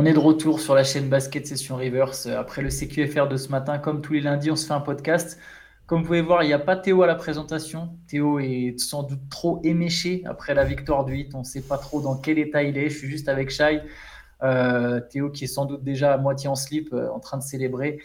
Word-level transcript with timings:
On 0.00 0.04
est 0.04 0.12
de 0.12 0.20
retour 0.20 0.60
sur 0.60 0.76
la 0.76 0.84
chaîne 0.84 1.08
Basket 1.08 1.44
Session 1.44 1.74
Reverse 1.74 2.26
euh, 2.26 2.38
après 2.38 2.62
le 2.62 2.68
CQFR 2.68 3.26
de 3.26 3.36
ce 3.36 3.48
matin. 3.48 3.78
Comme 3.78 4.00
tous 4.00 4.12
les 4.12 4.20
lundis, 4.20 4.48
on 4.48 4.54
se 4.54 4.64
fait 4.64 4.72
un 4.72 4.80
podcast. 4.80 5.40
Comme 5.88 6.02
vous 6.02 6.06
pouvez 6.06 6.22
voir, 6.22 6.44
il 6.44 6.46
n'y 6.46 6.52
a 6.52 6.60
pas 6.60 6.76
Théo 6.76 7.02
à 7.02 7.08
la 7.08 7.16
présentation. 7.16 7.98
Théo 8.06 8.38
est 8.38 8.78
sans 8.78 9.02
doute 9.02 9.28
trop 9.28 9.60
éméché 9.64 10.22
après 10.24 10.54
la 10.54 10.62
victoire 10.62 11.04
du 11.04 11.14
8. 11.14 11.34
On 11.34 11.40
ne 11.40 11.44
sait 11.44 11.62
pas 11.62 11.78
trop 11.78 12.00
dans 12.00 12.16
quel 12.16 12.38
état 12.38 12.62
il 12.62 12.78
est. 12.78 12.90
Je 12.90 12.96
suis 12.96 13.08
juste 13.08 13.28
avec 13.28 13.50
Shai. 13.50 13.82
Euh, 14.44 15.00
Théo 15.00 15.30
qui 15.30 15.42
est 15.42 15.48
sans 15.48 15.64
doute 15.64 15.82
déjà 15.82 16.14
à 16.14 16.16
moitié 16.16 16.48
en 16.48 16.54
slip 16.54 16.92
euh, 16.92 17.10
en 17.10 17.18
train 17.18 17.36
de 17.36 17.42
célébrer. 17.42 17.98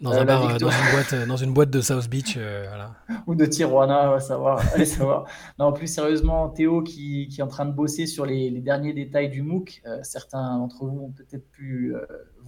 Dans, 0.00 0.12
Euh, 0.12 0.16
un 0.16 0.18
la 0.18 0.24
bar, 0.24 0.44
euh, 0.54 0.58
dans, 0.58 0.70
une 0.70 0.90
boîte, 0.92 1.14
dans 1.26 1.36
une 1.36 1.52
boîte 1.52 1.70
de 1.70 1.80
South 1.80 2.08
Beach. 2.08 2.34
euh, 2.36 2.66
voilà. 2.68 2.94
ou 3.26 3.34
de 3.34 3.44
Tijuana, 3.46 4.08
on 4.08 4.12
va 4.12 4.20
savoir. 4.20 4.62
Allez 4.74 4.84
savoir. 4.84 5.26
Non, 5.58 5.72
plus 5.72 5.86
sérieusement, 5.88 6.48
Théo 6.50 6.82
qui, 6.82 7.28
qui 7.28 7.40
est 7.40 7.44
en 7.44 7.48
train 7.48 7.66
de 7.66 7.72
bosser 7.72 8.06
sur 8.06 8.24
les, 8.24 8.50
les 8.50 8.60
derniers 8.60 8.92
détails 8.92 9.28
du 9.28 9.42
MOOC. 9.42 9.82
Certains 10.02 10.58
d'entre 10.58 10.84
vous 10.84 11.00
ont 11.06 11.10
peut-être 11.10 11.50
pu 11.50 11.94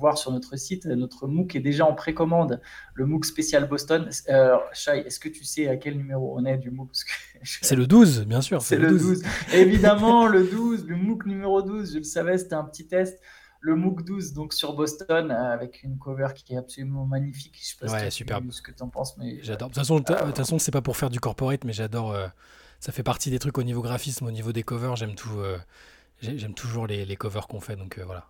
voir 0.00 0.18
sur 0.18 0.32
notre 0.32 0.56
site. 0.56 0.86
Notre 0.86 1.26
MOOC 1.28 1.56
est 1.56 1.60
déjà 1.60 1.84
en 1.86 1.94
précommande, 1.94 2.60
le 2.94 3.06
MOOC 3.06 3.24
spécial 3.26 3.68
Boston. 3.68 4.08
Euh, 4.28 4.56
Shai, 4.72 5.04
est-ce 5.06 5.20
que 5.20 5.28
tu 5.28 5.44
sais 5.44 5.68
à 5.68 5.76
quel 5.76 5.96
numéro 5.96 6.34
on 6.38 6.44
est 6.44 6.56
du 6.58 6.70
MOOC? 6.70 6.90
C'est 7.42 7.76
le 7.76 7.86
12, 7.86 8.26
bien 8.26 8.40
sûr. 8.40 8.60
c'est 8.60 8.76
le 8.76 8.90
12. 8.90 9.22
Évidemment, 9.54 10.26
le 10.26 10.44
12, 10.44 10.86
le 10.86 10.96
MOOC 10.96 11.26
numéro 11.26 11.62
12, 11.62 11.92
je 11.94 11.98
le 11.98 12.04
savais, 12.04 12.36
c'était 12.38 12.54
un 12.54 12.64
petit 12.64 12.86
test. 12.86 13.18
Le 13.60 13.74
MOOC 13.76 14.04
12, 14.04 14.32
donc 14.32 14.52
sur 14.54 14.74
Boston, 14.74 15.30
euh, 15.30 15.52
avec 15.52 15.82
une 15.82 15.98
cover 15.98 16.28
qui 16.34 16.54
est 16.54 16.56
absolument 16.56 17.04
magnifique. 17.04 17.58
Je 17.60 17.66
sais 17.68 17.76
pas 17.78 17.88
si 17.88 17.94
Ouais, 17.94 18.08
tu- 18.10 18.52
ce 18.52 18.62
que 18.62 18.72
tu 18.72 18.82
en 18.82 18.88
penses, 18.88 19.16
mais 19.18 19.38
J'adore. 19.42 19.68
De 19.68 19.74
toute 19.74 19.80
façon, 19.82 20.00
de 20.00 20.04
toute 20.04 20.36
façon, 20.36 20.58
c'est 20.58 20.70
pas 20.70 20.80
pour 20.82 20.96
faire 20.96 21.10
du 21.10 21.20
corporate, 21.20 21.64
mais 21.64 21.72
j'adore. 21.74 22.12
euh, 22.12 22.26
ça 22.80 22.92
fait 22.92 23.02
partie 23.02 23.30
des 23.30 23.38
trucs 23.38 23.58
au 23.58 23.62
niveau 23.62 23.82
graphisme, 23.82 24.24
au 24.26 24.30
niveau 24.30 24.52
des 24.52 24.62
covers. 24.62 24.96
J'aime 24.96 25.14
tout. 25.14 25.38
euh, 25.40 25.58
j'ai- 26.20 26.38
J'aime 26.38 26.54
toujours 26.54 26.86
les, 26.86 27.04
les 27.04 27.16
covers 27.16 27.46
qu'on 27.48 27.60
fait, 27.60 27.76
donc 27.76 27.98
euh, 27.98 28.04
voilà. 28.04 28.26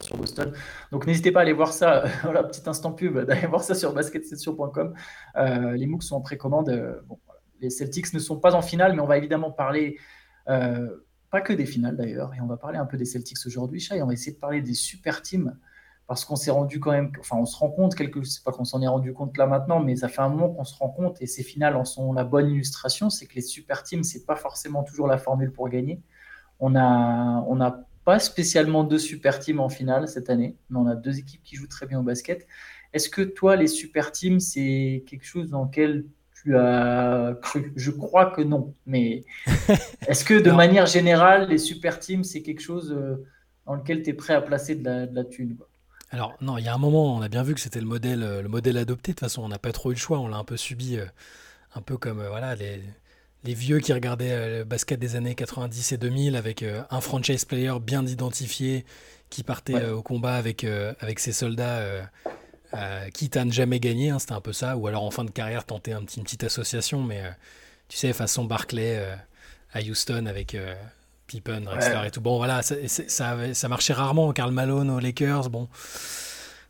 Sur 0.00 0.16
Boston. 0.16 0.52
Donc 0.92 1.06
n'hésitez 1.06 1.32
pas 1.32 1.40
à 1.40 1.42
aller 1.42 1.52
voir 1.52 1.72
ça, 1.72 2.04
voilà, 2.22 2.42
petit 2.44 2.62
instant 2.68 2.92
pub, 2.92 3.18
d'aller 3.18 3.46
voir 3.46 3.62
ça 3.62 3.74
sur 3.74 3.92
basketsession.com. 3.92 4.94
Euh, 5.36 5.72
les 5.72 5.86
MOOC 5.86 6.02
sont 6.02 6.16
en 6.16 6.20
précommande. 6.20 6.68
Euh, 6.68 7.00
bon. 7.06 7.18
Les 7.60 7.70
Celtics 7.70 8.12
ne 8.12 8.18
sont 8.18 8.38
pas 8.38 8.54
en 8.54 8.62
finale, 8.62 8.94
mais 8.94 9.00
on 9.00 9.06
va 9.06 9.16
évidemment 9.16 9.50
parler, 9.50 9.96
euh, 10.48 10.88
pas 11.30 11.40
que 11.40 11.52
des 11.52 11.66
finales 11.66 11.96
d'ailleurs, 11.96 12.34
et 12.34 12.40
on 12.40 12.46
va 12.46 12.56
parler 12.56 12.78
un 12.78 12.84
peu 12.84 12.96
des 12.96 13.04
Celtics 13.04 13.38
aujourd'hui, 13.46 13.80
Chai, 13.80 14.02
on 14.02 14.06
va 14.06 14.12
essayer 14.12 14.32
de 14.32 14.38
parler 14.38 14.60
des 14.60 14.74
super 14.74 15.22
teams, 15.22 15.56
parce 16.06 16.24
qu'on 16.24 16.36
s'est 16.36 16.50
rendu 16.50 16.78
quand 16.78 16.90
même, 16.90 17.12
enfin 17.20 17.36
on 17.36 17.46
se 17.46 17.56
rend 17.56 17.70
compte, 17.70 17.94
quelque, 17.94 18.22
c'est 18.24 18.44
pas 18.44 18.52
qu'on 18.52 18.64
s'en 18.64 18.82
est 18.82 18.88
rendu 18.88 19.14
compte 19.14 19.38
là 19.38 19.46
maintenant, 19.46 19.80
mais 19.80 19.96
ça 19.96 20.08
fait 20.08 20.20
un 20.20 20.28
moment 20.28 20.50
qu'on 20.50 20.64
se 20.64 20.76
rend 20.76 20.90
compte, 20.90 21.22
et 21.22 21.26
ces 21.26 21.42
finales 21.42 21.76
en 21.76 21.84
sont 21.84 22.12
la 22.12 22.24
bonne 22.24 22.50
illustration, 22.50 23.08
c'est 23.08 23.26
que 23.26 23.34
les 23.34 23.40
super 23.40 23.82
teams, 23.82 24.04
c'est 24.04 24.26
pas 24.26 24.36
forcément 24.36 24.82
toujours 24.82 25.06
la 25.06 25.16
formule 25.16 25.50
pour 25.52 25.68
gagner. 25.70 26.02
On 26.60 26.76
a, 26.76 27.44
on 27.48 27.60
a 27.60 27.86
pas 28.04 28.18
spécialement 28.18 28.84
deux 28.84 28.98
super 28.98 29.38
teams 29.38 29.60
en 29.60 29.68
finale 29.68 30.08
cette 30.08 30.30
année, 30.30 30.56
mais 30.70 30.78
on 30.78 30.86
a 30.86 30.94
deux 30.94 31.18
équipes 31.18 31.42
qui 31.42 31.56
jouent 31.56 31.68
très 31.68 31.86
bien 31.86 32.00
au 32.00 32.02
basket. 32.02 32.46
Est-ce 32.92 33.08
que 33.08 33.22
toi, 33.22 33.56
les 33.56 33.66
super 33.66 34.12
teams, 34.12 34.40
c'est 34.40 35.04
quelque 35.06 35.24
chose 35.24 35.50
dans 35.50 35.64
lequel 35.64 36.04
tu 36.42 36.56
as 36.56 37.36
cru? 37.42 37.72
Je 37.76 37.90
crois 37.90 38.26
que 38.26 38.42
non, 38.42 38.74
mais 38.86 39.24
est-ce 40.06 40.24
que 40.24 40.34
de 40.34 40.50
manière 40.50 40.86
générale, 40.86 41.48
les 41.48 41.58
super 41.58 41.98
teams, 41.98 42.24
c'est 42.24 42.42
quelque 42.42 42.60
chose 42.60 42.92
euh, 42.92 43.24
dans 43.66 43.74
lequel 43.74 44.02
tu 44.02 44.10
es 44.10 44.14
prêt 44.14 44.34
à 44.34 44.42
placer 44.42 44.74
de 44.74 44.84
la, 44.84 45.06
de 45.06 45.14
la 45.14 45.24
thune 45.24 45.56
quoi? 45.56 45.68
Alors, 46.10 46.36
non, 46.40 46.58
il 46.58 46.64
y 46.64 46.68
a 46.68 46.74
un 46.74 46.78
moment, 46.78 47.16
on 47.16 47.22
a 47.22 47.28
bien 47.28 47.42
vu 47.42 47.54
que 47.54 47.60
c'était 47.60 47.80
le 47.80 47.86
modèle, 47.86 48.22
euh, 48.22 48.40
le 48.40 48.48
modèle 48.48 48.76
adopté. 48.76 49.10
De 49.10 49.14
toute 49.16 49.20
façon, 49.20 49.42
on 49.42 49.48
n'a 49.48 49.58
pas 49.58 49.72
trop 49.72 49.90
eu 49.90 49.94
le 49.94 49.98
choix. 49.98 50.20
On 50.20 50.28
l'a 50.28 50.36
un 50.36 50.44
peu 50.44 50.56
subi, 50.56 50.96
euh, 50.96 51.06
un 51.74 51.80
peu 51.80 51.96
comme 51.96 52.24
voilà, 52.24 52.54
les, 52.54 52.80
les 53.44 53.54
vieux 53.54 53.78
qui 53.80 53.92
regardaient 53.92 54.30
euh, 54.32 54.58
le 54.58 54.64
basket 54.64 54.98
des 54.98 55.16
années 55.16 55.34
90 55.34 55.92
et 55.92 55.96
2000 55.98 56.36
avec 56.36 56.62
euh, 56.62 56.82
un 56.90 57.00
franchise 57.00 57.44
player 57.44 57.72
bien 57.80 58.04
identifié 58.06 58.84
qui 59.30 59.42
partait 59.42 59.74
Ouais. 59.74 59.82
euh, 59.82 59.94
au 59.96 60.02
combat 60.02 60.34
avec, 60.36 60.64
avec 61.00 61.18
ses 61.18 61.32
soldats, 61.32 61.82
quitte 63.12 63.36
à 63.36 63.44
ne 63.44 63.52
jamais 63.52 63.80
gagner. 63.80 64.10
hein, 64.10 64.18
c'était 64.18 64.32
un 64.32 64.40
peu 64.40 64.52
ça. 64.52 64.76
Ou 64.76 64.86
alors 64.86 65.04
en 65.04 65.10
fin 65.10 65.24
de 65.24 65.30
carrière, 65.30 65.64
tenter 65.64 65.92
un 65.92 66.02
petit, 66.02 66.18
une 66.18 66.24
petite 66.24 66.44
association. 66.44 67.02
Mais 67.02 67.22
tu 67.88 67.96
sais, 67.96 68.12
façon 68.12 68.44
Barclay 68.44 69.00
à 69.72 69.80
Houston 69.80 70.26
avec. 70.26 70.56
Pippen, 71.26 71.62
Drexler 71.62 71.96
Ouais. 71.96 72.08
et 72.08 72.10
tout. 72.10 72.20
Bon, 72.20 72.36
voilà, 72.36 72.60
ça, 72.62 72.74
ça, 73.54 73.68
marchait 73.68 73.94
rarement. 73.94 74.30
Karl 74.34 74.52
Malone 74.52 74.90
aux 74.90 75.00
Lakers, 75.00 75.48
bon, 75.48 75.68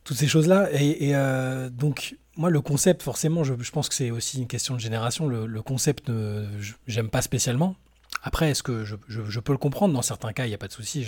toutes 0.05 0.17
ces 0.17 0.29
choses-là. 0.29 0.69
Et, 0.73 1.09
et, 1.09 1.17
euh, 1.17 1.69
donc, 1.71 2.17
moi, 2.37 2.51
le 2.51 2.61
concept, 2.61 3.03
forcément, 3.03 3.43
je, 3.45 3.55
je 3.59 3.71
pense 3.71 3.89
que 3.89 3.95
c'est 3.95 4.11
aussi 4.11 4.39
une 4.39 4.47
question 4.49 4.75
de 4.75 4.81
génération. 4.81 5.27
Le, 5.29 5.47
le 5.47 5.63
concept, 5.63 6.11
euh, 6.11 6.47
j'aime 6.87 7.09
pas 7.09 7.23
spécialement. 7.23 7.77
Après, 8.23 8.51
est-ce 8.51 8.63
que 8.63 8.85
je, 8.85 8.97
je- 9.09 9.23
je 9.29 9.41
peux 9.41 9.53
le 9.53 9.59
comprendre? 9.59 9.95
Dans 9.95 10.03
certains 10.03 10.33
cas, 10.33 10.45
il 10.47 10.49
n'y 10.49 10.55
a 10.55 10.59
pas 10.59 10.69
de 10.69 10.73
souci. 10.73 11.07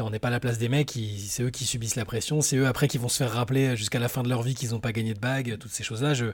On 0.00 0.10
n'est 0.10 0.20
pas 0.20 0.28
à 0.28 0.30
la 0.30 0.38
place 0.38 0.58
des 0.58 0.68
mecs, 0.68 0.96
c'est 1.26 1.42
eux 1.42 1.50
qui 1.50 1.64
subissent 1.64 1.96
la 1.96 2.04
pression, 2.04 2.40
c'est 2.40 2.56
eux 2.56 2.68
après 2.68 2.86
qui 2.86 2.98
vont 2.98 3.08
se 3.08 3.16
faire 3.16 3.32
rappeler 3.32 3.76
jusqu'à 3.76 3.98
la 3.98 4.08
fin 4.08 4.22
de 4.22 4.28
leur 4.28 4.42
vie 4.42 4.54
qu'ils 4.54 4.70
n'ont 4.70 4.78
pas 4.78 4.92
gagné 4.92 5.12
de 5.12 5.18
bague, 5.18 5.56
toutes 5.58 5.72
ces 5.72 5.82
choses-là, 5.82 6.14
je, 6.14 6.26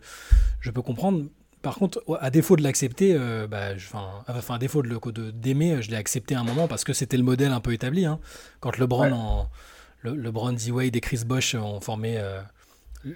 peux 0.71 0.83
comprendre. 0.83 1.25
Par 1.63 1.77
contre, 1.77 2.03
à 2.21 2.29
défaut 2.31 2.57
de 2.57 2.63
l'accepter, 2.63 3.15
euh, 3.15 3.47
bah, 3.47 3.71
enfin, 3.75 4.23
à 4.27 4.59
défaut 4.59 4.83
de 4.83 5.31
d'aimer, 5.31 5.81
je 5.81 5.91
l'ai 5.91 5.97
accepté 5.97 6.35
à 6.35 6.41
un 6.41 6.45
moment 6.45 6.69
parce 6.69 6.85
que 6.85 6.93
c'était 6.93 7.17
le 7.17 7.23
modèle 7.23 7.53
un 7.53 7.61
peu 7.61 7.73
établi. 7.73 8.05
hein. 8.05 8.19
Quand 8.61 8.77
LeBron, 8.77 9.05
Ouais. 9.05 9.13
en, 9.13 9.49
le, 10.05 10.15
LeBron, 10.15 10.53
D-Wade 10.53 10.95
et 10.95 11.01
Chris 11.01 11.23
Bosh 11.27 11.55
ont 11.55 11.81
formé 11.81 12.19
euh, 12.19 12.41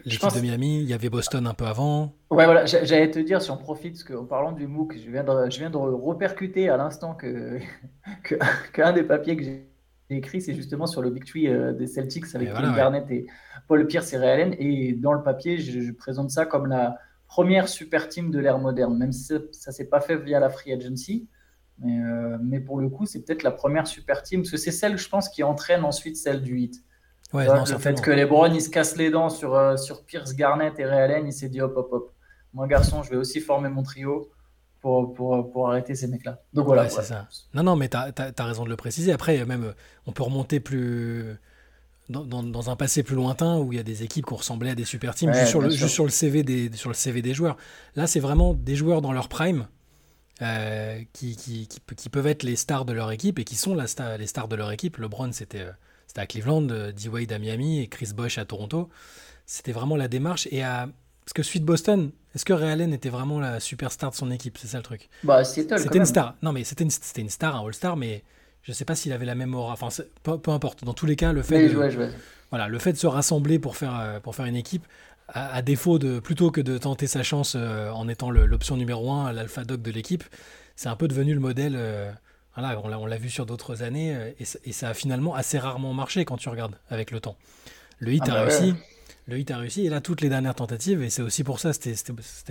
l'équipe 0.05 0.21
pense- 0.21 0.35
de 0.35 0.41
Miami, 0.41 0.81
il 0.83 0.89
y 0.89 0.95
avait 0.95 1.11
Boston 1.11 1.47
un 1.47 1.55
peu 1.55 1.67
avant. 1.67 2.15
Ouais, 2.31 2.45
voilà, 2.47 2.67
j'a- 2.67 2.85
j'allais 2.85 3.11
te 3.11 3.19
dire, 3.19 3.41
si 3.43 3.51
on 3.51 3.57
profite, 3.57 3.93
parce 3.93 4.05
qu'en 4.05 4.25
parlant 4.25 4.53
du 4.53 4.67
MOOC, 4.67 4.97
je 5.05 5.11
viens 5.11 5.25
de, 5.25 5.51
je 5.51 5.59
viens 5.59 5.71
de 5.71 5.77
repercuter 5.77 6.69
à 6.69 6.77
l'instant 6.77 7.15
que, 7.15 7.59
qu'un 8.73 8.93
des 8.93 9.03
papiers 9.03 9.37
que 9.37 9.45
j'ai 9.45 9.69
écrit, 10.11 10.41
c'est 10.41 10.55
justement 10.55 10.87
sur 10.87 11.03
le 11.03 11.11
Big 11.11 11.25
Tree 11.25 11.49
euh, 11.49 11.73
des 11.73 11.87
Celtics 11.87 12.25
avec 12.35 12.49
Kevin 12.49 12.53
voilà, 12.53 12.71
ouais. 12.71 12.77
Garnett 12.77 13.11
et 13.11 13.27
Paul 13.67 13.87
Pierce 13.87 14.13
et 14.15 14.17
Ray 14.19 14.31
Allen. 14.31 14.55
Et 14.59 14.95
dans 14.95 15.13
le 15.13 15.23
papier, 15.23 15.59
je, 15.59 15.81
je 15.81 15.93
présente 15.93 16.31
ça 16.31 16.47
comme 16.47 16.67
la 16.67 16.97
première 17.27 17.69
super 17.69 18.09
team 18.09 18.31
de 18.31 18.39
l'ère 18.39 18.59
moderne, 18.59 18.97
même 18.97 19.13
si 19.13 19.25
ça 19.25 19.37
ne 19.39 19.73
s'est 19.73 19.85
pas 19.89 20.01
fait 20.01 20.17
via 20.17 20.41
la 20.41 20.49
Free 20.49 20.73
Agency. 20.73 21.29
Mais, 21.81 22.01
euh, 22.01 22.39
mais 22.43 22.61
pour 22.61 22.81
le 22.81 22.89
coup, 22.89 23.07
c'est 23.07 23.23
peut-être 23.23 23.43
la 23.43 23.53
première 23.53 23.87
super 23.87 24.23
team, 24.23 24.43
parce 24.43 24.51
que 24.51 24.57
c'est 24.57 24.73
celle, 24.73 24.99
je 24.99 25.09
pense, 25.09 25.29
qui 25.29 25.43
entraîne 25.43 25.85
ensuite 25.85 26.17
celle 26.17 26.43
du 26.43 26.55
8. 26.55 26.83
Ouais, 27.33 27.47
non, 27.47 27.65
le 27.65 27.79
fait 27.79 28.01
que 28.01 28.11
LeBron 28.11 28.53
il 28.55 28.63
se 28.63 28.71
casse 28.71 28.97
les 28.97 29.11
dents 29.11 29.29
sur, 29.29 29.55
euh, 29.55 29.77
sur 29.77 30.05
Pierce, 30.05 30.35
Garnett 30.35 30.79
et 30.79 30.87
Ray 30.87 31.01
Allen, 31.01 31.27
il 31.27 31.33
s'est 31.33 31.51
dit 31.51 31.61
hop 31.61 31.75
hop 31.77 31.89
hop. 31.93 32.13
Moi 32.55 32.67
garçon, 32.67 33.03
je 33.03 33.11
vais 33.11 33.17
aussi 33.17 33.41
former 33.41 33.69
mon 33.69 33.83
trio 33.83 34.31
pour, 34.81 35.13
pour, 35.13 35.51
pour 35.51 35.69
arrêter 35.69 35.95
ces 35.95 36.07
mecs-là. 36.07 36.41
Donc 36.55 36.67
voilà. 36.67 36.85
Ouais, 36.85 36.89
c'est 36.89 36.99
ouais. 36.99 37.05
ça. 37.05 37.29
Non, 37.53 37.63
non, 37.63 37.77
mais 37.77 37.91
tu 37.91 37.97
as, 37.97 38.45
raison 38.45 38.65
de 38.65 38.71
le 38.71 38.77
préciser. 38.77 39.13
Après, 39.13 39.45
même, 39.45 39.65
euh, 39.65 39.73
on 40.07 40.13
peut 40.13 40.23
remonter 40.23 40.61
plus. 40.61 41.37
Dans, 42.09 42.25
dans- 42.25 42.43
dans 42.43 42.71
un 42.71 42.77
passé 42.77 43.03
plus 43.03 43.17
lointain 43.17 43.59
où 43.59 43.71
il 43.71 43.77
y 43.77 43.79
a 43.79 43.83
des 43.83 44.03
équipes 44.03 44.25
qui 44.25 44.33
ressemblé 44.35 44.71
à 44.71 44.75
des 44.75 44.87
super 44.87 45.15
teams 45.15 45.29
Ouais, 45.29 45.41
juste, 45.41 45.51
sur 45.51 45.61
le, 45.61 45.69
juste 45.69 45.89
sur, 45.89 46.05
le 46.05 46.11
CV 46.11 46.43
des, 46.43 46.73
sur 46.73 46.89
le 46.89 46.95
CV 46.95 47.21
des 47.21 47.35
joueurs. 47.35 47.59
Là, 47.97 48.07
c'est 48.07 48.21
vraiment 48.21 48.55
des 48.55 48.77
joueurs 48.77 49.03
dans 49.03 49.13
leur 49.13 49.29
prime 49.29 49.69
euh, 50.43 51.01
qui, 51.13 51.37
qui, 51.37 51.67
qui, 51.67 51.81
pe- 51.81 51.95
qui 51.95 52.09
peuvent 52.09 52.27
être 52.27 52.43
les 52.43 52.57
stars 52.57 52.85
de 52.85 52.93
leur 52.93 53.11
équipe 53.11 53.39
et 53.39 53.45
qui 53.45 53.57
sont 53.57 53.75
la 53.75 53.87
star- 53.87 54.19
les 54.19 54.27
stars 54.27 54.49
de 54.49 54.57
leur 54.57 54.71
équipe. 54.73 54.97
LeBron, 54.99 55.33
c'était 55.33 55.61
euh, 55.63 55.73
à 56.17 56.27
Cleveland, 56.27 56.69
euh, 56.71 56.93
D-Wade 56.93 57.33
à 57.33 57.39
Miami 57.39 57.81
et 57.81 57.89
Chris 57.89 58.11
Bosh 58.15 58.39
à 58.39 58.45
Toronto. 58.45 58.89
C'était 59.47 59.73
vraiment 59.73 59.97
la 59.97 60.09
démarche. 60.09 60.49
Et 60.51 60.63
à. 60.63 60.89
Parce 61.25 61.35
que 61.35 61.43
suite 61.43 61.65
Boston, 61.65 62.11
est-ce 62.35 62.47
que 62.47 62.55
Ray 62.55 62.71
Allen 62.71 62.95
était 62.95 63.11
vraiment 63.11 63.39
la 63.39 63.61
superstar 63.61 64.11
de 64.11 64.15
son 64.17 64.31
équipe? 64.31 64.57
C'est 64.57 64.69
ça 64.69 64.79
le 64.79 64.83
truc. 64.83 65.11
Bah, 65.25 65.45
C'était 65.45 65.99
une 65.99 66.07
star. 66.07 66.35
Non, 66.41 66.53
mais 66.53 66.65
c'était 66.65 66.85
une, 66.85 67.29
star, 67.29 67.55
un 67.57 67.67
All-Star, 67.67 67.97
mais 67.99 68.25
je 68.63 68.73
sais 68.73 68.87
pas 68.87 68.95
s'il 68.95 69.13
avait 69.13 69.27
la 69.27 69.35
même 69.35 69.55
aura. 69.55 69.75
Enfin, 69.75 69.89
peu, 70.23 70.39
peu 70.39 70.51
importe. 70.53 70.85
Dans 70.85 70.95
tous 70.95 71.05
les 71.05 71.17
cas, 71.17 71.35
le 71.35 71.43
fait, 71.43 71.69
de, 71.69 71.77
ouais, 71.77 72.11
voilà, 72.51 72.67
le 72.67 72.79
fait 72.79 72.95
de 72.95 72.97
se 72.99 73.07
rassembler 73.07 73.59
pour 73.59 73.77
faire, 73.77 74.21
pour 74.23 74.35
faire 74.35 74.47
une 74.47 74.57
équipe, 74.57 74.87
à, 75.29 75.55
à 75.55 75.63
défaut 75.63 75.99
de 75.99 76.19
plutôt 76.21 76.51
que 76.51 76.61
de 76.61 76.79
tenter 76.79 77.07
sa 77.07 77.23
chance 77.23 77.55
euh, 77.57 77.91
en 77.91 78.09
étant 78.09 78.31
l'option 78.31 78.77
numéro 78.77 79.11
un, 79.13 79.33
l'alpha 79.33 79.65
dog 79.65 79.83
de 79.83 79.91
l'équipe, 79.91 80.25
c'est 80.77 80.89
un 80.89 80.97
peu 80.97 81.09
devenu 81.09 81.35
le 81.35 81.41
modèle. 81.41 81.75
euh, 81.77 82.11
voilà, 82.57 82.81
on 83.01 83.07
l'a, 83.07 83.19
vu 83.19 83.31
sur 83.31 83.47
d'autres 83.47 83.83
années 83.83 84.15
euh, 84.17 84.31
et, 84.41 84.45
ça- 84.45 84.59
et 84.65 84.73
ça 84.73 84.89
a 84.89 84.95
finalement 84.95 85.35
assez 85.35 85.59
rarement 85.59 85.93
marché 85.95 86.25
quand 86.25 86.37
tu 86.39 86.49
regardes 86.49 86.75
avec 86.91 87.11
le 87.13 87.21
temps. 87.21 87.37
Le 87.99 88.13
hit 88.13 88.23
Ah 88.27 88.33
a 88.33 88.35
bah 88.35 88.43
réussi. 88.45 88.73
ouais. 88.73 88.79
Le 89.27 89.39
hit 89.39 89.51
a 89.51 89.59
réussi 89.59 89.85
et 89.87 89.91
là 89.91 90.01
toutes 90.01 90.23
les 90.23 90.29
dernières 90.31 90.55
tentatives 90.55 91.03
et 91.03 91.11
c'est 91.11 91.23
aussi 91.23 91.45
pour 91.45 91.61
ça 91.61 91.73
c'était 91.75 91.93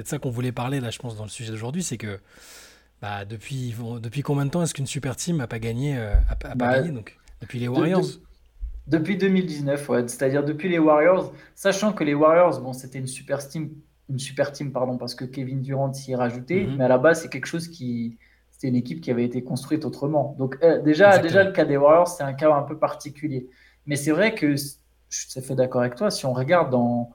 de 0.04 0.08
ça 0.08 0.20
qu'on 0.20 0.30
voulait 0.30 0.52
parler 0.52 0.80
là 0.80 0.92
je 0.92 1.00
pense 1.00 1.18
dans 1.18 1.24
le 1.24 1.30
sujet 1.30 1.50
d'aujourd'hui 1.52 1.82
c'est 1.84 1.98
que 1.98 2.20
Bah, 3.02 3.26
depuis, 3.26 3.74
depuis 4.02 4.22
combien 4.22 4.46
de 4.46 4.52
temps 4.52 4.62
est-ce 4.64 4.74
qu'une 4.76 4.86
super 4.88 5.16
team 5.16 5.38
n'a 5.38 5.48
pas 5.48 5.60
gagné, 5.60 5.98
a, 5.98 6.36
pas 6.36 6.54
Bah, 6.56 6.74
gagné 6.78 6.92
donc, 6.92 7.18
Depuis 7.42 7.60
les 7.60 7.68
Warriors? 7.68 8.02
de- 8.02 8.08
de- 8.08 8.20
depuis 8.88 9.18
2019, 9.18 9.90
ouais. 9.90 10.08
C'est-à-dire 10.08 10.44
depuis 10.44 10.70
les 10.70 10.80
Warriors, 10.80 11.34
sachant 11.56 11.94
que 11.94 12.04
les 12.04 12.14
Warriors, 12.14 12.62
bon, 12.62 12.74
c'était 12.74 13.00
une 13.00 13.08
super 13.08 13.46
team, 13.48 13.70
une 14.10 14.20
super 14.20 14.52
team, 14.52 14.72
pardon, 14.72 14.98
parce 14.98 15.16
que 15.16 15.26
Kevin 15.26 15.62
Durant 15.62 15.94
s'y 15.94 16.14
est 16.14 16.16
rajouté, 16.16 16.66
Mhm. 16.68 16.76
mais 16.78 16.84
à 16.86 16.88
la 16.88 16.98
base, 16.98 17.22
c'est 17.22 17.30
quelque 17.30 17.46
chose 17.48 17.68
qui, 17.68 18.18
c'était 18.52 18.70
une 18.70 18.76
équipe 18.76 19.02
qui 19.02 19.12
avait 19.12 19.26
été 19.26 19.44
construite 19.44 19.84
autrement. 19.86 20.36
Donc 20.40 20.58
euh, 20.64 20.82
déjà, 20.82 21.08
Exactement. 21.08 21.24
déjà 21.28 21.44
le 21.44 21.52
cas 21.52 21.66
des 21.66 21.78
Warriors, 21.78 22.08
c'est 22.08 22.24
un 22.24 22.34
cas 22.34 22.54
un 22.54 22.64
peu 22.64 22.78
particulier. 22.78 23.48
Mais 23.86 23.96
c'est 23.96 24.12
vrai 24.12 24.34
que 24.34 24.56
je 24.56 24.64
suis 25.10 25.32
tout 25.32 25.40
à 25.40 25.42
fait 25.42 25.56
d'accord 25.56 25.82
avec 25.82 25.96
toi. 25.96 26.10
Si 26.10 26.26
on 26.26 26.34
regarde 26.34 26.72
dans, 26.72 27.12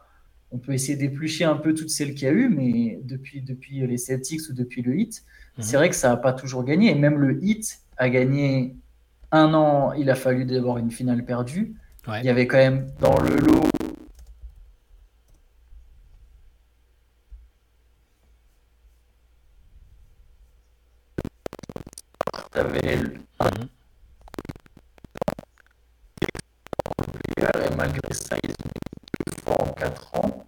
on 0.50 0.58
peut 0.58 0.72
essayer 0.72 0.96
d'éplucher 0.96 1.44
un 1.44 1.56
peu 1.56 1.72
toutes 1.74 1.90
celles 1.90 2.14
qu'il 2.14 2.24
y 2.28 2.30
a 2.30 2.34
eu, 2.34 2.48
mais 2.48 3.00
depuis, 3.04 3.40
depuis 3.42 3.86
les 3.86 3.96
Celtics 3.98 4.42
ou 4.50 4.52
depuis 4.52 4.82
le 4.82 4.94
Heat, 4.98 5.24
Mhm. 5.58 5.64
c'est 5.64 5.76
vrai 5.76 5.88
que 5.90 5.96
ça 5.96 6.08
n'a 6.10 6.16
pas 6.18 6.32
toujours 6.32 6.64
gagné. 6.64 6.90
Et 6.90 6.94
même 6.94 7.18
le 7.18 7.42
Heat 7.42 7.78
a 7.96 8.08
gagné 8.10 8.76
un 9.32 9.54
an, 9.54 9.92
il 9.94 10.10
a 10.10 10.14
fallu 10.14 10.44
d'abord 10.44 10.78
une 10.78 10.90
finale 10.90 11.24
perdue. 11.24 11.74
Ouais. 12.08 12.20
Il 12.20 12.26
y 12.26 12.28
avait 12.28 12.46
quand 12.46 12.58
même 12.58 12.86
dans 13.00 13.18
le 13.20 13.36
lot. 13.36 13.62
T'avais 22.50 22.96
le 22.96 23.08
Mhm. 23.40 23.68
meilleur 27.36 27.56
et 27.72 27.76
malgré 27.76 28.14
ça, 28.14 28.36
ils 28.42 28.50
ont 28.50 28.68
eu 28.68 29.24
deux 29.26 29.42
fois 29.42 29.56
en 29.62 29.72
quatre 29.72 30.14
ans. 30.16 30.44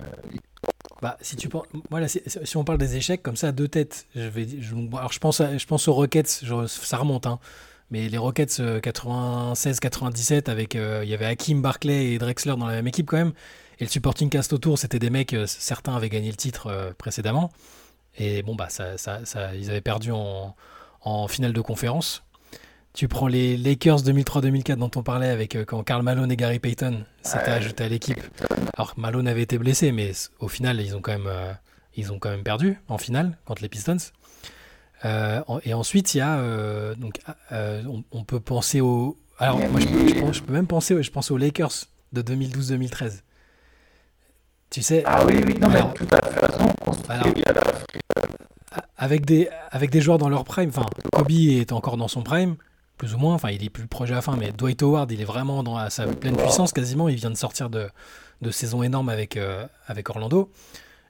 Bah, 1.03 1.13
si 1.25 2.57
on 2.57 2.65
parle 2.65 2.79
des 2.79 2.97
échecs 2.97 3.23
comme 3.23 3.37
ça 3.37 3.49
à 3.49 3.53
deux 3.53 3.69
têtes, 3.69 4.07
je 4.15 5.19
pense, 5.67 5.89
aux 5.89 5.95
Rockets, 5.95 6.45
ça 6.67 6.97
remonte, 6.97 7.27
hein. 7.27 7.39
Mais 7.91 8.09
les 8.09 8.19
Rockets 8.19 8.61
96-97 8.61 10.51
avec, 10.51 10.75
euh, 10.75 11.03
il 11.05 11.11
y 11.11 11.15
avait 11.15 11.27
Hakim, 11.27 11.63
Barclay 11.63 12.13
et 12.13 12.19
Drexler 12.19 12.57
dans 12.57 12.67
la 12.67 12.75
même 12.75 12.89
équipe 12.89 13.07
quand 13.07 13.19
même. 13.19 13.33
Et 13.79 13.85
le 13.85 13.91
supporting 13.91 14.31
cast 14.31 14.53
autour, 14.53 14.79
c'était 14.79 14.99
des 14.99 15.11
mecs, 15.11 15.35
euh, 15.35 15.47
certains 15.47 15.95
avaient 15.95 16.09
gagné 16.09 16.31
le 16.31 16.37
titre 16.37 16.69
euh, 16.69 16.93
précédemment. 16.97 17.51
Et 18.17 18.43
bon, 18.43 18.55
bah, 18.55 18.69
ils 19.55 19.71
avaient 19.71 19.81
perdu 19.81 20.13
en 20.13 21.29
finale 21.29 21.53
de 21.53 21.61
conférence. 21.61 22.23
Tu 22.95 23.09
prends 23.09 23.27
les 23.27 23.57
Lakers 23.57 23.99
2003-2004 24.03 24.77
dont 24.77 24.91
on 24.95 25.03
parlait 25.03 25.29
avec 25.29 25.57
euh, 25.57 25.65
quand 25.65 25.83
Karl 25.83 26.03
Malone 26.03 26.31
et 26.31 26.37
Gary 26.37 26.61
Payton 26.61 27.05
s'étaient 27.23 27.47
Ouais. 27.47 27.51
ajoutés 27.51 27.85
à 27.85 27.89
l'équipe. 27.89 28.21
Alors 28.77 28.95
Malone 28.97 29.27
avait 29.27 29.43
été 29.43 29.59
blessé, 29.59 29.91
mais 29.91 30.13
au 30.39 30.47
final, 30.47 30.81
ils 30.81 30.95
ont 30.95 31.01
quand 31.01 31.11
même, 31.13 31.27
euh, 31.27 31.53
ils 31.97 32.13
ont 32.13 32.21
quand 32.21 32.31
même 32.31 32.45
perdu 32.45 32.79
en 32.89 32.97
finale 32.99 33.37
contre 33.47 33.63
les 33.63 33.69
Pistons. 33.69 33.97
Euh, 35.05 35.41
et 35.65 35.75
ensuite, 35.75 36.15
il 36.15 36.19
y 36.19 36.21
a 36.21 36.41
donc 36.95 37.19
euh, 37.51 37.83
on, 37.89 38.05
on 38.13 38.25
peut 38.25 38.39
penser 38.41 38.81
au. 38.81 39.19
Alors 39.39 39.59
moi, 39.59 39.81
je 39.81 39.87
peux, 39.89 40.09
je 40.09 40.21
pense- 40.21 40.37
je 40.37 40.43
peux 40.43 40.53
même 40.53 40.69
penser, 40.69 41.03
je 41.03 41.11
pense 41.11 41.33
aux 41.33 41.37
Lakers 41.37 41.73
de 42.13 42.23
2012-2013. 42.23 43.23
Tu 44.71 44.83
sais, 44.83 45.03
Ah 45.05 45.25
oui, 45.27 45.35
oui, 45.45 45.55
non, 45.61 45.69
mais 45.69 45.83
tout 45.95 46.07
à 46.13 46.31
fait 46.31 46.47
raison. 46.47 46.69
Alors- 47.09 47.27
avec 48.97 49.27
des, 49.27 49.49
avec 49.71 49.91
des 49.91 50.01
joueurs 50.01 50.19
dans 50.19 50.29
leur 50.29 50.45
prime, 50.45 50.69
enfin, 50.69 50.87
Kobe 51.13 51.31
est 51.33 51.73
encore 51.73 51.97
dans 51.97 52.09
son 52.09 52.23
prime, 52.23 52.57
plus 53.05 53.15
ou 53.15 53.19
moins, 53.19 53.35
enfin, 53.35 53.51
il 53.51 53.63
est 53.63 53.69
plus 53.69 53.87
proche 53.87 54.11
à 54.13 54.15
la 54.15 54.23
fin, 54.23 54.35
mais 54.35 54.51
Dwight 54.51 54.83
Howard, 54.83 55.13
il 55.13 55.21
est 55.21 55.27
vraiment 55.27 55.63
dans 55.63 55.77
à 55.77 55.91
sa 55.91 56.07
pleine 56.07 56.37
puissance 56.39 56.73
quasiment, 56.73 57.07
il 57.11 57.17
vient 57.17 57.31
de 57.31 57.37
sortir 57.37 57.69
de, 57.69 57.91
de 58.41 58.51
saison 58.51 58.83
énorme 58.83 59.11
avec, 59.11 59.37
euh, 59.37 59.67
avec 59.89 60.09
Orlando. 60.09 60.51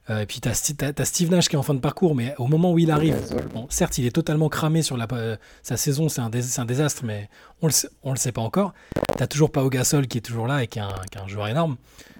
Euh, 0.09 0.19
et 0.19 0.25
puis, 0.25 0.41
tu 0.41 0.49
as, 0.49 1.05
Steve 1.05 1.31
Nash 1.31 1.47
qui 1.47 1.55
est 1.55 1.57
en 1.57 1.63
fin 1.63 1.73
de 1.73 1.79
parcours, 1.79 2.13
mais 2.13 2.35
au 2.37 2.47
moment 2.47 2.73
où 2.73 2.79
il 2.79 2.91
arrive, 2.91 3.15
bon, 3.53 3.65
certes, 3.69 3.97
il 3.97 4.05
est 4.05 4.11
totalement 4.11 4.49
cramé 4.49 4.81
sur 4.81 4.97
la, 4.97 5.07
euh, 5.13 5.37
sa 5.63 5.77
saison, 5.77 6.09
c'est 6.09 6.19
un, 6.19 6.29
dés- 6.29 6.41
c'est 6.41 6.59
un 6.59 6.65
désastre, 6.65 7.03
mais 7.05 7.29
on 7.61 7.67
le, 7.67 7.73
on 8.03 8.11
le 8.11 8.17
sait 8.17 8.33
pas 8.33 8.41
encore. 8.41 8.73
Tu 9.17 9.25
toujours 9.29 9.49
Pau 9.49 9.69
Gasol 9.69 10.07
qui 10.07 10.17
est 10.17 10.21
toujours 10.21 10.47
là 10.47 10.63
et 10.63 10.67
qui 10.67 10.79
est 10.79 10.81
un, 10.81 10.93
qui 11.09 11.17
est 11.17 11.21
un 11.21 11.27
joueur 11.29 11.47
énorme. 11.47 11.77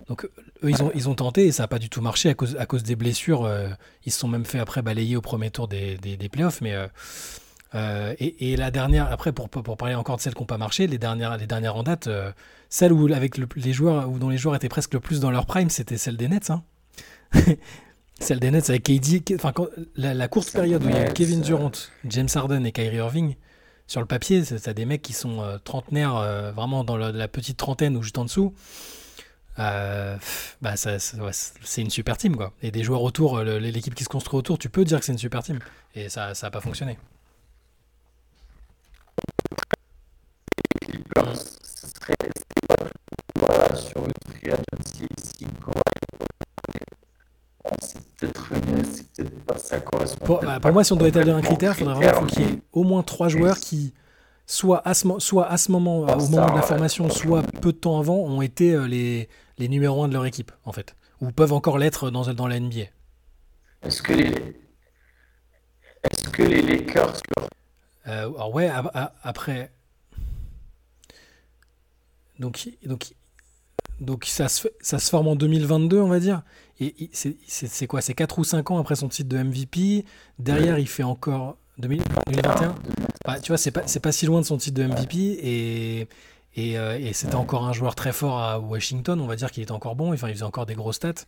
Donc, 0.07 0.24
eux, 0.63 0.69
ils 0.69 0.81
ont, 0.81 0.92
ils 0.95 1.10
ont 1.10 1.16
tenté 1.16 1.48
et 1.48 1.51
ça 1.51 1.63
n'a 1.63 1.68
pas 1.68 1.80
du 1.80 1.89
tout 1.89 2.00
marché 2.00 2.30
à 2.30 2.33
cause, 2.33 2.56
à 2.57 2.66
cause 2.66 2.83
des 2.83 2.95
blessures. 2.95 3.51
ils 4.06 4.12
se 4.13 4.19
sont 4.19 4.30
même 4.30 4.45
fait 4.45 4.60
après 4.60 4.81
balayer 4.81 5.18
au 5.18 5.21
premier 5.21 5.51
tour 5.51 5.68
des, 5.68 5.98
des, 5.98 6.16
des 6.16 6.30
playoffs. 6.30 6.62
Mais, 6.62 6.75
euh, 7.75 8.16
et, 8.19 8.51
et 8.54 8.56
la 8.56 8.72
dernière, 8.72 9.12
après, 9.12 9.31
pour, 9.31 9.50
pour 9.50 9.77
parler 9.77 9.94
encore 9.95 10.18
de 10.18 10.22
celles 10.22 10.33
qui 10.33 10.42
n'ont 10.42 10.45
pas 10.48 10.57
marché, 10.57 10.88
les 10.88 10.98
dernières, 10.98 11.38
les 11.38 11.45
dernières 11.48 11.75
en 11.75 11.83
date, 11.83 12.07
euh, 12.07 12.31
celle 12.69 12.94
où, 12.94 13.12
avec 13.13 13.38
le- 13.38 13.48
les 13.57 13.74
joueurs, 13.74 14.10
où 14.10 14.18
dont 14.18 14.30
les 14.30 14.38
joueurs 14.38 14.56
étaient 14.56 14.69
presque 14.69 14.94
le 14.94 15.00
plus 15.00 15.19
dans 15.19 15.30
leur 15.31 15.45
prime, 15.45 15.69
c'était 15.69 15.98
celle 15.98 16.18
des 16.18 16.27
Nets. 16.27 16.50
hein. 16.50 16.63
celle 18.19 18.39
des 18.39 18.50
Nets 18.51 18.69
avec 18.69 18.83
KD. 18.83 19.36
Enfin, 19.36 19.54
la, 19.95 20.13
la 20.13 20.27
courte 20.27 20.51
période 20.51 20.83
où 20.83 20.89
il 20.89 20.95
y 20.95 20.98
a 20.98 21.10
eu 21.10 21.13
Kevin 21.13 21.42
euh, 21.42 21.44
Durant, 21.44 21.72
James 22.06 22.30
Harden 22.33 22.66
et 22.66 22.72
Kyrie 22.72 22.98
Irving, 22.98 23.36
sur 23.88 24.00
le 24.00 24.07
papier, 24.07 24.44
c'est 24.45 24.74
des 24.74 24.86
mecs 24.86 25.01
qui 25.01 25.13
sont 25.13 25.42
euh, 25.42 25.57
trentenaires, 25.57 26.16
euh, 26.16 26.51
vraiment 26.51 26.83
dans 26.83 26.98
la, 26.98 27.12
la 27.12 27.28
petite 27.28 27.57
trentaine 27.57 27.95
ou 27.98 28.01
juste 28.01 28.18
en 28.18 28.24
dessous. 28.25 28.54
Euh, 29.57 30.18
bah 30.62 30.75
ça, 30.75 31.00
ça- 31.00 31.18
ouais, 31.18 31.31
c'est 31.33 31.81
une 31.81 31.89
super 31.89 32.18
team 32.18 32.36
quoi. 32.36 32.51
Et 32.62 32.71
des 32.71 32.83
joueurs 32.83 33.04
autour, 33.04 33.39
l'équipe 33.42 33.95
qui 33.95 34.04
se 34.04 34.10
construit 34.10 34.38
autour, 34.38 34.57
tu 34.57 34.69
peux 34.69 34.83
dire 34.83 35.00
que 35.00 35.06
c'est 35.06 35.13
une 35.13 35.18
super 35.18 35.44
team. 35.44 35.60
Et 35.94 36.10
ça, 36.10 36.33
ça 36.36 36.48
a 36.48 36.51
pas 36.51 36.60
fonctionné. 36.62 36.98
Clippers, 41.16 41.36
ce 41.64 41.88
serait 41.88 42.16
pas 42.68 42.86
voilà, 43.36 43.76
sur 43.76 44.02
le 44.02 44.12
free 44.30 44.52
agency 44.52 45.08
si 45.18 45.46
c'est 47.82 48.02
peut-être 48.18 48.52
une- 48.54 48.86
c'est 48.86 49.12
peut-être 49.14 49.46
pas 49.46 49.58
ça 49.58 49.80
correspond 49.80 50.26
Pour, 50.26 50.40
bah, 50.42 50.60
pour 50.60 50.72
moi, 50.72 50.84
si 50.84 50.94
on 50.94 50.96
doit 50.98 51.08
établir 51.08 51.36
un 51.36 51.42
critère, 51.42 51.74
il 51.78 51.84
au 51.84 51.90
faudrait 51.90 52.12
vraiment 52.12 52.28
qu'il 52.28 52.42
y 52.48 52.52
ait 52.52 52.62
au 52.74 52.84
moins 52.84 53.02
trois 53.04 53.28
joueurs 53.28 53.58
qui, 53.60 53.94
soit 54.46 54.82
à 54.88 54.94
ce, 54.94 55.08
soit 55.20 55.48
à 55.48 55.58
ce 55.58 55.72
moment, 55.72 56.04
euh, 56.08 56.14
au 56.14 56.28
moment 56.30 56.48
de 56.52 56.56
la 56.56 56.62
formation, 56.62 57.10
soit 57.10 57.42
peu 57.62 57.72
de 57.72 57.78
temps 57.78 58.00
avant, 58.00 58.18
ont 58.18 58.42
été 58.42 58.74
euh, 58.74 58.86
les, 58.88 59.30
les 59.58 59.68
numéros 59.68 60.04
1 60.04 60.10
de 60.10 60.14
leur 60.14 60.26
équipe, 60.26 60.52
en 60.64 60.72
fait. 60.72 60.96
Ou 61.22 61.32
peuvent 61.32 61.54
encore 61.54 61.78
l'être 61.80 62.12
dans, 62.12 62.32
dans 62.34 62.48
la 62.48 62.60
NBA. 62.60 62.84
Est-ce 63.84 64.02
que 64.02 64.14
les 64.14 64.60
est-ce 66.04 66.30
que 66.30 66.44
les 66.44 66.62
Lakers 66.62 67.16
Euh, 68.08 68.26
alors 68.36 68.54
ouais, 68.54 68.68
a- 68.68 68.84
a- 68.94 69.14
après. 69.24 69.72
Donc, 72.40 72.70
donc, 72.86 73.14
donc 74.00 74.26
ça, 74.26 74.48
se, 74.48 74.68
ça 74.82 75.00
se 75.00 75.10
forme 75.10 75.28
en 75.28 75.36
2022, 75.36 76.00
on 76.00 76.08
va 76.08 76.20
dire. 76.20 76.44
Et 76.80 77.10
c'est 77.14 77.88
quoi? 77.88 78.02
C'est 78.02 78.14
4 78.14 78.40
ou 78.40 78.44
5 78.44 78.72
ans 78.72 78.80
après 78.80 78.96
son 78.96 79.08
titre 79.08 79.30
de 79.30 79.38
MVP. 79.38 80.06
Derrière, 80.40 80.80
il 80.80 80.88
fait 80.88 81.04
encore. 81.04 81.57
2000 81.78 82.02
2021 82.28 82.76
Bah, 83.26 83.40
Tu 83.40 83.50
vois, 83.50 83.57
c'est 83.57 83.71
pas, 83.71 83.81
pas 83.81 84.12
si 84.12 84.26
loin 84.26 84.40
de 84.40 84.45
son 84.45 84.57
titre 84.57 84.81
de 84.81 84.86
MVP. 84.86 85.18
Et, 85.18 86.07
et, 86.56 86.78
euh, 86.78 86.98
et 86.98 87.14
c'était 87.14 87.36
encore 87.36 87.66
un 87.66 87.74
joueur 87.74 87.95
très 87.95 88.12
fort 88.12 88.40
à 88.40 88.59
Washington. 88.59 89.19
On 89.19 89.28
va 89.28 89.36
dire 89.36 89.52
qu'il 89.52 89.64
était 89.64 89.71
encore 89.71 89.95
bon. 89.95 90.14
Enfin, 90.14 90.28
il 90.30 90.33
faisait 90.33 90.44
encore 90.44 90.66
des 90.66 90.76
gros 90.76 90.94
stats. 90.94 91.26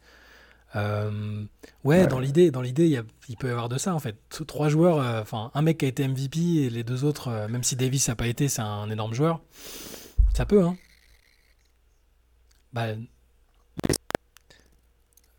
Euh, 0.75 1.45
ouais, 1.83 2.07
dans 2.07 2.19
l'idée, 2.19 2.51
dans 2.51 2.61
l'idée, 2.61 3.01
il, 3.29 3.37
peut 3.37 3.47
y 3.47 3.51
avoir 3.51 3.69
de 3.69 3.77
ça 3.77 3.95
en 3.95 3.99
fait. 3.99 4.15
Trois 4.45 4.69
joueurs, 4.69 4.99
euh, 4.99 5.21
enfin 5.21 5.51
un 5.53 5.61
mec 5.61 5.77
qui 5.79 5.85
a 5.85 5.87
été 5.87 6.07
MVP 6.07 6.39
et 6.39 6.69
les 6.69 6.83
deux 6.83 7.03
autres, 7.03 7.29
euh, 7.29 7.47
même 7.47 7.63
si 7.63 7.75
Davis 7.75 8.07
n'a 8.09 8.15
pas 8.15 8.27
été, 8.27 8.47
c'est 8.47 8.61
un 8.61 8.89
énorme 8.89 9.13
joueur. 9.13 9.39
Ça 10.33 10.45
peut, 10.45 10.63
hein. 10.63 10.75
Bah, 12.71 12.95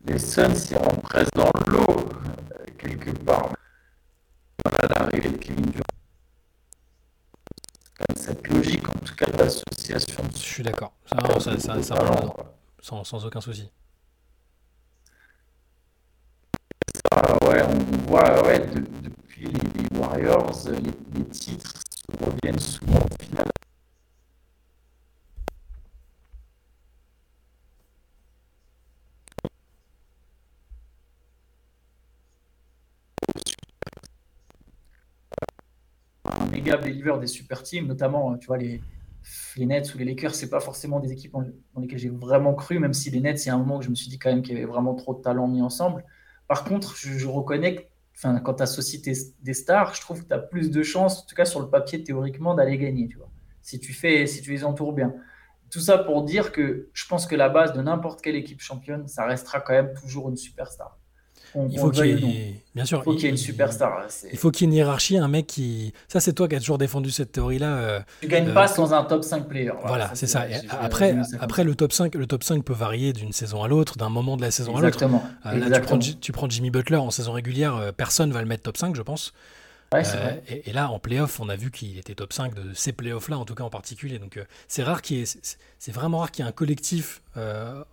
les 0.05 0.19
Suns 0.19 0.71
iront 0.71 0.97
presque 1.01 1.33
dans 1.35 1.49
le 1.65 1.71
lot 1.71 2.09
euh, 2.09 2.65
quelque 2.77 3.11
part 3.23 3.53
à 4.65 4.87
l'arrivée 4.87 5.29
de 5.31 5.37
Kevin 5.37 5.65
Durant 5.65 5.83
cette 8.15 8.47
logique 8.47 8.87
en 8.89 8.99
tout 9.05 9.15
cas 9.15 9.25
d'association 9.31 10.23
je 10.33 10.37
suis 10.39 10.63
d'accord. 10.63 10.93
Ça, 11.05 11.39
ça, 11.39 11.59
ça, 11.59 11.83
ça 11.83 12.33
sans, 12.81 13.03
sans 13.03 13.25
aucun 13.25 13.41
souci. 13.41 13.69
Ah 17.11 17.37
ouais, 17.47 17.61
on 17.63 18.07
voit 18.09 18.43
ouais, 18.47 18.59
de- 18.59 18.79
depuis 19.03 19.45
les, 19.45 19.51
les 19.83 19.97
Warriors, 19.99 20.51
les, 20.71 21.19
les 21.19 21.25
titres 21.25 21.73
reviennent 22.19 22.59
souvent 22.59 22.97
au 22.99 23.23
final. 23.23 23.45
Un 36.23 36.45
des 37.17 37.27
super 37.27 37.63
teams, 37.63 37.87
notamment, 37.87 38.37
tu 38.37 38.47
vois, 38.47 38.57
les, 38.57 38.81
les 39.57 39.65
Nets 39.65 39.93
ou 39.93 39.97
les 39.97 40.05
Lakers, 40.05 40.35
c'est 40.35 40.49
pas 40.49 40.59
forcément 40.59 40.99
des 40.99 41.11
équipes 41.11 41.33
dans, 41.33 41.81
lesquelles 41.81 41.99
j'ai 41.99 42.09
vraiment 42.09 42.53
cru, 42.53 42.79
même 42.79 42.93
si 42.93 43.09
les 43.09 43.21
Nets, 43.21 43.45
il 43.45 43.47
y 43.47 43.51
a 43.51 43.55
un 43.55 43.57
moment 43.57 43.77
où 43.77 43.81
je 43.81 43.89
me 43.89 43.95
suis 43.95 44.09
dit 44.09 44.19
quand 44.19 44.29
même 44.29 44.41
qu'il 44.41 44.53
y 44.53 44.57
avait 44.57 44.65
vraiment 44.65 44.95
trop 44.95 45.13
de 45.13 45.21
talent 45.21 45.47
mis 45.47 45.61
ensemble. 45.61 46.03
Par 46.47 46.63
contre, 46.63 46.95
je, 46.95 47.27
reconnais 47.27 47.89
enfin, 48.15 48.39
quand 48.39 48.55
tu 48.55 48.63
associes 48.63 49.01
des 49.01 49.53
stars, 49.53 49.95
je 49.95 50.01
trouve 50.01 50.21
que 50.23 50.27
tu 50.27 50.33
as 50.33 50.39
plus 50.39 50.71
de 50.71 50.83
chances, 50.83 51.21
en 51.21 51.25
tout 51.25 51.35
cas 51.35 51.45
sur 51.45 51.59
le 51.59 51.69
papier 51.69 52.03
théoriquement, 52.03 52.53
d'aller 52.53 52.77
gagner, 52.77 53.07
tu 53.07 53.17
vois. 53.17 53.29
Si 53.61 53.79
tu 53.79 53.93
fais, 53.93 54.25
si 54.25 54.41
tu 54.41 54.51
les 54.51 54.63
entoures 54.63 54.93
bien. 54.93 55.13
Tout 55.69 55.79
ça 55.79 55.99
pour 55.99 56.23
dire 56.23 56.51
que 56.51 56.89
je 56.93 57.07
pense 57.07 57.27
que 57.27 57.35
la 57.35 57.49
base 57.49 57.73
de 57.73 57.81
n'importe 57.81 58.21
quelle 58.21 58.35
équipe 58.35 58.61
championne, 58.61 59.07
ça 59.07 59.25
restera 59.25 59.61
quand 59.61 59.73
même 59.73 59.93
toujours 59.93 60.29
une 60.29 60.37
superstar. 60.37 60.97
On- 61.55 61.67
Il 61.69 61.79
faut 61.79 61.89
qu'il 61.89 62.05
y 62.19 62.21
non. 62.21 62.29
ait, 62.29 62.55
bien 62.75 62.85
sûr, 62.85 62.99
Il 62.99 63.03
faut 63.03 63.11
qu'il 63.13 63.23
y 63.23 63.25
ait 63.25 63.29
une 63.29 63.35
il- 63.35 63.39
superstar. 63.39 64.03
c'est- 64.09 64.29
Il 64.31 64.37
faut 64.37 64.51
qu'il 64.51 64.61
y 64.61 64.63
ait 64.65 64.71
une 64.71 64.77
hiérarchie, 64.77 65.17
un 65.17 65.27
mec 65.27 65.47
qui. 65.47 65.93
Ça, 66.07 66.19
c'est 66.19 66.33
toi 66.33 66.47
qui 66.47 66.55
as 66.55 66.59
toujours 66.59 66.77
défendu 66.77 67.09
cette 67.11 67.31
théorie-là. 67.31 67.77
euh, 67.77 67.99
Tu 68.21 68.27
gagnes 68.27 68.49
euh, 68.49 68.53
pas 68.53 68.67
sans 68.67 68.93
un 68.93 69.03
top 69.03 69.23
5 69.23 69.47
player. 69.47 69.71
Voilà, 69.85 70.11
c'est 70.13 70.27
ça. 70.27 70.45
Après, 70.81 71.15
après 71.39 71.63
le 71.63 71.75
top 71.75 71.91
5, 71.93 72.15
le 72.15 72.27
top 72.27 72.43
5 72.43 72.63
peut 72.63 72.73
varier 72.73 73.13
d'une 73.13 73.31
saison 73.31 73.63
à 73.63 73.67
l'autre, 73.67 73.97
d'un 73.97 74.09
moment 74.09 74.37
de 74.37 74.41
la 74.41 74.51
saison 74.51 74.71
à 74.77 74.81
l'autre. 74.81 74.87
Exactement. 75.03 75.23
Euh, 75.45 75.57
là, 75.69 75.79
tu 75.79 75.85
prends, 75.85 75.99
tu 75.99 76.31
prends 76.31 76.49
Jimmy 76.49 76.69
Butler 76.69 76.97
en 76.97 77.11
saison 77.11 77.31
régulière, 77.33 77.75
euh, 77.75 77.91
personne 77.91 78.31
va 78.31 78.41
le 78.41 78.47
mettre 78.47 78.63
top 78.63 78.77
5, 78.77 78.95
je 78.95 79.01
pense. 79.01 79.33
Ouais, 79.91 80.03
c'est 80.03 80.17
Euh, 80.17 80.19
vrai. 80.19 80.43
et, 80.47 80.69
et 80.69 80.73
là, 80.73 80.91
en 80.91 80.99
playoff, 80.99 81.39
on 81.39 81.49
a 81.49 81.55
vu 81.55 81.71
qu'il 81.71 81.97
était 81.97 82.13
top 82.13 82.31
5 82.31 82.53
de 82.53 82.75
ces 82.75 82.91
playoffs-là, 82.93 83.39
en 83.39 83.45
tout 83.45 83.55
cas 83.55 83.63
en 83.63 83.71
particulier. 83.71 84.19
Donc, 84.19 84.37
euh, 84.37 84.43
c'est 84.67 84.83
rare 84.83 85.01
qu'il 85.01 85.17
y 85.17 85.21
ait- 85.21 85.25
c'est 85.25 85.57
c'est 85.79 85.91
vraiment 85.91 86.19
rare 86.19 86.29
qu'il 86.29 86.45
y 86.45 86.47
ait 86.47 86.49
un 86.49 86.53
collectif 86.53 87.23
euh, 87.37 87.83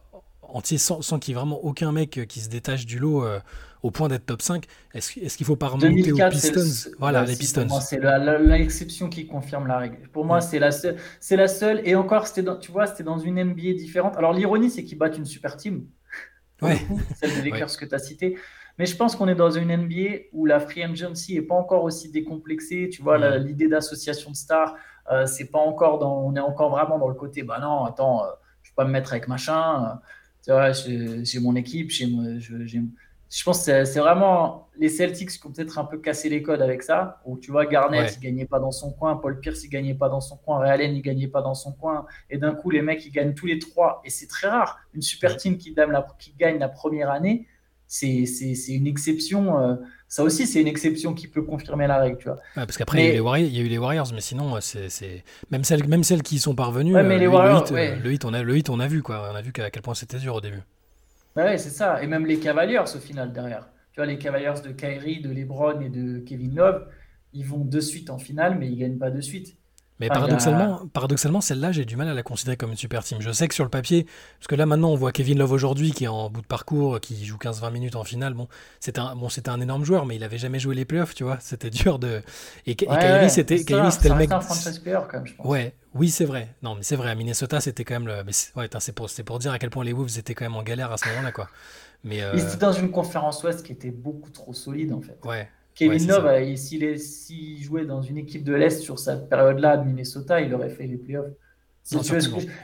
entier 0.54 0.78
sans, 0.78 1.02
sans 1.02 1.18
qu'il 1.18 1.32
y 1.34 1.36
ait 1.36 1.40
vraiment 1.40 1.64
aucun 1.64 1.92
mec 1.92 2.18
euh, 2.18 2.24
qui 2.24 2.40
se 2.40 2.48
détache 2.48 2.86
du 2.86 2.98
lot 2.98 3.24
euh, 3.24 3.38
au 3.82 3.90
point 3.90 4.08
d'être 4.08 4.26
top 4.26 4.42
5. 4.42 4.64
Est-ce 4.94 5.18
est-ce 5.20 5.36
qu'il 5.36 5.46
faut 5.46 5.56
pas 5.56 5.68
remonter 5.68 5.88
aux 6.12 6.16
2004, 6.16 6.36
c'est 6.36 6.54
le- 6.54 6.62
Pistons? 6.62 6.90
Voilà, 6.98 7.24
les 7.24 7.36
Pistons. 7.36 7.68
C'est 7.80 8.00
l'exception 8.00 9.08
qui 9.08 9.26
confirme 9.26 9.66
la 9.66 9.78
règle. 9.78 10.08
Pour 10.12 10.24
moi, 10.24 10.40
c'est 10.40 10.58
la 10.58 10.72
seule. 10.72 10.96
La 11.30 11.48
seule. 11.48 11.80
Et 11.84 11.94
encore, 11.94 12.26
dans, 12.38 12.56
tu 12.56 12.72
vois, 12.72 12.86
c'était 12.86 13.04
dans 13.04 13.18
une 13.18 13.42
NBA 13.42 13.74
différente. 13.74 14.16
Alors 14.16 14.32
l'ironie, 14.32 14.70
c'est 14.70 14.84
qu'ils 14.84 14.98
battent 14.98 15.18
une 15.18 15.24
super 15.26 15.56
team. 15.56 15.86
Ouais. 16.62 16.78
coup, 16.78 17.00
celle 17.20 17.34
des 17.42 17.50
Lakers 17.50 17.68
Ouais. 17.70 17.76
que 17.80 17.84
tu 17.84 17.94
as 17.94 17.98
cité. 17.98 18.38
Mais 18.78 18.86
je 18.86 18.96
pense 18.96 19.16
qu'on 19.16 19.28
est 19.28 19.34
dans 19.34 19.50
une 19.50 19.74
NBA 19.74 20.24
où 20.32 20.44
la 20.46 20.60
free 20.60 20.82
agency 20.82 21.36
est 21.36 21.42
pas 21.42 21.54
encore 21.54 21.84
aussi 21.84 22.10
décomplexée. 22.10 22.88
Tu 22.90 23.02
vois, 23.02 23.38
l'idée 23.38 23.68
d'association 23.68 24.30
de 24.30 24.36
stars, 24.36 24.74
euh, 25.10 25.26
c'est 25.26 25.46
pas 25.46 25.58
encore 25.58 25.98
dans. 25.98 26.18
On 26.20 26.34
est 26.36 26.40
encore 26.40 26.70
vraiment 26.70 26.98
dans 26.98 27.08
le 27.08 27.14
côté. 27.14 27.42
Bah 27.42 27.58
non, 27.60 27.84
attends, 27.84 28.24
euh, 28.24 28.28
je 28.62 28.70
peux 28.70 28.74
pas 28.76 28.84
me 28.84 28.90
mettre 28.90 29.12
avec 29.12 29.28
machin. 29.28 29.98
Vois, 30.50 30.72
j'ai 30.72 31.38
mon 31.40 31.56
équipe, 31.56 31.90
j'ai 31.90 32.06
je, 32.38 32.66
je 33.28 33.42
pense 33.44 33.58
que 33.66 33.84
c'est- 33.84 33.98
vraiment 34.00 34.68
les 34.78 34.88
Celtics 34.88 35.30
qui 35.30 35.46
ont 35.46 35.50
peut-être 35.50 35.78
un 35.78 35.84
peu 35.84 35.98
cassé 35.98 36.28
les 36.28 36.42
codes 36.42 36.62
avec 36.62 36.82
ça. 36.82 37.20
Où 37.24 37.38
tu 37.38 37.50
vois, 37.50 37.66
Garnett, 37.66 38.02
Ouais. 38.02 38.12
il 38.16 38.20
gagnait 38.20 38.44
pas 38.46 38.60
dans 38.60 38.70
son 38.70 38.92
coin, 38.92 39.16
Paul 39.16 39.40
Pierce, 39.40 39.64
il 39.64 39.68
gagnait 39.68 39.94
pas 39.94 40.08
dans 40.08 40.20
son 40.20 40.36
coin, 40.36 40.58
Ray 40.58 40.70
Allen, 40.70 40.94
il 40.94 41.02
gagnait 41.02 41.26
pas 41.28 41.42
dans 41.42 41.54
son 41.54 41.72
coin. 41.72 42.06
Et 42.30 42.38
d'un 42.38 42.54
coup, 42.54 42.70
les 42.70 42.82
mecs, 42.82 43.04
ils 43.04 43.10
gagnent 43.10 43.34
tous 43.34 43.46
les 43.46 43.58
trois. 43.58 44.00
Et 44.04 44.10
c'est 44.10 44.26
très 44.28 44.48
rare. 44.48 44.78
Une 44.94 45.02
super 45.02 45.36
team 45.36 45.56
qui, 45.58 45.72
gagne 45.74 45.90
la, 45.90 46.06
qui 46.18 46.34
gagne 46.38 46.58
la 46.58 46.68
première 46.68 47.10
année, 47.10 47.46
c'est 47.86 48.24
une 48.68 48.86
exception. 48.86 49.58
euh, 49.60 49.76
ça 50.08 50.22
aussi, 50.22 50.46
c'est 50.46 50.60
une 50.60 50.68
exception 50.68 51.14
qui 51.14 51.26
peut 51.28 51.42
confirmer 51.42 51.86
la 51.86 51.98
règle, 51.98 52.18
tu 52.18 52.24
vois. 52.24 52.34
Ouais, 52.36 52.40
parce 52.66 52.76
qu'après, 52.76 52.98
il, 52.98 53.02
y 53.02 53.04
a 53.04 53.08
eu 53.08 53.10
Mais- 53.10 53.14
les 53.14 53.20
Warriors- 53.20 53.48
il 53.48 53.56
y 53.56 53.60
a 53.60 53.62
eu 53.64 53.68
les 53.68 53.78
Warriors, 53.78 54.06
mais 54.14 54.20
sinon, 54.20 54.56
euh, 54.56 54.60
c'est 54.60 55.24
même, 55.50 55.64
celles, 55.64 55.86
même 55.88 56.04
celles 56.04 56.22
qui 56.22 56.36
y 56.36 56.38
sont 56.38 56.54
parvenues, 56.54 56.94
Ouais, 56.94 57.02
mais 57.02 57.14
euh, 57.14 57.18
les 57.18 57.24
le, 57.24 57.30
Warriors, 57.30 57.64
hit, 57.66 57.70
ouais. 57.72 57.96
le, 57.96 58.12
hit, 58.12 58.24
on 58.24 58.32
a, 58.34 58.42
le 58.42 58.56
hit, 58.56 58.70
on 58.70 58.78
a 58.80 58.86
vu, 58.88 59.02
quoi. 59.02 59.28
On 59.32 59.34
a 59.34 59.42
vu 59.42 59.52
qu'à 59.52 59.70
quel 59.70 59.82
point 59.82 59.94
c'était 59.94 60.18
dur 60.18 60.34
au 60.36 60.40
début. 60.40 60.62
Ouais, 61.36 61.58
c'est 61.58 61.70
ça. 61.70 62.02
Et 62.02 62.06
même 62.06 62.24
les 62.26 62.38
Cavaliers, 62.38 62.78
au 62.78 62.98
final, 62.98 63.32
derrière. 63.32 63.68
Tu 63.92 64.00
vois, 64.00 64.06
les 64.06 64.18
Cavaliers 64.18 64.60
de 64.64 64.70
Kyrie, 64.72 65.20
de 65.20 65.30
LeBron 65.30 65.80
et 65.80 65.88
de 65.88 66.18
Kevin 66.20 66.54
Love, 66.54 66.86
ils 67.32 67.44
vont 67.44 67.64
de 67.64 67.80
suite 67.80 68.08
en 68.10 68.18
finale, 68.18 68.56
mais 68.58 68.68
ils 68.68 68.76
gagnent 68.78 68.98
pas 68.98 69.10
de 69.10 69.20
suite. 69.20 69.56
Mais 69.98 70.08
Ah, 70.10 70.14
y 70.14 70.16
a- 70.16 70.20
paradoxalement, 70.20 70.86
paradoxalement 70.92 71.40
celle-là, 71.40 71.72
j'ai 71.72 71.86
du 71.86 71.96
mal 71.96 72.06
à 72.08 72.12
la 72.14 72.22
considérer 72.22 72.56
comme 72.58 72.70
une 72.70 72.76
super 72.76 73.02
team. 73.02 73.18
Je 73.20 73.30
sais 73.32 73.48
que 73.48 73.54
sur 73.54 73.64
le 73.64 73.70
papier, 73.70 74.06
parce 74.38 74.46
que 74.46 74.54
là 74.54 74.66
maintenant, 74.66 74.90
on 74.90 74.94
voit 74.94 75.10
Kevin 75.10 75.38
Love 75.38 75.52
aujourd'hui 75.52 75.92
qui 75.92 76.04
est 76.04 76.08
en 76.08 76.28
bout 76.28 76.42
de 76.42 76.46
parcours, 76.46 77.00
qui 77.00 77.24
joue 77.24 77.38
15-20 77.38 77.70
minutes 77.70 77.96
en 77.96 78.04
finale. 78.04 78.34
Bon, 78.34 78.46
c'était 78.78 79.00
un, 79.00 79.16
bon, 79.16 79.30
c'était 79.30 79.48
un 79.48 79.60
énorme 79.60 79.84
joueur, 79.84 80.04
mais 80.04 80.16
il 80.16 80.22
avait 80.24 80.36
jamais 80.38 80.58
joué 80.58 80.74
les 80.74 80.84
playoffs, 80.84 81.14
tu 81.14 81.24
vois. 81.24 81.38
C'était 81.40 81.70
dur 81.70 81.98
de. 81.98 82.22
Et, 82.66 82.72
et 82.72 82.88
Ouais, 82.88 82.98
Kyrie, 82.98 83.30
c'était 83.30 83.64
Kyrie, 83.64 83.90
c'était 83.90 84.10
le 84.10 84.16
mec. 84.16 84.30
un 84.30 84.38
player, 84.82 84.98
quand 85.10 85.14
même, 85.14 85.26
je 85.26 85.34
pense. 85.34 85.46
Ouais, 85.46 85.74
oui, 85.94 86.10
c'est 86.10 86.26
vrai. 86.26 86.54
Non, 86.62 86.74
mais 86.74 86.82
c'est 86.82 86.96
vrai. 86.96 87.10
À 87.10 87.14
Minnesota, 87.14 87.60
c'était 87.60 87.84
quand 87.84 87.94
même 87.94 88.06
le. 88.06 88.22
Mais 88.24 88.32
c'est- 88.32 88.54
ouais, 88.56 88.68
c'est 88.80 88.92
pour, 88.92 89.08
c'est 89.08 89.22
pour 89.24 89.38
dire 89.38 89.52
à 89.52 89.58
quel 89.58 89.70
point 89.70 89.82
les 89.84 89.94
Wolves 89.94 90.18
étaient 90.18 90.34
quand 90.34 90.44
même 90.44 90.56
en 90.56 90.62
galère 90.62 90.92
à 90.92 90.98
ce 90.98 91.08
moment-là, 91.08 91.32
quoi. 91.32 91.48
Mais 92.04 92.22
euh, 92.22 92.32
Ils 92.34 92.40
étaient 92.40 92.56
dans 92.58 92.72
une 92.72 92.90
conférence 92.90 93.42
Ouest 93.42 93.64
qui 93.64 93.72
était 93.72 93.90
beaucoup 93.90 94.30
trop 94.30 94.52
solide, 94.52 94.92
en 94.92 95.00
fait. 95.00 95.18
ouais, 95.24 95.48
Kevin 95.76 96.00
Ouais, 96.00 96.06
Love, 96.08 96.26
euh, 96.26 96.96
s'il 96.96 97.62
jouait 97.62 97.84
dans 97.84 98.02
une 98.02 98.16
équipe 98.18 98.42
de 98.42 98.54
l'Est 98.54 98.80
sur 98.80 98.98
cette 98.98 99.28
période-là 99.28 99.76
de 99.76 99.84
Minnesota, 99.84 100.40
il 100.40 100.52
aurait 100.54 100.70
fait 100.70 100.86
les 100.86 100.96
playoffs. 100.96 101.26
Si 101.84 101.94
Non, 101.94 102.00
veux 102.02 102.18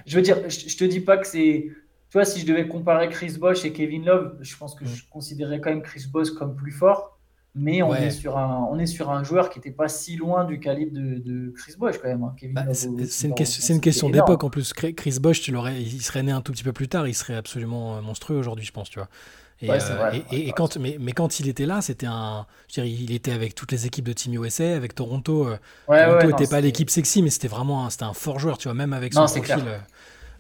je, 0.07 0.17
veux 0.17 0.23
dire, 0.23 0.39
je, 0.49 0.69
je 0.69 0.77
te 0.77 0.85
dis 0.85 0.99
pas 1.01 1.17
que 1.19 1.27
c'est. 1.27 1.69
Tu 2.11 2.19
vois, 2.19 2.25
si 2.25 2.41
je 2.41 2.47
devais 2.47 2.67
comparer 2.67 3.09
Chris 3.09 3.37
Bosh 3.39 3.65
et 3.65 3.73
Kevin 3.73 4.05
Love, 4.05 4.37
je 4.41 4.57
pense 4.57 4.75
que 4.75 4.85
Mm. 4.85 4.89
je 4.89 5.03
considérerais 5.11 5.61
quand 5.61 5.71
même 5.71 5.83
Chris 5.83 6.07
Bosh 6.11 6.31
comme 6.31 6.57
plus 6.57 6.73
fort. 6.73 7.19
Mais 7.55 7.83
on, 7.83 7.91
Ouais. 7.91 8.07
est 8.07 8.11
sur 8.11 8.39
un, 8.39 8.67
on 8.71 8.79
est 8.79 8.87
sur 8.87 9.11
un 9.11 9.23
joueur 9.25 9.51
qui 9.51 9.59
n'était 9.59 9.73
pas 9.73 9.87
si 9.89 10.17
loin 10.17 10.47
du 10.47 10.59
calibre 10.59 10.93
de, 10.95 11.19
de 11.19 11.51
Chris 11.51 11.75
Bosh, 11.79 11.99
quand 11.99 12.09
même. 12.09 12.23
hein. 12.25 12.35
Bah, 12.51 12.65
c'est 12.73 12.87
une, 12.89 13.35
question- 13.35 14.07
une 14.09 14.13
d'époque 14.15 14.43
en 14.43 14.49
plus. 14.49 14.73
Chris 14.73 15.19
Bosh, 15.21 15.43
tu 15.43 15.53
l'aurais, 15.53 15.81
il 15.83 16.01
serait 16.01 16.23
né 16.23 16.33
un 16.33 16.41
tout 16.41 16.53
petit 16.53 16.65
peu 16.65 16.73
plus 16.73 16.89
tard, 16.89 17.07
il 17.07 17.15
serait 17.15 17.35
absolument 17.35 18.01
monstrueux 18.01 18.39
aujourd'hui, 18.39 18.65
je 18.65 18.73
pense, 18.73 18.89
tu 18.89 18.99
vois. 18.99 19.09
Et, 19.63 19.71
Ouais, 19.71 19.79
euh, 19.81 19.97
vrai, 19.97 20.27
et- 20.33 20.49
et- 20.49 20.53
quand, 20.53 20.77
mais, 20.77 20.97
mais 21.01 21.13
quand 21.13 21.39
il 21.41 21.49
était 21.49 21.67
là, 21.67 21.81
c'était 21.83 22.07
un, 22.07 22.47
je 22.69 22.81
veux 22.81 22.87
dire, 22.87 23.01
il 23.01 23.13
était 23.13 23.33
avec 23.33 23.55
toutes 23.55 23.71
les 23.73 23.87
équipes 23.87 24.07
de 24.07 24.13
Team 24.13 24.35
USA, 24.35 24.77
avec 24.77 24.95
Toronto. 24.95 25.47
euh, 25.49 25.57
Ouais, 25.89 25.97
Toronto 25.99 26.17
ouais, 26.17 26.27
non, 26.33 26.37
n'était 26.37 26.47
pas 26.49 26.61
l'équipe 26.61 26.91
sexy, 26.91 27.23
mais 27.23 27.31
c'était 27.31 27.49
vraiment, 27.49 27.87
un, 27.87 27.91
c'était 27.91 28.05
un 28.05 28.13
fort 28.15 28.39
joueur, 28.41 28.59
tu 28.59 28.69
vois, 28.69 28.75
même 28.75 28.93
avec 28.93 29.15
Non, 29.15 29.27
son 29.29 29.41
profil. 29.41 29.65
euh, 29.69 29.79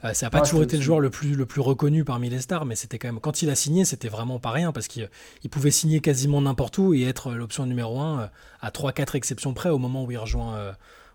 euh, 0.04 0.12
ça 0.14 0.26
n'a 0.26 0.30
pas 0.30 0.38
Non, 0.38 0.44
toujours 0.44 0.62
été 0.64 0.76
le 0.76 0.82
joueur 0.82 1.00
le 1.00 1.10
plus, 1.10 1.34
le 1.36 1.46
plus 1.46 1.60
reconnu 1.60 2.04
parmi 2.04 2.28
les 2.30 2.40
stars, 2.40 2.64
mais 2.64 2.74
c'était 2.74 2.98
quand 2.98 3.08
même, 3.08 3.20
quand 3.20 3.42
il 3.42 3.50
a 3.50 3.54
signé, 3.54 3.84
c'était 3.84 4.08
vraiment 4.08 4.38
pas 4.40 4.50
rien 4.50 4.72
parce 4.72 4.88
qu'il 4.88 5.08
il 5.44 5.50
pouvait 5.50 5.70
signer 5.70 6.00
quasiment 6.00 6.40
n'importe 6.40 6.78
où 6.78 6.92
et 6.94 7.02
être 7.04 7.32
l'option 7.32 7.66
numéro 7.66 8.00
un 8.00 8.20
euh, 8.22 8.26
à 8.60 8.70
3-4 8.72 9.14
exceptions 9.14 9.54
près 9.54 9.68
au 9.70 9.78
moment 9.78 10.04
où 10.04 10.10
il 10.10 10.18
rejoint, 10.18 10.56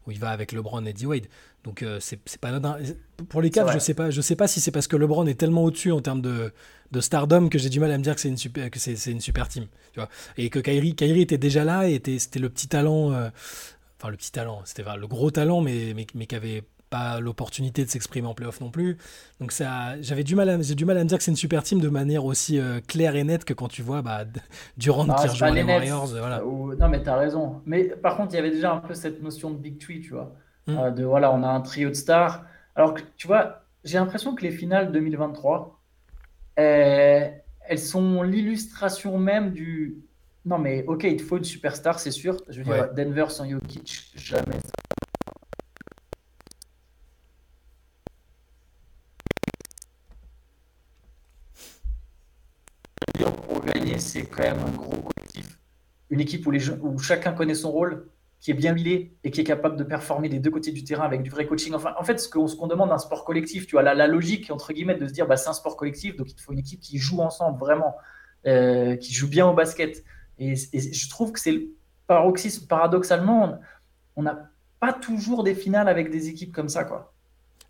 où 0.07 0.11
il 0.11 0.19
va 0.19 0.29
avec 0.29 0.51
LeBron 0.53 0.85
et 0.85 0.93
D-Wade. 0.93 1.27
Donc 1.63 1.83
euh, 1.83 1.99
c'est 1.99 2.17
pas 2.39 2.49
anodin. 2.49 2.77
Pour 3.29 3.41
les 3.41 3.49
Cavs, 3.49 3.73
je 3.73 3.79
sais 3.79 3.93
pas, 3.93 4.09
je 4.09 4.21
sais 4.21 4.35
pas 4.35 4.47
si 4.47 4.61
c'est 4.61 4.71
parce 4.71 4.87
que 4.87 4.95
LeBron 4.95 5.27
est 5.27 5.39
tellement 5.39 5.63
au-dessus 5.63 5.91
en 5.91 6.01
termes 6.01 6.21
de, 6.21 6.53
de 6.91 7.01
stardom 7.01 7.49
que 7.49 7.57
j'ai 7.57 7.69
du 7.69 7.79
mal 7.79 7.91
à 7.91 7.97
me 7.97 8.03
dire 8.03 8.15
que 8.15 8.21
c'est 8.21 8.29
une 8.29 8.37
super, 8.37 8.71
que 8.71 8.79
c'est 8.79 8.95
c'est 8.95 9.11
une 9.11 9.21
super 9.21 9.47
team, 9.47 9.67
tu 9.93 9.99
vois. 9.99 10.09
Et 10.37 10.49
que 10.49 10.59
Kyrie, 10.59 10.95
Kyrie 10.95 11.21
était 11.21 11.37
déjà 11.37 11.63
là 11.63 11.89
et 11.89 11.95
était, 11.95 12.19
c'était 12.19 12.39
le 12.39 12.49
petit 12.49 12.67
talent, 12.67 13.11
euh, 13.11 13.29
enfin 13.99 14.09
le 14.09 14.17
petit 14.17 14.31
talent, 14.31 14.61
c'était 14.65 14.83
enfin, 14.83 14.95
le 14.95 15.07
gros 15.07 15.29
talent, 15.29 15.61
mais, 15.61 15.93
mais, 15.93 16.07
mais 16.15 16.25
qui 16.25 16.35
avait 16.35 16.63
pas 16.89 17.19
l'opportunité 17.19 17.83
de 17.83 17.89
s'exprimer 17.89 18.27
en 18.27 18.33
playoff 18.33 18.61
non 18.61 18.71
plus. 18.71 18.97
Donc 19.39 19.51
ça, 19.51 20.01
j'avais 20.01 20.23
du 20.23 20.35
mal 20.35 20.49
à, 20.49 20.61
j'ai 20.61 20.75
du 20.75 20.85
mal 20.85 20.97
à 20.97 21.03
me 21.03 21.09
dire 21.09 21.17
que 21.17 21.23
c'est 21.23 21.31
une 21.31 21.37
super 21.37 21.63
team 21.63 21.79
de 21.79 21.89
manière 21.89 22.25
aussi 22.25 22.59
euh, 22.59 22.79
claire 22.87 23.15
et 23.15 23.23
nette 23.23 23.45
que 23.45 23.53
quand 23.53 23.67
tu 23.67 23.81
vois 23.81 24.01
bah, 24.01 24.25
Durant 24.77 25.05
Non, 25.05 25.15
qui 25.15 25.27
rejoint 25.27 25.51
les. 25.51 25.63
Warriors, 25.63 26.13
euh, 26.13 26.19
voilà. 26.19 26.45
Ou- 26.45 26.75
Non, 26.75 26.87
mais 26.89 27.03
tu 27.03 27.09
as 27.09 27.17
raison. 27.17 27.61
Mais 27.65 27.85
par 27.85 28.17
contre, 28.17 28.33
il 28.33 28.35
y 28.37 28.39
avait 28.39 28.51
déjà 28.51 28.73
un 28.73 28.79
peu 28.79 28.93
cette 28.93 29.21
notion 29.21 29.51
de 29.51 29.57
Big 29.57 29.79
Tree, 29.79 30.01
tu 30.01 30.13
vois. 30.13 30.33
Mm. 30.67 30.77
Euh, 30.77 30.91
de 30.91 31.03
voilà, 31.03 31.31
on 31.33 31.43
a 31.43 31.47
un 31.47 31.61
trio 31.61 31.89
de 31.89 31.95
stars. 31.95 32.43
Alors 32.75 32.93
que, 32.93 33.01
tu 33.15 33.27
vois, 33.27 33.63
j'ai 33.83 33.97
l'impression 33.97 34.35
que 34.35 34.43
les 34.43 34.51
finales 34.51 34.91
2023, 34.91 35.81
euh, 36.59 37.27
elles 37.67 37.79
sont 37.79 38.23
l'illustration 38.23 39.17
même 39.17 39.51
du. 39.51 39.97
Non, 40.45 40.57
mais 40.57 40.85
ok, 40.87 41.03
il 41.03 41.17
te 41.17 41.23
faut 41.23 41.37
une 41.37 41.43
superstar, 41.43 41.99
c'est 41.99 42.11
sûr. 42.11 42.37
Je 42.47 42.59
veux 42.61 42.63
dire. 42.63 42.93
Denver 42.93 43.25
sans 43.29 43.49
Jokic, 43.49 44.11
jamais. 44.15 44.59
Pour 44.99 45.06
c'est 53.99 54.25
quand 54.25 54.43
même 54.43 54.59
un 54.59 54.71
gros 54.71 55.01
collectif. 55.01 55.59
Une 56.09 56.19
équipe 56.19 56.45
où, 56.47 56.51
les 56.51 56.59
jeux- 56.59 56.79
où 56.81 56.97
chacun 56.99 57.33
connaît 57.33 57.55
son 57.55 57.71
rôle, 57.71 58.07
qui 58.39 58.51
est 58.51 58.53
bien 58.53 58.73
huilé 58.73 59.17
et 59.23 59.31
qui 59.31 59.41
est 59.41 59.43
capable 59.43 59.77
de 59.77 59.83
performer 59.83 60.29
des 60.29 60.39
deux 60.39 60.51
côtés 60.51 60.71
du 60.71 60.83
terrain 60.83 61.03
avec 61.05 61.23
du 61.23 61.29
vrai 61.29 61.47
coaching. 61.47 61.73
Enfin, 61.73 61.95
en 61.99 62.03
fait, 62.03 62.19
ce 62.19 62.29
qu'on 62.29 62.47
ce 62.47 62.55
qu'on 62.55 62.67
demande 62.67 62.89
d'un 62.89 62.99
sport 62.99 63.25
collectif, 63.25 63.65
tu 63.65 63.71
vois, 63.71 63.81
la, 63.81 63.95
la 63.95 64.05
logique, 64.05 64.51
entre 64.51 64.73
guillemets, 64.73 64.95
de 64.95 65.07
se 65.07 65.13
dire, 65.13 65.25
bah, 65.27 65.37
c'est 65.37 65.49
un 65.49 65.53
sport 65.53 65.75
collectif, 65.75 66.15
donc 66.15 66.31
il 66.31 66.39
faut 66.39 66.53
une 66.53 66.59
équipe 66.59 66.79
qui 66.79 66.99
joue 66.99 67.19
ensemble, 67.19 67.57
vraiment, 67.59 67.95
euh, 68.45 68.95
qui 68.95 69.11
joue 69.11 69.27
bien 69.27 69.47
au 69.47 69.53
basket. 69.55 70.03
Et, 70.37 70.53
et 70.53 70.93
je 70.93 71.09
trouve 71.09 71.31
que 71.31 71.39
c'est 71.39 71.51
le 71.51 71.67
paroxysme, 72.05 72.67
paradoxalement, 72.67 73.59
on 74.15 74.21
n'a 74.21 74.51
pas 74.79 74.93
toujours 74.93 75.43
des 75.43 75.55
finales 75.55 75.89
avec 75.89 76.11
des 76.11 76.29
équipes 76.29 76.53
comme 76.53 76.69
ça, 76.69 76.83
quoi. 76.83 77.15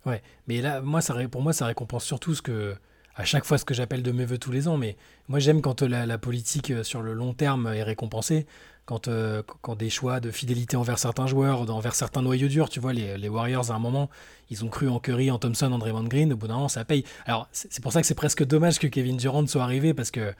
Ouais, 0.04 0.22
mais 0.46 0.60
là, 0.60 0.82
moi, 0.82 1.00
ça, 1.00 1.14
pour 1.30 1.40
moi, 1.40 1.54
ça 1.54 1.64
récompense 1.64 2.04
surtout 2.04 2.34
ce 2.34 2.42
que, 2.42 2.74
à 3.18 3.24
chaque 3.24 3.44
fois, 3.44 3.58
ce 3.58 3.64
que 3.64 3.74
j'appelle 3.74 4.02
de 4.04 4.12
mes 4.12 4.24
voeux 4.24 4.38
tous 4.38 4.52
les 4.52 4.68
ans. 4.68 4.78
Mais 4.78 4.96
moi, 5.26 5.40
j'aime 5.40 5.60
quand 5.60 5.82
euh, 5.82 5.88
la, 5.88 6.06
la 6.06 6.18
politique 6.18 6.70
euh, 6.70 6.84
sur 6.84 7.02
le 7.02 7.12
long 7.12 7.34
terme 7.34 7.66
est 7.66 7.82
récompensée, 7.82 8.46
quand, 8.86 9.08
euh, 9.08 9.42
quand 9.60 9.74
des 9.74 9.90
choix 9.90 10.20
de 10.20 10.30
fidélité 10.30 10.76
envers 10.76 11.00
certains 11.00 11.26
joueurs, 11.26 11.68
envers 11.68 11.96
certains 11.96 12.22
noyaux 12.22 12.46
durs. 12.46 12.68
Tu 12.68 12.78
vois, 12.78 12.92
les, 12.92 13.18
les 13.18 13.28
Warriors, 13.28 13.72
à 13.72 13.74
un 13.74 13.80
moment, 13.80 14.08
ils 14.50 14.64
ont 14.64 14.68
cru 14.68 14.88
en 14.88 15.00
Curry, 15.00 15.32
en 15.32 15.38
Thompson, 15.38 15.70
en 15.72 15.78
Draymond 15.78 16.04
Green. 16.04 16.32
Au 16.32 16.36
bout 16.36 16.46
d'un 16.46 16.54
moment, 16.54 16.68
ça 16.68 16.84
paye. 16.84 17.04
Alors, 17.26 17.48
c'est 17.50 17.82
pour 17.82 17.92
ça 17.92 18.00
que 18.00 18.06
c'est 18.06 18.14
presque 18.14 18.44
dommage 18.44 18.78
que 18.78 18.86
Kevin 18.86 19.16
Durant 19.16 19.44
soit 19.48 19.64
arrivé, 19.64 19.94
parce 19.94 20.12
que 20.12 20.32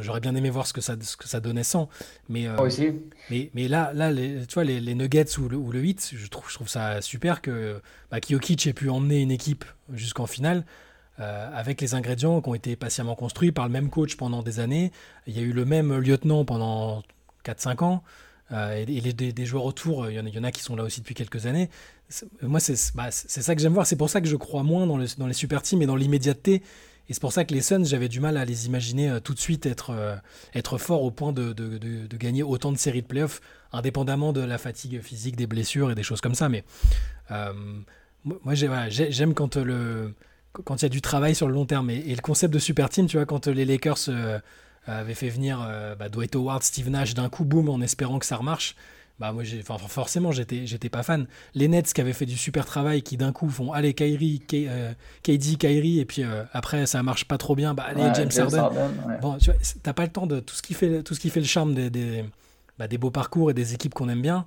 j'aurais 0.00 0.20
bien 0.20 0.34
aimé 0.34 0.50
voir 0.50 0.66
ce 0.66 0.72
que 0.72 0.80
ça, 0.80 0.96
ce 1.00 1.16
que 1.16 1.28
ça 1.28 1.38
donnait 1.38 1.62
sans. 1.62 1.88
Mais, 2.28 2.48
euh, 2.48 2.56
aussi. 2.56 2.90
mais, 3.30 3.50
mais 3.54 3.68
là, 3.68 3.92
là 3.94 4.10
les, 4.10 4.46
tu 4.46 4.54
vois, 4.54 4.64
les, 4.64 4.80
les 4.80 4.96
Nuggets 4.96 5.38
ou 5.38 5.48
le, 5.48 5.56
ou 5.56 5.70
le 5.70 5.78
8, 5.78 6.14
je 6.16 6.26
trouve, 6.26 6.50
je 6.50 6.54
trouve 6.54 6.68
ça 6.68 7.00
super 7.00 7.40
que 7.40 7.80
bah, 8.10 8.18
Jokic 8.28 8.66
ait 8.66 8.72
pu 8.72 8.90
emmener 8.90 9.20
une 9.20 9.30
équipe 9.30 9.64
jusqu'en 9.92 10.26
finale 10.26 10.64
euh, 11.20 11.50
avec 11.54 11.80
les 11.80 11.94
ingrédients 11.94 12.40
qui 12.40 12.48
ont 12.48 12.54
été 12.54 12.76
patiemment 12.76 13.14
construits 13.14 13.52
par 13.52 13.66
le 13.66 13.72
même 13.72 13.88
coach 13.90 14.16
pendant 14.16 14.42
des 14.42 14.60
années. 14.60 14.90
Il 15.26 15.36
y 15.36 15.38
a 15.40 15.42
eu 15.42 15.52
le 15.52 15.64
même 15.64 15.96
lieutenant 15.98 16.44
pendant 16.44 17.02
4-5 17.44 17.84
ans. 17.84 18.02
euh, 18.52 18.84
et 18.86 19.08
et 19.08 19.12
des, 19.12 19.46
joueurs 19.46 19.64
autour, 19.64 20.10
il 20.10 20.16
y, 20.16 20.20
en 20.20 20.26
a, 20.26 20.28
il 20.28 20.34
y 20.34 20.38
en 20.38 20.44
a 20.44 20.50
qui 20.52 20.62
sont 20.62 20.76
là 20.76 20.82
aussi 20.84 21.00
depuis 21.00 21.14
quelques 21.14 21.46
années. 21.46 21.70
Moi, 22.42 22.60
c'est 22.60 22.94
bah, 22.94 23.10
ça 23.10 23.54
que 23.54 23.60
j'aime 23.62 23.72
voir. 23.72 23.86
C'est 23.86 23.96
pour 23.96 24.10
ça 24.10 24.20
que 24.20 24.26
je 24.28 24.36
crois 24.36 24.62
moins 24.62 24.86
dans, 24.86 24.98
le- 24.98 25.06
dans 25.18 25.26
les 25.26 25.32
super 25.34 25.62
teams 25.62 25.80
et 25.82 25.86
dans 25.86 25.96
l'immédiateté. 25.96 26.62
Et 27.08 27.12
c'est 27.12 27.20
pour 27.20 27.32
ça 27.32 27.44
que 27.44 27.52
les 27.52 27.60
Suns, 27.60 27.84
j'avais 27.84 28.08
du 28.08 28.18
mal 28.20 28.36
à 28.38 28.44
les 28.46 28.66
imaginer 28.66 29.10
euh, 29.10 29.20
tout 29.20 29.34
de 29.34 29.38
suite 29.38 29.66
être, 29.66 29.90
euh, 29.90 30.16
être 30.54 30.78
forts 30.78 31.02
au 31.02 31.10
point 31.10 31.32
de, 31.32 31.52
de, 31.52 31.76
de, 31.78 32.16
gagner 32.16 32.42
autant 32.42 32.72
de 32.72 32.78
séries 32.78 33.02
de 33.02 33.06
playoffs, 33.06 33.40
indépendamment 33.72 34.32
de 34.32 34.40
la 34.40 34.56
fatigue 34.56 35.00
physique, 35.02 35.36
des 35.36 35.46
blessures 35.46 35.90
et 35.90 35.94
des 35.94 36.02
choses 36.02 36.20
comme 36.22 36.34
ça. 36.34 36.48
Mais 36.48 36.64
euh, 37.30 37.52
moi, 38.24 38.54
j'aime 38.54 39.34
quand 39.34 39.56
le 39.56 40.14
quand 40.64 40.76
il 40.76 40.84
y 40.84 40.86
a 40.86 40.88
du 40.90 41.00
travail 41.00 41.34
sur 41.34 41.48
le 41.48 41.54
long 41.54 41.66
terme. 41.66 41.90
Et, 41.90 41.96
et 42.06 42.14
le 42.14 42.20
concept 42.22 42.52
de 42.54 42.58
super 42.58 42.88
team, 42.88 43.06
tu 43.06 43.16
vois, 43.16 43.26
quand 43.26 43.46
les 43.46 43.64
Lakers 43.64 43.98
euh, 44.08 44.38
avaient 44.86 45.14
fait 45.14 45.28
venir 45.28 45.64
euh, 45.66 45.94
bah, 45.94 46.08
Dwight 46.08 46.34
Howard, 46.36 46.62
Steve 46.62 46.88
Nash 46.90 47.14
d'un 47.14 47.28
coup, 47.28 47.44
boum, 47.44 47.68
en 47.68 47.80
espérant 47.80 48.18
que 48.18 48.26
ça 48.26 48.36
remarche. 48.36 48.76
Bah 49.20 49.30
moi, 49.32 49.44
j'ai- 49.44 49.62
forcément, 49.62 50.32
j'étais, 50.32 50.66
j'étais 50.66 50.88
pas 50.88 51.04
fan. 51.04 51.28
Les 51.54 51.68
Nets 51.68 51.92
qui 51.92 52.00
avaient 52.00 52.12
fait 52.12 52.26
du 52.26 52.36
super 52.36 52.64
travail, 52.66 53.02
qui 53.02 53.16
d'un 53.16 53.30
coup 53.30 53.48
font 53.48 53.72
allez 53.72 53.94
Kyrie, 53.94 54.42
K- 54.48 54.66
euh, 54.68 54.92
KD, 55.22 55.56
Kyrie, 55.56 56.00
et 56.00 56.04
puis 56.04 56.24
euh, 56.24 56.42
après 56.52 56.84
ça 56.86 57.00
marche 57.04 57.24
pas 57.26 57.38
trop 57.38 57.54
bien, 57.54 57.74
bah 57.74 57.84
allez 57.86 58.02
Ouais, 58.02 58.12
James, 58.12 58.30
Harden. 58.36 58.60
ouais. 59.06 59.18
Bon, 59.22 59.38
tu 59.38 59.50
vois, 59.52 59.60
t'as 59.84 59.92
pas 59.92 60.02
le 60.02 60.08
temps 60.10 60.26
de 60.26 60.40
tout 60.40 60.56
ce 60.56 60.62
qui 60.62 60.74
fait, 60.74 61.04
tout 61.04 61.14
ce 61.14 61.20
qui 61.20 61.30
fait 61.30 61.38
le 61.38 61.46
charme 61.46 61.74
des, 61.76 61.90
des, 61.90 62.24
bah, 62.76 62.88
des 62.88 62.98
beaux 62.98 63.12
parcours 63.12 63.52
et 63.52 63.54
des 63.54 63.72
équipes 63.72 63.94
qu'on 63.94 64.08
aime 64.08 64.20
bien. 64.20 64.46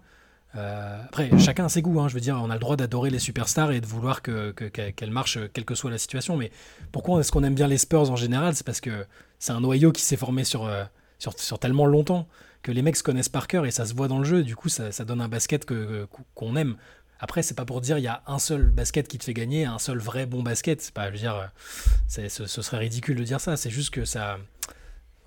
Euh, 0.55 1.03
après, 1.05 1.29
chacun 1.39 1.65
a 1.65 1.69
ses 1.69 1.81
goûts. 1.81 1.99
hein, 1.99 2.07
je 2.07 2.13
veux 2.13 2.19
dire, 2.19 2.39
on 2.41 2.49
a 2.49 2.53
le 2.53 2.59
droit 2.59 2.75
d'adorer 2.75 3.09
les 3.09 3.19
superstars 3.19 3.71
et 3.71 3.81
de 3.81 3.85
vouloir 3.85 4.21
que, 4.21 4.51
que- 4.51 4.65
qu'elles 4.65 4.93
qu'elles 4.93 5.11
marchent, 5.11 5.39
quelle 5.53 5.65
que 5.65 5.75
soit 5.75 5.91
la 5.91 5.97
situation. 5.97 6.37
Mais 6.37 6.51
pourquoi 6.91 7.19
est-ce 7.19 7.31
qu'on 7.31 7.43
aime 7.43 7.55
bien 7.55 7.67
les 7.67 7.77
Spurs 7.77 8.09
en 8.09 8.15
général? 8.15 8.55
C'est 8.55 8.65
parce 8.65 8.81
que 8.81 9.05
c'est 9.39 9.51
un 9.51 9.61
noyau 9.61 9.91
qui 9.91 10.01
s'est 10.01 10.17
formé 10.17 10.43
sur, 10.43 10.65
euh, 10.65 10.83
sur, 11.19 11.59
tellement 11.59 11.85
longtemps 11.85 12.27
que 12.63 12.71
les 12.71 12.81
mecs 12.81 12.95
se 12.95 13.03
connaissent 13.03 13.29
par 13.29 13.47
cœur 13.47 13.65
et 13.65 13.71
ça 13.71 13.85
se 13.85 13.93
voit 13.93 14.07
dans 14.07 14.19
le 14.19 14.25
jeu. 14.25 14.43
Du 14.43 14.55
coup, 14.55 14.69
ça, 14.69 14.89
donne 15.05 15.21
un 15.21 15.27
basket 15.27 15.65
que, 15.65 16.07
qu'on 16.33 16.55
aime. 16.55 16.75
Après, 17.19 17.41
c'est 17.41 17.55
pas 17.55 17.65
pour 17.65 17.81
dire 17.81 17.97
il 17.97 18.03
y 18.03 18.07
a 18.07 18.21
un 18.27 18.39
seul 18.39 18.69
basket 18.69 19.07
qui 19.07 19.17
te 19.17 19.23
fait 19.23 19.33
gagner, 19.33 19.65
un 19.65 19.79
seul 19.79 19.97
vrai 19.97 20.25
bon 20.25 20.43
basket. 20.43 20.81
C'est 20.81 20.93
pas, 20.93 21.07
je 21.07 21.13
veux 21.13 21.19
dire, 21.19 21.35
euh, 21.35 22.27
ce 22.29 22.61
serait 22.61 22.77
ridicule 22.77 23.17
de 23.17 23.23
dire 23.23 23.41
ça. 23.41 23.57
C'est 23.57 23.69
juste 23.69 23.89
que 23.91 24.05
ça. 24.05 24.37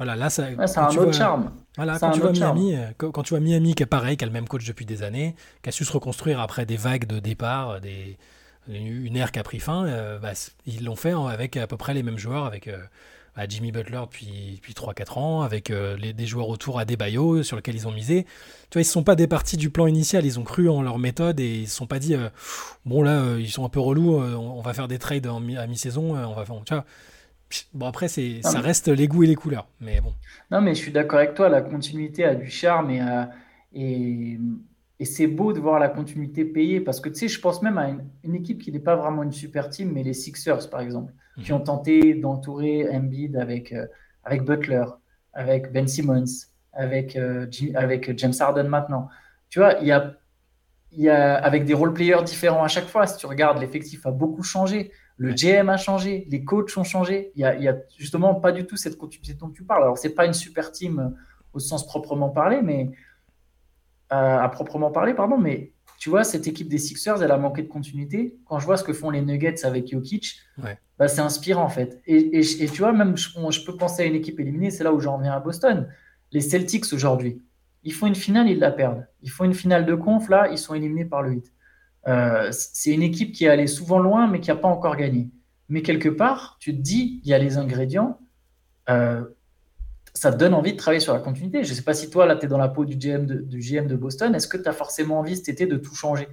Voilà, 0.01 0.17
là, 0.17 0.31
ça. 0.31 0.45
Ouais, 0.45 0.57
quand 0.57 0.79
un 0.81 0.89
autre 0.89 1.03
vois- 1.03 1.13
charme. 1.13 1.51
voilà, 1.77 1.99
quand 1.99 2.11
tu 2.13 2.21
vois. 2.21 2.33
Miami, 2.33 2.75
euh, 2.75 2.87
quand, 2.97 3.11
quand 3.11 3.23
tu 3.23 3.31
vois 3.35 3.41
Miami 3.41 3.75
qui 3.75 3.83
est 3.83 3.87
pareil, 3.87 4.17
qui 4.17 4.25
a 4.25 4.27
le 4.27 4.33
même 4.33 4.49
coach 4.49 4.67
depuis 4.67 4.87
des 4.87 5.03
années, 5.03 5.35
qui 5.63 5.69
a 5.69 5.73
su 5.73 5.85
se 5.85 5.93
reconstruire 5.93 6.41
après 6.41 6.65
des 6.65 6.79
vagues 6.79 7.07
de 7.07 7.19
départ, 7.19 7.71
euh, 7.71 7.81
des, 7.81 8.17
une 8.69 9.15
ère 9.17 9.31
qui 9.31 9.39
a 9.39 9.43
pris 9.43 9.61
fin, 9.61 9.85
euh, 9.87 10.19
bah, 10.19 10.33
ils 10.67 10.85
l'ont 10.85 10.97
fait 10.97 11.13
avec 11.13 11.57
à 11.59 11.67
peu 11.67 11.77
près 11.77 11.93
les 11.93 12.03
mêmes 12.03 12.17
joueurs, 12.19 12.47
avec 12.47 12.67
euh, 12.69 12.79
bah, 13.37 13.43
Jimmy 13.49 13.73
Butler 13.73 14.01
depuis, 14.03 14.53
depuis 14.57 14.73
3-4 14.73 15.19
ans, 15.19 15.43
avec 15.43 15.71
euh, 15.71 15.97
les, 15.99 16.15
des 16.15 16.27
joueurs 16.27 16.49
autour 16.49 16.79
à 16.79 16.87
Debayo 16.87 17.43
sur 17.43 17.57
lesquels 17.57 17.75
ils 17.77 17.87
ont 17.87 17.93
misé. 17.93 18.25
Tu 18.71 18.79
vois, 18.79 18.83
ils 18.83 18.87
ne 18.87 18.91
sont 18.93 19.03
pas 19.05 19.17
départis 19.17 19.59
du 19.59 19.69
plan 19.69 19.87
initial, 19.87 20.25
ils 20.25 20.39
ont 20.39 20.45
cru 20.45 20.71
en 20.71 20.81
leur 20.81 20.99
méthode 20.99 21.41
et 21.41 21.57
ils 21.59 21.63
ne 21.63 21.67
se 21.67 21.75
sont 21.77 21.87
pas 21.87 21.99
dit, 21.99 22.17
bon 22.87 23.03
là, 23.03 23.37
ils 23.39 23.51
sont 23.51 23.67
un 23.67 23.69
peu 23.69 23.81
relous, 23.81 24.15
on, 24.19 24.59
on 24.59 24.63
va 24.63 24.73
faire 24.73 24.89
des 24.89 24.99
trades 24.99 25.27
en 25.27 25.43
à 25.57 25.67
mi-saison, 25.67 26.17
on 26.17 26.33
va 26.35 26.45
faire, 26.47 26.57
tu 26.65 26.73
vois. 26.75 26.85
Bon 27.75 27.87
après, 27.87 28.09
c'est, 28.09 28.43
ça 28.43 28.61
mais- 28.61 28.61
reste 28.61 28.89
les 28.89 29.09
goûts 29.09 29.25
et 29.25 29.27
les 29.27 29.35
couleurs, 29.35 29.69
mais 29.81 30.01
bon. 30.01 30.15
Non, 30.51 30.61
mais 30.61 30.75
je 30.75 30.81
suis 30.81 30.93
d'accord 30.93 31.19
avec 31.19 31.35
toi, 31.35 31.49
la 31.49 31.63
continuité 31.63 32.25
a 32.25 32.35
du 32.35 32.51
charme 32.51 32.91
et, 33.73 34.39
et 34.99 35.05
c'est 35.05 35.27
beau 35.27 35.53
de 35.53 35.61
voir 35.61 35.79
la 35.79 35.89
continuité 35.89 36.45
payer 36.45 36.81
parce 36.81 37.01
que 37.01 37.09
tu 37.09 37.15
sais, 37.17 37.29
je 37.29 37.41
pense 37.41 37.63
même 37.63 37.79
à 37.79 37.89
une, 37.89 38.05
une 38.25 38.35
équipe 38.35 38.61
qui 38.63 38.73
n'est 38.73 38.81
pas 38.81 38.97
vraiment 38.97 39.23
une 39.23 39.33
super 39.33 39.69
team, 39.71 39.93
mais 39.93 40.03
les 40.03 40.15
Sixers 40.15 40.69
par 40.71 40.81
exemple, 40.81 41.13
qui 41.41 41.53
Mhm. 41.53 41.59
ont 41.59 41.61
tenté 41.61 42.15
d'entourer 42.15 42.89
Embiid 42.91 43.37
avec, 43.37 43.73
euh, 43.73 43.87
avec 44.25 44.45
Butler, 44.45 44.85
avec 45.33 45.73
Ben 45.73 45.87
Simmons, 45.89 46.25
avec, 46.73 47.17
euh, 47.17 47.47
avec 47.75 48.17
James 48.19 48.35
Harden 48.39 48.65
maintenant. 48.69 49.09
Tu 49.49 49.59
vois, 49.59 49.75
il 49.81 49.87
y 49.89 49.93
a, 49.93 50.15
il 50.93 51.01
y 51.03 51.09
a 51.09 51.37
avec 51.37 51.65
des 51.65 51.75
role 51.75 51.93
players 51.95 52.23
différents 52.25 52.65
à 52.65 52.69
chaque 52.69 52.87
fois. 52.89 53.07
Si 53.07 53.17
tu 53.19 53.27
regardes, 53.27 53.61
l'effectif 53.61 54.07
a 54.07 54.11
beaucoup 54.11 54.43
changé. 54.43 54.93
Le. 55.23 55.35
GM 55.35 55.69
a 55.69 55.77
changé, 55.77 56.27
les 56.31 56.45
coachs 56.45 56.75
ont 56.79 56.85
changé. 56.85 57.31
Il 57.37 57.43
y 57.43 57.45
a, 57.45 57.55
il 57.55 57.63
y 57.63 57.69
a 57.69 57.77
justement 57.99 58.35
pas 58.35 58.53
du 58.53 58.67
tout 58.67 58.77
cette 58.77 58.97
continuité 58.97 59.35
dont 59.39 59.51
tu 59.51 59.65
parles. 59.65 59.83
Alors, 59.83 59.99
c'est 59.99 60.15
pas 60.15 60.25
une 60.25 60.33
super 60.33 60.73
team 60.73 60.99
euh, 60.99 61.09
au 61.53 61.59
sens 61.59 61.87
proprement 61.87 62.31
parlé, 62.31 62.63
mais 62.63 62.91
euh, 64.13 64.39
à 64.39 64.49
proprement 64.49 64.91
parler, 64.91 65.15
pardon, 65.15 65.39
mais 65.39 65.73
tu 65.99 66.09
vois, 66.09 66.25
cette 66.25 66.47
équipe 66.47 66.69
des 66.69 66.79
Sixers, 66.79 67.23
elle 67.23 67.31
a 67.31 67.37
manqué 67.37 67.63
de 67.63 67.69
continuité. 67.69 68.39
Quand 68.47 68.59
je 68.59 68.65
vois 68.65 68.77
ce 68.79 68.85
que 68.85 68.93
font 68.95 69.11
les 69.11 69.21
Nuggets 69.21 69.65
avec 69.67 69.89
Jokic, 69.91 70.37
Ouais. 70.63 70.79
bah, 70.99 71.07
c'est 71.09 71.21
inspirant 71.21 71.65
en 71.65 71.69
fait. 71.69 72.01
Et, 72.07 72.17
et- 72.39 72.63
et 72.65 72.69
tu 72.69 72.79
vois, 72.81 72.93
même 72.93 73.17
je, 73.17 73.29
on- 73.37 73.51
je 73.51 73.63
peux 73.65 73.77
penser 73.77 74.03
à 74.03 74.07
une 74.07 74.15
équipe 74.15 74.41
éliminée, 74.41 74.71
c'est 74.71 74.85
là 74.85 74.93
où 74.95 75.01
j'en 75.01 75.17
reviens 75.19 75.33
à 75.35 75.41
Boston. 75.41 75.87
Les 76.33 76.41
Celtics 76.41 76.87
aujourd'hui, 76.95 77.43
ils 77.83 77.93
font 77.93 78.07
une 78.07 78.15
finale, 78.15 78.49
ils 78.49 78.59
la 78.59 78.71
perdent. 78.71 79.07
Ils 79.23 79.31
font 79.31 79.45
une 79.45 79.55
finale 79.55 79.85
de 79.85 79.95
conf, 79.95 80.29
là, 80.31 80.49
ils 80.51 80.59
sont 80.59 80.75
éliminés 80.75 81.05
par 81.05 81.23
le 81.23 81.33
8. 81.33 81.53
Euh, 82.09 82.49
c'est 82.53 82.93
une 82.93 83.03
équipe 83.03 83.33
qui 83.33 83.45
est 83.45 83.49
allée 83.49 83.67
souvent 83.67 83.99
loin, 83.99 84.27
mais 84.27 84.41
qui 84.41 84.51
n'a 84.51 84.57
pas 84.57 84.69
encore 84.69 84.97
gagné. 84.97 85.29
Mais 85.69 85.83
quelque 85.83 86.09
part, 86.09 86.57
tu 86.61 86.75
te 86.75 86.81
dis, 86.81 87.21
il 87.25 87.29
y 87.31 87.35
a 87.35 87.39
les 87.39 87.57
ingrédients, 87.59 88.19
euh, 88.89 89.23
ça 90.15 90.33
te 90.33 90.37
donne 90.39 90.55
envie 90.55 90.73
de 90.73 90.77
travailler 90.77 91.01
sur 91.01 91.13
la 91.15 91.21
continuité. 91.21 91.63
Je 91.63 91.71
ne 91.71 91.75
sais 91.75 91.83
pas 91.83 91.95
si 91.95 92.11
toi, 92.11 92.27
là, 92.27 92.37
tu 92.37 92.47
es 92.47 92.49
dans 92.49 92.59
la 92.59 92.69
peau 92.69 92.85
du 92.85 92.97
GM 92.97 93.27
de, 93.27 93.35
du 93.37 93.59
GM 93.61 93.87
de 93.87 93.95
Boston, 93.97 94.35
est-ce 94.35 94.49
que 94.49 94.57
tu 94.57 94.69
as 94.69 94.73
forcément 94.73 95.19
envie 95.21 95.37
cet 95.37 95.49
été 95.51 95.67
de 95.67 95.77
tout 95.77 95.95
changer? 95.95 96.27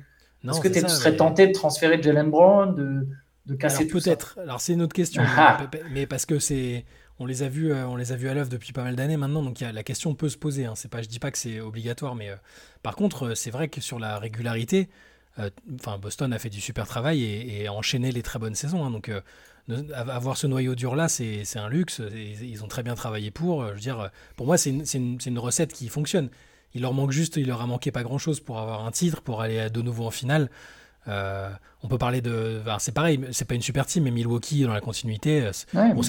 Est-ce 0.47 0.61
que 0.61 0.67
tu 0.67 0.79
serais 0.87 1.11
mais- 1.11 1.17
tenté 1.17 1.47
de 1.47 1.51
transférer 1.51 2.01
Jalen 2.01 2.29
Brown, 2.31 2.73
de, 2.73 3.07
de 3.45 3.55
casser 3.55 3.87
peut-être. 3.87 4.37
Alors 4.41 4.61
c'est 4.61 4.73
une 4.73 4.81
autre 4.81 4.93
question. 4.93 5.21
Ah. 5.25 5.67
mais, 5.73 5.81
mais 5.91 6.07
parce 6.07 6.25
que 6.25 6.39
c'est, 6.39 6.85
on 7.19 7.25
les 7.25 7.43
a 7.43 7.49
vus, 7.49 7.71
euh, 7.71 7.87
on 7.87 7.95
les 7.95 8.11
a 8.11 8.15
vus 8.15 8.29
à 8.29 8.33
l'œuvre 8.33 8.49
depuis 8.49 8.71
pas 8.71 8.83
mal 8.83 8.95
d'années 8.95 9.17
maintenant. 9.17 9.43
Donc 9.43 9.59
il 9.61 9.65
y 9.65 9.67
a- 9.67 9.71
la 9.71 9.83
question 9.83 10.15
peut 10.15 10.29
se 10.29 10.37
poser. 10.37 10.65
Hein. 10.65 10.73
C'est 10.75 10.89
pas, 10.89 11.01
je 11.01 11.07
dis 11.07 11.19
pas 11.19 11.31
que 11.31 11.37
c'est 11.37 11.59
obligatoire, 11.59 12.15
mais 12.15 12.29
euh, 12.29 12.35
par 12.83 12.95
contre 12.95 13.35
c'est 13.35 13.51
vrai 13.51 13.67
que 13.67 13.81
sur 13.81 13.99
la 13.99 14.19
régularité, 14.19 14.89
enfin 15.75 15.97
Boston 15.97 16.33
a 16.33 16.39
fait 16.39 16.49
du 16.49 16.61
super 16.61 16.87
travail 16.87 17.23
et, 17.23 17.61
et 17.61 17.67
a 17.67 17.73
enchaîné 17.73 18.11
les 18.11 18.21
très 18.23 18.39
bonnes 18.39 18.55
saisons. 18.55 18.83
hein. 18.85 18.91
donc 18.91 19.09
euh, 19.09 19.21
avoir 19.93 20.37
ce 20.37 20.47
noyau 20.47 20.75
dur 20.75 20.95
là, 20.95 21.09
c'est 21.09 21.43
un 21.57 21.69
luxe. 21.69 21.99
et 21.99 22.37
ils 22.41 22.63
ont 22.63 22.67
très 22.67 22.83
bien 22.83 22.95
travaillé 22.95 23.31
pour. 23.31 23.61
euh, 23.63 23.69
je 23.69 23.73
veux 23.75 23.79
dire, 23.79 23.99
euh, 23.99 24.07
pour 24.35 24.45
moi 24.45 24.57
c'est 24.57 24.69
une, 24.69 25.39
recette 25.39 25.73
qui 25.73 25.89
fonctionne. 25.89 26.29
Il 26.73 26.81
leur 26.81 26.93
manque 26.93 27.11
juste, 27.11 27.37
il 27.37 27.47
leur 27.47 27.61
a 27.61 27.67
manqué 27.67 27.91
pas 27.91 28.03
grand 28.03 28.17
chose 28.17 28.39
pour 28.39 28.59
avoir 28.59 28.85
un 28.85 28.91
titre, 28.91 29.21
pour 29.21 29.41
aller 29.41 29.69
de 29.69 29.81
nouveau 29.81 30.05
en 30.05 30.11
finale. 30.11 30.49
Euh, 31.07 31.49
on 31.83 31.87
peut 31.87 31.97
parler 31.97 32.19
de. 32.21 32.59
enfin, 32.61 32.77
c'est 32.79 32.91
pareil, 32.93 33.19
c'est 33.31 33.45
pas 33.45 33.55
une 33.55 33.61
super 33.61 33.85
team, 33.85 34.03
mais 34.03 34.11
Milwaukee 34.11 34.63
dans 34.63 34.73
la 34.73 34.81
continuité. 34.81 35.41
euh, 35.41 35.51
c'est- 35.53 35.73
Ouais, 35.73 35.93
bon, 35.93 36.01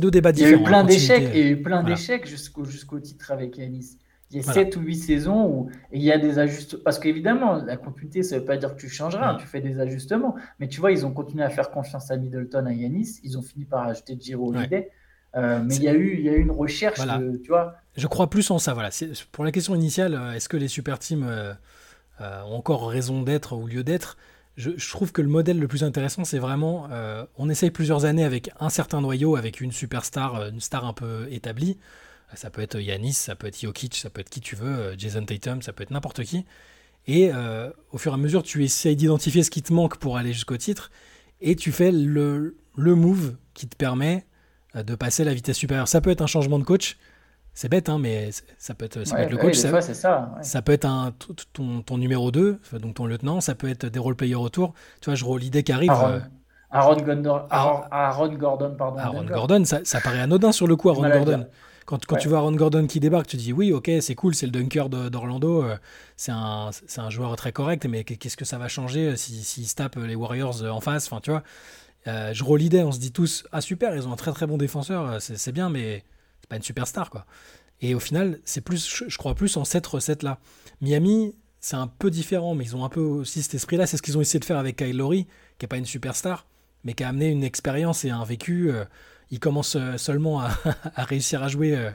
deux, 0.00 0.10
débats 0.10 0.30
Il 0.30 0.38
y 0.38 0.44
a 0.44 0.46
différents. 0.46 0.60
eu 0.62 0.64
plein 0.64 0.84
d'échecs 0.84 1.30
il 1.34 1.38
y 1.38 1.42
a 1.42 1.50
eu 1.50 1.62
plein 1.62 1.80
voilà. 1.82 1.94
d'échecs 1.96 2.26
jusqu'au 2.26 2.64
jusqu'au 2.64 2.98
titre 2.98 3.30
avec 3.30 3.58
Yanis. 3.58 3.98
Il 4.30 4.36
y 4.36 4.40
a 4.40 4.42
Voilà. 4.42 4.64
7 4.64 4.76
ou 4.76 4.80
8 4.80 4.94
saisons 4.96 5.46
où 5.46 5.70
il 5.92 6.02
y 6.02 6.12
a 6.12 6.18
des 6.18 6.38
ajustements. 6.38 6.82
Parce 6.84 6.98
qu'évidemment, 6.98 7.62
la 7.64 7.76
continuité, 7.78 8.22
ça 8.22 8.34
ne 8.36 8.40
veut 8.40 8.46
pas 8.46 8.56
dire 8.58 8.74
que 8.74 8.80
tu 8.80 8.88
changeras, 8.88 9.36
tu 9.36 9.46
fais 9.46 9.60
des 9.62 9.80
ajustements. 9.80 10.34
Mais 10.58 10.68
tu 10.68 10.80
vois, 10.80 10.92
ils 10.92 11.06
ont 11.06 11.12
continué 11.12 11.42
à 11.44 11.50
faire 11.50 11.70
confiance 11.70 12.10
à 12.10 12.16
Middleton, 12.18 12.66
à 12.66 12.72
Yanis. 12.72 13.20
Ils 13.24 13.38
ont 13.38 13.42
fini 13.42 13.64
par 13.64 13.86
ajouter 13.86 14.16
Giro 14.20 14.50
Ouais. 14.52 14.58
Holiday. 14.58 14.90
Euh, 15.36 15.60
mais 15.64 15.76
il 15.76 15.82
y, 15.82 15.88
a 15.88 15.94
eu, 15.94 16.14
il 16.14 16.20
y 16.24 16.28
a 16.28 16.32
eu 16.32 16.40
une 16.40 16.50
recherche, 16.50 16.96
Voilà. 16.96 17.18
de, 17.18 17.36
tu 17.36 17.48
vois. 17.48 17.74
Je 17.96 18.06
crois 18.06 18.28
plus 18.30 18.50
en 18.50 18.58
ça. 18.58 18.72
Voilà. 18.74 18.90
Pour 19.32 19.44
la 19.44 19.52
question 19.52 19.74
initiale, 19.74 20.14
euh, 20.14 20.32
est-ce 20.32 20.48
que 20.48 20.56
les 20.56 20.68
super 20.68 20.98
teams 20.98 21.24
euh, 21.26 21.52
euh, 22.20 22.42
ont 22.44 22.56
encore 22.56 22.88
raison 22.90 23.22
d'être 23.22 23.54
ou 23.56 23.66
lieu 23.66 23.84
d'être? 23.84 24.16
Je, 24.56 24.70
je 24.76 24.90
trouve 24.90 25.12
que 25.12 25.22
le 25.22 25.28
modèle 25.28 25.58
le 25.58 25.68
plus 25.68 25.84
intéressant, 25.84 26.24
c'est 26.24 26.38
vraiment, 26.40 26.88
on 27.36 27.48
essaye 27.48 27.70
plusieurs 27.70 28.06
années 28.06 28.24
avec 28.24 28.50
un 28.58 28.70
certain 28.70 29.00
noyau, 29.00 29.36
avec 29.36 29.60
une 29.60 29.70
superstar, 29.70 30.48
une 30.48 30.60
star 30.60 30.84
un 30.84 30.92
peu 30.92 31.28
établie. 31.30 31.78
Ça 32.34 32.50
peut 32.50 32.60
être 32.62 32.78
Yanis, 32.78 33.14
ça 33.14 33.34
peut 33.34 33.46
être 33.46 33.60
Jokic, 33.60 33.96
ça 33.96 34.10
peut 34.10 34.20
être 34.20 34.28
qui 34.28 34.40
tu 34.40 34.54
veux, 34.54 34.68
euh, 34.68 34.94
Jason 34.98 35.24
Tatum, 35.24 35.62
ça 35.62 35.72
peut 35.72 35.82
être 35.82 35.90
n'importe 35.90 36.22
qui. 36.24 36.44
Et 37.06 37.30
euh, 37.32 37.70
au 37.90 37.96
fur 37.98 38.12
et 38.12 38.14
à 38.14 38.18
mesure, 38.18 38.42
tu 38.42 38.62
essayes 38.64 38.96
d'identifier 38.96 39.42
ce 39.42 39.50
qui 39.50 39.62
te 39.62 39.72
manque 39.72 39.96
pour 39.96 40.18
aller 40.18 40.32
jusqu'au 40.34 40.56
titre, 40.58 40.90
et 41.40 41.56
tu 41.56 41.72
fais 41.72 41.90
le, 41.90 42.56
le 42.76 42.94
move 42.94 43.34
qui 43.54 43.66
te 43.66 43.74
permet 43.76 44.26
euh, 44.76 44.82
de 44.82 44.94
passer 44.94 45.22
à 45.22 45.24
la 45.26 45.32
vitesse 45.34 45.56
supérieure. 45.56 45.88
Ça 45.88 46.00
peut 46.02 46.10
être 46.10 46.20
un 46.20 46.26
changement 46.26 46.58
de 46.58 46.64
coach. 46.64 46.98
C'est 47.54 47.68
bête, 47.70 47.88
hein, 47.88 47.98
mais 47.98 48.30
ça 48.58 48.74
peut 48.74 48.84
être, 48.84 49.04
ça 49.04 49.14
peut 49.14 49.20
Ouais, 49.22 49.24
être 49.26 49.30
le 49.32 49.36
coach. 49.38 49.54
des 49.54 49.58
ça- 49.62 49.70
fois, 49.70 49.80
ça. 49.80 50.32
ouais. 50.36 50.42
ça 50.44 50.62
peut 50.62 50.72
être 50.72 50.84
un, 50.84 51.12
ton, 51.54 51.80
ton 51.82 51.98
numéro 51.98 52.30
2, 52.30 52.60
donc 52.74 52.94
ton 52.96 53.06
lieutenant, 53.06 53.40
ça 53.40 53.54
peut 53.56 53.68
être 53.68 53.86
des 53.86 53.98
role-players 53.98 54.34
autour. 54.36 54.74
Tu 55.00 55.06
vois, 55.06 55.14
je 55.16 55.24
l'idée 55.38 55.62
qui 55.64 55.72
arrive. 55.72 55.90
Aaron, 55.90 56.08
euh, 56.12 56.20
Aaron, 56.70 56.96
Gondor- 56.98 57.46
Aaron- 57.50 57.82
Aaron- 57.90 58.28
Aaron 58.28 58.34
Gordon, 58.34 58.74
pardon. 58.78 58.98
Aaron. 58.98 59.24
Gordon, 59.24 59.64
ça, 59.64 59.80
ça 59.84 60.00
paraît 60.00 60.20
anodin 60.20 60.52
sur 60.52 60.66
le 60.68 60.76
coup, 60.76 60.90
Aaron. 60.90 61.08
Gordon. 61.08 61.46
Quand, 61.88 62.04
quand 62.04 62.16
Ouais. 62.16 62.20
tu 62.20 62.28
vois 62.28 62.36
Aaron 62.40 62.52
Gordon 62.52 62.86
qui 62.86 63.00
débarque, 63.00 63.28
tu 63.28 63.38
te 63.38 63.42
dis 63.42 63.54
oui, 63.54 63.72
ok, 63.72 63.90
c'est 64.02 64.14
cool, 64.14 64.34
c'est 64.34 64.44
le 64.44 64.52
dunker 64.52 64.90
d'Orlando, 64.90 65.62
euh, 65.64 65.78
c'est 66.18 66.32
un, 66.32 66.68
un 66.98 67.08
joueur 67.08 67.34
très 67.36 67.50
correct, 67.50 67.86
mais 67.86 68.04
qu'est-ce 68.04 68.36
que 68.36 68.44
ça 68.44 68.58
va 68.58 68.68
changer 68.68 69.06
euh, 69.06 69.16
si- 69.16 69.42
s'il 69.42 69.66
se 69.66 69.74
tape 69.74 69.96
les 69.96 70.14
Warriors 70.14 70.62
euh, 70.62 70.68
en 70.68 70.82
face 70.82 71.06
Enfin, 71.06 71.22
tu 71.22 71.30
vois, 71.30 71.42
euh, 72.06 72.34
je 72.34 72.44
on 72.44 72.92
se 72.92 72.98
dit 72.98 73.10
tous 73.10 73.44
ah 73.52 73.62
super, 73.62 73.96
ils 73.96 74.06
ont 74.06 74.12
un 74.12 74.16
très 74.16 74.32
très 74.32 74.46
bon 74.46 74.58
défenseur, 74.58 75.12
euh, 75.12 75.18
c'est 75.18 75.50
bien, 75.52 75.70
mais 75.70 76.04
c'est 76.42 76.48
pas 76.50 76.56
une 76.56 76.62
superstar 76.62 77.08
quoi. 77.08 77.24
Et 77.80 77.94
au 77.94 78.00
final, 78.00 78.38
c'est 78.44 78.60
plus, 78.60 78.86
je, 79.08 79.16
crois 79.16 79.34
plus 79.34 79.56
en 79.56 79.64
cette 79.64 79.86
recette-là. 79.86 80.40
Miami, 80.82 81.34
c'est 81.58 81.76
un 81.76 81.86
peu 81.86 82.10
différent, 82.10 82.54
mais 82.54 82.64
ils 82.64 82.76
ont 82.76 82.84
un 82.84 82.90
peu 82.90 83.00
aussi 83.00 83.42
cet 83.42 83.54
esprit-là. 83.54 83.86
C'est 83.86 83.96
ce 83.96 84.02
qu'ils 84.02 84.18
ont 84.18 84.20
essayé 84.20 84.40
de 84.40 84.44
faire 84.44 84.58
avec 84.58 84.76
Kyle 84.76 84.94
Lowry, 84.96 85.24
qui 85.58 85.64
n'est 85.64 85.68
pas 85.68 85.78
une 85.78 85.86
superstar, 85.86 86.44
mais 86.84 86.92
qui 86.92 87.02
a 87.04 87.08
amené 87.08 87.28
une 87.28 87.44
expérience 87.44 88.04
et 88.04 88.10
un 88.10 88.24
vécu. 88.24 88.70
euh, 88.70 88.84
il 89.30 89.40
commence 89.40 89.76
euh, 89.76 89.96
seulement 89.96 90.40
à, 90.96 91.04
réussir 91.04 91.42
à 91.42 91.48
jouer 91.48 91.76
euh, 91.76 91.90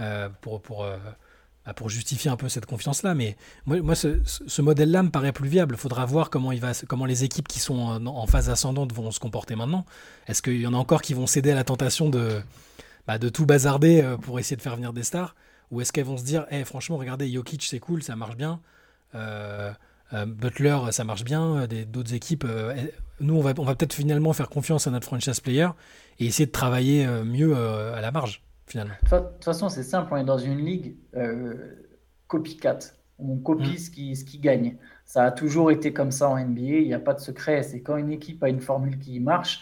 euh, 0.00 0.28
pour, 0.40 0.62
pour, 0.62 0.86
bah, 1.66 1.74
pour 1.74 1.88
justifier 1.88 2.30
un 2.30 2.36
peu 2.36 2.48
cette 2.48 2.66
confiance-là. 2.66 3.14
Mais 3.14 3.36
moi, 3.66 3.80
moi 3.82 3.94
ce, 3.94 4.62
modèle-là 4.62 5.02
me 5.02 5.10
paraît 5.10 5.32
plus 5.32 5.48
viable. 5.48 5.74
Il 5.76 5.80
faudra 5.80 6.06
voir 6.06 6.30
comment, 6.30 6.52
il 6.52 6.60
va, 6.60 6.72
comment 6.88 7.04
les 7.04 7.24
équipes 7.24 7.48
qui 7.48 7.60
sont 7.60 7.78
en, 7.78 8.26
phase 8.26 8.50
ascendante 8.50 8.92
vont 8.92 9.10
se 9.10 9.20
comporter 9.20 9.56
maintenant. 9.56 9.84
Est-ce 10.26 10.42
qu'il 10.42 10.60
y 10.60 10.66
en 10.66 10.74
a 10.74 10.78
encore 10.78 11.02
qui 11.02 11.14
vont 11.14 11.26
céder 11.26 11.50
à 11.50 11.54
la 11.54 11.64
tentation 11.64 12.08
de, 12.08 12.40
bah, 13.06 13.18
de 13.18 13.28
tout 13.28 13.46
bazarder 13.46 14.16
pour 14.22 14.38
essayer 14.38 14.56
de 14.56 14.62
faire 14.62 14.76
venir 14.76 14.92
des 14.92 15.02
stars? 15.02 15.34
Ou 15.70 15.80
est-ce 15.80 15.92
qu'elles 15.92 16.04
vont 16.04 16.16
se 16.16 16.24
dire, 16.24 16.46
hey, 16.50 16.64
franchement, 16.64 16.96
regardez, 16.96 17.30
Jokic, 17.30 17.62
c'est 17.62 17.78
cool, 17.78 18.02
ça 18.02 18.16
marche 18.16 18.36
bien. 18.36 18.60
Butler, 20.12 20.78
ça 20.90 21.04
marche 21.04 21.24
bien. 21.24 21.66
D'autres 21.86 22.14
équipes, 22.14 22.46
nous, 23.20 23.36
on 23.36 23.40
va, 23.40 23.52
on 23.58 23.64
va 23.64 23.74
peut-être 23.74 23.92
finalement 23.92 24.32
faire 24.32 24.48
confiance 24.48 24.86
à 24.86 24.90
notre 24.90 25.06
franchise 25.06 25.40
player 25.40 25.68
et 26.18 26.26
essayer 26.26 26.46
de 26.46 26.52
travailler 26.52 27.06
mieux 27.24 27.56
à 27.56 28.00
la 28.00 28.10
marge, 28.10 28.42
finalement. 28.66 28.94
De 29.10 29.18
toute 29.18 29.44
façon, 29.44 29.68
c'est 29.68 29.82
simple, 29.82 30.12
on 30.12 30.16
est 30.16 30.24
dans 30.24 30.38
une 30.38 30.58
ligue 30.58 30.96
copycat. 32.30 32.78
On 33.18 33.36
copie 33.36 33.74
mm. 33.74 33.78
ce, 33.78 33.90
qui, 33.90 34.16
ce 34.16 34.24
qui 34.24 34.38
gagne. 34.38 34.76
Ça 35.04 35.24
a 35.24 35.30
toujours 35.30 35.70
été 35.70 35.92
comme 35.92 36.10
ça 36.10 36.30
en 36.30 36.38
NBA, 36.38 36.60
il 36.60 36.86
n'y 36.86 36.94
a 36.94 37.00
pas 37.00 37.14
de 37.14 37.20
secret. 37.20 37.62
C'est 37.62 37.82
quand 37.82 37.96
une 37.96 38.10
équipe 38.10 38.42
a 38.42 38.48
une 38.48 38.60
formule 38.60 38.98
qui 38.98 39.20
marche, 39.20 39.60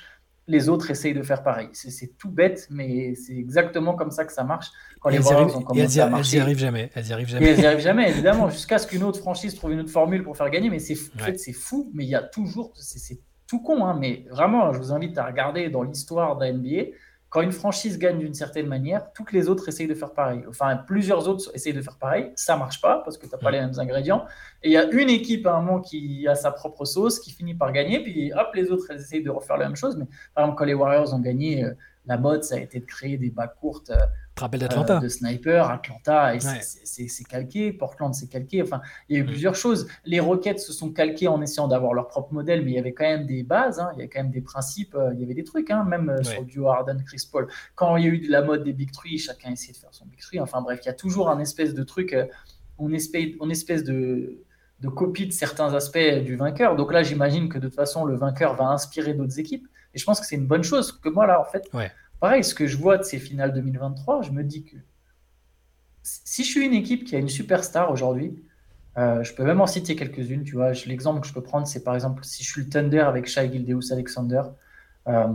les 0.49 0.69
autres 0.69 0.91
essayent 0.91 1.15
de 1.15 1.23
faire 1.23 1.43
pareil. 1.43 1.69
C'est 1.73 2.17
tout 2.17 2.31
bête, 2.31 2.67
mais 2.71 3.15
c'est 3.15 3.37
exactement 3.37 3.95
comme 3.95 4.11
ça 4.11 4.25
que 4.25 4.33
ça 4.33 4.45
marche. 4.45 4.69
Quand 5.01 5.11
les 5.11 5.19
Warriors 5.19 5.57
ont 5.57 5.63
commencé 5.63 6.01
à 6.01 6.09
marcher. 6.09 6.39
Elles 6.39 6.43
n'y 6.43 6.43
arrivent 6.43 6.59
jamais. 6.59 6.91
Elles 6.95 7.05
n'y 7.05 7.13
arrivent 7.13 7.29
jamais. 7.29 7.47
elles 7.47 7.59
n'y 7.59 7.67
arrivent 7.67 7.81
jamais, 7.81 8.11
évidemment, 8.11 8.49
jusqu'à 8.51 8.79
ce 8.79 8.87
qu'une 8.87 9.05
autre 9.05 9.21
franchise 9.21 9.55
trouve 9.55 9.73
une 9.73 9.81
autre 9.81 9.91
formule 9.91 10.23
pour 10.23 10.37
faire 10.37 10.51
gagner. 10.51 10.71
Mais 10.71 10.79
c'est 10.79 10.97
en 11.17 11.25
fait, 11.25 11.39
c'est 11.39 11.53
fou, 11.53 11.91
mais 11.95 12.05
il 12.05 12.11
y 12.11 12.15
a 12.15 12.23
toujours, 12.23 12.73
c'est 12.75 13.21
tout 13.47 13.61
con, 13.61 13.85
hein, 13.85 13.97
mais 13.99 14.25
vraiment, 14.31 14.73
je 14.73 14.79
vous 14.79 14.93
invite 14.93 15.17
à 15.19 15.27
regarder 15.27 15.71
dans 15.71 15.83
l'histoire 15.83 16.37
de 16.37 16.45
la 16.45 16.53
NBA 16.53 16.93
quand 17.31 17.43
une 17.43 17.53
franchise 17.53 17.99
gagne 17.99 18.19
d'une 18.19 18.35
certaine 18.35 18.67
manière, 18.67 19.13
toutes 19.13 19.33
les 19.33 19.49
autres 19.49 19.69
essayent 19.69 19.87
de 19.87 19.95
faire 19.95 20.13
pareil. 20.13 20.43
Enfin, 20.49 20.77
plusieurs 20.77 21.29
autres 21.29 21.51
essayent 21.55 21.75
de 21.75 21.83
faire 21.83 21.99
pareil. 21.99 22.33
Ça 22.37 22.57
marche 22.57 22.81
pas 22.81 23.03
parce 23.05 23.19
que 23.19 23.27
tu 23.27 23.33
n'as 23.33 23.39
pas 23.39 23.51
les 23.51 23.61
mêmes 23.61 23.79
ingrédients. 23.79 24.25
Et 24.63 24.71
il 24.71 24.73
y 24.73 24.79
a 24.79 24.91
une 24.91 25.11
équipe 25.11 25.47
à 25.47 25.55
un 25.55 25.61
moment 25.61 25.81
qui 25.81 26.27
a 26.27 26.35
sa 26.35 26.51
propre 26.53 26.87
sauce, 26.87 27.21
qui 27.21 27.31
finit 27.31 27.55
par 27.55 27.73
gagner. 27.73 28.03
Puis 28.03 28.33
hop, 28.33 28.49
les 28.55 28.71
autres 28.71 28.87
elles 28.91 29.01
essayent 29.01 29.23
de 29.23 29.31
refaire 29.31 29.59
la 29.59 29.67
même 29.67 29.77
chose. 29.77 29.97
Mais 29.99 30.07
par 30.35 30.45
exemple, 30.45 30.59
quand 30.59 30.65
les 30.65 30.75
Warriors 30.75 31.13
ont 31.13 31.21
gagné, 31.21 31.65
euh, 31.65 31.75
la 32.09 32.19
mode, 32.19 32.43
ça 32.43 32.57
a 32.57 32.59
été 32.59 32.81
de 32.81 32.87
créer 32.87 33.17
des 33.17 33.31
bas 33.31 33.49
courtes. 33.49 33.91
Euh. 33.91 33.97
Euh, 34.43 35.01
de 35.01 35.09
sniper, 35.09 35.69
Atlanta, 35.69 36.33
c'est 36.39 37.25
calqué, 37.25 37.73
Portland 37.73 38.15
c'est 38.15 38.29
calqué. 38.29 38.63
Enfin, 38.63 38.81
il 39.09 39.17
y 39.17 39.19
a 39.19 39.23
eu 39.23 39.25
mm. 39.25 39.31
plusieurs 39.31 39.55
choses. 39.55 39.89
Les 40.05 40.21
Rockets 40.21 40.61
se 40.61 40.73
sont 40.73 40.93
calqués 40.93 41.29
en 41.29 41.43
essayant 41.43 41.69
d'avoir 41.69 41.95
leur 41.95 42.09
propre 42.09 42.33
modèle, 42.33 42.65
mais 42.65 42.73
il 42.73 42.75
y 42.75 42.79
avait 42.79 42.93
quand 42.93 43.05
même 43.05 43.27
des 43.27 43.43
bases, 43.43 43.81
hein. 43.81 43.91
il 43.95 43.99
y 43.99 44.03
avait 44.03 44.09
quand 44.09 44.23
même 44.23 44.31
des 44.31 44.41
principes, 44.41 44.95
euh, 44.95 45.13
il 45.15 45.21
y 45.21 45.25
avait 45.25 45.35
des 45.35 45.45
trucs, 45.45 45.71
hein, 45.71 45.85
même 45.85 46.09
euh, 46.11 46.23
sur 46.23 46.45
du 46.45 46.65
Harden, 46.65 47.03
Chris 47.05 47.29
Paul. 47.31 47.49
Quand 47.75 47.97
il 47.97 48.05
y 48.05 48.07
a 48.07 48.11
eu 48.11 48.19
de 48.19 48.31
la 48.31 48.43
mode 48.43 48.65
des 48.65 48.73
Big 48.73 48.93
Three, 48.93 49.19
chacun 49.19 49.51
essayait 49.51 49.73
de 49.73 49.79
faire 49.79 49.93
son 49.93 50.07
Big 50.07 50.21
Three. 50.21 50.41
Enfin 50.41 50.61
bref, 50.63 50.81
il 50.83 50.87
y 50.87 50.91
a 50.91 50.95
toujours 50.95 51.31
un 51.31 51.41
espèce 51.41 51.75
de 51.75 51.83
truc, 51.83 52.17
on 52.79 52.93
espèce, 52.93 53.35
on 53.41 53.51
espèce 53.51 53.85
de 53.85 54.45
de 54.81 54.89
copie 54.89 55.27
de 55.27 55.33
certains 55.33 55.75
aspects 55.75 56.23
du 56.25 56.37
vainqueur. 56.37 56.77
Donc 56.77 56.93
là, 56.93 57.03
j'imagine 57.03 57.49
que 57.49 57.59
de 57.59 57.67
toute 57.67 57.75
façon, 57.75 58.05
le 58.05 58.15
vainqueur 58.15 58.55
va 58.55 58.67
inspirer 58.67 59.13
d'autres 59.13 59.41
équipes. 59.41 59.67
Et 59.99 60.01
je 60.01 60.05
pense 60.05 60.21
que 60.21 60.27
c'est 60.27 60.37
une 60.37 60.47
bonne 60.47 60.63
chose. 60.63 60.93
Que 60.93 61.09
moi, 61.09 61.27
là, 61.27 61.41
en 61.41 61.45
fait, 61.45 61.69
ouais 61.75 61.91
pareil, 62.21 62.45
ce 62.45 62.55
que 62.55 62.67
je 62.67 62.77
vois 62.77 62.99
de 62.99 63.03
ces 63.03 63.19
finales 63.19 63.53
2023, 63.53 64.23
je 64.23 64.31
me 64.31 64.43
dis 64.43 64.65
que 64.65 64.77
si 66.03 66.45
je 66.45 66.49
suis 66.49 66.65
une 66.65 66.75
équipe 66.75 67.05
qui 67.05 67.17
a 67.17 67.19
une 67.19 67.29
superstar 67.29 67.91
aujourd'hui, 67.91 68.43
euh, 68.97 69.23
je 69.23 69.35
peux 69.35 69.45
même 69.45 69.61
en 69.61 69.67
citer 69.67 69.95
quelques-unes. 69.95 70.45
Tu 70.45 70.55
vois, 70.55 70.73
l'exemple 70.87 71.21
que 71.21 71.27
je 71.27 71.33
peux 71.33 71.43
prendre, 71.43 71.67
c'est 71.67 71.85
par 71.85 71.95
exemple 71.95 72.25
si 72.25 72.43
je 72.43 72.51
suis 72.51 72.63
le 72.63 72.69
Thunder 72.69 73.01
avec 73.01 73.27
Shai 73.27 73.51
Gildeus 73.51 73.93
Alexander. 73.93 74.43
Euh, 75.07 75.27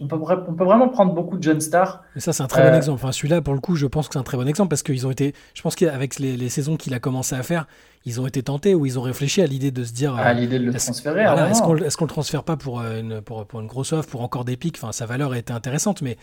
on, 0.00 0.06
peut, 0.06 0.16
vraiment 0.64 0.88
prendre 0.88 1.14
beaucoup 1.14 1.36
de 1.36 1.42
jeunes 1.42 1.60
stars. 1.60 2.02
Mais 2.14 2.20
ça, 2.20 2.32
c'est 2.32 2.42
un 2.42 2.46
très 2.46 2.62
bon 2.62 2.74
euh, 2.74 2.76
exemple. 2.76 3.00
Enfin, 3.02 3.12
celui-là, 3.12 3.42
pour 3.42 3.54
le 3.54 3.60
coup, 3.60 3.76
je 3.76 3.86
pense 3.86 4.08
que 4.08 4.14
c'est 4.14 4.18
un 4.18 4.24
très 4.24 4.36
bon 4.36 4.48
exemple 4.48 4.70
parce 4.70 4.82
qu'ils 4.82 5.06
ont 5.06 5.10
été. 5.10 5.34
Je 5.54 5.62
pense 5.62 5.74
qu'avec 5.74 6.18
les, 6.18 6.48
saisons 6.48 6.76
qu'il 6.76 6.94
a 6.94 7.00
commencé 7.00 7.34
à 7.34 7.42
faire, 7.42 7.66
ils 8.04 8.20
ont 8.20 8.26
été 8.26 8.42
tentés 8.42 8.74
ou 8.74 8.86
ils 8.86 8.98
ont 8.98 9.02
réfléchi 9.02 9.42
à 9.42 9.46
l'idée 9.46 9.70
de 9.70 9.84
se 9.84 9.92
dire. 9.92 10.16
À 10.16 10.32
l'idée 10.32 10.58
de 10.58 10.64
le 10.64 10.72
transférer. 10.72 11.22
est-ce 11.22 11.62
qu'on 11.62 11.76
est 11.76 11.80
le 11.80 12.06
transfère 12.06 12.44
pas 12.44 12.56
pour 12.56 12.80
une, 12.80 13.20
pour, 13.20 13.46
une 13.60 13.66
grosse 13.66 13.92
offre, 13.92 14.08
pour 14.08 14.22
encore 14.22 14.44
des 14.44 14.56
pics? 14.56 14.76
Enfin, 14.76 14.92
sa 14.92 15.06
valeur 15.06 15.32
a 15.32 15.38
été 15.38 15.52
intéressante, 15.52 16.02
mais 16.02 16.16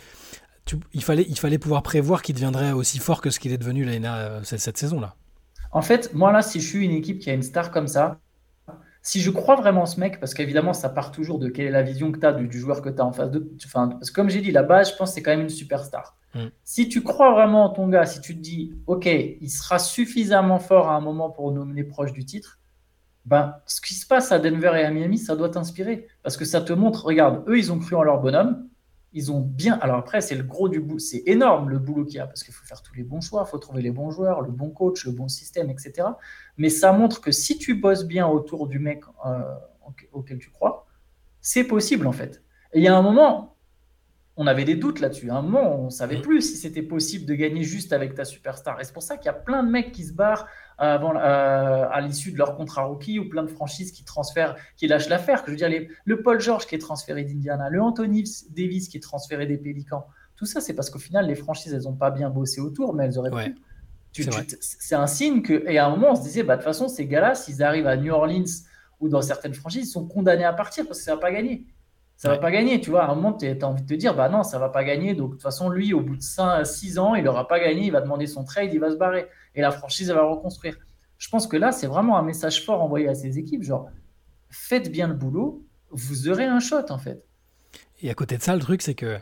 il, 0.93 1.03
fallait, 1.03 1.25
il 1.27 1.37
fallait 1.37 1.57
pouvoir 1.57 1.83
prévoir 1.83 2.21
qu'il 2.21 2.35
deviendrait 2.35 2.71
aussi 2.71 2.99
fort 2.99 3.21
que 3.21 3.29
ce 3.29 3.39
qu'il 3.39 3.51
est 3.51 3.57
devenu 3.57 3.87
cette, 4.43 4.59
cette 4.59 4.77
saison-là. 4.77 5.15
En 5.71 5.81
fait, 5.81 6.13
moi, 6.13 6.31
là, 6.31 6.41
si 6.41 6.59
je 6.59 6.67
suis 6.67 6.85
une 6.85 6.91
équipe 6.91 7.19
qui 7.19 7.29
a 7.29 7.33
une 7.33 7.43
star 7.43 7.71
comme 7.71 7.87
ça, 7.87 8.19
si 9.09 9.21
je 9.21 9.31
crois 9.31 9.55
vraiment 9.55 9.87
ce 9.87 9.99
mec, 9.99 10.19
parce 10.19 10.35
qu'évidemment, 10.35 10.71
ça 10.71 10.87
part 10.87 11.11
toujours 11.11 11.39
de 11.39 11.49
quelle 11.49 11.65
est 11.65 11.71
la 11.71 11.81
vision 11.81 12.11
que 12.11 12.19
tu 12.19 12.27
as 12.27 12.31
du, 12.31 12.59
joueur 12.59 12.83
que 12.83 12.89
tu 12.89 13.01
as 13.01 13.05
en 13.05 13.11
face 13.11 13.31
de. 13.31 13.51
Enfin, 13.65 13.87
parce 13.87 14.11
que 14.11 14.15
comme 14.15 14.29
j'ai 14.29 14.39
dit, 14.39 14.51
la 14.51 14.61
base, 14.61 14.91
je 14.91 14.97
pense 14.97 15.13
c'est 15.13 15.23
quand 15.23 15.31
même 15.31 15.41
une 15.41 15.49
superstar. 15.49 16.15
Mm. 16.35 16.49
Si 16.63 16.89
tu 16.89 17.01
crois 17.01 17.31
vraiment 17.31 17.65
en 17.65 17.69
ton 17.69 17.87
gars, 17.87 18.05
si 18.05 18.21
tu 18.21 18.35
te 18.35 18.39
dis, 18.39 18.75
OK, 18.85 19.07
il 19.07 19.49
sera 19.49 19.79
suffisamment 19.79 20.59
fort 20.59 20.89
à 20.89 20.95
un 20.95 20.99
moment 20.99 21.31
pour 21.31 21.51
nous 21.51 21.65
mener 21.65 21.83
proche 21.83 22.13
du 22.13 22.23
titre, 22.23 22.59
ben, 23.25 23.55
ce 23.65 23.81
qui 23.81 23.95
se 23.95 24.05
passe 24.05 24.31
à 24.31 24.37
Denver 24.37 24.73
et 24.75 24.83
à 24.83 24.91
Miami, 24.91 25.17
ça 25.17 25.35
doit 25.35 25.49
t'inspirer. 25.49 26.05
Parce 26.21 26.37
que 26.37 26.45
ça 26.45 26.61
te 26.61 26.71
montre, 26.71 27.03
regarde, 27.03 27.43
eux, 27.47 27.57
ils 27.57 27.71
ont 27.71 27.79
cru 27.79 27.95
en 27.95 28.03
leur 28.03 28.21
bonhomme 28.21 28.68
ils 29.13 29.31
ont 29.31 29.39
bien. 29.39 29.77
Alors 29.81 29.97
après, 29.97 30.21
c'est 30.21 30.35
le 30.35 30.43
gros 30.43 30.69
du 30.69 30.79
bout. 30.79 30.99
C'est 30.99 31.23
énorme 31.25 31.69
le 31.69 31.79
boulot 31.79 32.05
qu'il 32.05 32.15
y 32.15 32.19
a 32.19 32.27
parce 32.27 32.43
qu'il 32.43 32.53
faut 32.53 32.65
faire 32.65 32.81
tous 32.81 32.93
les 32.93 33.03
bons 33.03 33.21
choix, 33.21 33.43
il 33.47 33.49
faut 33.49 33.57
trouver 33.57 33.81
les 33.81 33.91
bons 33.91 34.11
joueurs, 34.11 34.41
le 34.41 34.51
bon 34.51 34.69
coach, 34.69 35.05
le 35.05 35.11
bon 35.11 35.27
système, 35.27 35.69
etc. 35.69 36.07
Mais 36.57 36.69
ça 36.69 36.91
montre 36.91 37.21
que 37.21 37.31
si 37.31 37.57
tu 37.57 37.75
bosses 37.75 38.05
bien 38.05 38.27
autour 38.27 38.67
du 38.67 38.79
mec 38.79 39.03
euh, 39.25 39.41
auquel 40.11 40.37
tu 40.37 40.51
crois, 40.51 40.85
c'est 41.41 41.63
possible 41.63 42.05
en 42.07 42.11
fait. 42.11 42.43
Et 42.73 42.79
il 42.79 42.83
y 42.83 42.87
a 42.87 42.95
un 42.95 43.01
moment, 43.01 43.55
on 44.37 44.45
avait 44.45 44.65
des 44.65 44.75
doutes 44.75 44.99
là-dessus. 44.99 45.31
À 45.31 45.35
un 45.35 45.41
moment, 45.41 45.79
on 45.79 45.89
savait 45.89 46.17
mmh. 46.17 46.21
plus 46.21 46.41
si 46.41 46.57
c'était 46.57 46.83
possible 46.83 47.25
de 47.25 47.33
gagner 47.33 47.63
juste 47.63 47.93
avec 47.93 48.13
ta 48.13 48.25
superstar. 48.25 48.79
Et 48.79 48.83
c'est 48.83 48.93
pour 48.93 49.03
ça 49.03 49.17
qu'il 49.17 49.25
y 49.25 49.29
a 49.29 49.33
plein 49.33 49.63
de 49.63 49.69
mecs 49.69 49.91
qui 49.91 50.03
se 50.03 50.13
barrent 50.13 50.47
avant, 50.79 51.15
euh, 51.15 51.87
à 51.91 52.01
l'issue 52.01 52.31
de 52.31 52.37
leur 52.37 52.55
contrat 52.55 52.83
rookie 52.83 53.19
ou 53.19 53.27
plein 53.29 53.43
de 53.43 53.49
franchises 53.49 53.91
qui 53.91 54.03
transfèrent, 54.03 54.55
qui 54.77 54.87
lâchent 54.87 55.09
l'affaire. 55.09 55.43
Je 55.45 55.51
veux 55.51 55.57
dire, 55.57 55.69
le 56.05 56.21
Paul 56.21 56.39
George 56.39 56.65
qui 56.65 56.75
est 56.75 56.79
transféré 56.79 57.23
d'Indiana, 57.23 57.69
le 57.69 57.81
Anthony 57.81 58.23
Davis 58.49 58.87
qui 58.87 58.97
est 58.97 59.01
transféré 59.01 59.45
des 59.45 59.57
Pélicans. 59.57 60.05
Tout 60.35 60.45
ça, 60.45 60.61
c'est 60.61 60.73
parce 60.73 60.89
qu'au 60.89 60.99
final, 60.99 61.27
les 61.27 61.35
franchises, 61.35 61.73
elles 61.73 61.83
n'ont 61.83 61.95
pas 61.95 62.11
bien 62.11 62.29
bossé 62.29 62.61
autour, 62.61 62.93
mais 62.93 63.05
elles 63.05 63.19
auraient 63.19 63.29
pu. 63.29 63.55
C'est 64.61 64.95
un 64.95 65.07
signe 65.07 65.41
que, 65.41 65.69
et 65.69 65.77
à 65.77 65.85
un 65.85 65.89
moment, 65.89 66.11
on 66.11 66.15
se 66.15 66.21
disait, 66.21 66.43
bah, 66.43 66.55
de 66.55 66.61
toute 66.61 66.65
façon, 66.65 66.87
ces 66.87 67.05
gars-là, 67.05 67.35
s'ils 67.35 67.61
arrivent 67.61 67.87
à 67.87 67.97
New 67.97 68.13
Orleans 68.13 68.49
ou 68.99 69.09
dans 69.09 69.21
certaines 69.21 69.53
franchises, 69.53 69.87
ils 69.87 69.91
sont 69.91 70.07
condamnés 70.07 70.45
à 70.45 70.53
partir 70.53 70.85
parce 70.87 70.99
que 70.99 71.05
ça 71.05 71.15
va 71.15 71.21
pas 71.21 71.31
gagner 71.31 71.67
ça 72.19 72.27
va 72.27 72.37
pas 72.37 72.51
gagner, 72.51 72.81
tu 72.81 72.89
vois. 72.89 73.05
À 73.05 73.11
un 73.11 73.15
moment, 73.15 73.31
tu 73.31 73.47
as 73.47 73.65
envie 73.65 73.81
de 73.81 73.87
te 73.87 73.93
dire, 73.93 74.13
bah 74.13 74.27
non, 74.27 74.43
ça 74.43 74.59
va 74.59 74.67
pas 74.67 74.83
gagner. 74.83 75.13
Donc, 75.13 75.29
de 75.29 75.33
toute 75.35 75.41
façon, 75.41 75.69
lui, 75.69 75.93
au 75.93 76.01
bout 76.01 76.17
de 76.17 76.21
5, 76.21 76.65
6 76.65 76.99
ans, 76.99 77.15
il 77.15 77.23
n'aura 77.23 77.47
pas 77.47 77.61
gagné, 77.61 77.85
il 77.85 77.93
va 77.93 78.01
demander 78.01 78.27
son 78.27 78.43
trade, 78.43 78.73
il 78.73 78.79
va 78.81 78.91
se 78.91 78.97
barrer. 78.97 79.29
Et 79.55 79.61
la 79.61 79.71
franchise, 79.71 80.09
elle 80.09 80.17
va 80.17 80.25
reconstruire. 80.25 80.75
Je 81.17 81.29
pense 81.29 81.47
que 81.47 81.55
là, 81.55 81.71
c'est 81.71 81.87
vraiment 81.87 82.17
un 82.17 82.21
message 82.21 82.65
fort 82.65 82.81
envoyé 82.81 83.07
à 83.07 83.15
ces 83.15 83.39
équipes, 83.39 83.63
genre, 83.63 83.89
faites 84.49 84.91
bien 84.91 85.07
le 85.07 85.13
boulot, 85.13 85.65
vous 85.91 86.27
aurez 86.27 86.43
un 86.43 86.59
shot, 86.59 86.89
en 86.89 86.97
fait. 86.97 87.23
Et 88.01 88.09
à 88.09 88.13
côté 88.15 88.35
de 88.35 88.41
ça, 88.41 88.53
le 88.53 88.61
truc, 88.61 88.81
c'est 88.81 88.95
que 88.95 89.17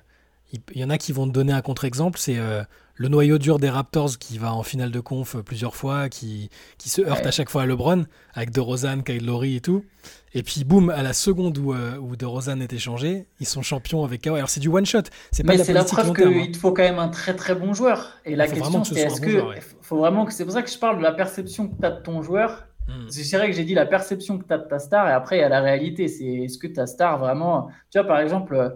il 0.51 0.79
y 0.79 0.83
en 0.83 0.89
a 0.89 0.97
qui 0.97 1.11
vont 1.11 1.27
te 1.27 1.33
donner 1.33 1.53
un 1.53 1.61
contre-exemple, 1.61 2.17
c'est 2.17 2.39
euh, 2.39 2.63
le 2.97 3.07
noyau 3.07 3.37
dur 3.37 3.59
des 3.59 3.69
Raptors 3.69 4.17
qui 4.17 4.37
va 4.37 4.53
en 4.53 4.63
finale 4.63 4.91
de 4.91 4.99
conf 4.99 5.37
plusieurs 5.37 5.75
fois, 5.75 6.09
qui, 6.09 6.49
qui 6.77 6.89
se 6.89 7.01
heurte 7.01 7.25
à 7.25 7.31
chaque 7.31 7.49
fois 7.49 7.63
à 7.63 7.65
LeBron, 7.65 8.05
avec 8.33 8.51
DeRozan, 8.51 9.01
Kyle 9.01 9.25
Lowry 9.25 9.55
et 9.55 9.61
tout. 9.61 9.85
Et 10.33 10.43
puis 10.43 10.63
boum, 10.63 10.89
à 10.89 11.03
la 11.03 11.13
seconde 11.13 11.57
où, 11.57 11.73
euh, 11.73 11.97
où 11.97 12.15
DeRozan 12.15 12.59
est 12.59 12.73
échangé, 12.73 13.27
ils 13.39 13.45
sont 13.45 13.61
champions 13.61 14.03
avec 14.03 14.21
Kawhi. 14.21 14.37
Alors 14.37 14.49
c'est 14.49 14.59
du 14.59 14.67
one-shot, 14.67 15.03
c'est 15.31 15.43
pas 15.43 15.53
Mais 15.53 15.63
c'est 15.63 15.73
la 15.73 15.83
preuve 15.83 16.13
qu'il 16.13 16.27
hein. 16.27 16.47
te 16.51 16.57
faut 16.57 16.71
quand 16.71 16.83
même 16.83 16.99
un 16.99 17.09
très 17.09 17.35
très 17.35 17.55
bon 17.55 17.73
joueur. 17.73 18.17
Et 18.25 18.35
la 18.35 18.47
question 18.47 18.83
c'est 18.83 18.99
est-ce 18.99 19.21
que... 19.21 19.41
faut 19.81 19.97
vraiment 19.97 20.25
que... 20.25 20.33
C'est 20.33 20.43
pour 20.43 20.53
ça 20.53 20.63
que 20.63 20.69
je 20.69 20.77
parle 20.77 20.97
de 20.97 21.03
la 21.03 21.13
perception 21.13 21.67
que 21.67 21.79
tu 21.79 21.85
as 21.85 21.91
de 21.91 22.01
ton 22.01 22.21
joueur. 22.21 22.67
Hmm. 22.87 23.07
C'est 23.09 23.37
vrai 23.37 23.47
que 23.47 23.55
j'ai 23.55 23.65
dit 23.65 23.73
la 23.73 23.85
perception 23.85 24.37
que 24.37 24.45
tu 24.45 24.53
as 24.53 24.57
de 24.57 24.67
ta 24.67 24.79
star, 24.79 25.07
et 25.09 25.11
après 25.11 25.37
il 25.37 25.41
y 25.41 25.43
a 25.43 25.49
la 25.49 25.61
réalité. 25.61 26.07
C'est 26.07 26.25
est-ce 26.25 26.57
que 26.57 26.67
ta 26.67 26.87
star 26.87 27.19
vraiment... 27.19 27.69
Tu 27.91 27.99
vois 27.99 28.07
par 28.07 28.19
exemple 28.19 28.75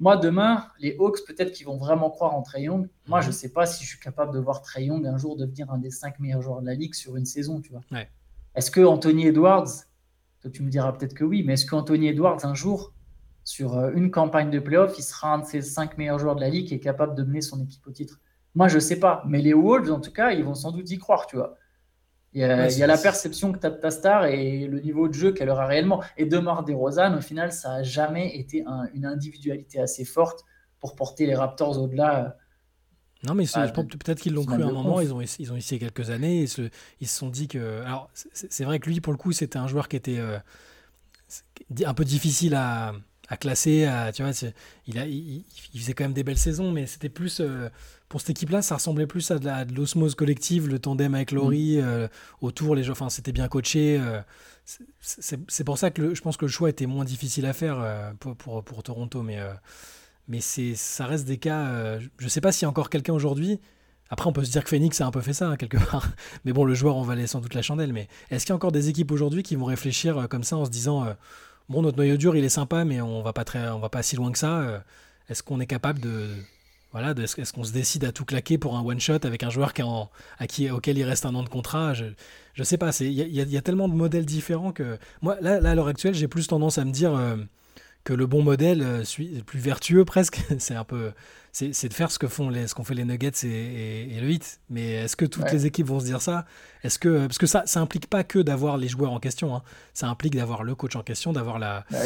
moi, 0.00 0.16
demain, 0.16 0.64
les 0.78 0.96
Hawks, 0.98 1.18
peut-être 1.26 1.52
qu'ils 1.52 1.66
vont 1.66 1.76
vraiment 1.76 2.08
croire 2.10 2.34
en 2.34 2.40
Trey 2.40 2.62
Young. 2.62 2.88
Moi, 3.06 3.20
je 3.20 3.26
ne 3.26 3.32
mhm. 3.32 3.36
sais 3.38 3.48
pas 3.50 3.66
si 3.66 3.84
je 3.84 3.90
suis 3.90 4.00
capable 4.00 4.32
de 4.32 4.38
voir 4.38 4.62
Trey 4.62 4.86
Young 4.86 5.06
un 5.06 5.18
jour 5.18 5.36
devenir 5.36 5.70
un 5.70 5.76
des 5.76 5.90
cinq 5.90 6.18
meilleurs 6.18 6.40
joueurs 6.40 6.62
de 6.62 6.66
la 6.66 6.74
ligue 6.74 6.94
sur 6.94 7.16
une 7.16 7.26
saison, 7.26 7.60
tu 7.60 7.70
vois. 7.70 7.82
Est-ce 8.54 8.70
que 8.70 8.80
Anthony 8.80 9.26
Edwards, 9.26 9.68
toi, 10.40 10.50
tu 10.50 10.62
me 10.62 10.70
diras 10.70 10.92
peut-être 10.92 11.12
que 11.12 11.22
oui, 11.22 11.42
mais 11.42 11.52
est-ce 11.52 11.66
qu'Anthony 11.66 12.08
Edwards, 12.08 12.44
un 12.44 12.54
jour, 12.54 12.94
sur 13.44 13.76
euh, 13.76 13.92
une 13.94 14.10
campagne 14.10 14.50
de 14.50 14.58
playoff, 14.58 14.94
il 14.98 15.02
sera 15.02 15.34
un 15.34 15.38
de 15.40 15.44
ces 15.44 15.60
cinq 15.60 15.98
meilleurs 15.98 16.18
joueurs 16.18 16.36
de 16.36 16.40
la 16.40 16.48
ligue 16.48 16.72
et 16.72 16.80
capable 16.80 17.14
de 17.14 17.22
mener 17.22 17.42
son 17.42 17.62
équipe 17.62 17.86
au 17.86 17.90
titre? 17.90 18.20
Moi, 18.54 18.68
je 18.68 18.76
ne 18.76 18.80
sais 18.80 18.98
pas. 18.98 19.22
Mais 19.26 19.42
les 19.42 19.52
Wolves, 19.52 19.92
en 19.92 20.00
tout 20.00 20.12
cas, 20.12 20.30
ils 20.32 20.44
vont 20.44 20.54
sans 20.54 20.72
doute 20.72 20.90
y 20.90 20.98
croire, 20.98 21.26
tu 21.26 21.36
vois. 21.36 21.56
Il 22.32 22.40
y 22.40 22.44
a, 22.44 22.86
la 22.86 22.98
perception 22.98 23.50
que 23.50 23.58
tu 23.58 23.66
as 23.66 23.70
de 23.70 23.76
ta 23.76 23.90
star 23.90 24.26
et 24.26 24.68
le 24.68 24.78
niveau 24.78 25.08
de 25.08 25.14
jeu 25.14 25.32
qu'elle 25.32 25.50
aura 25.50 25.66
réellement. 25.66 26.00
Et 26.16 26.26
Demar 26.26 26.64
DeRozan, 26.64 27.16
au 27.16 27.20
final, 27.20 27.52
ça 27.52 27.70
n'a 27.70 27.82
jamais 27.82 28.36
été 28.36 28.64
une 28.94 29.04
individualité 29.04 29.80
assez 29.80 30.04
forte 30.04 30.44
pour 30.78 30.94
porter 30.94 31.26
les 31.26 31.34
Raptors 31.34 31.80
au-delà. 31.80 32.36
Non, 33.24 33.34
mais 33.34 33.46
bah, 33.52 33.68
peut-être 33.68 34.20
qu'ils 34.20 34.32
l'ont 34.32 34.44
cru 34.44 34.62
à 34.62 34.66
un 34.66 34.72
moment, 34.72 35.00
ils 35.00 35.12
ont, 35.12 35.20
ils 35.20 35.52
ont 35.52 35.56
essayé 35.56 35.78
quelques 35.78 36.10
années, 36.10 36.44
et 36.44 36.46
ils 37.00 37.08
se 37.08 37.18
sont 37.18 37.30
dit 37.30 37.48
que... 37.48 37.82
Alors, 37.82 38.08
c'est 38.14 38.64
vrai 38.64 38.78
que 38.78 38.88
lui, 38.88 39.00
pour 39.00 39.12
le 39.12 39.18
coup, 39.18 39.32
c'était 39.32 39.58
un 39.58 39.66
joueur 39.66 39.88
qui 39.88 39.96
était 39.96 40.18
euh, 40.18 40.38
un 41.84 41.94
peu 41.94 42.04
difficile 42.04 42.54
à, 42.54 42.94
classer. 43.40 43.86
À, 43.86 44.12
tu 44.12 44.22
vois, 44.22 44.32
il, 44.86 44.98
a, 44.98 45.06
il, 45.06 45.44
faisait 45.74 45.94
quand 45.94 46.04
même 46.04 46.12
des 46.12 46.24
belles 46.24 46.38
saisons, 46.38 46.70
mais 46.70 46.86
c'était 46.86 47.08
plus... 47.08 47.40
Euh, 47.40 47.68
pour 48.10 48.20
cette 48.20 48.30
équipe-là, 48.30 48.60
ça 48.60 48.74
ressemblait 48.74 49.06
plus 49.06 49.30
à 49.30 49.38
de 49.38 49.72
l'osmose 49.72 50.16
collective, 50.16 50.68
le 50.68 50.80
tandem 50.80 51.14
avec 51.14 51.30
Laurie, 51.30 51.76
mm. 51.76 51.84
euh, 51.84 52.08
autour, 52.40 52.74
les 52.74 52.82
gens, 52.82 52.92
enfin, 52.92 53.08
c'était 53.08 53.30
bien 53.30 53.46
coaché. 53.46 54.00
Euh, 54.00 54.20
c'est 55.00 55.64
pour 55.64 55.78
ça 55.78 55.92
que 55.92 56.12
je 56.12 56.20
pense 56.20 56.36
que 56.36 56.44
le 56.44 56.50
choix 56.50 56.68
était 56.68 56.86
moins 56.86 57.04
difficile 57.04 57.46
à 57.46 57.52
faire 57.52 57.78
euh, 57.80 58.12
pour, 58.18 58.34
pour, 58.34 58.64
pour, 58.64 58.82
Toronto, 58.82 59.22
mais, 59.22 59.38
mais 60.26 60.40
ça 60.40 61.06
reste 61.06 61.24
des 61.24 61.38
cas. 61.38 61.98
je 62.00 62.24
ne 62.24 62.28
sais 62.28 62.40
pas 62.40 62.50
s'il 62.50 62.62
y 62.62 62.66
a 62.66 62.68
encore 62.68 62.90
quelqu'un 62.90 63.14
aujourd'hui. 63.14 63.60
Après, 64.08 64.28
on 64.28 64.32
peut 64.32 64.44
se 64.44 64.50
dire 64.50 64.64
que 64.64 64.70
Phoenix 64.70 65.00
a 65.00 65.06
un 65.06 65.12
peu 65.12 65.20
fait 65.20 65.32
ça, 65.32 65.48
hein, 65.48 65.56
quelque 65.56 65.78
part. 65.78 66.08
Mais 66.44 66.52
bon, 66.52 66.64
le 66.64 66.74
joueur 66.74 66.96
en 66.96 67.02
valait 67.02 67.28
sans 67.28 67.40
doute 67.40 67.54
la 67.54 67.62
chandelle. 67.62 67.92
Mais 67.92 68.08
est-ce 68.32 68.44
qu'il 68.44 68.50
y 68.50 68.54
a 68.54 68.56
encore 68.56 68.72
des 68.72 68.88
équipes 68.88 69.12
aujourd'hui 69.12 69.44
qui 69.44 69.54
vont 69.54 69.66
réfléchir 69.66 70.26
comme 70.28 70.42
ça 70.42 70.56
en 70.56 70.64
se 70.64 70.70
disant 70.70 71.06
Bon, 71.68 71.82
notre 71.82 71.96
noyau 71.96 72.16
dur, 72.16 72.34
il 72.34 72.44
est 72.44 72.48
sympa, 72.48 72.84
mais 72.84 73.00
on 73.00 73.22
va 73.22 73.32
pas, 73.32 73.44
très, 73.44 73.68
on 73.68 73.78
va 73.78 73.88
pas 73.88 74.02
si 74.02 74.16
loin 74.16 74.32
que 74.32 74.38
ça. 74.38 74.82
Est-ce 75.28 75.44
qu'on 75.44 75.60
est 75.60 75.66
capable 75.66 76.00
de, 76.00 76.28
voilà, 76.92 77.12
est-ce 77.12 77.52
qu'on 77.52 77.62
se 77.62 77.72
décide 77.72 78.04
à 78.04 78.10
tout 78.10 78.24
claquer 78.24 78.58
pour 78.58 78.76
un 78.76 78.84
one 78.84 78.98
shot 78.98 79.24
avec 79.24 79.44
un 79.44 79.50
joueur 79.50 79.74
qui 79.74 79.82
à 79.82 80.46
qui, 80.48 80.70
auquel 80.70 80.98
il 80.98 81.04
reste 81.04 81.24
un 81.24 81.34
an 81.36 81.44
de 81.44 81.48
contrat? 81.48 81.94
Je 81.94 82.06
ne 82.58 82.64
sais 82.64 82.78
pas. 82.78 82.90
Il 83.00 83.12
y, 83.12 83.56
a 83.56 83.62
tellement 83.62 83.88
de 83.88 83.94
modèles 83.94 84.26
différents 84.26 84.72
que 84.72 84.98
moi, 85.22 85.36
là, 85.40 85.60
à 85.70 85.74
l'heure 85.74 85.86
actuelle, 85.86 86.14
j'ai 86.14 86.26
plus 86.26 86.48
tendance 86.48 86.78
à 86.78 86.84
me 86.84 86.90
dire 86.90 87.14
euh, 87.14 87.36
que 88.04 88.12
le 88.12 88.26
bon 88.26 88.42
modèle, 88.42 88.82
euh, 88.82 89.04
plus 89.44 89.58
vertueux 89.58 90.04
presque, 90.04 90.40
c'est 90.58 90.74
un 90.74 90.84
peu 90.84 91.12
c'est 91.52 91.88
de 91.88 91.94
faire 91.94 92.12
ce 92.12 92.18
que 92.18 92.28
font 92.28 92.48
les, 92.48 92.68
ce 92.68 92.74
qu'ont 92.74 92.84
fait 92.84 92.94
les 92.94 93.04
Nuggets 93.04 93.44
et, 93.44 94.20
le 94.20 94.30
Heat. 94.30 94.60
Mais 94.70 94.92
est-ce 94.92 95.16
que 95.16 95.24
toutes 95.24 95.50
les 95.50 95.66
équipes 95.66 95.88
vont 95.88 95.98
se 95.98 96.04
dire 96.04 96.22
ça? 96.22 96.44
Est-ce 96.84 96.98
que 96.98 97.26
parce 97.26 97.38
que 97.38 97.46
ça, 97.46 97.64
ça 97.66 97.80
implique 97.80 98.06
pas 98.06 98.22
que 98.22 98.38
d'avoir 98.38 98.76
les 98.76 98.88
joueurs 98.88 99.12
en 99.12 99.18
question. 99.18 99.56
Hein. 99.56 99.62
Ça 99.92 100.08
implique 100.08 100.36
d'avoir 100.36 100.62
le 100.62 100.74
coach 100.74 100.94
en 100.94 101.02
question, 101.02 101.32
d'avoir 101.32 101.58
la, 101.58 101.84
bah 101.90 101.98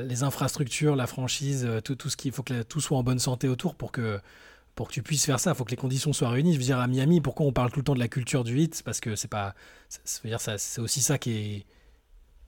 les 0.00 0.22
infrastructures, 0.22 0.96
la 0.96 1.06
franchise, 1.06 1.66
euh, 1.68 1.80
tout, 1.80 1.96
tout 1.96 2.08
ce 2.08 2.16
qu'il 2.16 2.32
faut 2.32 2.42
que 2.42 2.62
tout 2.62 2.80
soit 2.80 2.96
en 2.96 3.02
bonne 3.02 3.18
santé 3.18 3.46
autour 3.46 3.74
pour 3.74 3.92
que 3.92 4.18
pour 4.74 4.88
que 4.88 4.92
tu 4.92 5.02
puisses 5.02 5.26
faire 5.26 5.40
ça, 5.40 5.50
il 5.50 5.56
faut 5.56 5.64
que 5.64 5.72
les 5.72 5.76
conditions 5.76 6.12
soient 6.12 6.30
réunies. 6.30 6.54
Je 6.54 6.58
veux 6.58 6.64
dire, 6.64 6.78
à 6.78 6.86
Miami, 6.86 7.20
pourquoi 7.20 7.44
on 7.44 7.52
parle 7.52 7.72
tout 7.72 7.80
le 7.80 7.84
temps 7.84 7.94
de 7.94 7.98
la 7.98 8.06
culture 8.06 8.44
du 8.44 8.58
hit 8.60 8.80
Parce 8.84 9.00
que 9.00 9.16
c'est 9.16 9.28
pas, 9.28 9.54
c'est 9.88 10.80
aussi 10.80 11.02
ça 11.02 11.18
qui 11.18 11.32
est, 11.32 11.66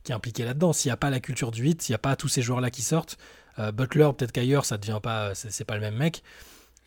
qui 0.05 0.13
est 0.13 0.15
impliqué 0.15 0.45
là-dedans. 0.45 0.73
S'il 0.73 0.89
n'y 0.89 0.95
a 0.95 0.97
pas 0.97 1.11
la 1.11 1.21
culture 1.21 1.51
du 1.51 1.67
hit, 1.67 1.83
s'il 1.83 1.93
n'y 1.93 1.97
a 1.97 1.99
pas 1.99 2.17
tous 2.17 2.29
ces 2.29 2.43
joueurs-là 2.43 2.71
qui 2.71 2.83
sortent, 2.83 3.19
euh, 3.59 3.73
Butler, 3.73 4.11
peut-être 4.17 4.33
qu'ailleurs, 4.33 4.65
ça 4.65 4.79
devient 4.79 5.01
pas, 5.03 5.35
c'est 5.35 5.65
pas 5.65 5.75
le 5.75 5.81
même 5.81 5.97
mec. 5.97 6.23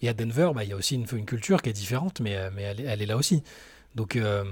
Et 0.02 0.10
à 0.10 0.14
Denver, 0.14 0.52
bah, 0.54 0.64
il 0.64 0.70
y 0.70 0.74
a 0.74 0.76
aussi 0.76 0.96
une, 0.96 1.06
une, 1.14 1.26
culture 1.26 1.62
qui 1.62 1.70
est 1.70 1.74
différente, 1.74 2.20
mais, 2.20 2.36
euh, 2.36 2.50
mais 2.54 2.64
elle, 2.64 2.82
elle 2.82 3.02
est 3.02 3.06
là 3.06 3.16
aussi. 3.16 3.44
Donc, 3.96 4.16
euh, 4.16 4.44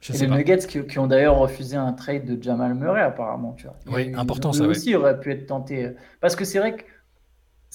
je 0.00 0.12
les 0.12 0.26
Nuggets 0.28 0.58
qui, 0.58 0.98
ont 0.98 1.06
d'ailleurs 1.06 1.38
refusé 1.38 1.76
un 1.76 1.92
trade 1.92 2.24
de 2.24 2.40
Jamal 2.42 2.74
Murray, 2.74 3.00
apparemment. 3.00 3.54
Tu 3.56 3.66
vois. 3.66 3.76
Oui, 3.86 4.12
important 4.14 4.52
ça. 4.52 4.64
aussi 4.64 4.94
aurait 4.94 5.18
pu 5.18 5.32
être 5.32 5.46
tenté. 5.46 5.90
Parce 6.20 6.36
que 6.36 6.44
c'est 6.44 6.58
vrai 6.58 6.76
que 6.76 6.82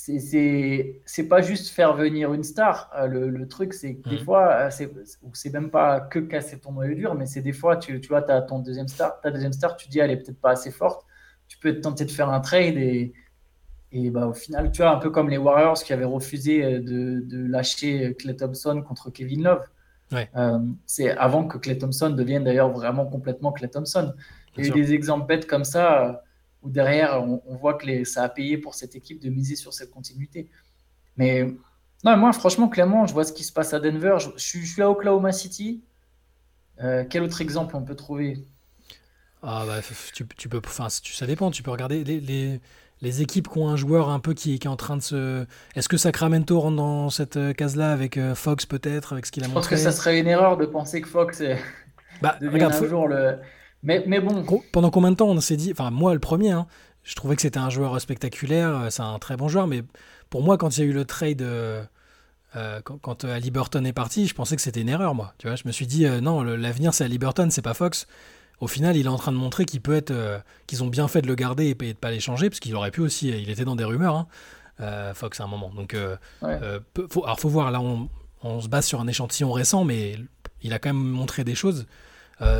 c'est 0.05 1.27
pas 1.29 1.41
juste 1.41 1.69
faire 1.69 1.95
venir 1.95 2.33
une 2.33 2.43
star. 2.43 2.91
Le, 3.07 3.47
truc, 3.47 3.73
c'est 3.73 3.95
que 3.95 4.09
des 4.09 4.17
mhm. 4.17 4.23
fois, 4.23 4.69
c'est 4.69 5.53
même 5.53 5.69
pas 5.69 5.99
que 6.01 6.19
casser 6.19 6.59
ton 6.59 6.73
noyau 6.73 6.95
dur, 6.95 7.15
mais 7.15 7.25
c'est 7.25 7.41
des 7.41 7.53
fois, 7.53 7.77
tu, 7.77 8.01
tu 8.01 8.09
vois, 8.09 8.21
tu 8.21 8.31
as 8.31 8.41
ton 8.41 8.59
deuxième 8.59 8.87
star, 8.87 9.21
ta 9.21 9.31
deuxième 9.31 9.53
star, 9.53 9.77
tu 9.77 9.87
dis, 9.87 9.99
elle 9.99 10.11
est 10.11 10.17
peut-être 10.17 10.39
pas 10.39 10.51
assez 10.51 10.71
forte. 10.71 11.05
Tu 11.47 11.57
peux 11.57 11.79
tenté 11.79 12.05
de 12.05 12.11
faire 12.11 12.29
un 12.29 12.39
trade 12.39 12.77
et, 12.77 13.13
et 13.93 14.09
bah, 14.09 14.27
au 14.27 14.33
final, 14.33 14.71
tu 14.71 14.81
vois, 14.81 14.91
un 14.91 14.97
peu 14.97 15.11
comme 15.11 15.29
les 15.29 15.37
Warriors 15.37 15.81
qui 15.81 15.93
avaient 15.93 16.03
refusé 16.03 16.63
euh, 16.63 16.79
de, 16.81 17.47
lâcher 17.47 18.15
Clay 18.15 18.35
Thompson 18.35 18.81
contre 18.81 19.11
Kevin 19.11 19.43
Love. 19.43 19.65
Euh, 20.35 20.59
c'est 20.85 21.09
avant 21.11 21.47
que 21.47 21.57
Clay 21.57 21.77
Thompson 21.77 22.11
devienne 22.11 22.43
d'ailleurs 22.43 22.69
vraiment 22.69 23.05
complètement 23.05 23.51
Clay 23.51 23.67
Thompson. 23.67 24.13
Il 24.57 24.65
y 24.65 24.67
a 24.67 24.69
eu 24.69 24.71
des 24.71 24.93
exemples 24.93 25.27
bêtes 25.27 25.47
comme 25.47 25.63
ça 25.63 26.07
euh, 26.07 26.13
où 26.63 26.69
derrière, 26.69 27.23
on, 27.23 27.55
voit 27.55 27.75
que 27.75 27.85
les, 27.85 28.05
ça 28.05 28.23
a 28.23 28.29
payé 28.29 28.57
pour 28.57 28.75
cette 28.75 28.95
équipe 28.95 29.21
de 29.21 29.29
miser 29.29 29.55
sur 29.55 29.73
cette 29.73 29.91
continuité. 29.91 30.49
Mais 31.17 31.43
non, 32.03 32.17
moi, 32.17 32.33
franchement, 32.33 32.69
clairement, 32.69 33.05
je 33.05 33.13
vois 33.13 33.25
ce 33.25 33.33
qui 33.33 33.43
se 33.43 33.51
passe 33.51 33.73
à 33.73 33.79
Denver. 33.79 34.17
Je, 34.19 34.29
suis 34.37 34.81
à 34.81 34.89
Oklahoma 34.89 35.31
City. 35.31 35.81
quel 37.09 37.23
autre 37.23 37.41
exemple 37.41 37.75
on 37.75 37.83
peut 37.83 37.95
trouver? 37.95 38.39
Ah 39.41 39.65
bah, 39.67 39.81
tu, 40.13 40.25
peux, 40.25 40.61
enfin, 40.65 40.87
ça 40.89 41.27
dépend. 41.27 41.51
Tu 41.51 41.63
peux 41.63 41.71
regarder 41.71 42.03
les 42.03 42.61
les 43.03 43.21
équipes 43.21 43.49
qui 43.49 43.57
ont 43.57 43.67
un 43.67 43.75
joueur 43.75 44.09
un 44.09 44.19
peu 44.19 44.33
qui, 44.33 44.53
est 44.53 44.65
en 44.65 44.77
train 44.77 44.95
de 44.95 45.01
se. 45.01 45.45
Est-ce 45.75 45.89
que 45.89 45.97
Sacramento 45.97 46.59
rentre 46.59 46.77
dans 46.77 47.09
cette 47.09 47.35
euh, 47.35 47.53
case-là 47.53 47.91
avec 47.91 48.17
euh, 48.17 48.33
Fox 48.33 48.65
peut-être, 48.65 49.11
avec 49.11 49.25
ce 49.25 49.31
qu'il 49.31 49.43
a 49.43 49.47
montré 49.47 49.61
Je 49.61 49.69
pense 49.69 49.69
que 49.69 49.75
ça 49.75 49.91
serait 49.91 50.19
une 50.19 50.27
erreur 50.27 50.55
de 50.55 50.65
penser 50.65 51.01
que 51.01 51.09
Fox 51.09 51.41
est... 51.41 51.59
bah, 52.21 52.37
regarde, 52.41 52.73
un 52.73 52.87
jour 52.87 53.07
le. 53.07 53.37
Mais, 53.83 54.03
mais 54.07 54.19
bon. 54.19 54.45
Pendant 54.71 54.89
combien 54.89 55.11
de 55.11 55.15
temps 55.15 55.27
on 55.27 55.39
s'est 55.39 55.57
dit. 55.57 55.71
Enfin, 55.71 55.91
moi 55.91 56.13
le 56.13 56.19
premier, 56.19 56.51
hein, 56.51 56.67
je 57.03 57.15
trouvais 57.15 57.35
que 57.35 57.41
c'était 57.41 57.59
un 57.59 57.69
joueur 57.69 57.99
spectaculaire, 57.99 58.75
euh, 58.75 58.89
c'est 58.89 59.01
un 59.01 59.19
très 59.19 59.37
bon 59.37 59.47
joueur, 59.47 59.67
mais 59.67 59.83
pour 60.29 60.41
moi, 60.41 60.57
quand 60.57 60.77
il 60.77 60.79
y 60.79 60.83
a 60.83 60.85
eu 60.89 60.93
le 60.93 61.05
trade. 61.05 61.45
quand, 62.83 62.97
quand 63.01 63.25
Ali 63.25 63.51
Burton 63.51 63.85
est 63.85 63.93
parti, 63.93 64.27
je 64.27 64.33
pensais 64.33 64.55
que 64.55 64.61
c'était 64.61 64.81
une 64.81 64.89
erreur, 64.89 65.13
moi. 65.15 65.33
Tu 65.37 65.47
vois, 65.47 65.55
je 65.55 65.63
me 65.65 65.71
suis 65.71 65.87
dit, 65.87 66.05
non, 66.21 66.41
l'avenir 66.43 66.93
c'est 66.93 67.03
Ali 67.03 67.17
Burton, 67.19 67.51
c'est 67.51 67.61
pas 67.61 67.73
Fox 67.73 68.07
au 68.63 68.67
final, 68.67 68.95
il 68.95 69.05
est 69.05 69.09
en 69.09 69.17
train 69.17 69.33
de 69.33 69.37
montrer 69.37 69.65
qu'il 69.65 69.81
peut 69.81 69.93
être, 69.93 70.11
euh, 70.11 70.39
qu'ils 70.67 70.83
ont 70.83 70.87
bien 70.87 71.09
fait 71.09 71.21
de 71.21 71.27
le 71.27 71.35
garder 71.35 71.67
et, 71.67 71.75
de 71.75 71.85
ne 71.85 71.93
pas 71.93 72.11
l'échanger, 72.11 72.49
parce 72.49 72.61
qu'il 72.61 72.75
aurait 72.75 72.91
pu 72.91 73.01
aussi, 73.01 73.27
il 73.27 73.49
était 73.49 73.65
dans 73.65 73.75
des 73.75 73.83
rumeurs, 73.83 74.15
hein, 74.15 74.27
euh, 74.79 75.13
Fox 75.13 75.41
à 75.41 75.43
un 75.43 75.47
moment. 75.47 75.69
Donc, 75.69 75.93
euh, 75.93 76.15
faut, 77.11 77.25
alors 77.25 77.39
faut 77.39 77.49
voir, 77.49 77.71
là 77.71 77.81
on, 77.81 78.61
se 78.61 78.69
base 78.69 78.85
sur 78.85 79.01
un 79.01 79.07
échantillon 79.07 79.51
récent, 79.51 79.83
mais 79.83 80.15
il 80.61 80.73
a 80.73 80.79
quand 80.79 80.89
même 80.89 81.03
montré 81.03 81.43
des 81.43 81.55
choses. 81.55 81.87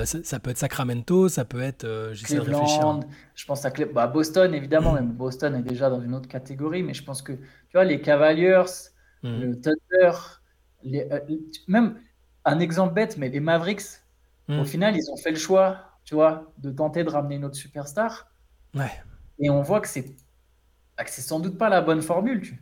Ça, 0.06 0.40
peut 0.40 0.50
être 0.50 0.58
Sacramento, 0.58 1.30
ça 1.30 1.46
peut 1.46 1.62
être. 1.62 2.12
J'essaie 2.14 2.36
de 2.36 2.42
réfléchir. 2.42 3.00
Je 3.36 3.46
pense 3.46 3.66
à 3.66 3.72
bah, 3.94 4.08
Boston, 4.08 4.54
évidemment, 4.54 4.94
même 4.94 5.12
Boston 5.12 5.56
est 5.56 5.64
déjà 5.64 5.90
dans 5.90 6.02
une 6.02 6.14
autre 6.14 6.28
catégorie, 6.28 6.84
mais 6.84 6.94
je 6.94 7.04
pense 7.04 7.22
que, 7.22 7.34
tu 7.34 7.74
vois, 7.74 7.84
les 7.84 8.02
Cavaliers, 8.02 8.64
hmm. 9.24 9.40
le 9.40 9.60
Thunder, 9.60 10.12
même 11.68 12.00
un 12.46 12.60
exemple 12.60 12.94
bête, 12.94 13.18
mais 13.18 13.30
les 13.30 13.40
Mavericks, 13.40 14.02
au 14.50 14.62
hmm. 14.62 14.66
final, 14.66 14.96
ils 14.96 15.10
ont 15.12 15.18
fait 15.18 15.32
le 15.32 15.38
choix 15.38 15.94
tu 16.04 16.16
vois, 16.16 16.54
de 16.58 16.72
tenter 16.72 17.04
de 17.04 17.10
ramener 17.10 17.40
notre 17.40 17.56
superstar. 17.56 18.32
Ouais. 18.76 18.92
Et 19.40 19.50
on 19.50 19.62
voit 19.62 19.82
que 19.82 19.88
c'est 19.88 20.16
bah, 20.98 21.04
c'est 21.08 21.22
sans 21.22 21.40
doute 21.40 21.58
pas 21.58 21.70
la 21.70 21.82
bonne 21.82 22.02
formule. 22.02 22.42
Tu... 22.42 22.62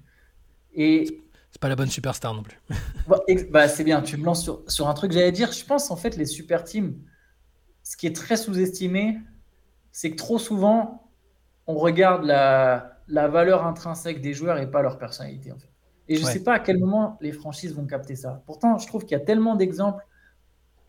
Et 0.74 1.22
c'est 1.52 1.60
pas 1.60 1.70
la 1.70 1.76
bonne 1.76 1.90
superstar 1.90 2.34
non 2.34 2.44
plus. 2.44 2.58
bah, 3.50 3.68
c'est 3.68 3.84
bien, 3.84 4.02
tu 4.02 4.18
me 4.18 4.26
lances 4.26 4.44
sur, 4.44 4.62
sur 4.68 4.88
un 4.88 4.94
truc. 4.94 5.12
J'allais 5.12 5.32
dire, 5.32 5.52
je 5.52 5.66
pense 5.66 5.92
en 5.92 5.96
fait 5.96 6.16
les 6.16 6.26
super 6.26 6.64
teams, 6.64 6.96
ce 7.84 7.98
qui 7.98 8.08
est 8.08 8.15
très 8.15 8.38
sous-estimé, 8.38 9.20
c'est 9.91 10.12
que 10.12 10.15
trop 10.17 10.39
souvent 10.39 11.10
on 11.67 11.76
regarde 11.76 12.24
la, 12.26 12.98
la, 13.08 13.28
valeur 13.28 13.65
intrinsèque 13.65 14.22
des 14.22 14.34
joueurs 14.34 14.58
et 14.58 14.70
pas 14.70 14.82
leur 14.82 14.98
personnalité 14.98 15.52
en 15.52 15.58
fait. 15.58 15.72
Et 16.08 16.15
je 16.15 16.26
ne 16.26 16.30
sais 16.30 16.44
pas 16.44 16.56
à 16.56 16.60
quel 16.60 16.78
moment 16.78 17.17
les 17.22 17.32
franchises 17.32 17.74
vont 17.74 17.86
capter 17.86 18.17
ça. 18.17 18.44
Pourtant, 18.46 18.78
je 18.78 18.86
trouve 18.86 19.04
qu'il 19.04 19.17
y 19.17 19.22
a 19.22 19.24
tellement 19.24 19.56
d'exemples. 19.56 20.06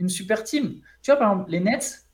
Une 0.01 0.09
super 0.09 0.43
team. 0.43 0.81
Tu 1.01 1.13
vois, 1.13 1.17
par 1.17 1.31
exemple, 1.33 1.51
les 1.51 1.61
Nets, 1.61 2.09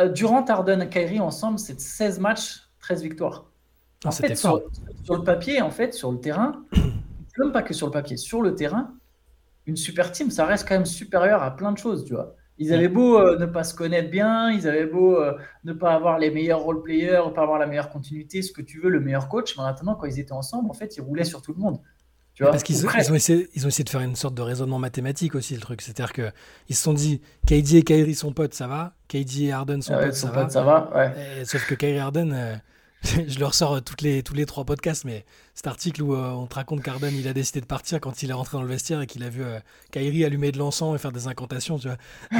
euh, 0.00 0.08
durant 0.08 0.44
Harden 0.44 0.80
et 0.80 0.88
Kyrie 0.88 1.20
ensemble, 1.20 1.60
c'est 1.60 1.80
16 1.80 2.18
matchs, 2.18 2.68
13 2.80 3.02
victoires. 3.02 3.52
En 4.04 4.10
fait, 4.10 4.34
sur, 4.34 4.62
le 5.10 5.22
papier, 5.22 5.62
en 5.62 5.70
fait, 5.70 5.94
sur 5.94 6.10
le 6.10 6.18
terrain, 6.18 6.64
même 7.38 7.52
pas 7.52 7.62
que 7.62 7.72
sur 7.72 7.86
le 7.86 7.92
papier, 7.92 8.16
sur 8.16 8.42
le 8.42 8.54
terrain, 8.54 8.92
une 9.66 9.76
super 9.76 10.10
team, 10.10 10.30
ça 10.30 10.44
reste 10.44 10.66
quand 10.66 10.74
même 10.74 10.86
supérieur 10.86 11.42
à 11.42 11.54
plein 11.54 11.70
de 11.70 11.78
choses, 11.78 12.04
tu 12.04 12.14
vois. 12.14 12.34
Ils 12.58 12.72
avaient 12.72 12.88
beau 12.88 13.18
euh, 13.18 13.38
ne 13.38 13.46
pas 13.46 13.64
se 13.64 13.74
connaître 13.74 14.10
bien, 14.10 14.50
ils 14.50 14.66
avaient 14.66 14.86
beau 14.86 15.16
euh, 15.16 15.36
ne 15.64 15.72
pas 15.72 15.92
avoir 15.92 16.18
les 16.18 16.30
meilleurs 16.30 16.60
role-players, 16.60 17.22
ne 17.26 17.30
pas 17.30 17.42
avoir 17.42 17.58
la 17.58 17.66
meilleure 17.66 17.90
continuité, 17.90 18.40
ce 18.40 18.52
que 18.52 18.62
tu 18.62 18.80
veux, 18.80 18.88
le 18.88 19.00
meilleur 19.00 19.28
coach, 19.28 19.56
mais 19.56 19.64
maintenant, 19.64 19.94
quand 19.94 20.06
ils 20.06 20.18
étaient 20.18 20.32
ensemble, 20.32 20.70
en 20.70 20.74
fait, 20.74 20.96
ils 20.96 21.02
roulaient 21.02 21.24
sur 21.24 21.42
tout 21.42 21.52
le 21.52 21.60
monde. 21.60 21.80
Parce 22.38 22.62
qu'ils 22.62 22.76
ils 22.76 22.86
ont, 22.86 23.14
essayé, 23.14 23.48
ils 23.54 23.64
ont 23.64 23.68
essayé 23.68 23.84
de 23.84 23.88
faire 23.88 24.02
une 24.02 24.16
sorte 24.16 24.34
de 24.34 24.42
raisonnement 24.42 24.78
mathématique 24.78 25.34
aussi, 25.34 25.54
le 25.54 25.60
truc. 25.60 25.80
C'est-à-dire 25.80 26.12
qu'ils 26.12 26.76
se 26.76 26.82
sont 26.82 26.92
dit, 26.92 27.22
KD 27.46 27.76
et 27.76 27.82
Kyrie 27.82 28.14
sont 28.14 28.32
potes, 28.32 28.52
ça 28.52 28.66
va. 28.66 28.94
KD 29.08 29.44
et 29.44 29.52
Harden 29.52 29.80
sont 29.80 29.94
ah 29.94 30.04
potes, 30.04 30.14
ça, 30.14 30.30
va. 30.30 30.48
ça 30.48 30.62
va. 30.62 30.90
Ouais. 30.94 31.44
sauf 31.44 31.66
que 31.66 31.74
Kyrie 31.74 31.98
Harden, 31.98 32.32
euh, 32.34 32.56
je 33.26 33.38
le 33.38 33.46
ressors 33.46 33.82
toutes 33.82 34.02
les, 34.02 34.22
tous 34.22 34.34
les 34.34 34.46
trois 34.46 34.64
podcasts, 34.64 35.04
mais 35.04 35.24
cet 35.54 35.66
article 35.66 36.02
où 36.02 36.14
euh, 36.14 36.30
on 36.30 36.46
te 36.46 36.54
raconte 36.54 36.82
qu'Harden, 36.82 37.14
il 37.14 37.28
a 37.28 37.32
décidé 37.32 37.60
de 37.60 37.66
partir 37.66 38.00
quand 38.00 38.22
il 38.22 38.30
est 38.30 38.34
rentré 38.34 38.56
dans 38.56 38.62
le 38.62 38.68
vestiaire 38.68 39.00
et 39.00 39.06
qu'il 39.06 39.22
a 39.22 39.28
vu 39.28 39.42
euh, 39.42 39.58
Kyrie 39.92 40.24
allumer 40.24 40.52
de 40.52 40.58
l'encens 40.58 40.94
et 40.94 40.98
faire 40.98 41.12
des 41.12 41.26
incantations, 41.26 41.78
tu 41.78 41.88
vois. 41.88 41.98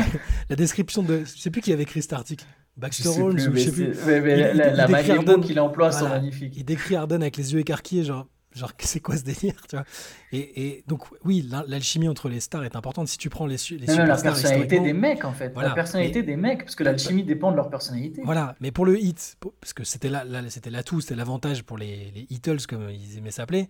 la 0.50 0.56
description 0.56 1.02
de... 1.02 1.20
Je 1.20 1.40
sais 1.40 1.50
plus 1.50 1.60
qui 1.60 1.72
avait 1.72 1.84
écrit 1.84 2.02
cet 2.02 2.12
article. 2.12 2.44
Baxter 2.76 3.08
Holmes, 3.08 3.38
je 3.38 3.58
sais 3.58 3.72
plus. 3.72 3.94
Mais, 4.06 4.52
la, 4.52 4.88
magie 4.88 5.12
qu'il 5.42 5.60
emploie 5.60 5.92
sont 5.92 6.08
magnifiques. 6.08 6.54
Il 6.56 6.64
décrit 6.64 6.94
Harden 6.94 7.22
avec 7.22 7.36
les 7.36 7.54
yeux 7.54 7.60
écarquillés, 7.60 8.04
genre 8.04 8.26
Genre, 8.56 8.72
c'est 8.78 9.00
quoi 9.00 9.16
ce 9.16 9.22
délire, 9.22 9.60
tu 9.68 9.76
vois? 9.76 9.84
Et, 10.32 10.82
donc, 10.86 11.04
oui, 11.24 11.48
l'alchimie 11.68 12.08
entre 12.08 12.28
les 12.28 12.40
stars 12.40 12.64
est 12.64 12.74
importante. 12.74 13.08
Si 13.08 13.18
tu 13.18 13.28
prends 13.28 13.46
les, 13.46 13.54
les 13.54 13.58
superstars... 13.58 14.06
La 14.06 14.22
personnalité 14.22 14.80
des 14.80 14.92
mecs, 14.92 15.24
en 15.24 15.32
fait. 15.32 15.54
La 15.54 15.70
personnalité 15.70 16.22
des 16.22 16.36
mecs, 16.36 16.64
parce 16.64 16.74
que 16.74 16.84
l'alchimie 16.84 17.22
dépend 17.22 17.50
de 17.50 17.56
leur 17.56 17.70
personnalité. 17.70 18.22
Voilà, 18.24 18.56
mais 18.60 18.72
pour 18.72 18.86
le 18.86 18.98
hit, 18.98 19.36
parce 19.60 19.72
que 19.72 19.84
c'était 19.84 20.08
là, 20.08 20.24
c'était 20.48 20.70
l'atout, 20.70 21.00
c'était 21.00 21.14
l'avantage 21.14 21.62
pour 21.62 21.78
les, 21.78 22.10
les 22.14 22.26
Heatles, 22.30 22.66
comme 22.66 22.88
ils 22.90 23.18
aimaient 23.18 23.30
s'appeler, 23.30 23.68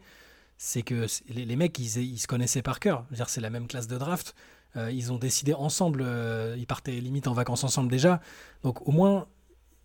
c'est 0.56 0.82
que 0.82 1.06
les, 1.28 1.56
mecs, 1.56 1.78
ils, 1.78 2.18
se 2.18 2.26
connaissaient 2.26 2.62
par 2.62 2.80
cœur. 2.80 3.04
C'est 3.26 3.40
la 3.40 3.50
même 3.50 3.66
classe 3.66 3.88
de 3.88 3.98
draft. 3.98 4.34
Euh, 4.76 4.90
ils 4.90 5.12
ont 5.12 5.18
décidé 5.18 5.54
ensemble, 5.54 6.02
euh, 6.04 6.54
ils 6.58 6.66
partaient 6.66 6.92
limite 6.92 7.26
en 7.28 7.32
vacances 7.32 7.64
ensemble 7.64 7.90
déjà. 7.90 8.20
Donc, 8.62 8.86
au 8.86 8.92
moins, 8.92 9.26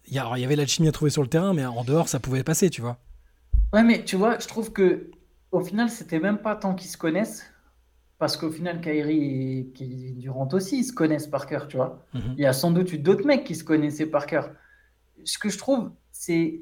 il 0.07 0.13
y, 0.13 0.15
y 0.15 0.19
avait 0.19 0.55
l'alchimie 0.55 0.87
à 0.87 0.91
trouver 0.91 1.11
sur 1.11 1.21
le 1.21 1.27
terrain, 1.27 1.53
mais 1.53 1.65
en 1.65 1.83
dehors, 1.83 2.09
ça 2.09 2.19
pouvait 2.19 2.43
passer, 2.43 2.69
tu 2.69 2.81
vois. 2.81 2.97
Ouais, 3.73 3.83
mais 3.83 4.03
tu 4.03 4.15
vois, 4.15 4.39
je 4.39 4.47
trouve 4.47 4.71
que 4.73 5.09
au 5.51 5.61
final, 5.61 5.89
c'était 5.89 6.19
même 6.19 6.39
pas 6.39 6.55
tant 6.55 6.75
qu'ils 6.75 6.89
se 6.89 6.97
connaissent, 6.97 7.45
parce 8.19 8.37
qu'au 8.37 8.51
final, 8.51 8.81
Kyrie 8.81 9.59
et 9.59 9.71
Kevin 9.73 10.19
Durant 10.19 10.47
aussi, 10.53 10.79
ils 10.79 10.83
se 10.85 10.93
connaissent 10.93 11.27
par 11.27 11.45
cœur, 11.47 11.67
tu 11.67 11.77
vois. 11.77 12.05
Mhm. 12.13 12.35
Il 12.37 12.43
y 12.43 12.45
a 12.47 12.53
sans 12.53 12.71
doute 12.71 12.93
eu 12.93 12.99
d'autres 12.99 13.25
mecs 13.25 13.43
qui 13.45 13.55
se 13.55 13.63
connaissaient 13.63 14.07
par 14.07 14.25
cœur. 14.27 14.51
Ce 15.25 15.37
que 15.39 15.49
je 15.49 15.57
trouve, 15.57 15.91
c'est. 16.11 16.61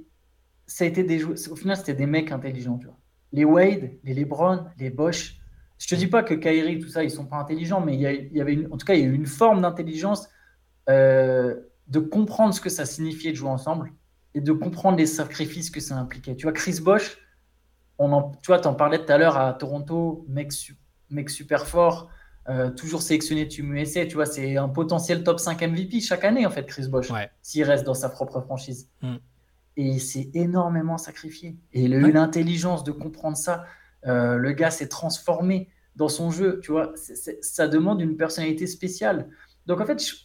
Ça 0.67 0.86
a 0.86 0.88
été 0.88 1.04
des 1.04 1.24
Au 1.26 1.56
final, 1.56 1.78
c'était 1.78 1.95
des 1.95 2.06
mecs 2.08 2.32
intelligents, 2.32 2.78
tu 2.80 2.88
vois. 2.88 2.98
Les 3.34 3.45
Wade, 3.45 3.91
les 4.04 4.13
LeBron, 4.15 4.65
les 4.78 4.89
Bosch. 4.91 5.38
Je 5.80 5.88
te 5.88 5.95
dis 5.95 6.08
pas 6.08 6.24
que 6.24 6.34
Kyrie, 6.36 6.80
tout 6.80 6.89
ça, 6.89 7.04
ils 7.04 7.12
sont 7.12 7.26
pas 7.28 7.38
intelligents, 7.38 7.82
mais 7.82 7.95
il 7.95 8.02
y, 8.02 8.08
a- 8.08 8.13
il 8.13 8.34
y 8.34 8.41
avait 8.41 8.54
une... 8.54 8.67
en 8.74 8.78
tout 8.78 8.86
cas, 8.86 8.95
il 8.95 9.02
y 9.02 9.04
a 9.04 9.08
eu 9.08 9.13
une 9.13 9.26
forme 9.28 9.62
d'intelligence 9.62 10.30
euh, 10.89 11.56
de 11.88 12.00
comprendre 12.00 12.54
ce 12.54 12.62
que 12.62 12.69
ça 12.69 12.86
signifiait 12.86 13.32
de 13.32 13.38
jouer 13.38 13.50
ensemble 13.50 13.93
et 14.35 14.41
de 14.41 14.51
comprendre 14.51 14.97
les 14.97 15.05
sacrifices 15.05 15.69
que 15.71 15.79
ça 15.79 15.95
impliquait. 15.95 16.35
Tu 16.35 16.43
vois, 16.43 16.53
Chris 16.53 16.79
Bosch, 16.81 17.17
on 17.97 18.11
en, 18.13 18.31
tu 18.31 18.47
vois, 18.47 18.59
t'en 18.59 18.73
parlais 18.75 19.03
tout 19.03 19.11
à 19.11 19.17
l'heure 19.17 19.37
à 19.37 19.53
Toronto, 19.53 20.25
mec, 20.29 20.51
su- 20.53 20.77
mec 21.09 21.29
super 21.29 21.67
fort, 21.67 22.09
euh, 22.47 22.69
toujours 22.71 23.01
sélectionné 23.01 23.47
Team 23.47 23.73
USA, 23.75 24.05
tu 24.05 24.15
vois, 24.15 24.25
c'est 24.25 24.55
un 24.57 24.69
potentiel 24.69 25.23
top 25.23 25.39
5 25.39 25.61
MVP 25.61 25.99
chaque 26.01 26.23
année, 26.23 26.45
en 26.45 26.49
fait, 26.51 26.65
Chris 26.65 26.87
Bosch, 26.87 27.09
Ouais. 27.11 27.29
s'il 27.41 27.63
reste 27.63 27.85
dans 27.85 27.93
sa 27.93 28.09
propre 28.09 28.39
franchise. 28.41 28.89
Mm. 29.01 29.15
Et 29.77 29.83
il 29.83 30.01
s'est 30.01 30.29
énormément 30.33 30.97
sacrifié. 30.97 31.57
Et 31.73 31.83
il 31.83 31.93
a 31.93 31.97
eu 31.97 32.11
l'intelligence 32.11 32.83
de 32.83 32.91
comprendre 32.91 33.37
ça. 33.37 33.65
Euh, 34.07 34.35
le 34.37 34.51
gars 34.51 34.71
s'est 34.71 34.87
transformé 34.89 35.69
dans 35.95 36.07
son 36.09 36.31
jeu, 36.31 36.59
tu 36.63 36.71
vois. 36.71 36.93
Ça 37.41 37.67
demande 37.67 38.01
une 38.01 38.15
personnalité 38.17 38.67
spéciale. 38.67 39.29
Donc, 39.65 39.79
en 39.81 39.85
fait, 39.85 40.01
je- 40.03 40.15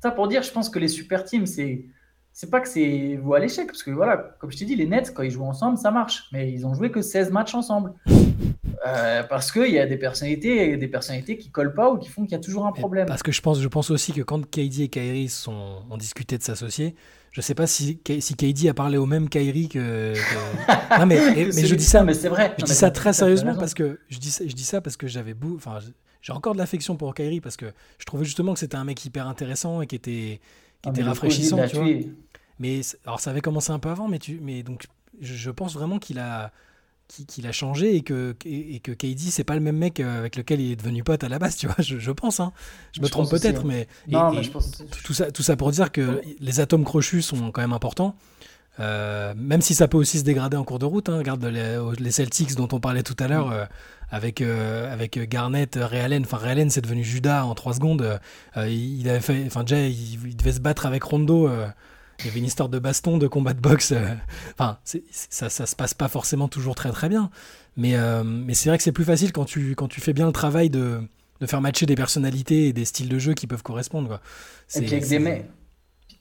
ça 0.00 0.10
pour 0.10 0.26
dire, 0.28 0.42
je 0.42 0.50
pense 0.52 0.68
que 0.68 0.78
les 0.78 0.88
super 0.88 1.24
teams, 1.24 1.46
c'est. 1.46 1.86
C'est 2.34 2.50
pas 2.50 2.60
que 2.60 2.68
c'est 2.68 3.18
vous 3.22 3.34
à 3.34 3.38
l'échec, 3.40 3.66
parce 3.66 3.82
que 3.82 3.90
voilà, 3.90 4.16
comme 4.38 4.50
je 4.50 4.56
t'ai 4.56 4.64
dit, 4.64 4.74
les 4.74 4.86
Nets, 4.86 5.12
quand 5.14 5.22
ils 5.22 5.30
jouent 5.30 5.44
ensemble, 5.44 5.76
ça 5.76 5.90
marche. 5.90 6.24
Mais 6.32 6.50
ils 6.50 6.64
ont 6.66 6.74
joué 6.74 6.90
que 6.90 7.02
16 7.02 7.30
matchs 7.30 7.54
ensemble. 7.54 7.92
Euh, 8.86 9.22
parce 9.24 9.52
qu'il 9.52 9.70
y 9.70 9.78
a 9.78 9.86
des 9.86 9.96
personnalités, 9.96 10.76
des 10.76 10.88
personnalités 10.88 11.36
qui 11.36 11.50
collent 11.50 11.74
pas 11.74 11.90
ou 11.92 11.98
qui 11.98 12.08
font 12.08 12.22
qu'il 12.22 12.32
y 12.32 12.34
a 12.34 12.40
toujours 12.40 12.66
un 12.66 12.72
problème. 12.72 13.06
Parce 13.06 13.22
que 13.22 13.30
je 13.32 13.40
pense, 13.40 13.60
je 13.60 13.68
pense 13.68 13.90
aussi 13.90 14.12
que 14.12 14.22
quand 14.22 14.44
KD 14.50 14.80
et 14.80 14.88
Kyrie 14.88 15.28
sont, 15.28 15.82
ont 15.90 15.96
discuté 15.96 16.36
de 16.38 16.42
s'associer, 16.42 16.96
je 17.30 17.40
sais 17.40 17.54
pas 17.54 17.66
si, 17.66 18.00
si 18.20 18.34
KD 18.34 18.68
a 18.68 18.74
parlé 18.74 18.96
au 18.96 19.06
même 19.06 19.28
Kyrie 19.28 19.68
que. 19.68 20.14
que- 20.14 20.98
Non, 20.98 21.06
mais, 21.06 21.16
et- 21.38 21.46
mais 21.52 21.66
je 21.66 21.74
dis 21.74 21.84
ça, 21.84 22.02
mais 22.02 22.14
c'est 22.14 22.28
vrai. 22.28 22.54
je 22.56 22.62
Non, 22.62 22.66
dis 22.66 22.74
ça 22.74 22.90
très 22.90 23.12
sérieusement 23.12 23.54
parce 23.54 23.74
que 23.74 24.00
je 24.08 24.18
dis 24.18 24.30
ça, 24.30 24.44
je 24.46 24.54
dis 24.54 24.64
ça 24.64 24.80
parce 24.80 24.96
que 24.96 25.06
j'avais 25.06 25.34
beau, 25.34 25.54
enfin, 25.56 25.78
j'ai 26.22 26.32
encore 26.32 26.54
de 26.54 26.58
l'affection 26.58 26.96
pour 26.96 27.14
Kyrie 27.14 27.40
parce 27.40 27.56
que 27.56 27.66
je 27.98 28.04
trouvais 28.04 28.24
justement 28.24 28.52
que 28.54 28.58
c'était 28.58 28.76
un 28.76 28.84
mec 28.84 29.04
hyper 29.04 29.28
intéressant 29.28 29.80
et 29.82 29.86
qui 29.86 29.96
était, 29.96 30.40
qui 30.82 30.88
Ah, 30.88 30.90
était 30.90 31.02
rafraîchissant, 31.02 31.58
tu 31.68 31.76
vois. 31.76 31.86
Mais 32.58 32.80
alors 33.06 33.20
ça 33.20 33.30
avait 33.30 33.40
commencé 33.40 33.70
un 33.72 33.78
peu 33.78 33.88
avant, 33.88 34.08
mais 34.08 34.18
tu, 34.18 34.38
mais 34.42 34.62
donc 34.62 34.86
je, 35.20 35.50
pense 35.50 35.74
vraiment 35.74 35.98
qu'il 35.98 36.18
a 36.18 36.52
qu'il 37.26 37.46
a 37.46 37.52
changé 37.52 37.94
et 37.96 38.02
que 38.02 38.34
et, 38.46 38.80
que 38.80 38.90
KD 38.92 39.18
c'est 39.30 39.44
pas 39.44 39.54
le 39.54 39.60
même 39.60 39.76
mec 39.76 40.00
euh, 40.00 40.18
avec 40.20 40.36
lequel 40.36 40.60
il 40.60 40.72
est 40.72 40.76
devenu 40.76 41.02
pote 41.04 41.24
à 41.24 41.28
la 41.28 41.38
base, 41.38 41.56
tu 41.56 41.66
vois. 41.66 41.76
Je, 41.78 41.98
je 41.98 42.10
pense, 42.10 42.40
hein. 42.40 42.52
Je 42.92 43.00
me 43.00 43.06
Je 43.06 43.10
trompe 43.10 43.28
peut-être, 43.30 43.64
mais 43.64 43.86
et- 44.08 44.12
Non, 44.12 44.32
et 44.32 44.36
mais 44.36 44.42
je 44.42 44.50
pense. 44.50 44.82
tout 45.04 45.12
ça 45.12 45.30
tout 45.30 45.42
ça 45.42 45.56
pour 45.56 45.70
dire 45.72 45.92
que 45.92 46.22
les 46.40 46.60
atomes 46.60 46.84
crochus 46.84 47.22
sont 47.22 47.50
quand 47.50 47.60
même 47.62 47.72
importants. 47.74 48.16
Euh, 48.80 49.34
même 49.36 49.60
si 49.60 49.74
ça 49.74 49.86
peut 49.88 49.98
aussi 49.98 50.18
se 50.18 50.24
dégrader 50.24 50.56
en 50.56 50.64
cours 50.64 50.78
de 50.78 50.86
route, 50.86 51.10
hein. 51.10 51.18
regarde 51.18 51.44
les, 51.44 51.78
les 51.98 52.10
Celtics 52.10 52.54
dont 52.54 52.68
on 52.72 52.80
parlait 52.80 53.02
tout 53.02 53.16
à 53.18 53.28
l'heure 53.28 53.50
euh, 53.50 53.66
avec, 54.12 54.40
euh, 54.40 54.92
avec 54.92 55.18
Garnett, 55.28 55.76
Ray 55.80 56.00
Allen. 56.00 56.22
Enfin, 56.24 56.36
Ray 56.36 56.52
Allen 56.52 56.70
c'est 56.70 56.82
devenu 56.82 57.02
Judas 57.02 57.44
en 57.44 57.54
3 57.56 57.74
secondes. 57.74 58.20
Euh, 58.56 58.68
il 58.68 59.08
avait 59.08 59.20
fait, 59.20 59.42
enfin, 59.46 59.64
déjà 59.64 59.80
il, 59.80 60.24
il 60.28 60.36
devait 60.36 60.52
se 60.52 60.60
battre 60.60 60.86
avec 60.86 61.02
Rondo. 61.02 61.48
euh, 61.48 61.66
il 62.20 62.26
y 62.26 62.28
avait 62.28 62.38
une 62.38 62.44
histoire 62.44 62.68
de 62.68 62.78
baston, 62.78 63.18
de 63.18 63.26
combat 63.26 63.52
de 63.54 63.60
boxe. 63.60 63.90
euh, 63.90 64.14
Enfin, 64.52 64.78
c'est- 64.84 65.02
ça, 65.10 65.48
ça 65.48 65.66
se 65.66 65.74
passe 65.74 65.94
pas 65.94 66.06
forcément 66.06 66.46
toujours 66.46 66.76
très 66.76 66.92
très 66.92 67.08
bien. 67.08 67.30
Mais, 67.76 67.96
euh, 67.96 68.22
mais 68.22 68.54
c'est 68.54 68.68
vrai 68.68 68.76
que 68.78 68.84
c'est 68.84 68.92
plus 68.92 69.04
facile 69.06 69.32
quand 69.32 69.46
tu, 69.46 69.74
quand 69.74 69.88
tu 69.88 70.00
fais 70.00 70.12
bien 70.12 70.26
le 70.26 70.32
travail 70.32 70.68
de, 70.70 71.00
de 71.40 71.46
faire 71.46 71.60
matcher 71.62 71.86
des 71.86 71.94
personnalités 71.96 72.68
et 72.68 72.72
des 72.72 72.84
styles 72.84 73.08
de 73.08 73.18
jeu 73.18 73.32
qui 73.34 73.46
peuvent 73.48 73.62
correspondre. 73.64 74.06
Quoi. 74.08 74.16
Et 74.18 74.20
C'est- 74.68 74.80
puis 74.82 74.92
avec 74.92 75.04
c'est- 75.04 75.10
des 75.10 75.18
mecs, 75.18 75.46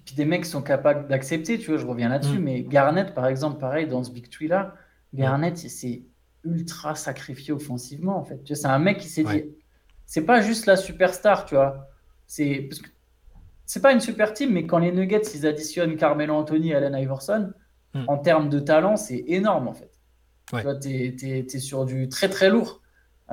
puis 0.06 0.16
des 0.16 0.26
mecs 0.26 0.44
qui 0.46 0.50
sont 0.50 0.62
capables 0.64 1.08
d'accepter, 1.10 1.60
tu 1.60 1.68
vois, 1.72 1.78
je 1.78 1.86
reviens 1.86 2.08
là-dessus, 2.10 2.40
Mm. 2.40 2.44
mais 2.44 2.62
Garnett, 2.64 3.14
par 3.14 3.28
exemple, 3.28 3.60
pareil, 3.60 3.86
dans 3.88 4.04
ce 4.04 4.12
Big 4.12 4.30
Tree 4.30 4.48
là, 4.48 4.74
Garnett, 5.14 5.62
il 5.64 5.70
s'est 5.70 6.02
ultra 6.44 6.96
sacrifié 6.96 7.54
offensivement, 7.54 8.18
en 8.18 8.24
fait. 8.24 8.44
Tu 8.44 8.56
c'est 8.56 8.68
un 8.68 8.80
mec 8.80 8.98
qui 9.00 9.08
s'est 9.10 9.26
Ouais. 9.26 9.42
dit, 9.42 9.50
c'est 10.06 10.26
pas 10.26 10.42
juste 10.42 10.66
la 10.66 10.76
superstar, 10.76 11.46
tu 11.46 11.56
vois. 11.56 11.88
C'est 12.28 12.68
parce 12.70 12.82
que 12.82 12.90
c'est 13.66 13.82
pas 13.82 13.94
une 13.94 14.00
super 14.02 14.34
team, 14.34 14.52
mais 14.52 14.66
quand 14.66 14.80
les 14.80 14.92
Nuggets, 14.92 15.22
ils 15.36 15.46
additionnent 15.48 15.96
Carmelo 15.98 16.34
Anthony 16.36 16.70
et 16.72 16.76
Allen 16.76 16.96
Iverson, 16.96 17.52
Mm. 17.94 18.06
en 18.08 18.18
termes 18.18 18.50
de 18.50 18.60
talent, 18.62 18.96
c'est 18.96 19.22
énorme, 19.28 19.68
en 19.68 19.74
fait. 19.74 19.92
Ouais. 20.54 20.64
Tu 20.80 21.16
t'es 21.46 21.60
sur 21.60 21.86
du 21.86 22.08
très 22.10 22.30
très 22.30 22.50
lourd. 22.50 22.82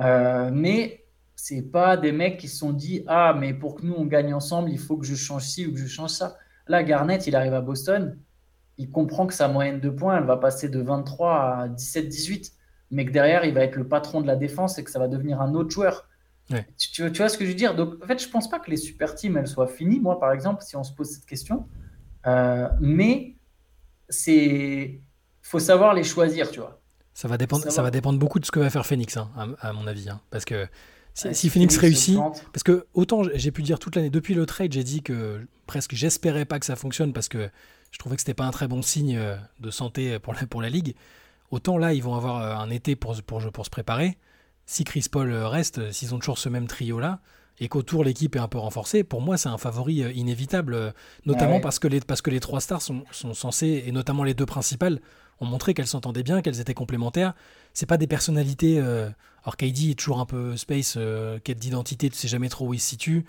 Euh, 0.01 0.49
mais 0.53 1.05
c'est 1.35 1.61
pas 1.61 1.95
des 1.97 2.11
mecs 2.11 2.37
qui 2.37 2.47
se 2.49 2.57
sont 2.57 2.71
dit 2.73 3.03
Ah, 3.07 3.33
mais 3.37 3.53
pour 3.53 3.75
que 3.75 3.85
nous 3.85 3.93
on 3.93 4.05
gagne 4.05 4.33
ensemble, 4.33 4.69
il 4.69 4.77
faut 4.79 4.97
que 4.97 5.05
je 5.05 5.15
change 5.15 5.43
ci 5.43 5.65
ou 5.65 5.71
que 5.73 5.79
je 5.79 5.87
change 5.87 6.11
ça. 6.11 6.37
Là, 6.67 6.83
Garnett, 6.83 7.25
il 7.27 7.35
arrive 7.37 7.53
à 7.53 7.61
Boston, 7.61 8.17
il 8.77 8.89
comprend 8.91 9.27
que 9.27 9.33
sa 9.33 9.47
moyenne 9.47 9.79
de 9.79 9.89
points, 9.89 10.17
elle 10.17 10.25
va 10.25 10.37
passer 10.37 10.67
de 10.69 10.79
23 10.81 11.33
à 11.61 11.67
17-18, 11.69 12.51
mais 12.91 13.05
que 13.05 13.11
derrière, 13.11 13.45
il 13.45 13.53
va 13.53 13.61
être 13.61 13.75
le 13.75 13.87
patron 13.87 14.21
de 14.21 14.27
la 14.27 14.35
défense 14.35 14.77
et 14.77 14.83
que 14.83 14.91
ça 14.91 14.99
va 14.99 15.07
devenir 15.07 15.41
un 15.41 15.53
autre 15.53 15.69
joueur. 15.69 16.07
Ouais. 16.51 16.65
Tu, 16.77 17.07
vois 17.09 17.29
ce 17.29 17.37
que 17.37 17.45
je 17.45 17.49
veux 17.51 17.55
dire? 17.55 17.75
Donc, 17.75 18.03
en 18.03 18.07
fait, 18.07 18.21
je 18.21 18.27
pense 18.29 18.49
pas 18.49 18.59
que 18.59 18.71
les 18.71 18.77
super 18.77 19.13
teams, 19.15 19.37
elles 19.37 19.47
soient 19.47 19.67
finies, 19.67 19.99
moi, 19.99 20.19
par 20.19 20.31
exemple, 20.31 20.63
si 20.63 20.75
on 20.75 20.83
se 20.83 20.91
pose 20.93 21.09
cette 21.09 21.25
question. 21.25 21.67
Euh, 22.25 22.67
mais 22.81 23.35
c'est 24.09 24.99
faut 25.41 25.59
savoir 25.59 25.93
les 25.93 26.03
choisir, 26.03 26.49
tu 26.51 26.59
vois. 26.59 26.81
Ça 27.13 27.27
va 27.27 27.37
dépendre, 27.37 27.63
Ça 27.63 27.71
ça 27.71 27.81
va. 27.81 27.91
dépendre 27.91 28.19
beaucoup 28.19 28.39
de 28.39 28.45
ce 28.45 28.51
que 28.51 28.59
va 28.59 28.69
faire 28.69 28.85
Phoenix, 28.85 29.17
hein, 29.17 29.29
à, 29.35 29.69
à 29.69 29.73
mon 29.73 29.87
avis. 29.87 30.09
hein. 30.09 30.21
parce 30.31 30.45
que 30.45 30.67
si, 31.13 31.33
si 31.35 31.49
Phoenix 31.49 31.75
se 31.75 31.79
réussit, 31.79 32.17
parce 32.53 32.63
que 32.63 32.85
autant 32.93 33.23
j'ai 33.33 33.51
pu 33.51 33.61
dire 33.61 33.77
toute 33.79 33.95
l'année 33.95 34.09
depuis 34.09 34.33
le 34.35 34.45
trade, 34.45 34.71
j'ai 34.71 34.83
dit 34.83 35.01
que 35.01 35.45
presque 35.65 35.93
j'espérais 35.95 36.45
pas 36.45 36.59
que 36.59 36.65
ça 36.65 36.75
fonctionne 36.75 37.11
parce 37.13 37.27
que 37.27 37.49
je 37.91 37.97
trouvais 37.97 38.15
que 38.15 38.21
c'était 38.21 38.35
pas 38.35 38.45
un 38.45 38.51
très 38.51 38.67
bon 38.67 38.81
signe 38.81 39.17
euh, 39.17 39.35
de 39.59 39.69
santé 39.71 40.17
pour 40.19 40.33
la, 40.33 40.45
pour 40.47 40.61
la 40.61 40.69
ligue. 40.69 40.95
Autant 41.51 41.77
là, 41.77 41.93
ils 41.93 42.03
vont 42.03 42.15
avoir 42.15 42.41
euh, 42.41 42.55
un 42.55 42.69
été 42.69 42.95
pour, 42.95 43.15
pour, 43.23 43.41
pour 43.51 43.65
se 43.65 43.69
préparer. 43.69 44.17
Si 44.65 44.83
Chris 44.83 45.05
Paul 45.11 45.31
euh, 45.31 45.47
reste, 45.47 45.79
euh, 45.79 45.91
s'ils 45.91 46.13
ont 46.13 46.19
toujours 46.19 46.37
ce 46.37 46.49
même 46.49 46.67
trio 46.67 46.99
là, 46.99 47.19
et 47.59 47.67
qu'autour 47.67 48.03
l'équipe 48.03 48.35
est 48.35 48.39
un 48.39 48.47
peu 48.47 48.57
renforcée, 48.57 49.03
pour 49.03 49.21
moi 49.21 49.35
c'est 49.35 49.49
un 49.49 49.57
favori 49.57 49.95
inévitable, 50.15 50.93
notamment 51.25 51.53
Ah 51.53 51.55
ouais. 51.55 51.61
parce, 51.61 51.77
que 51.79 51.89
les, 51.89 51.99
parce 51.99 52.21
que 52.21 52.29
les 52.29 52.39
trois 52.39 52.61
stars 52.61 52.81
sont, 52.81 53.03
sont 53.11 53.33
censées, 53.33 53.83
et 53.85 53.91
notamment 53.91 54.23
les 54.23 54.33
deux 54.33 54.45
principales, 54.45 55.01
ont 55.41 55.45
montré 55.45 55.73
qu'elles 55.73 55.87
s'entendaient 55.87 56.23
bien, 56.23 56.41
qu'elles 56.41 56.59
étaient 56.59 56.73
complémentaires. 56.73 57.33
C'est 57.73 57.85
pas 57.85 57.97
des 57.97 58.07
personnalités. 58.07 58.79
euh, 58.79 59.09
alors 59.43 59.57
KD 59.57 59.91
est 59.91 59.99
toujours 59.99 60.19
un 60.19 60.25
peu 60.25 60.55
space, 60.57 60.95
euh, 60.97 61.39
quête 61.39 61.59
d'identité, 61.59 62.09
tu 62.09 62.17
sais 62.17 62.27
jamais 62.27 62.49
trop 62.49 62.67
où 62.67 62.73
il 62.73 62.79
se 62.79 62.87
situe. 62.89 63.25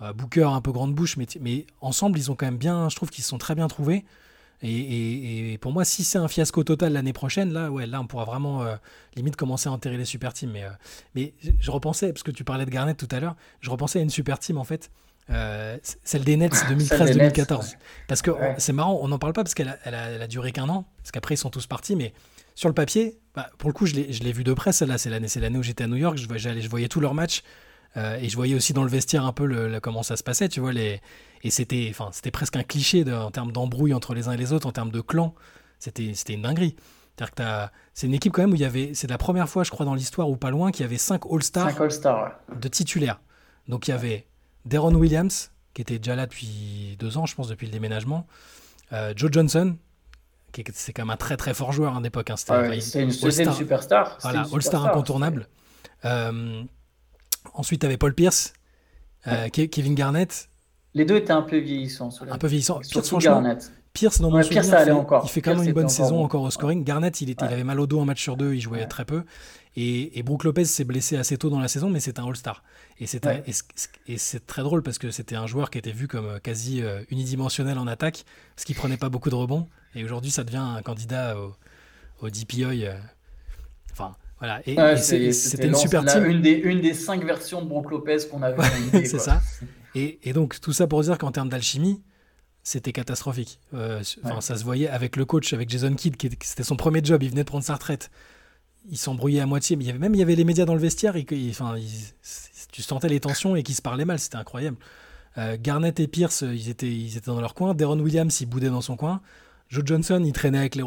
Euh, 0.00 0.12
Booker 0.12 0.44
un 0.44 0.60
peu 0.60 0.72
grande 0.72 0.94
bouche, 0.94 1.16
mais, 1.16 1.26
mais 1.40 1.66
ensemble 1.80 2.18
ils 2.18 2.30
ont 2.30 2.34
quand 2.34 2.46
même 2.46 2.56
bien, 2.58 2.88
je 2.88 2.96
trouve 2.96 3.10
qu'ils 3.10 3.24
se 3.24 3.30
sont 3.30 3.38
très 3.38 3.54
bien 3.54 3.68
trouvés. 3.68 4.04
Et, 4.62 5.58
pour 5.60 5.72
moi, 5.72 5.84
si 5.84 6.04
c'est 6.04 6.18
un 6.18 6.28
fiasco 6.28 6.62
total 6.64 6.92
l'année 6.92 7.12
prochaine, 7.12 7.52
là, 7.52 7.70
ouais, 7.70 7.86
là, 7.86 8.00
on 8.00 8.06
pourra 8.06 8.24
vraiment 8.24 8.62
euh, 8.62 8.76
limite 9.16 9.36
commencer 9.36 9.68
à 9.68 9.72
enterrer 9.72 9.96
les 9.96 10.04
super 10.04 10.32
teams. 10.32 10.50
Mais, 10.52 10.64
euh, 10.64 10.70
mais 11.14 11.34
je- 11.60 11.70
repensais, 11.70 12.12
parce 12.12 12.22
que 12.22 12.30
tu 12.30 12.44
parlais 12.44 12.64
de 12.64 12.70
Garnett 12.70 12.96
tout 12.96 13.08
à 13.14 13.20
l'heure, 13.20 13.34
je 13.60 13.70
repensais 13.70 13.98
à 13.98 14.02
une 14.02 14.10
super 14.10 14.38
team 14.38 14.58
en 14.58 14.64
fait, 14.64 14.90
euh, 15.30 15.76
celle 16.04 16.24
des 16.24 16.36
Nets 16.36 16.54
Celle 16.54 16.76
des 16.76 16.84
2013-2014. 16.84 17.58
Nets, 17.72 17.78
Parce 18.08 18.22
que 18.22 18.30
Ouais. 18.30 18.54
c'est 18.58 18.72
marrant, 18.72 18.98
on 19.02 19.08
n'en 19.08 19.18
parle 19.18 19.32
pas 19.32 19.42
parce 19.42 19.54
qu'elle 19.54 19.68
a, 19.68 19.78
elle 19.84 19.94
a, 19.94 20.10
elle 20.10 20.22
a 20.22 20.26
duré 20.28 20.52
qu'un 20.52 20.68
an, 20.68 20.84
parce 20.98 21.10
qu'après 21.12 21.34
ils 21.34 21.38
sont 21.38 21.50
tous 21.50 21.66
partis, 21.66 21.96
mais 21.96 22.12
sur 22.54 22.68
le 22.68 22.74
papier, 22.74 23.18
bah, 23.34 23.50
pour 23.58 23.68
le 23.70 23.74
coup, 23.74 23.86
je 23.86 23.94
l'ai 23.94 24.32
vu 24.32 24.44
de 24.44 24.52
près, 24.52 24.72
celle-là, 24.72 24.98
c'est 24.98 25.08
l'année 25.10 25.58
où 25.58 25.62
j'étais 25.62 25.84
à 25.84 25.86
New 25.88 25.96
York, 25.96 26.18
je, 26.18 26.26
j'allais- 26.36 26.60
je 26.60 26.68
voyais 26.68 26.88
tous 26.88 27.00
leurs 27.00 27.14
matchs. 27.14 27.42
Euh, 27.96 28.16
et 28.16 28.28
je 28.28 28.36
voyais 28.36 28.54
aussi 28.54 28.72
dans 28.72 28.82
le 28.84 28.88
vestiaire 28.90 29.24
un 29.24 29.32
peu 29.32 29.44
le, 29.46 29.68
le- 29.68 29.80
comment 29.80 30.02
ça 30.02 30.16
se 30.16 30.22
passait, 30.22 30.48
tu 30.48 30.60
vois. 30.60 30.72
Les, 30.72 31.00
et 31.42 31.50
c'était, 31.50 31.88
enfin, 31.90 32.08
c'était 32.12 32.30
presque 32.30 32.56
un 32.56 32.62
cliché 32.62 33.04
de- 33.04 33.12
en 33.12 33.30
termes 33.30 33.52
d'embrouille 33.52 33.94
entre 33.94 34.14
les 34.14 34.28
uns 34.28 34.32
et 34.32 34.36
les 34.36 34.52
autres, 34.52 34.66
en 34.66 34.72
termes 34.72 34.90
de 34.90 35.00
clan. 35.00 35.34
C'était, 35.78 36.12
c'était 36.14 36.34
une 36.34 36.42
dinguerie. 36.42 36.76
C'est-à-dire 37.16 37.30
que 37.32 37.36
t'as- 37.36 37.72
c'est 37.92 38.06
une 38.06 38.14
équipe 38.14 38.32
quand 38.32 38.42
même 38.42 38.52
où 38.52 38.54
il 38.54 38.60
y 38.60 38.64
avait, 38.64 38.94
c'est 38.94 39.08
la 39.10 39.18
première 39.18 39.48
fois, 39.48 39.64
je 39.64 39.70
crois, 39.70 39.84
dans 39.84 39.94
l'histoire 39.94 40.30
ou 40.30 40.36
pas 40.36 40.50
loin, 40.50 40.70
qu'il 40.70 40.82
y 40.82 40.84
avait 40.86 40.96
5 40.98 41.22
All-Stars 41.30 41.70
5 41.72 41.80
All-Star. 41.80 42.22
ouais. 42.48 42.56
de 42.60 42.68
titulaires. 42.68 43.20
Donc 43.68 43.86
il 43.88 43.90
y 43.90 43.94
avait 43.94 44.26
Deron 44.64 44.94
Williams, 44.94 45.50
qui 45.74 45.82
était 45.82 45.98
déjà 45.98 46.16
là 46.16 46.26
depuis 46.26 46.96
deux 46.98 47.18
ans, 47.18 47.26
je 47.26 47.34
pense, 47.34 47.48
depuis 47.48 47.66
le 47.66 47.72
déménagement. 47.72 48.26
Euh, 48.92 49.12
Joe 49.16 49.30
Johnson, 49.32 49.76
qui 50.52 50.62
est, 50.62 50.70
c'est 50.74 50.92
quand 50.92 51.02
même 51.02 51.10
un 51.10 51.16
très 51.16 51.36
très 51.36 51.52
fort 51.54 51.72
joueur 51.72 51.94
hein, 51.96 52.00
d'époque. 52.00 52.30
hein. 52.30 52.36
C'était 52.36 52.52
Ah 52.52 52.60
ouais, 52.62 52.74
une, 52.76 52.80
superstar. 53.52 54.18
Voilà, 54.22 54.44
All-Star 54.52 54.86
incontournable. 54.86 55.48
Euh, 56.04 56.62
ensuite, 57.54 57.80
tu 57.80 57.86
avais 57.86 57.96
Paul 57.96 58.14
Pierce, 58.14 58.52
euh, 59.26 59.48
Ke- 59.48 59.68
Kevin 59.68 59.94
Garnett, 59.94 60.48
Les 60.94 61.04
deux 61.04 61.16
étaient 61.16 61.32
un 61.32 61.42
peu 61.42 61.58
vieillissants. 61.58 62.10
un 62.30 62.38
peu 62.38 62.46
vieillissant. 62.48 62.80
Pierce, 62.80 63.08
franchement, 63.08 63.32
Garnett. 63.42 63.72
Pierce, 63.94 64.20
dans 64.20 64.30
mon 64.30 64.36
Ouais, 64.36 64.42
souvenir, 64.42 64.62
Pierce, 64.62 64.84
fait- 64.84 64.90
encore. 64.90 65.22
il 65.26 65.28
fait 65.30 65.42
quand 65.42 65.54
même 65.54 65.64
une 65.66 65.72
bonne 65.74 65.84
encore 65.84 65.90
saison 65.96 66.24
encore 66.24 66.42
au 66.42 66.50
scoring. 66.50 66.82
Garnett, 66.82 67.20
il, 67.20 67.28
était, 67.30 67.44
il 67.44 67.48
Ouais. 67.48 67.54
avait 67.54 67.64
mal 67.64 67.78
au 67.78 67.86
dos 67.86 68.00
un 68.00 68.06
match 68.06 68.22
sur 68.22 68.36
deux, 68.38 68.54
il 68.54 68.60
jouait 68.60 68.86
très 68.86 69.04
peu. 69.04 69.22
Et, 69.76 70.18
et 70.18 70.22
Brook 70.22 70.44
Lopez 70.44 70.64
s'est 70.66 70.84
blessé 70.84 71.16
assez 71.16 71.36
tôt 71.38 71.48
dans 71.50 71.60
la 71.60 71.68
saison, 71.68 71.88
mais 71.90 72.00
c'est 72.00 72.18
un 72.18 72.26
All-Star. 72.26 72.62
Et 73.00 73.06
c'est 73.06 73.24
Ouais. 73.26 73.42
très 74.46 74.62
drôle 74.62 74.82
parce 74.82 74.98
que 74.98 75.10
c'était 75.10 75.34
un 75.36 75.46
joueur 75.46 75.70
qui 75.70 75.78
était 75.78 75.92
vu 75.92 76.08
comme 76.08 76.26
euh, 76.26 76.38
quasi 76.38 76.82
euh, 76.82 77.02
unidimensionnel 77.10 77.78
en 77.78 77.86
attaque, 77.86 78.24
parce 78.54 78.64
qu'il 78.64 78.74
prenait 78.76 78.96
pas 78.98 79.08
beaucoup 79.08 79.30
de 79.30 79.34
rebonds. 79.34 79.68
Et 79.94 80.04
aujourd'hui, 80.04 80.30
ça 80.30 80.42
devient 80.44 80.56
un 80.58 80.82
candidat 80.82 81.38
au, 81.38 81.54
au 82.20 82.30
DPOI. 82.30 82.84
euh, 82.86 82.98
Enfin, 83.92 84.14
Voilà. 84.42 84.60
Et, 84.66 84.74
et 84.74 85.32
c'était 85.32 85.68
une 85.68 85.74
super 85.76 86.04
team. 86.04 86.24
Une 86.24 86.42
des, 86.42 86.50
une 86.52 86.80
des 86.80 86.94
cinq 86.94 87.24
versions 87.24 87.62
de 87.62 87.68
Brook 87.68 87.90
Lopez 87.92 88.16
qu'on 88.30 88.42
avait. 88.42 88.60
c'est 89.06 89.18
ça. 89.20 89.40
Et, 89.94 90.18
et 90.24 90.32
donc, 90.32 90.58
tout 90.58 90.72
ça 90.72 90.86
pour 90.86 91.02
dire 91.02 91.18
qu'en 91.18 91.30
termes 91.32 91.50
d'alchimie, 91.50 92.00
c'était 92.62 92.92
catastrophique. 92.92 93.60
Euh, 93.74 93.98
Ouais. 94.24 94.30
ça 94.40 94.56
se 94.56 94.64
voyait 94.64 94.88
avec 94.88 95.16
le 95.16 95.26
coach, 95.26 95.52
avec 95.52 95.68
Jason 95.68 95.94
Kidd, 95.94 96.16
qui 96.16 96.28
était- 96.28 96.38
c'était 96.42 96.62
son 96.62 96.76
premier 96.76 97.00
job. 97.04 97.22
Il 97.22 97.28
venait 97.28 97.42
de 97.42 97.46
prendre 97.48 97.62
sa 97.62 97.74
retraite. 97.74 98.10
Il 98.90 98.96
s'embrouillait 98.96 99.40
à 99.40 99.46
moitié. 99.46 99.76
Mais 99.76 99.84
il 99.84 99.86
y 99.88 99.90
avait, 99.90 99.98
même 99.98 100.14
il 100.14 100.18
y 100.18 100.22
avait 100.22 100.34
les 100.34 100.44
médias 100.44 100.64
dans 100.64 100.72
le 100.74 100.80
vestiaire. 100.80 101.14
Et, 101.16 101.24
que- 101.24 101.34
il- 101.34 101.50
enfin, 101.50 101.76
il- 101.76 101.86
tu 102.72 102.80
sentais 102.80 103.08
les 103.10 103.20
tensions 103.20 103.54
et 103.54 103.62
qu'ils 103.62 103.74
se 103.74 103.82
parlaient 103.82 104.06
mal. 104.06 104.18
C'était 104.18 104.36
incroyable. 104.38 104.78
Euh, 105.36 105.58
Garnett 105.60 106.00
et 106.00 106.08
Pierce, 106.08 106.40
ils 106.40 106.70
étaient, 106.70 106.86
ils 106.90 107.16
étaient 107.18 107.30
dans 107.30 107.40
leur 107.42 107.52
coin. 107.54 107.74
Deron 107.74 108.00
Williams, 108.00 108.40
il 108.40 108.46
boudait 108.46 108.70
dans 108.70 108.80
son 108.80 108.96
coin. 108.96 109.20
Joe 109.68 109.82
Johnson, 109.84 110.22
il 110.24 110.32
traînait 110.32 110.58
avec 110.58 110.74
les. 110.74 110.82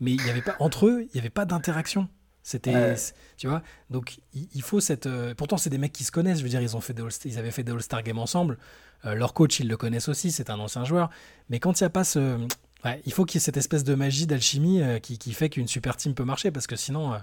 Mais 0.00 0.12
il 0.12 0.24
y 0.24 0.30
avait 0.30 0.42
pas, 0.42 0.54
entre 0.60 0.86
eux, 0.86 1.02
il 1.02 1.10
n'y 1.14 1.20
avait 1.20 1.30
pas 1.30 1.44
d'interaction. 1.46 2.08
C'était, 2.50 2.74
Ouais. 2.74 2.94
tu 3.36 3.46
vois. 3.46 3.60
Donc, 3.90 4.20
il, 4.32 4.62
faut 4.62 4.80
cette. 4.80 5.04
euh, 5.04 5.34
pourtant, 5.34 5.58
c'est 5.58 5.68
des 5.68 5.76
mecs 5.76 5.92
qui 5.92 6.02
se 6.02 6.10
connaissent. 6.10 6.38
Je 6.38 6.44
veux 6.44 6.48
dire, 6.48 6.62
ils 6.62 6.76
ont 6.78 6.80
fait 6.80 6.94
des 6.94 7.02
All- 7.02 7.10
ils 7.26 7.38
avaient 7.38 7.50
fait 7.50 7.62
des 7.62 7.72
All-Star 7.72 8.02
Games 8.02 8.18
ensemble. 8.18 8.56
Euh, 9.04 9.14
leur 9.14 9.34
coach, 9.34 9.60
ils 9.60 9.68
le 9.68 9.76
connaissent 9.76 10.08
aussi. 10.08 10.32
C'est 10.32 10.48
un 10.48 10.58
ancien 10.58 10.82
joueur. 10.86 11.10
Mais 11.50 11.60
quand 11.60 11.78
il 11.78 11.82
n'y 11.82 11.86
a 11.86 11.90
pas 11.90 12.04
ce, 12.04 12.38
ouais, 12.86 13.02
il 13.04 13.12
faut 13.12 13.26
qu'il 13.26 13.36
y 13.38 13.42
ait 13.42 13.44
cette 13.44 13.58
espèce 13.58 13.84
de 13.84 13.94
magie 13.94 14.26
d'alchimie 14.26 14.80
euh, 14.80 14.98
qui, 14.98 15.18
qui 15.18 15.34
fait 15.34 15.50
qu'une 15.50 15.68
super 15.68 15.94
team 15.98 16.14
peut 16.14 16.24
marcher, 16.24 16.50
parce 16.50 16.66
que 16.66 16.74
sinon, 16.74 17.18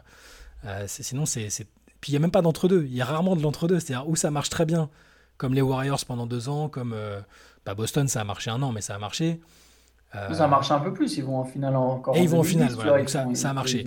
sinon 0.86 1.26
c'est, 1.26 1.48
Puis 2.02 2.12
il 2.12 2.14
n'y 2.14 2.18
a 2.18 2.20
même 2.20 2.30
pas 2.30 2.44
d'entre-deux. 2.44 2.84
Il 2.86 2.94
y 2.94 3.02
a 3.02 3.06
rarement 3.06 3.36
de 3.36 3.42
l'entre-deux. 3.42 3.80
C'est-à-dire 3.80 4.08
où 4.08 4.16
ça 4.16 4.30
marche 4.30 4.50
très 4.52 4.68
bien, 4.68 4.92
comme 5.38 5.56
les 5.56 5.62
Warriors 5.64 6.06
pendant 6.06 6.28
deux 6.28 6.50
ans, 6.50 6.70
comme 6.70 6.96
bah, 7.66 7.74
Boston, 7.74 8.08
ça 8.08 8.22
a 8.22 8.24
marché 8.24 8.52
un 8.52 8.62
an, 8.62 8.72
mais 8.72 8.82
ça 8.82 8.94
a 8.94 9.00
marché. 9.00 9.40
Ça 10.34 10.48
marche 10.48 10.70
un 10.70 10.80
peu 10.80 10.94
plus, 10.94 11.18
ils 11.18 11.24
vont 11.26 11.40
en 11.40 11.46
finale 11.46 11.76
encore. 11.76 12.16
Et 12.16 12.22
ils 12.22 12.30
vont 12.30 12.40
en 12.40 12.44
2010, 12.44 12.52
finale, 12.54 12.74
voilà, 12.76 13.00
donc 13.00 13.10
ça- 13.10 13.26
ça 13.34 13.50
a 13.50 13.54
marché. 13.54 13.86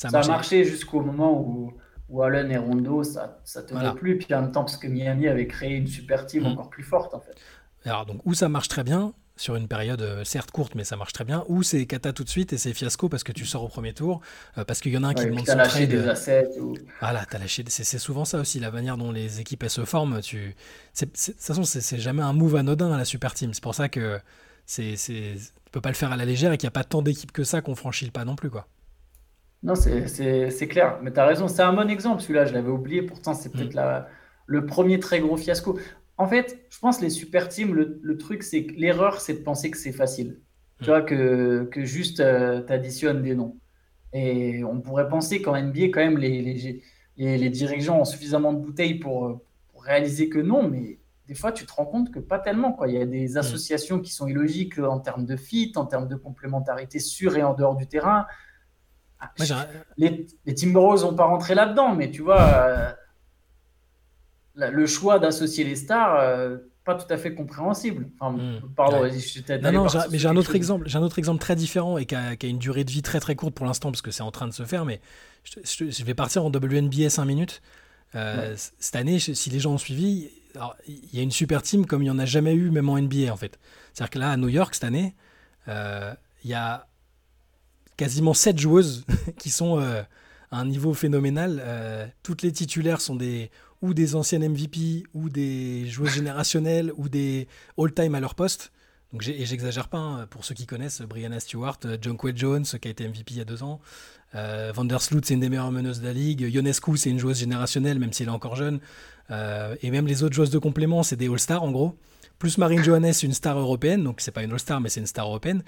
Ça 0.00 0.08
a 0.08 0.10
marché. 0.12 0.30
marché 0.30 0.64
jusqu'au 0.64 1.00
moment 1.00 1.32
où, 1.40 1.72
où 2.08 2.22
Allen 2.22 2.50
et 2.50 2.56
Rondo, 2.58 3.02
ça, 3.04 3.40
ça 3.44 3.62
tenait 3.62 3.80
Voilà. 3.80 3.94
plus. 3.94 4.18
Puis 4.18 4.32
en 4.34 4.42
même 4.42 4.52
temps, 4.52 4.64
parce 4.64 4.76
que 4.76 4.86
Miami 4.86 5.28
avait 5.28 5.46
créé 5.46 5.74
une 5.76 5.86
super 5.86 6.26
team 6.26 6.44
Mm. 6.44 6.46
encore 6.46 6.70
plus 6.70 6.84
forte, 6.84 7.14
en 7.14 7.20
fait. 7.20 7.36
Alors, 7.84 8.06
donc, 8.06 8.20
où 8.24 8.34
ça 8.34 8.48
marche 8.48 8.68
très 8.68 8.84
bien, 8.84 9.12
sur 9.36 9.54
une 9.54 9.68
période 9.68 10.02
euh, 10.02 10.24
certes 10.24 10.50
courte, 10.50 10.74
mais 10.74 10.82
ça 10.82 10.96
marche 10.96 11.12
très 11.12 11.24
bien, 11.24 11.44
ou 11.48 11.62
c'est 11.62 11.86
cata 11.86 12.12
tout 12.12 12.24
de 12.24 12.28
suite 12.28 12.52
et 12.52 12.58
c'est 12.58 12.74
fiasco 12.74 13.08
parce 13.08 13.22
que 13.22 13.30
tu 13.30 13.46
sors 13.46 13.62
au 13.62 13.68
premier 13.68 13.92
tour, 13.92 14.20
euh, 14.58 14.64
parce 14.64 14.80
qu'il 14.80 14.92
y 14.92 14.98
en 14.98 15.04
a 15.04 15.08
un 15.08 15.14
qui 15.14 15.22
Ouais, 15.24 15.30
demande 15.30 15.46
son 15.46 15.54
lâché 15.56 15.86
trade. 15.86 15.90
des 15.90 16.08
assets. 16.08 16.48
Ou... 16.60 16.74
Voilà, 17.00 17.24
t'as 17.24 17.38
lâché. 17.38 17.64
C'est 17.68 17.98
souvent 18.00 18.24
ça 18.24 18.40
aussi, 18.40 18.58
la 18.58 18.72
manière 18.72 18.96
dont 18.96 19.12
les 19.12 19.38
équipes 19.40 19.62
elles 19.62 19.70
se 19.70 19.84
forment. 19.84 20.20
Tu, 20.22 20.56
de 21.00 21.04
toute 21.06 21.16
façon, 21.40 21.62
c'est 21.62 21.98
jamais 21.98 22.22
un 22.22 22.32
move 22.32 22.56
anodin 22.56 22.92
à 22.92 22.96
la 22.98 23.04
super 23.04 23.32
team. 23.32 23.54
C'est 23.54 23.62
pour 23.62 23.76
ça 23.76 23.88
que 23.88 24.18
c'est, 24.66 24.94
tu 24.96 25.38
peux 25.70 25.80
pas 25.80 25.90
le 25.90 25.94
faire 25.94 26.10
à 26.10 26.16
la 26.16 26.24
légère 26.24 26.52
et 26.52 26.58
qu'il 26.58 26.66
n'y 26.66 26.72
a 26.72 26.72
pas 26.72 26.84
tant 26.84 27.00
d'équipes 27.02 27.30
que 27.32 27.44
ça 27.44 27.60
qu'on 27.60 27.76
franchit 27.76 28.06
le 28.06 28.10
pas 28.10 28.24
non 28.24 28.34
plus, 28.34 28.50
quoi. 28.50 28.66
Non, 29.62 29.74
c'est 29.74 30.68
clair. 30.68 30.98
Mais 31.02 31.12
tu 31.12 31.18
as 31.20 31.26
raison, 31.26 31.48
c'est 31.48 31.62
un 31.62 31.72
bon 31.72 31.90
exemple, 31.90 32.22
celui-là. 32.22 32.44
Je 32.44 32.54
l'avais 32.54 32.70
oublié. 32.70 33.02
Pourtant, 33.02 33.34
c'est 33.34 33.50
peut-être 33.50 33.74
la- 33.74 34.08
le 34.46 34.64
premier 34.66 34.98
très 35.00 35.20
gros 35.20 35.36
fiasco. 35.36 35.78
En 36.16 36.26
fait, 36.26 36.58
je 36.70 36.78
pense 36.78 37.00
les 37.00 37.10
super 37.10 37.48
teams, 37.48 37.74
le, 37.74 37.98
le 38.02 38.16
truc, 38.16 38.42
c'est 38.42 38.64
que 38.64 38.72
l'erreur, 38.74 39.20
c'est 39.20 39.34
de 39.34 39.38
penser 39.42 39.70
que 39.70 39.76
c'est 39.78 39.92
facile. 39.92 40.38
Tu 40.80 40.84
Mm. 40.84 40.86
vois, 40.86 41.02
que, 41.02 41.68
que 41.72 41.84
juste 41.84 42.16
tu 42.18 42.72
additionnes 42.72 43.22
des 43.22 43.34
noms. 43.34 43.56
Et 44.12 44.62
on 44.64 44.80
pourrait 44.80 45.08
penser 45.08 45.42
qu'en 45.42 45.54
NBA, 45.56 45.86
quand 45.92 46.00
même, 46.00 46.18
les, 46.18 46.40
les, 46.40 46.82
les- 47.18 47.38
les 47.38 47.50
dirigeants 47.50 48.00
ont 48.00 48.04
suffisamment 48.04 48.52
de 48.52 48.60
bouteilles 48.60 48.94
pour, 48.98 49.40
pour 49.72 49.82
réaliser 49.84 50.28
que 50.28 50.38
non, 50.38 50.68
mais 50.68 50.98
des 51.26 51.34
fois, 51.34 51.52
tu 51.52 51.66
te 51.66 51.72
rends 51.72 51.84
compte 51.84 52.10
que 52.10 52.20
pas 52.20 52.38
tellement. 52.38 52.72
Quoi. 52.72 52.88
Il 52.88 52.94
y 52.94 53.02
a 53.02 53.06
des 53.06 53.36
associations 53.36 53.98
qui 54.00 54.12
sont 54.12 54.26
illogiques 54.28 54.78
en 54.78 54.98
termes 54.98 55.26
de 55.26 55.36
fit, 55.36 55.72
en 55.76 55.84
termes 55.84 56.08
de 56.08 56.14
complémentarité 56.16 57.00
sur 57.00 57.36
et 57.36 57.42
en 57.42 57.52
dehors 57.54 57.76
du 57.76 57.86
terrain. 57.86 58.26
Moi, 59.38 59.46
les, 59.96 60.26
les 60.46 60.54
Timberwolves 60.54 61.02
n'ont 61.02 61.14
pas 61.14 61.24
rentré 61.26 61.54
là-dedans, 61.54 61.94
mais 61.94 62.10
tu 62.10 62.22
vois, 62.22 62.40
euh, 62.42 62.92
la- 64.54 64.70
le 64.70 64.86
choix 64.86 65.18
d'associer 65.18 65.64
les 65.64 65.76
stars, 65.76 66.16
euh, 66.20 66.56
pas 66.84 66.94
tout 66.94 67.12
à 67.12 67.18
fait 67.18 67.34
compréhensible. 67.34 68.08
Enfin, 68.18 68.36
Mm. 68.36 68.60
pardon, 68.76 69.02
Ouais. 69.02 69.10
je 69.18 69.52
Non, 69.60 69.72
non, 69.84 69.86
mais 70.10 70.18
j'ai 70.18 70.28
un 70.28 70.36
autre 70.36 70.46
chose. 70.48 70.56
exemple. 70.56 70.88
J'ai 70.88 70.98
un 70.98 71.02
autre 71.02 71.18
exemple 71.18 71.40
très 71.40 71.54
différent 71.56 71.98
et 71.98 72.06
qui 72.06 72.14
a, 72.14 72.36
qui 72.36 72.46
a 72.46 72.48
une 72.48 72.58
durée 72.58 72.84
de 72.84 72.90
vie 72.90 73.02
très 73.02 73.20
très 73.20 73.34
courte 73.36 73.54
pour 73.54 73.66
l'instant 73.66 73.90
parce 73.90 74.02
que 74.02 74.10
c'est 74.10 74.22
en 74.22 74.30
train 74.30 74.46
de 74.48 74.52
se 74.54 74.64
faire. 74.64 74.84
Mais 74.84 75.00
je, 75.44 75.60
je- 75.64 75.90
je 75.90 76.04
vais 76.04 76.14
partir 76.14 76.44
en 76.44 76.50
WNBA 76.50 77.10
5 77.10 77.24
minutes. 77.24 77.60
Euh, 78.14 78.52
Ouais. 78.52 78.54
Cette 78.78 78.96
année, 78.96 79.18
si 79.18 79.50
les 79.50 79.60
gens 79.60 79.72
ont 79.72 79.78
suivi, 79.78 80.30
il 80.86 81.14
y 81.14 81.20
a 81.20 81.22
une 81.22 81.30
super 81.30 81.60
team 81.60 81.84
comme 81.84 82.00
il 82.02 82.06
n'y 82.06 82.10
en 82.10 82.18
a 82.18 82.24
jamais 82.24 82.54
eu, 82.54 82.70
même 82.70 82.88
en 82.88 82.96
NBA 82.98 83.30
en 83.32 83.36
fait. 83.36 83.58
C'est-à-dire 83.92 84.10
que 84.10 84.18
là, 84.18 84.30
à 84.30 84.36
New 84.38 84.48
York 84.48 84.74
cette 84.74 84.84
année, 84.84 85.14
il 85.66 86.50
y 86.50 86.54
a 86.54 86.86
quasiment 87.98 88.32
7 88.32 88.58
joueuses 88.58 89.04
qui 89.38 89.50
sont 89.50 89.78
euh, 89.78 90.02
à 90.50 90.60
un 90.60 90.64
niveau 90.64 90.94
phénoménal. 90.94 91.60
Euh, 91.62 92.06
toutes 92.22 92.40
les 92.40 92.52
titulaires 92.52 93.02
sont 93.02 93.16
des 93.16 93.50
ou 93.80 93.94
des 93.94 94.16
anciennes 94.16 94.48
MVP 94.48 95.04
ou 95.14 95.28
des 95.28 95.86
joueuses 95.86 96.14
générationnelles 96.14 96.92
ou 96.96 97.08
des 97.08 97.46
all-time 97.76 98.14
à 98.14 98.20
leur 98.20 98.34
poste. 98.34 98.72
Donc 99.12 99.26
et 99.26 99.46
j'exagère 99.46 99.88
pas, 99.88 99.98
hein, 99.98 100.26
pour 100.26 100.44
ceux 100.44 100.54
qui 100.54 100.66
connaissent, 100.66 101.00
Brianna 101.02 101.40
Stewart, 101.40 101.78
euh, 101.84 101.96
Jonquel 102.00 102.36
Jones, 102.36 102.64
qui 102.64 102.88
a 102.88 102.90
été 102.90 103.06
MVP 103.06 103.34
il 103.34 103.38
y 103.38 103.40
a 103.40 103.44
deux 103.44 103.62
ans, 103.62 103.80
euh, 104.34 104.72
Vandersloot, 104.74 105.24
c'est 105.24 105.34
une 105.34 105.40
des 105.40 105.48
meilleures 105.48 105.72
meneuses 105.72 106.00
de 106.00 106.06
la 106.06 106.12
ligue, 106.12 106.40
Ionescu, 106.40 106.96
c'est 106.96 107.10
une 107.10 107.18
joueuse 107.18 107.38
générationnelle, 107.38 107.98
même 107.98 108.12
si 108.12 108.24
elle 108.24 108.28
est 108.28 108.32
encore 108.32 108.56
jeune, 108.56 108.80
et 109.30 109.90
même 109.90 110.06
les 110.06 110.22
autres 110.22 110.34
joueuses 110.34 110.50
de 110.50 110.58
complément, 110.58 111.02
c'est 111.02 111.16
des 111.16 111.28
All-Stars 111.28 111.62
en 111.62 111.70
gros. 111.70 111.94
Plus 112.38 112.56
Marine 112.58 112.84
Johannes, 112.84 113.12
une 113.24 113.32
star 113.32 113.58
européenne, 113.58 114.04
donc 114.04 114.20
c'est 114.20 114.30
pas 114.30 114.44
une 114.44 114.52
All-Star, 114.52 114.80
mais 114.80 114.88
c'est 114.88 115.00
une 115.00 115.06
star 115.08 115.26
européenne. 115.26 115.62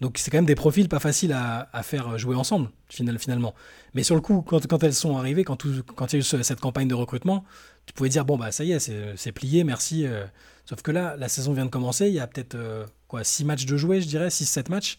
Donc 0.00 0.18
c'est 0.18 0.30
quand 0.32 0.38
même 0.38 0.44
des 0.46 0.56
profils 0.56 0.88
pas 0.88 0.98
faciles 0.98 1.32
à, 1.32 1.68
faire 1.84 2.18
jouer 2.18 2.34
ensemble, 2.34 2.68
final- 2.88 3.18
finalement. 3.20 3.54
Mais 3.94 4.02
sur 4.02 4.16
le 4.16 4.20
coup, 4.20 4.42
quand, 4.42 4.82
elles 4.82 4.92
sont 4.94 5.16
arrivées, 5.16 5.44
quand, 5.44 5.64
il 5.64 5.76
y 6.12 6.16
a 6.16 6.18
eu 6.18 6.22
ce- 6.22 6.42
cette 6.42 6.58
campagne 6.60 6.88
de 6.88 6.94
recrutement, 6.94 7.44
tu 7.86 7.92
pouvais 7.94 8.08
dire, 8.08 8.24
bon, 8.24 8.36
bah 8.36 8.50
ça 8.50 8.64
y 8.64 8.72
est, 8.72 8.80
c'est 9.16 9.32
plié, 9.32 9.62
merci. 9.62 10.04
euh. 10.04 10.24
Sauf 10.64 10.82
que 10.82 10.90
là, 10.90 11.14
la 11.16 11.28
saison 11.28 11.52
vient 11.52 11.64
de 11.64 11.70
commencer, 11.70 12.08
il 12.08 12.14
y 12.14 12.18
a 12.18 12.26
peut-être 12.26 12.56
euh, 12.56 12.84
quoi, 13.06 13.22
6 13.22 13.44
matchs 13.44 13.64
de 13.66 13.76
jouer, 13.76 14.00
je 14.00 14.08
dirais, 14.08 14.28
6-7 14.30 14.68
matchs. 14.68 14.98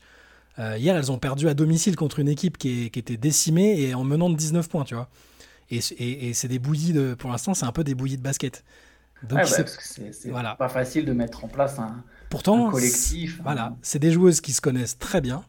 Euh, 0.59 0.78
hier, 0.78 0.95
elles 0.95 1.11
ont 1.11 1.19
perdu 1.19 1.49
à 1.49 1.53
domicile 1.53 1.97
contre 1.97 2.19
une 2.19 2.30
équipe 2.30 2.57
qui, 2.57 2.86
était 2.86 3.17
décimée 3.17 3.82
et 3.82 3.93
en 3.93 4.05
menant 4.05 4.30
de 4.30 4.36
19 4.38 4.69
points, 4.69 4.86
tu 4.86 4.95
vois. 4.95 5.09
Et, 5.69 5.80
et- 5.99 6.30
et 6.30 6.34
c'est 6.34 6.47
des 6.47 6.57
bouillies 6.59 6.93
de, 6.93 7.15
pour 7.15 7.30
l'instant, 7.32 7.53
c'est 7.53 7.65
un 7.65 7.73
peu 7.73 7.84
des 7.84 7.95
bouillies 7.95 8.15
de 8.17 8.21
basket. 8.23 8.63
Donc, 9.24 9.39
bah, 9.39 9.45
s'est- 9.45 9.63
parce 9.63 9.78
que 9.78 10.11
c'est 10.11 10.30
voilà. 10.30 10.55
pas 10.55 10.70
facile 10.70 11.05
de 11.05 11.13
mettre 11.13 11.43
en 11.43 11.47
place 11.47 11.80
un, 11.80 12.03
pourtant, 12.30 12.68
un 12.68 12.72
collectif. 12.72 13.38
c'est- 13.38 13.43
Voilà, 13.43 13.76
c'est 13.82 13.99
des 13.99 14.11
joueuses 14.11 14.41
qui 14.41 14.53
se 14.53 14.61
connaissent 14.61 14.97
très 14.99 15.22
bien, 15.22 15.43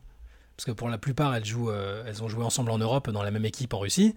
parce 0.56 0.64
que 0.64 0.70
pour 0.72 0.88
la 0.88 0.98
plupart, 0.98 1.34
elles, 1.34 1.44
jouent, 1.44 1.70
euh, 1.70 2.02
elles 2.06 2.22
ont 2.22 2.28
joué 2.28 2.44
ensemble 2.44 2.70
en 2.70 2.78
Europe, 2.78 3.10
dans 3.10 3.22
la 3.22 3.30
même 3.30 3.44
équipe 3.44 3.74
en 3.74 3.78
Russie. 3.80 4.14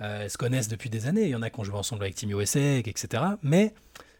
Euh, 0.00 0.22
elles 0.22 0.30
se 0.30 0.38
connaissent 0.38 0.68
depuis 0.68 0.90
des 0.90 1.06
années. 1.06 1.22
Il 1.24 1.30
y 1.30 1.34
en 1.34 1.42
a 1.42 1.50
qui 1.50 1.58
ont 1.60 1.64
joué 1.64 1.76
ensemble 1.76 2.02
avec 2.04 2.14
Team 2.14 2.30
USA, 2.30 2.60
etc. 2.78 3.22
Mais 3.42 3.74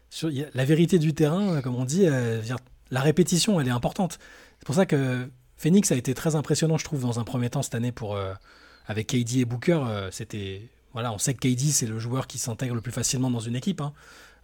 sur- 0.09 0.29
il 0.29 0.37
y 0.37 0.43
a- 0.43 0.49
la 0.53 0.65
vérité 0.65 0.99
du 0.99 1.13
terrain, 1.13 1.55
euh, 1.55 1.61
comme 1.61 1.75
on 1.75 1.85
dit, 1.85 2.05
euh, 2.07 2.41
la 2.91 3.01
répétition, 3.01 3.59
elle 3.61 3.67
est 3.67 3.71
importante. 3.71 4.19
C'est 4.59 4.65
pour 4.65 4.75
ça 4.75 4.85
que 4.85 5.29
Phoenix 5.57 5.91
a 5.91 5.95
été 5.95 6.13
très 6.13 6.35
impressionnant, 6.35 6.77
je 6.77 6.83
trouve, 6.85 7.01
dans 7.01 7.19
un 7.19 7.23
premier 7.23 7.49
temps 7.49 7.61
cette 7.61 7.75
année 7.75 7.91
pour 7.91 8.17
avec 8.87 9.07
KD 9.07 9.39
et 9.41 9.45
Booker. 9.45 10.07
C'était 10.11 10.69
voilà, 10.93 11.13
on 11.13 11.17
sait 11.19 11.33
que 11.35 11.39
KD 11.39 11.71
c'est 11.71 11.85
le 11.85 11.99
joueur 11.99 12.25
qui 12.27 12.39
s'intègre 12.39 12.73
le 12.75 12.81
plus 12.81 12.91
facilement 12.91 13.29
dans 13.29 13.39
une 13.39 13.55
équipe, 13.55 13.79
hein. 13.79 13.93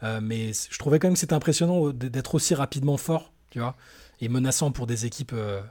Euh, 0.05 0.19
mais 0.21 0.51
je 0.53 0.77
trouvais 0.77 0.99
quand 0.99 1.07
même 1.07 1.15
que 1.15 1.19
c'était 1.19 1.33
impressionnant 1.33 1.89
d- 1.89 2.09
d'être 2.09 2.35
aussi 2.35 2.53
rapidement 2.55 2.97
fort, 2.97 3.33
tu 3.49 3.59
vois, 3.59 3.75
et 4.21 4.29
menaçant 4.29 4.71
pour 4.71 4.85
des 4.87 5.05
équipes 5.05 5.33
euh, 5.33 5.61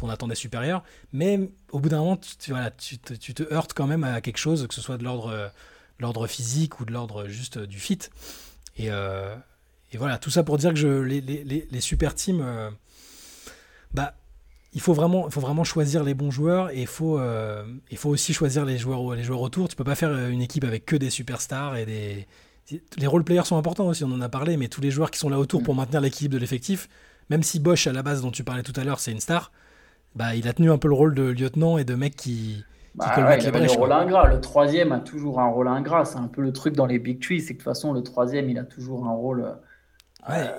qu'on 0.00 0.08
attendait 0.10 0.34
supérieures. 0.34 0.82
Mais 1.12 1.50
au 1.70 1.80
bout 1.80 1.88
d'un 1.88 1.98
moment, 2.00 2.16
tu, 2.18 2.50
voilà, 2.50 2.70
tu, 2.70 2.98
te, 2.98 3.14
tu 3.14 3.34
te 3.34 3.42
heurtes 3.52 3.72
quand 3.74 3.86
même 3.86 4.04
à 4.04 4.20
quelque 4.20 4.38
chose, 4.38 4.66
que 4.68 4.74
ce 4.74 4.80
soit 4.80 4.98
de 4.98 5.04
l'ordre 5.04 5.28
euh, 5.30 5.48
l'ordre 5.98 6.26
physique 6.26 6.80
ou 6.80 6.84
de 6.84 6.92
l'ordre 6.92 7.28
juste 7.28 7.56
euh, 7.58 7.66
du 7.66 7.78
fit. 7.78 7.98
Et, 8.76 8.90
euh, 8.90 9.34
et 9.92 9.96
voilà, 9.98 10.18
tout 10.18 10.30
ça 10.30 10.42
pour 10.42 10.58
dire 10.58 10.70
que 10.70 10.76
je, 10.78 10.88
les, 10.88 11.20
les- 11.20 11.68
les- 11.70 11.80
super 11.80 12.14
teams, 12.14 12.40
euh, 12.42 12.70
bah, 13.94 14.14
il 14.72 14.80
faut 14.80 14.94
vraiment, 14.94 15.28
faut 15.30 15.40
vraiment 15.40 15.64
choisir 15.64 16.02
les 16.02 16.14
bons 16.14 16.30
joueurs 16.30 16.70
et 16.70 16.80
il 16.80 16.86
faut, 16.86 17.18
euh, 17.18 17.64
il 17.90 17.96
faut 17.98 18.08
aussi 18.08 18.32
choisir 18.32 18.64
les 18.64 18.78
joueurs, 18.78 19.14
les 19.14 19.22
joueurs 19.22 19.42
autour. 19.42 19.68
Tu 19.68 19.76
peux 19.76 19.84
pas 19.84 19.94
faire 19.94 20.08
euh, 20.10 20.30
une 20.30 20.40
équipe 20.42 20.64
avec 20.64 20.86
que 20.86 20.96
des 20.96 21.10
superstars 21.10 21.76
et 21.76 21.86
des. 21.86 22.26
Les 22.96 23.06
role 23.06 23.24
players 23.24 23.44
sont 23.44 23.56
importants 23.56 23.86
aussi, 23.86 24.04
on 24.04 24.12
en 24.12 24.20
a 24.20 24.28
parlé, 24.28 24.56
mais 24.56 24.68
tous 24.68 24.80
les 24.80 24.90
joueurs 24.90 25.10
qui 25.10 25.18
sont 25.18 25.28
là 25.28 25.38
autour 25.38 25.62
pour 25.62 25.74
maintenir 25.74 26.00
l'équilibre 26.00 26.34
de 26.34 26.38
l'effectif, 26.38 26.88
même 27.30 27.42
si 27.42 27.60
Bosch 27.60 27.86
à 27.86 27.92
la 27.92 28.02
base 28.02 28.22
dont 28.22 28.30
tu 28.30 28.44
parlais 28.44 28.62
tout 28.62 28.72
à 28.76 28.84
l'heure, 28.84 29.00
c'est 29.00 29.12
une 29.12 29.20
star, 29.20 29.52
bah 30.14 30.34
il 30.34 30.46
a 30.48 30.52
tenu 30.52 30.70
un 30.70 30.78
peu 30.78 30.88
le 30.88 30.94
rôle 30.94 31.14
de 31.14 31.22
lieutenant 31.22 31.78
et 31.78 31.84
de 31.84 31.94
mec 31.94 32.16
qui, 32.16 32.64
Bah, 32.94 33.06
ouais, 33.26 33.38
il 33.38 33.50
le 33.50 33.70
rôle 33.70 33.88
quoi. 33.88 33.96
ingrat. 33.98 34.28
Le 34.28 34.40
troisième 34.40 34.92
a 34.92 35.00
toujours 35.00 35.40
un 35.40 35.48
rôle 35.48 35.68
ingrat. 35.68 36.04
C'est 36.04 36.18
un 36.18 36.28
peu 36.28 36.42
le 36.42 36.52
truc 36.52 36.74
dans 36.74 36.84
les 36.86 36.98
Big 36.98 37.22
Tree, 37.22 37.40
c'est 37.40 37.54
que 37.54 37.58
de 37.58 37.58
toute 37.58 37.64
façon, 37.64 37.92
le 37.94 38.02
troisième, 38.02 38.50
il 38.50 38.58
a 38.58 38.64
toujours 38.64 39.06
un 39.06 39.12
rôle. 39.12 39.44
euh, 39.44 39.54
Ouais. 40.28 40.50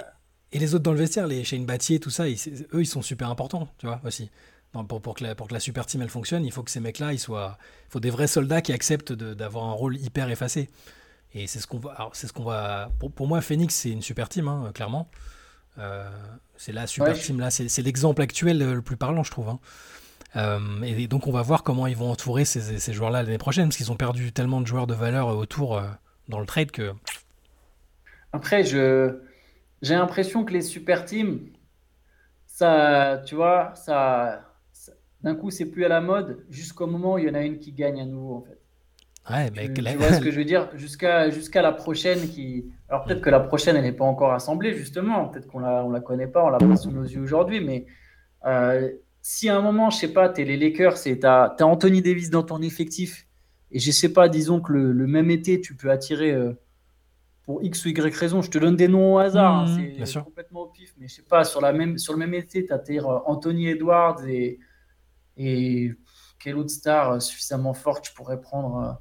Et 0.52 0.60
les 0.60 0.76
autres 0.76 0.84
dans 0.84 0.92
le 0.92 0.98
vestiaire, 1.00 1.28
les 1.28 1.44
Shane 1.44 1.66
Battier, 1.66 2.00
tout 2.00 2.10
ça, 2.10 2.28
ils- 2.28 2.38
eux, 2.74 2.82
ils 2.82 2.86
sont 2.88 3.02
super 3.02 3.30
importants, 3.30 3.68
tu 3.78 3.88
vois, 3.88 4.00
aussi. 4.06 4.30
Non, 4.76 4.84
pour, 4.86 5.02
pour, 5.02 5.14
que 5.16 5.24
la, 5.24 5.36
pour 5.36 5.48
que 5.48 5.54
la 5.54 5.60
super 5.60 5.86
team, 5.86 6.02
elle 6.02 6.10
fonctionne, 6.10 6.46
il 6.46 6.52
faut 6.52 6.64
que 6.64 6.72
ces 6.72 6.80
mecs-là, 6.80 7.14
ils 7.14 7.20
soient... 7.20 7.58
Il 7.90 7.92
faut 7.92 8.00
des 8.00 8.10
vrais 8.10 8.28
soldats 8.28 8.62
qui 8.62 8.74
acceptent 8.74 9.14
d'avoir 9.14 9.66
un 9.66 9.72
rôle 9.74 9.98
hyper 9.98 10.30
effacé. 10.32 10.70
Et 11.36 11.48
c'est 11.48 11.60
ce 11.60 11.68
qu'on 11.68 11.80
va... 11.80 12.10
c'est 12.14 12.28
ce 12.28 12.34
qu'on 12.34 12.44
va... 12.44 12.92
Pour, 13.00 13.12
pour 13.12 13.28
moi, 13.28 13.42
Phoenix, 13.42 13.76
c'est 13.76 13.90
une 13.92 14.02
super 14.02 14.30
team, 14.30 14.48
hein, 14.48 14.72
clairement. 14.74 15.10
Euh, 15.80 16.10
c'est 16.58 16.74
la 16.74 16.88
super 16.88 17.16
Ouais, 17.16 17.20
team, 17.20 17.40
là. 17.40 17.52
C'est 17.52 17.82
l'exemple 17.84 18.22
actuel 18.22 18.62
euh, 18.62 18.76
le 18.76 18.82
plus 18.84 18.98
parlant, 18.98 19.24
je 19.24 19.32
trouve. 19.32 19.50
hein. 19.50 19.60
Euh, 20.36 20.82
et 20.84 21.08
donc 21.08 21.28
on 21.28 21.32
va 21.32 21.44
voir 21.44 21.64
comment 21.64 21.88
ils 21.88 21.98
vont 21.98 22.12
entourer 22.12 22.46
ces, 22.46 22.80
ces 22.80 22.94
joueurs-là 22.94 23.24
l'année 23.24 23.38
prochaine, 23.38 23.66
parce 23.70 23.78
qu'ils 23.78 23.92
ont 23.92 23.98
perdu 23.98 24.32
tellement 24.34 24.62
de 24.62 24.68
joueurs 24.68 24.88
de 24.88 24.96
valeur 24.96 25.28
autour 25.30 25.78
euh, 25.78 25.84
dans 26.30 26.40
le 26.40 26.46
trade 26.48 26.72
que. 26.72 26.94
Après, 28.34 28.64
je 28.66 29.22
j'ai 29.82 29.96
l'impression 29.96 30.46
que 30.46 30.54
les 30.54 30.62
super 30.64 31.06
teams, 31.06 31.52
ça, 32.48 33.24
tu 33.28 33.36
vois, 33.36 33.76
ça, 33.76 34.56
ça- 34.74 34.94
d'un 35.22 35.36
coup, 35.36 35.52
c'est 35.52 35.68
plus 35.68 35.86
à 35.86 35.90
la 35.90 36.02
mode 36.02 36.46
jusqu'au 36.50 36.88
moment 36.88 37.16
où 37.16 37.20
il 37.20 37.26
y 37.28 37.32
en 37.32 37.36
a 37.36 37.44
une 37.44 37.60
qui 37.60 37.74
gagne 37.74 38.02
à 38.02 38.06
nouveau, 38.06 38.38
en 38.38 38.44
fait. 38.44 38.62
Ouais, 39.30 39.50
mais 39.56 39.72
Tu, 39.74 39.84
tu 39.84 39.96
vois 39.96 40.12
ce 40.14 40.20
que 40.20 40.32
je 40.32 40.38
veux 40.38 40.46
dire? 40.46 40.70
Jusqu'à 40.76 41.30
jusqu'à 41.30 41.62
la 41.62 41.72
prochaine 41.72 42.28
qui. 42.30 42.66
Alors 42.90 43.06
peut-être 43.06 43.22
que 43.22 43.30
la 43.30 43.40
prochaine, 43.40 43.76
elle 43.76 43.84
n'est 43.84 43.94
pas 43.94 44.06
encore 44.06 44.34
assemblée, 44.34 44.74
justement. 44.76 45.30
Peut-être 45.30 45.48
qu'on 45.48 45.60
la, 45.60 45.84
on 45.86 45.92
la 45.92 46.02
connaît 46.02 46.28
pas, 46.28 46.44
on 46.44 46.50
l'a 46.50 46.58
pas 46.58 46.76
sous 46.76 46.92
nos 46.92 47.04
yeux 47.04 47.22
aujourd'hui. 47.22 47.62
Mais 47.62 47.86
euh, 48.46 48.90
si 49.22 49.48
à 49.48 49.56
un 49.56 49.62
moment, 49.62 49.90
je 49.90 49.98
sais 49.98 50.12
pas, 50.14 50.28
tu 50.30 50.42
es 50.42 50.46
les 50.46 50.58
Lakers 50.58 51.08
et 51.08 51.18
tu 51.20 51.26
as, 51.26 51.56
Anthony 51.62 52.02
Davis 52.02 52.30
dans 52.30 52.44
ton 52.44 52.62
effectif, 52.62 53.26
et 53.72 53.80
je 53.80 53.92
sais 53.92 54.12
pas, 54.12 54.28
disons 54.28 54.60
que 54.60 54.74
le, 54.74 54.92
le 54.92 55.08
même 55.08 55.32
été, 55.32 55.62
tu 55.62 55.76
peux 55.76 55.90
attirer 55.90 56.32
euh, 56.34 56.54
pour 57.44 57.64
X 57.64 57.86
ou 57.86 57.90
Y 57.90 58.14
raison, 58.16 58.42
je 58.42 58.52
te 58.52 58.58
donne 58.58 58.76
des 58.76 58.90
noms 58.90 59.16
au 59.16 59.18
hasard, 59.20 59.60
hein, 59.60 59.78
Mhm, 59.78 60.06
c'est 60.06 60.24
complètement 60.24 60.62
au 60.64 60.68
pif, 60.68 60.94
mais 61.00 61.08
je 61.08 61.16
sais 61.16 61.22
pas, 61.24 61.46
sur, 61.46 61.62
la 61.62 61.72
même, 61.72 61.98
sur 61.98 62.14
le 62.14 62.20
même 62.20 62.34
été, 62.34 62.66
tu 62.66 62.74
attires 62.74 63.08
euh, 63.08 63.20
Anthony 63.26 63.68
Edwards 63.70 64.26
et, 64.28 64.60
et 65.38 65.92
quelle 66.40 66.58
autre 66.58 66.70
star 66.70 67.22
suffisamment 67.22 67.74
forte 67.74 68.04
tu 68.04 68.14
pourrais 68.14 68.40
prendre 68.42 68.78
euh, 68.78 68.92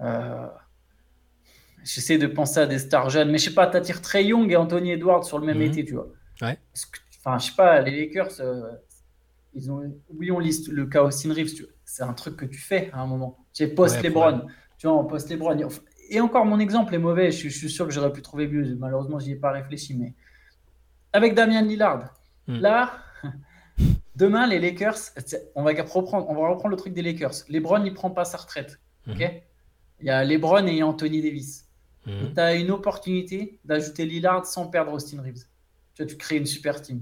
euh, 0.00 0.46
J'essaie 1.84 2.16
de 2.16 2.26
penser 2.26 2.60
à 2.60 2.66
des 2.66 2.78
stars 2.78 3.10
jeunes, 3.10 3.30
mais 3.30 3.36
je 3.38 3.44
sais 3.50 3.54
pas, 3.54 3.66
t'attires 3.66 4.00
Trey 4.00 4.24
Young 4.24 4.50
et 4.50 4.56
Anthony 4.56 4.92
Edwards 4.92 5.24
sur 5.24 5.38
le 5.38 5.44
même 5.46 5.58
Mhm. 5.58 5.62
été, 5.64 5.84
tu 5.84 5.94
vois. 5.94 6.08
Ouais. 6.40 6.58
Enfin, 7.18 7.38
je 7.38 7.46
sais 7.46 7.56
pas, 7.56 7.80
les 7.80 7.90
Lakers, 8.06 8.40
euh, 8.40 8.72
ils 9.54 9.70
ont, 9.70 9.82
oui, 10.08 10.30
on 10.30 10.38
liste 10.38 10.68
le 10.68 10.86
cas 10.86 11.02
Austin 11.02 11.32
Reeves, 11.34 11.52
c'est 11.84 12.02
un 12.02 12.14
truc 12.14 12.36
que 12.36 12.46
tu 12.46 12.58
fais 12.58 12.90
à 12.92 13.00
un 13.00 13.06
moment. 13.06 13.44
Tu 13.52 13.64
sais, 13.64 13.70
post 13.74 13.96
Ouais, 13.96 14.02
LeBron, 14.04 14.46
tu 14.78 14.86
vois, 14.86 14.96
en 14.96 15.04
post 15.04 15.28
LeBron. 15.30 15.56
Et 16.08 16.20
encore, 16.20 16.46
mon 16.46 16.58
exemple 16.58 16.94
est 16.94 16.98
mauvais, 16.98 17.30
je, 17.30 17.36
suis- 17.36 17.50
je 17.50 17.58
suis 17.58 17.70
sûr 17.70 17.86
que 17.86 17.92
j'aurais 17.92 18.12
pu 18.12 18.22
trouver 18.22 18.48
mieux, 18.48 18.74
malheureusement, 18.76 19.18
j'y 19.18 19.32
ai 19.32 19.36
pas 19.36 19.50
réfléchi, 19.52 19.94
mais 19.94 20.14
avec 21.12 21.34
Damian 21.34 21.62
Lillard, 21.62 22.14
Mhm. 22.48 22.60
là, 22.60 22.92
demain, 24.16 24.46
les 24.46 24.58
Lakers, 24.58 24.98
on 25.54 25.62
va 25.62 25.72
reprendre, 25.72 26.28
on 26.30 26.34
va 26.34 26.48
reprendre 26.48 26.70
le 26.70 26.76
truc 26.76 26.94
des 26.94 27.02
Lakers. 27.02 27.34
LeBron, 27.48 27.84
il 27.84 27.92
prend 27.94 28.10
pas 28.10 28.24
sa 28.24 28.38
retraite, 28.38 28.78
ok? 29.08 29.18
Mhm. 29.20 29.40
Il 30.04 30.08
y 30.08 30.10
a 30.10 30.22
LeBron 30.22 30.66
et 30.66 30.82
Anthony 30.82 31.22
Davis. 31.22 31.64
Mhm. 32.06 32.34
Tu 32.34 32.40
as 32.40 32.54
une 32.56 32.70
opportunité 32.70 33.58
d'ajouter 33.64 34.04
Lillard 34.04 34.44
sans 34.44 34.66
perdre 34.66 34.92
Austin 34.92 35.22
Reeves. 35.22 35.44
Tu 35.94 36.02
vois, 36.02 36.06
tu 36.06 36.18
crées 36.18 36.36
une 36.36 36.46
super 36.46 36.80
team. 36.80 37.00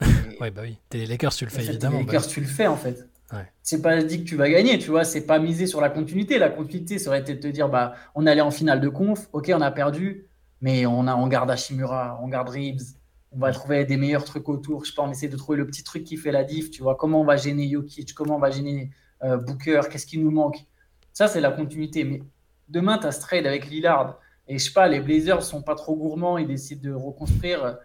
Ouais, 0.40 0.50
bah 0.50 0.62
oui. 0.64 0.78
T'es 0.88 0.98
les 0.98 1.06
Lakers, 1.06 1.32
tu 1.32 1.44
le 1.44 1.50
en 1.50 1.54
fais 1.54 1.62
fait, 1.62 1.70
évidemment. 1.70 1.98
Les 1.98 2.04
bah 2.04 2.12
Lakers, 2.12 2.28
tu 2.28 2.40
le 2.40 2.46
fais 2.46 2.66
en 2.68 2.76
fait. 2.76 3.08
Ouais. 3.32 3.46
C'est 3.62 3.82
pas 3.82 4.02
dit 4.02 4.22
que 4.22 4.28
tu 4.28 4.36
vas 4.36 4.48
gagner, 4.48 4.78
tu 4.78 4.90
vois. 4.90 5.04
C'est 5.04 5.26
pas 5.26 5.40
misé 5.40 5.66
sur 5.66 5.80
la 5.80 5.90
continuité. 5.90 6.38
La 6.38 6.48
continuité, 6.48 6.98
ça 6.98 7.10
aurait 7.10 7.20
été 7.20 7.34
de 7.34 7.40
te 7.40 7.48
dire, 7.48 7.68
bah, 7.68 7.94
on 8.14 8.24
allait 8.26 8.40
en 8.40 8.50
finale 8.50 8.80
de 8.80 8.88
conf, 8.88 9.28
ok, 9.32 9.52
on 9.54 9.60
a 9.60 9.70
perdu, 9.70 10.26
mais 10.60 10.86
on, 10.86 11.06
a, 11.06 11.14
on 11.14 11.26
garde 11.28 11.50
Hashimura, 11.50 12.20
on 12.22 12.28
garde 12.28 12.48
Reeves, 12.48 12.94
on 13.32 13.38
va 13.38 13.52
trouver 13.52 13.84
des 13.84 13.96
meilleurs 13.96 14.24
trucs 14.24 14.48
autour. 14.48 14.84
Je 14.84 14.90
sais 14.90 14.94
pas, 14.96 15.02
on 15.02 15.10
essaie 15.10 15.28
de 15.28 15.36
trouver 15.36 15.58
le 15.58 15.66
petit 15.66 15.82
truc 15.82 16.04
qui 16.04 16.16
fait 16.16 16.32
la 16.32 16.44
diff, 16.44 16.70
tu 16.70 16.82
vois. 16.82 16.96
Comment 16.96 17.20
on 17.20 17.24
va 17.24 17.36
gêner 17.36 17.68
Jokic, 17.68 18.12
comment 18.14 18.36
on 18.36 18.40
va 18.40 18.50
gêner 18.50 18.90
euh, 19.24 19.36
Booker, 19.36 19.82
qu'est-ce 19.90 20.06
qui 20.06 20.18
nous 20.18 20.30
manque? 20.30 20.64
Ça, 21.12 21.28
c'est 21.28 21.40
la 21.40 21.52
continuité. 21.52 22.02
Mais 22.02 22.22
demain, 22.68 22.98
tu 22.98 23.06
as 23.06 23.12
ce 23.12 23.20
trade 23.20 23.46
avec 23.46 23.66
Lillard. 23.68 24.18
Et 24.48 24.58
je 24.58 24.64
sais 24.64 24.72
pas, 24.72 24.88
les 24.88 25.00
Blazers 25.00 25.42
sont 25.42 25.62
pas 25.62 25.74
trop 25.74 25.96
gourmands, 25.96 26.36
ils 26.38 26.46
décident 26.46 26.82
de 26.90 26.94
reconstruire. 26.94 27.78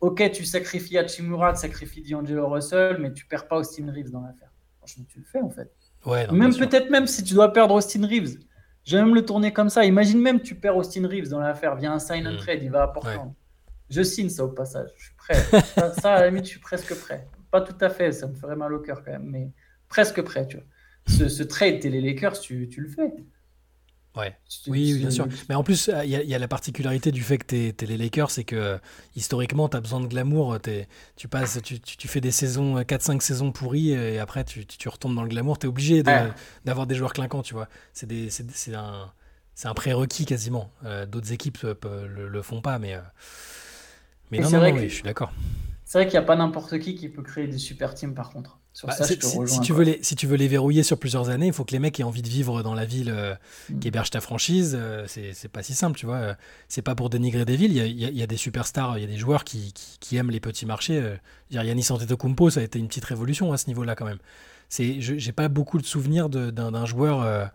Ok, 0.00 0.30
tu 0.32 0.44
sacrifies 0.44 0.98
Hachimura, 0.98 1.52
tu 1.52 1.60
sacrifies 1.60 2.02
D'Angelo 2.02 2.48
Russell, 2.48 2.98
mais 3.00 3.12
tu 3.12 3.26
perds 3.26 3.48
pas 3.48 3.56
Austin 3.56 3.90
Reeves 3.92 4.10
dans 4.10 4.20
l'affaire. 4.20 4.50
Franchement, 4.78 5.04
tu 5.08 5.18
le 5.18 5.24
fais 5.24 5.40
en 5.40 5.50
fait. 5.50 5.70
Ouais, 6.04 6.26
non, 6.26 6.34
même 6.34 6.54
peut-être 6.54 6.90
même 6.90 7.06
si 7.06 7.22
tu 7.24 7.34
dois 7.34 7.52
perdre 7.52 7.74
Austin 7.74 8.06
Reeves. 8.06 8.38
Je 8.84 8.96
vais 8.96 9.02
même 9.04 9.14
le 9.14 9.24
tourner 9.24 9.52
comme 9.52 9.68
ça. 9.68 9.84
Imagine 9.84 10.20
même 10.20 10.40
tu 10.40 10.54
perds 10.54 10.76
Austin 10.76 11.06
Reeves 11.08 11.28
dans 11.28 11.40
l'affaire 11.40 11.74
via 11.76 11.92
un 11.92 11.98
sign 11.98 12.26
and 12.28 12.34
Mm. 12.34 12.36
trade, 12.36 12.62
il 12.62 12.70
va 12.70 12.84
à 12.84 12.88
Portland. 12.88 13.32
Je 13.90 14.02
signe 14.02 14.28
ça 14.28 14.44
au 14.44 14.48
passage. 14.48 14.90
Je 14.96 15.04
suis 15.06 15.14
prêt. 15.16 15.34
ça, 15.74 15.92
ça, 16.00 16.14
à 16.14 16.20
la 16.20 16.28
limite, 16.28 16.44
je 16.44 16.50
suis 16.50 16.60
presque 16.60 16.94
prêt. 16.94 17.26
Pas 17.50 17.60
tout 17.60 17.76
à 17.80 17.88
fait, 17.90 18.12
ça 18.12 18.26
me 18.26 18.34
ferait 18.34 18.56
mal 18.56 18.72
au 18.72 18.80
cœur 18.80 19.02
quand 19.04 19.12
même, 19.12 19.24
mais 19.28 19.50
presque 19.88 20.20
prêt, 20.22 20.46
tu 20.46 20.56
vois. 20.58 20.66
Ce, 21.08 21.28
ce 21.28 21.42
trade, 21.42 21.80
t'es 21.80 21.88
les 21.88 22.00
Lakers, 22.00 22.38
tu, 22.40 22.68
tu 22.68 22.80
le 22.80 22.88
fais. 22.88 23.12
Ouais. 24.16 24.34
Tu- 24.48 24.70
Oui, 24.70 24.92
oui, 24.94 24.98
bien 25.00 25.08
tu- 25.08 25.14
sûr. 25.16 25.28
Mais 25.48 25.54
en 25.54 25.62
plus, 25.62 25.90
il 26.04 26.10
y, 26.10 26.16
a- 26.16 26.22
il 26.22 26.28
y 26.28 26.34
a 26.34 26.38
la 26.38 26.48
particularité 26.48 27.12
du 27.12 27.22
fait 27.22 27.36
que 27.38 27.44
t'es 27.44 27.68
es 27.78 27.86
les 27.86 27.96
Lakers, 27.98 28.30
c'est 28.30 28.44
que 28.44 28.56
euh, 28.56 28.78
historiquement, 29.14 29.68
tu 29.68 29.76
as 29.76 29.80
besoin 29.80 30.00
de 30.00 30.06
glamour. 30.06 30.58
t'es- 30.60 30.88
Tu, 31.16 31.28
passes, 31.28 31.60
tu, 31.62 31.78
tu- 31.80 31.96
tu 31.96 32.08
fais 32.08 32.20
des 32.22 32.30
saisons, 32.30 32.82
4-5 32.82 33.20
saisons 33.22 33.52
pourries, 33.52 33.90
et 33.90 34.18
après, 34.18 34.44
tu, 34.44 34.64
tu- 34.66 34.78
tu 34.78 34.88
retombes 34.88 35.14
dans 35.14 35.22
le 35.22 35.28
glamour. 35.28 35.58
Tu 35.58 35.66
es 35.66 35.68
obligé 35.68 36.02
de- 36.02 36.08
Ouais. 36.10 36.32
d'avoir 36.64 36.86
des 36.86 36.94
joueurs 36.94 37.12
clinquants, 37.12 37.42
tu 37.42 37.54
vois. 37.54 37.68
C'est 37.92 38.06
des- 38.06 38.30
c'est- 38.30 38.50
c'est 38.52 38.74
un, 38.74 39.12
c'est 39.54 39.68
un 39.68 39.74
prérequis 39.74 40.24
quasiment. 40.24 40.70
Euh, 40.84 41.04
D'autres 41.06 41.32
équipes 41.32 41.58
euh, 41.64 42.06
le, 42.08 42.28
le 42.28 42.42
font 42.42 42.60
pas, 42.62 42.78
mais. 42.78 42.94
euh, 42.94 43.00
Mais 44.30 44.38
Et 44.38 44.40
non, 44.40 44.50
non, 44.50 44.58
vrai 44.58 44.70
non, 44.70 44.76
que- 44.76 44.82
oui, 44.82 44.88
je 44.88 44.94
suis 44.94 45.02
d'accord. 45.02 45.32
C'est 45.84 45.98
vrai 45.98 46.06
qu'il 46.06 46.18
n'y 46.18 46.24
a 46.24 46.26
pas 46.26 46.34
n'importe 46.36 46.78
qui 46.80 46.94
qui 46.96 47.08
peut 47.08 47.22
créer 47.22 47.46
des 47.46 47.58
super 47.58 47.94
teams 47.94 48.14
par 48.14 48.30
contre. 48.30 48.58
Sur 48.76 48.88
Bah, 48.88 48.94
ça, 48.94 49.04
je 49.04 49.08
c'est- 49.08 49.16
te 49.16 49.24
si, 49.24 49.38
rejoins. 49.38 49.54
si 49.56 49.60
tu 49.62 49.72
veux 49.72 49.84
les, 49.84 49.98
si 50.02 50.16
tu 50.16 50.26
veux 50.26 50.36
les 50.36 50.48
verrouiller 50.48 50.82
sur 50.82 50.98
plusieurs 50.98 51.30
années, 51.30 51.46
il 51.46 51.52
faut 51.54 51.64
que 51.64 51.72
les 51.72 51.78
mecs 51.78 51.98
aient 51.98 52.02
envie 52.02 52.20
de 52.20 52.28
vivre 52.28 52.62
dans 52.62 52.74
la 52.74 52.84
ville 52.84 53.08
euh, 53.08 53.34
Mm. 53.70 53.78
qui 53.78 53.88
héberge 53.88 54.10
ta 54.10 54.20
franchise. 54.20 54.76
euh, 54.78 55.06
c'est 55.08 55.48
pas 55.48 55.62
si 55.62 55.74
simple, 55.74 55.98
tu 55.98 56.04
vois. 56.04 56.16
euh, 56.16 56.34
C'est 56.68 56.82
pas 56.82 56.94
pour 56.94 57.08
dénigrer 57.08 57.46
des 57.46 57.56
villes. 57.56 57.70
Il 57.72 57.78
y 57.78 57.80
a, 57.80 57.86
il 57.86 57.98
y 57.98 58.04
a- 58.04 58.08
il 58.10 58.16
y 58.18 58.22
a 58.22 58.26
des 58.26 58.36
superstars, 58.36 58.98
il 58.98 59.00
y 59.00 59.04
a 59.04 59.06
des 59.08 59.16
joueurs 59.16 59.44
qui, 59.44 59.72
qui- 59.72 59.96
qui 59.98 60.16
aiment 60.18 60.30
les 60.30 60.40
petits 60.40 60.66
marchés. 60.66 60.98
euh. 61.00 61.16
Yanis 61.50 61.86
Antetokounmpo, 61.90 62.50
ça 62.50 62.60
a 62.60 62.64
été 62.64 62.78
une 62.78 62.88
petite 62.88 63.06
révolution 63.06 63.50
à 63.54 63.56
ce 63.56 63.66
niveau-là 63.68 63.94
quand 63.94 64.04
même. 64.04 64.18
J'ai 64.68 65.32
pas 65.32 65.48
beaucoup 65.48 65.78
de 65.78 65.86
souvenirs 65.86 66.28
d'un 66.28 66.84
joueur 66.86 67.22
euh, 67.22 67.46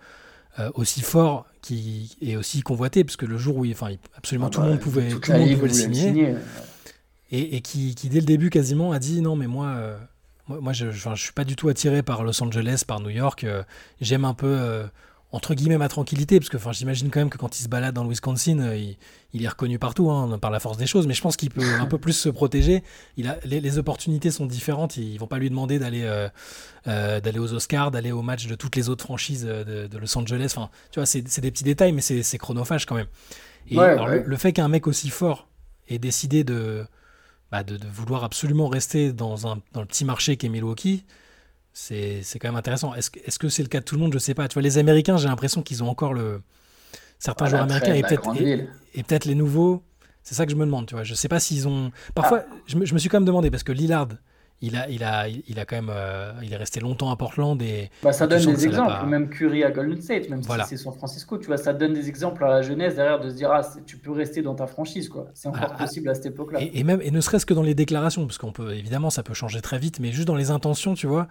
aussi 0.73 1.01
fort 1.01 1.45
qui 1.61 2.17
est 2.21 2.35
aussi 2.35 2.61
convoité, 2.61 3.03
parce 3.03 3.15
que 3.15 3.27
le 3.27 3.37
jour 3.37 3.57
où, 3.57 3.65
il, 3.65 3.73
enfin, 3.73 3.91
absolument 4.17 4.47
Ah 4.47 4.49
tout 4.49 4.61
le 4.61 4.65
bah, 4.65 4.71
monde 4.71 4.79
pouvait, 4.81 5.09
tout 5.09 5.31
le 5.31 5.37
monde 5.39 5.53
pouvait 5.53 5.67
le 5.67 5.73
signer 5.73 6.35
et, 7.31 7.55
et 7.57 7.61
qui, 7.61 7.93
qui, 7.95 8.09
dès 8.09 8.19
le 8.21 8.25
début 8.25 8.49
quasiment 8.49 8.91
a 8.91 8.97
dit 8.99 9.21
non 9.21 9.35
mais 9.35 9.47
moi 9.47 9.75
moi, 10.47 10.73
je, 10.73 10.91
je 10.91 11.15
suis 11.15 11.33
pas 11.33 11.43
du 11.43 11.55
tout 11.55 11.69
attiré 11.69 12.03
par 12.03 12.23
Los 12.23 12.41
Angeles 12.43 12.83
par 12.87 12.99
New 12.99 13.09
York 13.09 13.43
euh, 13.43 13.63
j'aime 14.01 14.25
un 14.25 14.33
peu 14.33 14.47
euh, 14.47 14.85
entre 15.31 15.53
guillemets 15.53 15.77
ma 15.77 15.87
tranquillité 15.87 16.39
parce 16.39 16.49
que 16.49 16.57
enfin 16.57 16.73
j'imagine 16.73 17.09
quand 17.09 17.21
même 17.21 17.29
que 17.29 17.37
quand 17.37 17.57
il 17.57 17.63
se 17.63 17.69
balade 17.69 17.95
dans 17.95 18.03
le 18.03 18.09
Wisconsin 18.09 18.59
euh, 18.59 18.75
il, 18.75 18.97
il 19.33 19.43
est 19.45 19.47
reconnu 19.47 19.79
partout 19.79 20.11
hein, 20.11 20.37
par 20.39 20.51
la 20.51 20.59
force 20.59 20.77
des 20.77 20.87
choses 20.87 21.07
mais 21.07 21.13
je 21.13 21.21
pense 21.21 21.37
qu'il 21.37 21.51
peut 21.51 21.63
un 21.79 21.85
peu 21.85 21.97
plus 21.97 22.13
se 22.13 22.27
protéger 22.27 22.83
il 23.15 23.27
a 23.29 23.37
les, 23.45 23.61
les 23.61 23.77
opportunités 23.77 24.29
sont 24.29 24.45
différentes 24.45 24.97
ils 24.97 25.17
vont 25.17 25.27
pas 25.27 25.37
lui 25.39 25.49
demander 25.49 25.79
d'aller 25.79 26.03
euh, 26.03 26.27
euh, 26.87 27.21
d'aller 27.21 27.39
aux 27.39 27.53
Oscars 27.53 27.91
d'aller 27.91 28.11
au 28.11 28.21
match 28.23 28.47
de 28.47 28.55
toutes 28.55 28.75
les 28.75 28.89
autres 28.89 29.05
franchises 29.05 29.45
de, 29.45 29.87
de 29.87 29.97
Los 29.97 30.17
Angeles 30.17 30.51
enfin 30.53 30.69
tu 30.91 30.99
vois 30.99 31.05
c'est 31.05 31.21
des 31.21 31.51
petits 31.51 31.63
détails 31.63 31.93
mais 31.93 32.01
c'est 32.01 32.23
c'est 32.23 32.37
chronophage 32.37 32.85
quand 32.85 32.95
même 32.95 33.07
et 33.69 33.77
Ouais, 33.77 33.85
alors, 33.85 34.07
ouais. 34.07 34.17
Le, 34.23 34.23
le 34.25 34.37
fait 34.37 34.51
qu'un 34.51 34.67
mec 34.67 34.85
aussi 34.87 35.09
fort 35.09 35.47
ait 35.87 35.99
décidé 35.99 36.43
de 36.43 36.85
bah, 37.51 37.63
de, 37.63 37.77
de 37.77 37.87
vouloir 37.87 38.23
absolument 38.23 38.67
rester 38.67 39.11
dans, 39.13 39.47
un, 39.47 39.61
dans 39.73 39.81
le 39.81 39.85
petit 39.87 40.05
marché 40.05 40.37
qu'est 40.37 40.49
Milwaukee, 40.49 41.05
c'est 41.73 42.21
quand 42.39 42.47
même 42.49 42.55
intéressant. 42.57 42.93
Est-ce 42.95 43.09
que 43.11 43.19
est-ce 43.25 43.39
que 43.39 43.49
c'est 43.49 43.63
le 43.63 43.69
cas 43.69 43.79
de 43.79 43.85
tout 43.85 43.95
le 43.95 44.01
monde? 44.01 44.13
Je 44.13 44.19
sais 44.19 44.33
pas. 44.33 44.47
Tu 44.47 44.53
vois, 44.55 44.61
les 44.61 44.77
Américains, 44.77 45.17
j'ai 45.17 45.27
l'impression 45.27 45.61
qu'ils 45.61 45.83
ont 45.83 45.89
encore 45.89 46.13
le. 46.13 46.41
Certains 47.19 47.45
joueurs 47.47 47.61
américains 47.63 47.93
et 47.93 47.99
et 48.93 49.03
peut-être 49.03 49.25
les 49.25 49.35
nouveaux. 49.35 49.83
C'est 50.23 50.35
ça 50.35 50.45
que 50.45 50.51
je 50.51 50.55
me 50.57 50.65
demande. 50.65 50.85
Tu 50.87 50.95
vois, 50.95 51.03
je 51.03 51.13
sais 51.13 51.27
pas 51.27 51.39
s'ils 51.39 51.67
ont. 51.67 51.91
Parfois, 52.15 52.43
Ah. 52.49 52.53
je, 52.67 52.75
me, 52.77 52.85
je 52.85 52.93
me 52.93 52.99
suis 52.99 53.09
quand 53.09 53.17
même 53.17 53.25
demandé 53.25 53.49
parce 53.51 53.63
que 53.63 53.71
Lillard, 53.71 54.07
il 54.61 54.75
a, 54.75 54.87
il 54.89 55.03
a, 55.03 55.27
il 55.27 55.59
a 55.59 55.65
quand 55.65 55.75
même, 55.75 55.89
euh, 55.91 56.33
il 56.43 56.53
est 56.53 56.57
resté 56.57 56.79
longtemps 56.79 57.09
à 57.11 57.15
Portland 57.15 57.59
et 57.61 57.89
Bah, 58.03 58.11
ça 58.13 58.27
donne 58.27 58.45
des 58.45 58.65
exemples, 58.65 58.89
pas- 58.91 59.05
même 59.05 59.29
Curry 59.29 59.63
à 59.63 59.71
Golden 59.71 59.99
State, 60.01 60.29
même 60.29 60.41
Voilà. 60.41 60.63
si 60.65 60.77
c'est 60.77 60.83
San 60.83 60.93
Francisco, 60.93 61.37
tu 61.39 61.47
vois, 61.47 61.57
ça 61.57 61.73
donne 61.73 61.93
des 61.93 62.07
exemples 62.09 62.43
à 62.43 62.49
la 62.49 62.61
jeunesse 62.61 62.95
derrière 62.95 63.19
de 63.19 63.29
se 63.29 63.35
dire, 63.35 63.51
ah, 63.51 63.61
tu 63.85 63.97
peux 63.97 64.11
rester 64.11 64.41
dans 64.41 64.53
ta 64.55 64.67
franchise, 64.67 65.09
quoi. 65.09 65.27
C'est 65.33 65.47
encore 65.47 65.71
Ah, 65.73 65.77
possible 65.83 66.09
à 66.09 66.15
cette 66.15 66.27
époque-là. 66.27 66.61
Et, 66.61 66.79
et 66.79 66.83
même, 66.83 67.01
et 67.01 67.09
ne 67.11 67.21
serait-ce 67.21 67.45
que 67.45 67.53
dans 67.55 67.63
les 67.63 67.73
déclarations, 67.75 68.25
parce 68.27 68.37
qu'on 68.37 68.51
peut, 68.51 68.73
évidemment, 68.73 69.09
ça 69.09 69.23
peut 69.23 69.33
changer 69.33 69.61
très 69.61 69.79
vite, 69.79 69.99
mais 69.99 70.11
juste 70.11 70.27
dans 70.27 70.35
les 70.35 70.51
intentions, 70.51 70.93
tu 70.93 71.07
vois. 71.07 71.27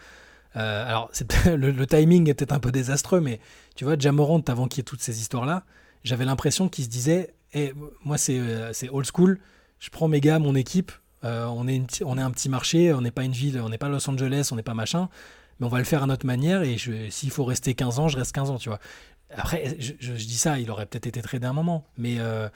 euh, 0.57 0.87
alors, 0.89 1.11
le, 1.47 1.70
le 1.70 1.87
timing 1.87 2.28
est 2.28 2.35
peut-être 2.35 2.53
un 2.53 2.59
peu 2.61 2.72
désastreux, 2.72 3.20
mais 3.20 3.39
tu 3.76 3.85
vois, 3.85 3.97
Jamorant, 3.99 4.43
avant 4.49 4.66
qu'il 4.66 4.78
y 4.78 4.81
ait 4.81 4.85
toutes 4.85 5.03
ces 5.03 5.20
histoires-là, 5.20 5.62
j'avais 6.05 6.24
l'impression 6.24 6.68
qu'il 6.68 6.85
se 6.85 6.89
disait, 6.91 7.33
Eh, 7.55 7.72
moi, 8.05 8.18
c'est 8.18 8.39
euh, 8.39 8.72
c'est 8.72 8.89
old 8.89 9.07
school, 9.07 9.39
je 9.78 9.91
prends 9.91 10.09
mes 10.09 10.20
gars, 10.20 10.39
mon 10.39 10.55
équipe, 10.55 10.93
euh, 11.25 11.47
on, 11.47 11.66
est 11.68 11.77
une 11.77 11.87
on 12.05 12.16
est 12.18 12.23
un 12.23 12.31
petit 12.31 12.49
marché, 12.49 12.93
on 12.93 13.01
n'est 13.01 13.11
pas 13.11 13.25
une 13.25 13.33
ville, 13.33 13.61
on 13.61 13.68
n'est 13.68 13.79
pas 13.79 13.89
Los 13.89 14.09
Angeles, 14.09 14.49
on 14.53 14.57
n'est 14.57 14.62
pas 14.62 14.75
machin, 14.75 15.09
mais 15.59 15.66
on 15.66 15.71
va 15.71 15.79
le 15.79 15.85
faire 15.85 16.03
à 16.03 16.07
notre 16.07 16.27
manière, 16.27 16.62
et 16.62 16.77
s'il 17.11 17.31
faut 17.31 17.45
rester 17.45 17.75
15 17.75 17.99
ans, 17.99 18.09
je 18.09 18.16
reste 18.18 18.33
15 18.33 18.51
ans, 18.51 18.59
tu 18.59 18.68
vois. 18.68 18.79
Après, 19.33 19.77
je, 19.79 19.93
je- 20.01 20.16
je 20.16 20.27
dis 20.27 20.37
ça, 20.37 20.59
il 20.59 20.68
aurait 20.73 20.87
peut-être 20.87 21.07
été 21.07 21.23
tradé 21.23 21.47
un 21.47 21.53
moment, 21.53 21.85
mais 21.97 22.16
euh, 22.18 22.49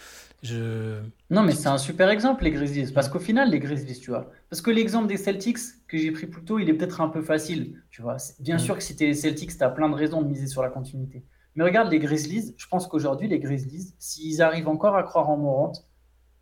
je. 0.43 0.99
Non, 1.31 1.43
mais 1.43 1.53
c'est 1.53 1.69
un 1.69 1.79
super 1.79 2.11
exemple, 2.11 2.43
les 2.45 2.51
Grizzlies. 2.51 2.91
Parce 2.93 3.09
qu'au 3.09 3.21
final, 3.21 3.51
les 3.51 3.61
Grizzlies, 3.61 4.01
tu 4.01 4.11
vois. 4.11 4.31
Parce 4.51 4.61
que 4.61 4.73
l'exemple 4.73 5.07
des 5.07 5.17
Celtics 5.17 5.59
que 5.87 5.97
j'ai 5.97 6.11
pris 6.11 6.27
plus 6.27 6.43
tôt, 6.45 6.59
il 6.59 6.69
est 6.69 6.75
peut-être 6.75 7.01
un 7.01 7.09
peu 7.09 7.23
facile, 7.23 7.81
tu 7.91 8.03
vois. 8.03 8.17
Bien 8.41 8.57
Mm. 8.57 8.59
sûr 8.59 8.77
que 8.77 8.83
si 8.83 8.97
t'es 8.97 9.07
les 9.07 9.15
Celtics, 9.15 9.57
t'as 9.57 9.69
plein 9.69 9.89
de 9.89 9.95
raisons 9.95 10.21
de 10.23 10.27
miser 10.29 10.49
sur 10.49 10.63
la 10.63 10.69
continuité. 10.69 11.23
Mais 11.55 11.63
regarde 11.63 11.93
les 11.93 12.01
Grizzlies, 12.01 12.55
je 12.57 12.67
pense 12.67 12.89
qu'aujourd'hui, 12.89 13.29
les 13.29 13.39
Grizzlies, 13.39 13.95
s'ils 14.01 14.43
arrivent 14.43 14.67
encore 14.67 14.97
à 14.97 15.05
croire 15.05 15.31
en 15.31 15.37
Morant, 15.37 15.71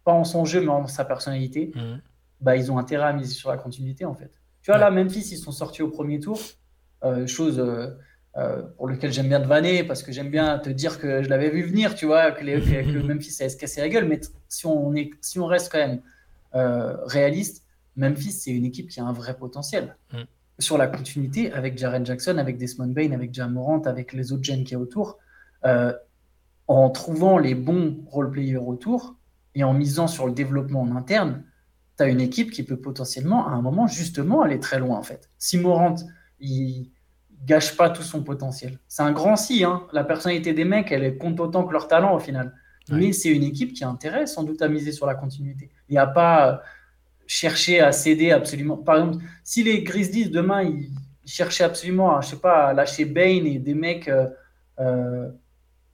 pas 0.05 0.13
en 0.13 0.25
son 0.25 0.47
jeu, 0.47 0.63
mais 0.63 0.69
en 0.69 0.87
sa 0.87 1.05
personnalité, 1.05 1.73
Mhm. 1.75 2.01
Bah, 2.43 2.57
ils 2.57 2.71
ont 2.71 2.79
intérêt 2.79 3.07
à 3.07 3.13
miser 3.13 3.33
sur 3.35 3.51
la 3.51 3.57
continuité, 3.57 4.05
en 4.05 4.15
fait. 4.15 4.31
Tu 4.63 4.71
vois, 4.71 4.77
Ouais. 4.77 4.81
là, 4.85 4.91
Memphis, 4.91 5.29
ils 5.33 5.39
sont 5.39 5.53
sortis 5.53 5.83
au 5.83 5.89
premier 5.89 6.21
tour. 6.21 6.39
euh, 7.05 7.27
chose 7.27 7.61
pour 8.79 8.89
laquelle 8.89 9.13
j'aime 9.13 9.29
bien 9.29 9.41
te 9.41 9.47
vanner, 9.47 9.83
parce 9.85 10.03
que 10.03 10.11
j'aime 10.13 10.31
bien 10.31 10.59
te 10.59 10.71
dire 10.71 10.99
que 11.01 11.23
je 11.23 11.29
l'avais 11.29 11.51
vu 11.51 11.63
venir, 11.65 11.95
tu 11.95 12.07
vois, 12.07 12.31
que, 12.33 12.45
les, 12.45 12.61
que, 12.61 12.99
Memphis 13.07 13.37
allait 13.41 13.49
se 13.51 13.57
casser 13.57 13.81
la 13.81 13.89
gueule. 13.89 14.07
Mais 14.07 14.21
si 14.49 14.67
on, 14.67 14.95
est, 14.95 15.11
si 15.21 15.39
on 15.41 15.47
reste 15.47 15.71
quand 15.73 15.79
même 15.79 16.01
réaliste, 16.53 17.65
Memphis, 17.97 18.33
c'est 18.33 18.51
une 18.53 18.65
équipe 18.65 18.89
qui 18.89 19.01
a 19.01 19.05
un 19.05 19.13
vrai 19.13 19.37
potentiel. 19.37 19.97
Mm. 20.13 20.19
Sur 20.59 20.79
la 20.79 20.87
continuité, 20.87 21.53
avec 21.53 21.77
Jaren 21.77 22.07
Jackson, 22.07 22.39
avec 22.39 22.57
Desmond 22.57 22.87
Bain, 22.93 23.11
avec 23.13 23.35
Jam 23.35 23.53
Morant, 23.53 23.81
avec 23.83 24.13
les 24.13 24.33
autres 24.33 24.45
jeunes 24.45 24.65
qui 24.65 24.75
a 24.75 24.79
autour, 24.79 25.19
en 26.69 26.91
trouvant 26.91 27.39
les 27.39 27.55
bons 27.55 27.99
role-players 28.07 28.57
autour 28.59 29.17
et 29.55 29.65
en 29.65 29.75
misant 29.75 30.07
sur 30.07 30.27
le 30.27 30.33
développement 30.33 30.83
en 30.83 30.97
interne, 30.97 31.43
tu 32.03 32.09
as 32.09 32.11
une 32.11 32.21
équipe 32.21 32.51
qui 32.51 32.63
peut 32.63 32.77
potentiellement, 32.77 33.47
à 33.47 33.51
un 33.51 33.63
moment, 33.63 33.87
justement, 33.87 34.43
aller 34.43 34.61
très 34.61 34.79
loin, 34.79 34.99
en 34.99 35.03
fait. 35.03 35.31
Si 35.39 35.59
Morant, 35.59 35.97
il 36.41 36.91
gâche 37.45 37.77
pas 37.77 37.91
tout 37.91 38.03
son 38.03 38.23
potentiel. 38.23 38.79
C'est 38.89 39.03
un 39.03 39.13
grand 39.13 39.37
si, 39.37 39.65
hein. 39.65 39.83
la 39.93 40.05
personnalité 40.05 40.53
des 40.53 40.65
mecs, 40.65 40.93
elle 40.93 41.19
compte 41.19 41.41
autant 41.41 41.65
que 41.65 41.73
leur 41.73 41.89
talent, 41.89 42.15
au 42.15 42.19
final. 42.19 42.55
Mais 42.91 43.13
c'est 43.13 43.31
une 43.31 43.45
équipe 43.45 43.73
qui 43.73 43.85
a 43.85 43.89
intérêt, 43.89 44.27
sans 44.27 44.43
doute, 44.43 44.61
à 44.61 44.69
miser 44.69 44.93
sur 44.93 45.07
la 45.07 45.15
continuité. 45.15 45.71
Et 45.89 45.99
à 45.99 46.07
pas 46.07 46.63
chercher 47.27 47.81
à 47.81 47.93
céder 47.93 48.33
absolument. 48.33 48.77
Par 48.77 48.97
exemple, 48.97 49.25
si 49.45 49.63
les 49.63 49.83
Grizzlies, 49.83 50.29
demain, 50.29 50.63
ils 50.63 50.91
cherchaient 51.25 51.65
absolument 51.65 52.17
à, 52.17 52.21
je 52.21 52.31
sais 52.31 52.37
pas, 52.41 52.67
à 52.67 52.73
lâcher 52.73 53.05
Bane 53.05 53.47
et 53.47 53.59
des 53.59 53.75
mecs... 53.75 54.09
Euh, 54.09 54.27
euh, 54.81 55.29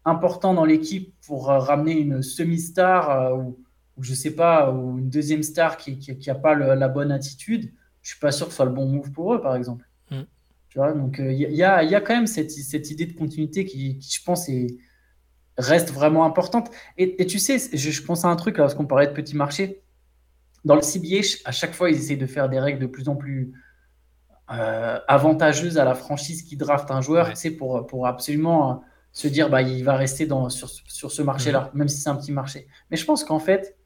important 0.09 0.55
dans 0.55 0.65
l'équipe 0.65 1.15
pour 1.27 1.51
euh, 1.51 1.59
ramener 1.59 1.93
une 1.93 2.23
semi-star 2.23 3.11
euh, 3.11 3.37
ou, 3.37 3.59
je 4.01 4.15
sais 4.15 4.33
pas, 4.33 4.71
ou 4.73 4.99
une 4.99 5.11
deuxième 5.11 5.43
star 5.43 5.77
qui 5.77 5.99
n'a 6.09 6.15
qui, 6.15 6.31
a 6.31 6.35
pas 6.35 6.55
la 6.55 6.89
bonne 6.89 7.13
attitude, 7.13 7.73
je 8.03 8.11
suis 8.11 8.21
pas 8.21 8.33
sûr 8.33 8.47
que 8.47 8.53
ce 8.53 8.57
soit 8.57 8.65
le 8.65 8.73
bon 8.73 8.87
move 8.87 9.13
pour 9.13 9.35
eux, 9.35 9.41
par 9.41 9.55
exemple. 9.57 9.85
Mm. 10.11 10.23
Tu 10.69 10.79
vois, 10.79 10.93
donc 10.93 11.17
il 11.19 11.25
euh, 11.25 11.33
y, 11.33 11.63
a, 11.63 11.83
y, 11.83 11.95
a, 11.95 12.01
quand 12.01 12.15
même 12.15 12.27
cette, 12.27 12.51
cette 12.51 12.91
idée 12.91 13.07
de 13.07 13.13
continuité 13.13 13.65
qui, 13.65 14.01
je 14.01 14.23
pense, 14.25 14.49
est, 14.49 14.79
reste 15.57 15.93
vraiment 15.93 16.25
importante. 16.25 16.71
Et, 16.97 17.27
tu 17.27 17.39
sais, 17.39 17.59
je, 17.59 18.03
pense 18.03 18.25
à 18.25 18.29
un 18.29 18.37
truc, 18.37 18.59
là, 18.59 18.65
parce 18.65 18.75
qu'on 18.75 18.87
parlait 18.87 19.07
de 19.07 19.13
petit 19.13 19.37
marché. 19.37 19.83
Dans 20.65 20.75
le 20.75 20.83
CBA, 20.83 21.21
à 21.45 21.53
chaque 21.53 21.73
fois, 21.73 21.91
ils 21.91 21.97
essayent 21.97 22.17
de 22.19 22.27
faire 22.27 22.49
des 22.49 22.61
règles 22.61 22.81
de 22.81 22.87
plus 22.87 23.09
en 23.09 23.17
plus 23.17 23.53
avantageuses 24.47 25.77
à 25.77 25.85
la 25.85 25.95
franchise 25.95 26.43
qui 26.43 26.57
draft 26.57 26.91
un 26.91 27.03
joueur, 27.03 27.37
c'est 27.37 27.51
pour, 27.51 27.87
pour 27.87 28.07
absolument 28.07 28.83
se 29.13 29.29
dire 29.29 29.51
bah, 29.51 29.61
il 29.61 29.85
va 29.85 29.95
rester 29.95 30.27
dans, 30.27 30.49
sur, 30.49 30.71
sur 30.71 31.13
ce 31.13 31.21
marché-là, 31.23 31.71
mhm. 31.73 31.79
même 31.79 31.89
si 31.89 31.99
c'est 31.99 32.09
un 32.09 32.17
petit 32.17 32.33
marché. 32.33 32.67
Mais 32.91 32.97
je 32.97 33.05
pense 33.05 33.25
qu'en 33.25 33.39
fait, 33.39 33.78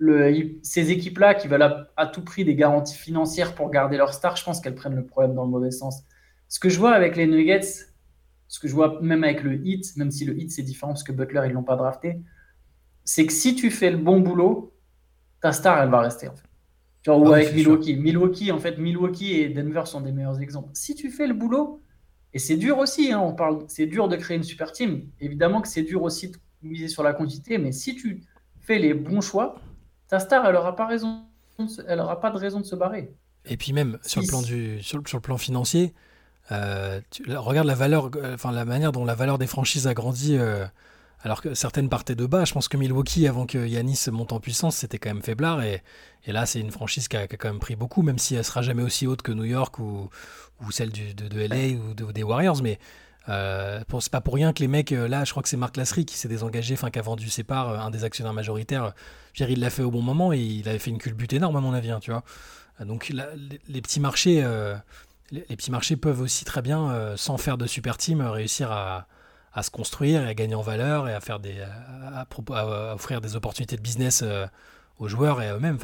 le, 0.00 0.58
ces 0.62 0.90
équipes-là 0.90 1.34
qui 1.34 1.46
veulent 1.46 1.86
à, 1.96 2.06
tout 2.06 2.24
prix 2.24 2.44
des 2.44 2.54
garanties 2.54 2.96
financières 2.96 3.54
pour 3.54 3.70
garder 3.70 3.98
leur 3.98 4.14
star, 4.14 4.34
je 4.34 4.42
pense 4.42 4.60
qu'elles 4.60 4.74
prennent 4.74 4.96
le 4.96 5.04
problème 5.04 5.34
dans 5.34 5.44
le 5.44 5.50
mauvais 5.50 5.70
sens. 5.70 6.02
Ce 6.48 6.58
que 6.58 6.70
je 6.70 6.78
vois 6.78 6.92
avec 6.92 7.16
les 7.16 7.26
Nuggets, 7.26 7.84
ce 8.48 8.58
que 8.58 8.66
je 8.66 8.74
vois 8.74 8.98
même 9.02 9.22
avec 9.24 9.42
le 9.42 9.54
Heat, 9.64 9.94
même 9.96 10.10
si 10.10 10.24
le 10.24 10.36
Heat 10.38 10.52
c'est 10.52 10.62
différent 10.62 10.92
parce 10.92 11.02
que 11.02 11.12
Butler 11.12 11.42
ils 11.46 11.52
l'ont 11.52 11.62
pas 11.62 11.76
drafté, 11.76 12.18
c'est 13.04 13.26
que 13.26 13.32
si 13.32 13.54
tu 13.54 13.70
fais 13.70 13.90
le 13.90 13.98
bon 13.98 14.20
boulot, 14.20 14.74
ta 15.42 15.52
star 15.52 15.82
elle 15.82 15.90
va 15.90 16.00
rester 16.00 16.28
en 16.28 16.34
fait. 16.34 17.10
ou 17.10 17.32
ah 17.32 17.36
avec 17.36 17.54
Milwaukee. 17.54 17.96
Milwaukee, 17.96 18.52
en 18.52 18.58
fait, 18.58 18.78
Milwaukee 18.78 19.32
et 19.34 19.50
Denver 19.50 19.82
sont 19.84 20.00
des 20.00 20.12
meilleurs 20.12 20.40
exemples. 20.40 20.70
Si 20.72 20.94
tu 20.94 21.10
fais 21.10 21.26
le 21.26 21.34
boulot, 21.34 21.82
et 22.32 22.38
c'est 22.38 22.56
dur 22.56 22.78
aussi, 22.78 23.12
hein, 23.12 23.20
on 23.20 23.34
parle, 23.34 23.64
c'est 23.68 23.86
dur 23.86 24.08
de 24.08 24.16
créer 24.16 24.38
une 24.38 24.44
super 24.44 24.72
team. 24.72 25.08
Évidemment 25.20 25.60
que 25.60 25.68
c'est 25.68 25.82
dur 25.82 26.02
aussi 26.02 26.30
de 26.30 26.36
miser 26.62 26.88
sur 26.88 27.02
la 27.02 27.12
quantité, 27.12 27.58
mais 27.58 27.72
si 27.72 27.96
tu 27.96 28.22
fais 28.60 28.78
les 28.78 28.94
bons 28.94 29.20
choix, 29.20 29.60
ta 30.10 30.18
star, 30.18 30.44
elle 30.44 30.54
n'aura 30.54 30.74
pas 30.74 30.86
raison, 30.86 31.22
elle 31.86 32.00
aura 32.00 32.20
pas 32.20 32.30
de 32.30 32.36
raison 32.36 32.60
de 32.60 32.66
se 32.66 32.74
barrer. 32.74 33.14
Et 33.46 33.56
puis 33.56 33.72
même 33.72 33.98
sur 34.02 34.20
le 34.20 34.26
plan 34.26 34.42
du, 34.42 34.82
sur, 34.82 34.98
le 34.98 35.20
plan 35.20 35.38
financier, 35.38 35.94
euh, 36.50 37.00
regarde 37.28 37.66
la 37.66 37.76
valeur, 37.76 38.10
euh, 38.16 38.34
enfin 38.34 38.50
la 38.50 38.64
manière 38.64 38.92
dont 38.92 39.04
la 39.04 39.14
valeur 39.14 39.38
des 39.38 39.46
franchises 39.46 39.86
a 39.86 39.94
grandi. 39.94 40.36
Euh, 40.36 40.66
alors 41.22 41.42
que 41.42 41.52
certaines 41.52 41.90
partaient 41.90 42.14
de 42.14 42.24
bas. 42.24 42.46
Je 42.46 42.54
pense 42.54 42.66
que 42.66 42.78
Milwaukee, 42.78 43.28
avant 43.28 43.44
que 43.44 43.58
Yanis 43.58 44.06
monte 44.10 44.32
en 44.32 44.40
puissance, 44.40 44.76
c'était 44.76 44.98
quand 44.98 45.10
même 45.10 45.22
faiblard. 45.22 45.62
Et, 45.62 45.82
et 46.24 46.32
là, 46.32 46.46
c'est 46.46 46.60
une 46.60 46.70
franchise 46.70 47.08
qui 47.08 47.16
a, 47.18 47.28
qui 47.28 47.34
a, 47.34 47.36
quand 47.36 47.48
même 47.48 47.58
pris 47.58 47.76
beaucoup, 47.76 48.00
même 48.00 48.18
si 48.18 48.36
elle 48.36 48.44
sera 48.44 48.62
jamais 48.62 48.82
aussi 48.82 49.06
haute 49.06 49.20
que 49.20 49.30
New 49.30 49.44
York 49.44 49.78
ou, 49.80 50.08
ou 50.62 50.70
celle 50.70 50.90
du, 50.90 51.12
de, 51.12 51.28
de, 51.28 51.40
LA 51.40 51.78
ou 51.78 52.12
des 52.12 52.22
Warriors. 52.22 52.62
Mais 52.62 52.78
euh, 53.28 53.80
c'est 54.00 54.10
pas 54.10 54.20
pour 54.20 54.34
rien 54.34 54.52
que 54.52 54.60
les 54.60 54.68
mecs, 54.68 54.92
euh, 54.92 55.06
là, 55.06 55.24
je 55.24 55.30
crois 55.30 55.42
que 55.42 55.48
c'est 55.48 55.56
Marc 55.56 55.76
Lasserie 55.76 56.06
qui 56.06 56.16
s'est 56.16 56.28
désengagé, 56.28 56.74
enfin 56.74 56.90
qui 56.90 56.98
a 56.98 57.02
vendu 57.02 57.28
ses 57.28 57.44
parts, 57.44 57.68
euh, 57.68 57.78
un 57.78 57.90
des 57.90 58.04
actionnaires 58.04 58.32
majoritaires. 58.32 58.94
Je 59.34 59.44
l'a 59.44 59.70
fait 59.70 59.82
au 59.82 59.90
bon 59.90 60.02
moment 60.02 60.32
et 60.32 60.38
il 60.38 60.68
avait 60.68 60.78
fait 60.78 60.90
une 60.90 60.98
culbute 60.98 61.32
énorme, 61.32 61.56
à 61.56 61.60
mon 61.60 61.74
avis, 61.74 61.90
hein, 61.90 62.00
tu 62.00 62.10
vois. 62.10 62.24
Donc 62.84 63.10
les, 63.10 63.82
petits 63.82 64.00
marchés. 64.00 64.42
les, 65.30 65.56
petits 65.56 65.70
marchés 65.70 65.96
peuvent 65.96 66.22
aussi 66.22 66.46
très 66.46 66.62
bien, 66.62 67.14
sans 67.16 67.36
faire 67.36 67.58
de 67.58 67.66
super 67.66 67.98
team, 67.98 68.22
réussir 68.22 68.72
à, 68.72 69.06
se 69.62 69.70
construire 69.70 70.22
et 70.22 70.28
à 70.28 70.34
gagner 70.34 70.54
en 70.54 70.62
valeur 70.62 71.08
et 71.08 71.14
à, 71.14 71.20
offrir 72.94 73.20
des 73.20 73.36
opportunités 73.36 73.76
de 73.76 73.82
business 73.82 74.24
aux 74.98 75.08
joueurs 75.08 75.42
et 75.42 75.48
à 75.48 75.56
eux-mêmes. 75.56 75.78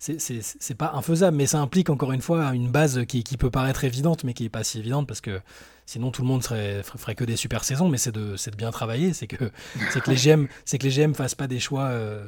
C'est 0.00 0.74
pas 0.74 0.92
infaisable, 0.94 1.36
mais 1.36 1.46
ça 1.46 1.60
implique 1.60 1.90
encore 1.90 2.12
une 2.12 2.22
fois 2.22 2.54
une 2.54 2.70
base 2.70 3.04
qui, 3.06 3.22
qui 3.22 3.36
peut 3.36 3.50
paraître 3.50 3.84
évidente, 3.84 4.24
mais 4.24 4.32
qui 4.32 4.44
n'est 4.44 4.48
pas 4.48 4.64
si 4.64 4.78
évidente 4.78 5.06
parce 5.06 5.20
que 5.20 5.40
sinon 5.84 6.10
tout 6.10 6.22
le 6.22 6.28
monde 6.28 6.42
serait, 6.42 6.82
ferait 6.82 7.14
que 7.14 7.24
des 7.24 7.36
super 7.36 7.64
saisons. 7.64 7.88
Mais 7.88 7.98
c'est 7.98 8.12
de, 8.12 8.34
de, 8.34 8.56
bien 8.56 8.70
travailler, 8.70 9.12
c'est 9.12 9.26
que, 9.26 9.36
que 9.36 10.10
les 10.10 10.16
GM 10.16 10.46
c'est 10.64 10.78
que 10.78 10.86
les 10.86 10.90
GM 10.90 11.12
fassent 11.12 11.34
pas 11.34 11.46
des 11.46 11.60
choix. 11.60 11.84
Euh, 11.84 12.26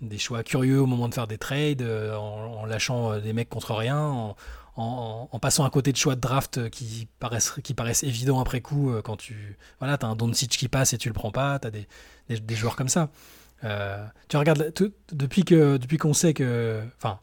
des 0.00 0.18
choix 0.18 0.42
curieux 0.42 0.80
au 0.80 0.86
moment 0.86 1.08
de 1.08 1.14
faire 1.14 1.28
des 1.28 1.38
trades, 1.38 1.80
euh, 1.80 2.16
en, 2.16 2.66
lâchant 2.66 3.20
des 3.20 3.32
mecs 3.32 3.48
contre 3.48 3.72
rien, 3.72 4.00
en, 4.00 4.36
en, 4.76 5.38
passant 5.38 5.64
à 5.64 5.70
côté 5.70 5.92
de 5.92 5.96
choix 5.96 6.14
de 6.14 6.20
draft 6.20 6.70
qui 6.70 7.06
paraissent, 7.18 7.54
qui 7.62 7.74
paraissent 7.74 8.02
évidents 8.02 8.40
après 8.40 8.60
coup 8.60 8.90
euh, 8.90 9.02
quand 9.02 9.16
tu 9.16 9.56
voilà 9.80 9.98
as 10.00 10.06
un 10.06 10.16
Doncic 10.16 10.50
qui 10.50 10.68
passe 10.68 10.92
et 10.92 10.98
tu 10.98 11.08
le 11.08 11.14
prends 11.14 11.30
pas 11.30 11.58
tu 11.58 11.68
as 11.68 11.70
des, 11.70 11.86
des, 12.28 12.54
joueurs 12.54 12.74
comme 12.74 12.88
ça 12.88 13.10
euh, 13.64 14.04
tu 14.28 14.36
regardes 14.36 14.72
depuis 15.12 15.44
que 15.44 15.76
depuis 15.76 15.98
qu'on 15.98 16.14
sait 16.14 16.34
que 16.34 16.82
enfin 16.96 17.20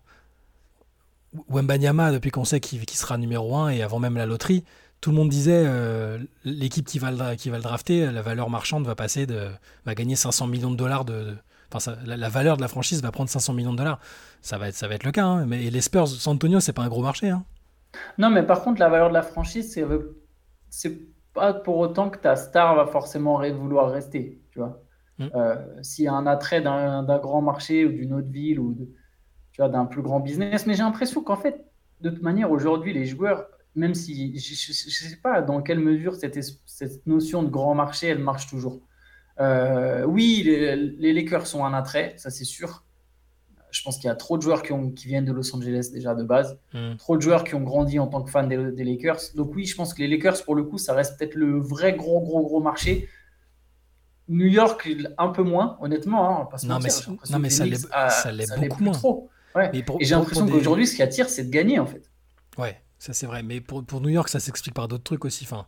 Wembanyama 1.49 2.11
depuis 2.11 2.31
qu'on 2.31 2.45
sait 2.45 2.59
qu'il 2.59 2.89
sera 2.89 3.17
numéro 3.17 3.55
1 3.55 3.69
et 3.69 3.81
avant 3.81 3.99
même 3.99 4.15
la 4.15 4.25
loterie 4.25 4.63
tout 5.01 5.11
le 5.11 5.17
monde 5.17 5.29
disait 5.29 5.63
euh, 5.65 6.17
l'équipe 6.43 6.85
qui 6.85 6.99
va 6.99 7.11
le, 7.11 7.35
qui 7.35 7.49
va 7.49 7.57
le 7.57 7.63
drafter 7.63 8.11
la 8.11 8.21
valeur 8.21 8.49
marchande 8.49 8.85
va 8.85 8.95
passer 8.95 9.27
va 9.85 9.95
gagner 9.95 10.15
500 10.15 10.47
millions 10.47 10.71
de 10.71 10.77
dollars 10.77 11.05
de 11.05 11.35
Enfin, 11.73 11.95
la, 12.05 12.29
valeur 12.29 12.57
de 12.57 12.61
la 12.61 12.67
franchise 12.67 13.01
va 13.01 13.11
prendre 13.11 13.29
500 13.29 13.53
millions 13.53 13.73
de 13.73 13.77
dollars. 13.77 13.99
Ça 14.41 14.57
va 14.57 14.69
être, 14.69 14.75
ça 14.75 14.87
va 14.87 14.95
être 14.95 15.03
le 15.03 15.11
cas. 15.11 15.25
Hein. 15.25 15.45
Mais 15.45 15.69
les 15.69 15.81
Spurs, 15.81 16.07
San 16.07 16.33
Antonio, 16.33 16.59
c'est 16.59 16.73
pas 16.73 16.81
un 16.81 16.87
gros 16.87 17.03
marché. 17.03 17.29
Hein. 17.29 17.43
Non, 18.17 18.29
mais 18.29 18.43
par 18.43 18.63
contre, 18.63 18.79
la 18.79 18.89
valeur 18.89 19.09
de 19.09 19.13
la 19.13 19.21
franchise, 19.21 19.71
c'est, 19.71 19.85
c'est 20.69 20.99
pas 21.33 21.53
pour 21.53 21.77
autant 21.77 22.09
que 22.09 22.17
ta 22.17 22.35
star 22.35 22.75
va 22.75 22.87
forcément 22.87 23.39
vouloir 23.51 23.91
rester. 23.91 24.41
Tu 24.51 24.59
vois. 24.59 24.81
Mm. 25.19 25.27
Euh, 25.35 25.55
s'il 25.83 26.05
y 26.05 26.07
a 26.07 26.13
un 26.13 26.25
attrait 26.25 26.61
d'un, 26.61 27.03
grand 27.19 27.41
marché 27.41 27.85
ou 27.85 27.91
d'une 27.91 28.13
autre 28.13 28.29
ville 28.29 28.59
ou 28.59 28.75
tu 29.51 29.61
vois, 29.61 29.69
d'un 29.69 29.85
plus 29.85 30.01
grand 30.01 30.19
business. 30.19 30.65
Mais 30.65 30.73
j'ai 30.73 30.83
l'impression 30.83 31.21
qu'en 31.21 31.35
fait, 31.35 31.65
de 32.01 32.09
toute 32.09 32.23
manière, 32.23 32.51
aujourd'hui, 32.51 32.93
les 32.93 33.05
joueurs, 33.05 33.45
même 33.75 33.93
si 33.93 34.37
je 34.39 34.71
ne 34.71 35.09
sais 35.09 35.17
pas 35.17 35.41
dans 35.41 35.61
quelle 35.61 35.79
mesure 35.79 36.15
cette, 36.15 36.39
cette 36.65 37.05
notion 37.05 37.43
de 37.43 37.49
grand 37.49 37.75
marché, 37.75 38.07
elle 38.07 38.19
marche 38.19 38.47
toujours. 38.47 38.81
Euh, 39.39 40.05
oui, 40.05 40.43
les, 40.43 41.13
Lakers 41.13 41.47
sont 41.47 41.63
un 41.63 41.73
attrait, 41.73 42.13
ça 42.17 42.29
c'est 42.29 42.45
sûr. 42.45 42.83
Je 43.71 43.83
pense 43.83 43.97
qu'il 43.97 44.07
y 44.07 44.09
a 44.09 44.15
trop 44.15 44.35
de 44.37 44.41
joueurs 44.41 44.63
qui, 44.63 44.73
ont, 44.73 44.89
qui, 44.89 45.07
viennent 45.07 45.25
de 45.25 45.31
Los 45.31 45.55
Angeles 45.55 45.91
déjà 45.93 46.15
de 46.15 46.23
base, 46.23 46.59
hmm. 46.73 46.95
trop 46.97 47.17
de 47.17 47.21
joueurs 47.21 47.43
qui 47.43 47.53
ont 47.53 47.61
grandi 47.61 47.99
en 47.99 48.07
tant 48.07 48.23
que 48.23 48.31
fans 48.31 48.47
des, 48.47 48.83
Lakers. 48.83 49.19
Donc 49.35 49.53
oui, 49.55 49.65
je 49.65 49.75
pense 49.75 49.93
que 49.93 50.01
les 50.01 50.07
Lakers, 50.07 50.43
pour 50.43 50.55
le 50.55 50.63
coup, 50.63 50.77
ça 50.77 50.93
reste 50.93 51.17
peut-être 51.17 51.35
le 51.35 51.59
vrai 51.59 51.93
gros, 51.93 52.19
gros, 52.21 52.41
gros 52.41 52.61
marché. 52.61 53.07
New 54.29 54.45
York, 54.45 54.87
un 55.17 55.29
peu 55.29 55.43
moins, 55.43 55.77
honnêtement. 55.81 56.41
Hein, 56.41 56.57
non, 56.63 56.79
mais, 56.79 56.89
non, 57.29 57.39
mais 57.39 57.49
ça 57.49 57.65
l'est 57.65 58.59
beaucoup 58.59 58.83
moins. 58.83 58.93
Trop. 58.93 59.29
Et 59.73 59.83
j'ai 60.01 60.15
l'impression 60.15 60.47
qu'aujourd'hui, 60.47 60.87
ce 60.87 60.95
qui 60.95 61.01
attire, 61.01 61.29
c'est 61.29 61.43
de 61.45 61.49
gagner, 61.49 61.79
en 61.79 61.85
fait. 61.85 62.03
Ouais, 62.57 62.79
ça 62.99 63.13
c'est 63.13 63.25
vrai. 63.25 63.43
Mais 63.43 63.61
pour, 63.61 63.83
pour 63.83 64.01
New 64.01 64.09
York, 64.09 64.29
ça 64.29 64.39
s'explique 64.39 64.75
par 64.75 64.87
d'autres 64.87 65.03
trucs 65.03 65.25
aussi. 65.25 65.45
Enfin, 65.45 65.65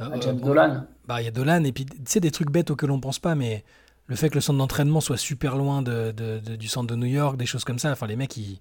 euh, 0.00 0.10
ah, 0.12 0.16
James 0.20 0.40
Dolan. 0.40 0.86
Bah, 1.06 1.20
il 1.20 1.24
y 1.24 1.28
a 1.28 1.32
Dolan, 1.32 1.64
et 1.64 1.72
puis, 1.72 1.84
tu 1.84 1.96
sais, 2.06 2.20
des 2.20 2.30
trucs 2.30 2.50
bêtes 2.50 2.70
auxquels 2.70 2.90
on 2.90 3.00
pense 3.00 3.18
pas, 3.18 3.34
mais 3.34 3.64
le 4.06 4.16
fait 4.16 4.28
que 4.28 4.34
le 4.36 4.40
centre 4.40 4.58
d'entraînement 4.58 5.00
soit 5.00 5.16
super 5.16 5.56
loin 5.56 5.82
de, 5.82 6.12
du 6.40 6.68
centre 6.68 6.86
de 6.86 6.96
New 6.96 7.06
York, 7.06 7.36
des 7.36 7.46
choses 7.46 7.64
comme 7.64 7.78
ça, 7.78 7.90
enfin, 7.90 8.06
les 8.06 8.16
mecs, 8.16 8.36
ils. 8.36 8.60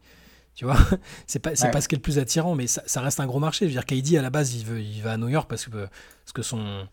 Tu 0.55 0.63
vois, 0.63 0.77
c'est 1.27 1.39
pas, 1.39 1.53
c'est 1.55 1.69
pas 1.69 1.81
ce 1.81 1.89
qui 1.89 1.95
est 1.95 1.97
le 1.97 2.01
plus 2.01 2.17
attirant, 2.17 2.55
mais 2.55 2.65
ça, 2.67 3.01
reste 3.01 3.19
un 3.19 3.27
gros 3.27 3.39
marché. 3.39 3.65
Je 3.69 3.75
veux 3.75 3.81
dire, 3.81 3.85
KD, 3.85 4.17
à 4.17 4.21
la 4.21 4.29
base, 4.29 4.55
il, 4.55 4.65
veut, 4.65 4.79
il 4.79 5.01
va 5.01 5.13
à 5.13 5.17
New 5.17 5.27
York 5.27 5.49
parce 5.49 5.65
que, 5.65 5.71
parce 5.71 6.31
que 6.33 6.41
son, 6.41 6.87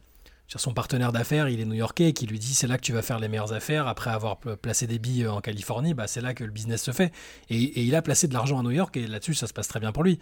son 0.61 0.74
partenaire 0.74 1.12
d'affaires, 1.12 1.48
il 1.48 1.61
est 1.61 1.64
new-yorkais, 1.64 2.12
qui 2.12 2.26
lui 2.26 2.38
dit 2.38 2.55
c'est 2.55 2.66
là 2.66 2.76
que 2.76 2.82
tu 2.82 2.92
vas 2.92 3.03
faire 3.03 3.18
les 3.18 3.28
meilleures 3.28 3.53
affaires. 3.53 3.86
Après 3.86 4.11
avoir 4.11 4.38
placé 4.38 4.86
des 4.86 4.98
billes 4.98 5.26
en 5.26 5.40
Californie, 5.40 5.94
bah, 5.94 6.07
c'est 6.07 6.20
là 6.20 6.34
que 6.34 6.44
le 6.44 6.50
business 6.50 6.82
se 6.82 6.90
fait. 6.90 7.12
Et, 7.48 7.82
il 7.82 7.94
a 7.94 8.03
placé 8.03 8.28
de 8.28 8.34
l'argent 8.34 8.59
à 8.59 8.62
New 8.62 8.70
York, 8.70 8.96
et 8.96 9.07
là-dessus, 9.07 9.34
ça 9.34 9.46
se 9.46 9.53
passe 9.53 9.68
très 9.68 9.80
bien 9.80 9.92
pour 9.92 10.05
lui, 10.05 10.18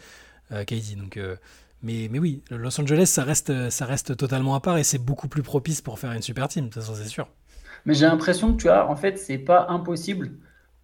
euh. 0.53 0.65
Donc, 0.97 1.17
euh, 1.17 1.37
mais, 1.83 2.09
mais 2.11 2.19
oui, 2.19 2.43
Los 2.51 2.81
Angeles, 2.81 3.07
ça 3.07 3.25
reste, 3.25 3.71
ça 3.71 3.87
reste 3.87 4.17
totalement 4.17 4.55
à 4.55 4.61
part 4.61 4.77
et 4.79 4.85
c'est 4.85 4.99
beaucoup 4.99 5.29
plus 5.29 5.43
propice 5.43 5.81
pour 5.81 5.99
faire 5.99 6.13
une 6.13 6.23
super 6.23 6.49
team, 6.49 6.65
de 6.65 6.71
toute 6.71 6.83
façon, 6.83 6.95
c'est 6.95 7.09
sûr. 7.09 7.29
Mais 7.87 7.95
j'ai 7.95 8.07
l'impression 8.07 8.53
que 8.53 8.61
tu 8.61 8.69
as, 8.69 8.89
en 8.89 8.97
fait, 8.97 9.19
c'est 9.19 9.39
pas 9.39 9.67
impossible 9.69 10.33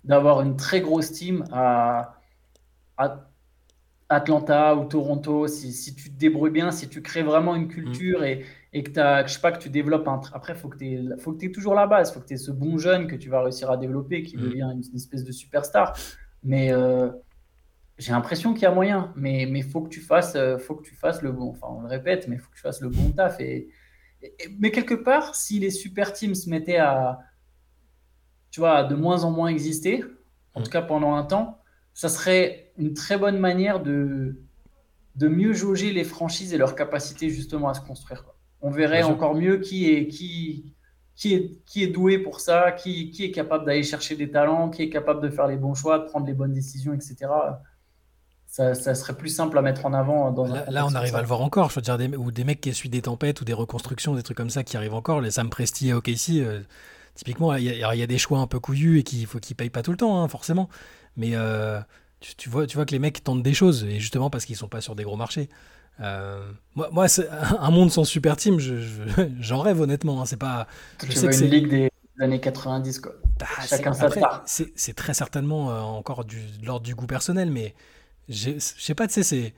d'avoir 0.05 0.40
une 0.40 0.57
très 0.57 0.80
grosse 0.80 1.12
team 1.12 1.44
à, 1.53 2.14
Atlanta 4.09 4.76
ou 4.76 4.84
Toronto, 4.84 5.49
si, 5.49 5.72
si, 5.72 5.94
tu 5.94 6.11
te 6.11 6.16
débrouilles 6.16 6.53
bien, 6.53 6.70
si 6.70 6.88
tu 6.88 7.03
crées 7.03 7.24
vraiment 7.24 7.57
une 7.57 7.68
culture 7.68 8.24
et, 8.24 8.47
et 8.76 8.82
que, 8.82 9.00
as, 9.00 9.26
je 9.26 9.32
sais 9.32 9.40
pas, 9.40 9.52
que 9.52 9.58
tu 9.58 9.70
développes 9.70 10.06
un. 10.06 10.20
Après, 10.34 10.52
il 10.52 10.58
faut 10.58 10.68
que 10.68 10.76
tu 10.76 11.46
aies, 11.46 11.50
toujours 11.50 11.74
la 11.74 11.86
base. 11.86 12.10
Il 12.10 12.12
faut 12.12 12.20
que 12.20 12.26
tu 12.26 12.34
aies 12.34 12.36
ce 12.36 12.50
bon 12.50 12.76
jeune 12.76 13.06
que 13.06 13.16
tu 13.16 13.30
vas 13.30 13.42
réussir 13.42 13.70
à 13.70 13.78
développer 13.78 14.22
qui 14.22 14.36
devient 14.36 14.70
une, 14.70 14.82
espèce 14.94 15.24
de 15.24 15.32
superstar. 15.32 15.96
Mais 16.42 16.70
euh, 16.72 17.08
j'ai 17.96 18.12
l'impression 18.12 18.52
qu'il 18.52 18.64
y 18.64 18.66
a 18.66 18.72
moyen. 18.72 19.14
Mais 19.16 19.44
il 19.44 19.64
faut, 19.64 19.80
que 19.80 19.88
tu 19.88 20.02
fasses, 20.02 20.36
faut 20.58 20.74
que 20.74 20.82
tu 20.82 20.94
fasses 20.94 21.22
le 21.22 21.32
bon. 21.32 21.52
Enfin, 21.52 21.68
on 21.70 21.80
le 21.80 21.88
répète, 21.88 22.28
mais 22.28 22.36
il 22.36 22.38
faut 22.38 22.50
que 22.50 22.56
tu 22.56 22.60
fasses 22.60 22.82
le 22.82 22.90
bon 22.90 23.12
taf. 23.12 23.40
Et, 23.40 23.70
mais 24.58 24.70
quelque 24.70 24.92
part, 24.92 25.34
si 25.34 25.58
les 25.58 25.70
super 25.70 26.12
teams 26.12 26.34
se 26.34 26.50
mettaient 26.50 26.76
à, 26.76 27.20
tu 28.50 28.60
vois, 28.60 28.84
de 28.84 28.94
moins 28.94 29.24
en 29.24 29.30
moins 29.30 29.48
exister, 29.48 30.04
en 30.52 30.62
tout 30.62 30.70
cas 30.70 30.82
pendant 30.82 31.14
un 31.14 31.24
temps, 31.24 31.62
ça 31.94 32.10
serait 32.10 32.72
une 32.76 32.92
très 32.92 33.16
bonne 33.16 33.38
manière 33.38 33.82
de, 33.82 34.42
de 35.14 35.28
mieux 35.28 35.54
jauger 35.54 35.94
les 35.94 36.04
franchises 36.04 36.52
et 36.52 36.58
leur 36.58 36.74
capacité 36.74 37.30
justement 37.30 37.70
à 37.70 37.74
se 37.74 37.80
construire. 37.80 38.36
On 38.66 38.70
verrait 38.70 39.02
encore 39.02 39.34
mieux 39.34 39.58
qui 39.58 39.90
est, 39.90 40.08
qui, 40.08 40.74
qui, 41.14 41.34
est, 41.34 41.64
qui 41.64 41.84
est 41.84 41.88
doué 41.88 42.18
pour 42.18 42.40
ça, 42.40 42.72
qui, 42.72 43.10
qui 43.10 43.24
est 43.24 43.30
capable 43.30 43.64
d'aller 43.64 43.82
chercher 43.82 44.16
des 44.16 44.30
talents, 44.30 44.70
qui 44.70 44.82
est 44.82 44.90
capable 44.90 45.22
de 45.22 45.28
faire 45.28 45.46
les 45.46 45.56
bons 45.56 45.74
choix, 45.74 45.98
de 45.98 46.04
prendre 46.04 46.26
les 46.26 46.34
bonnes 46.34 46.52
décisions, 46.52 46.92
etc 46.92 47.28
ça, 48.74 48.94
serait 48.94 49.16
plus 49.16 49.28
simple 49.28 49.58
à 49.58 49.62
mettre 49.62 49.86
en 49.86 49.92
avant. 49.92 50.30
Dans 50.30 50.46
là, 50.46 50.64
là 50.68 50.86
on 50.86 50.94
arrive 50.94 51.14
à 51.14 51.20
le 51.20 51.26
voir 51.26 51.40
encore. 51.40 51.70
Je 51.70 51.76
veux 51.76 51.82
dire, 51.82 51.98
des, 51.98 52.08
ou 52.16 52.30
des 52.30 52.44
mecs 52.44 52.60
qui 52.60 52.70
essuient 52.70 52.88
des 52.88 53.02
tempêtes 53.02 53.40
ou 53.40 53.44
des 53.44 53.52
reconstructions, 53.52 54.14
des 54.14 54.22
trucs 54.22 54.36
comme 54.36 54.50
ça 54.50 54.64
qui 54.64 54.76
arrivent 54.76 54.94
encore. 54.94 55.20
Les 55.20 55.30
Sam 55.30 55.50
Presti 55.50 55.88
et 55.88 55.92
OKC, 55.92 56.30
euh, 56.38 56.60
typiquement, 57.14 57.54
il 57.54 57.64
y, 57.64 57.82
a 57.82 58.06
des 58.06 58.18
choix 58.18 58.38
un 58.38 58.46
peu 58.46 58.60
couillus 58.60 59.00
et 59.00 59.02
qu'il 59.02 59.26
faut 59.26 59.38
qu'ils 59.38 59.56
payent 59.56 59.70
pas 59.70 59.82
tout 59.82 59.90
le 59.90 59.96
temps, 59.96 60.22
hein, 60.22 60.28
forcément. 60.28 60.68
Mais 61.16 61.30
euh, 61.34 61.80
tu, 62.36 62.48
vois, 62.48 62.66
tu 62.66 62.76
vois 62.76 62.86
que 62.86 62.92
les 62.92 62.98
mecs 62.98 63.22
tentent 63.22 63.42
des 63.42 63.54
choses, 63.54 63.84
et 63.84 64.00
justement 64.00 64.30
parce 64.30 64.44
qu'ils 64.44 64.56
sont 64.56 64.68
pas 64.68 64.80
sur 64.80 64.94
des 64.94 65.04
gros 65.04 65.16
marchés. 65.16 65.48
Euh, 66.01 66.51
moi, 66.74 66.90
moi 66.92 67.07
un 67.61 67.70
monde 67.70 67.90
sans 67.90 68.05
super 68.05 68.36
team, 68.36 68.59
j'en 69.40 69.61
rêve 69.61 69.80
honnêtement. 69.80 70.20
Hein, 70.20 70.26
c'est 70.26 70.38
pas. 70.38 70.66
Je 71.07 71.12
sais 71.12 71.28
que 71.28 71.44
une 71.44 71.51
ligue 71.51 71.68
des 71.68 71.90
années 72.20 72.40
90, 72.40 73.01
quoi. 73.01 73.12
Bah, 73.38 73.47
Chacun 73.66 73.92
sa 73.92 74.09
C'est 74.47 74.94
très 74.94 75.14
certainement 75.14 75.66
encore 75.97 76.24
du, 76.24 76.40
de 76.61 76.66
l'ordre 76.66 76.84
du 76.84 76.94
goût 76.94 77.07
personnel, 77.07 77.51
mais 77.51 77.74
je 78.28 78.59
sais 78.59 78.94
pas, 78.94 79.07
tu 79.07 79.22
sais, 79.22 79.22
c'est. 79.22 79.55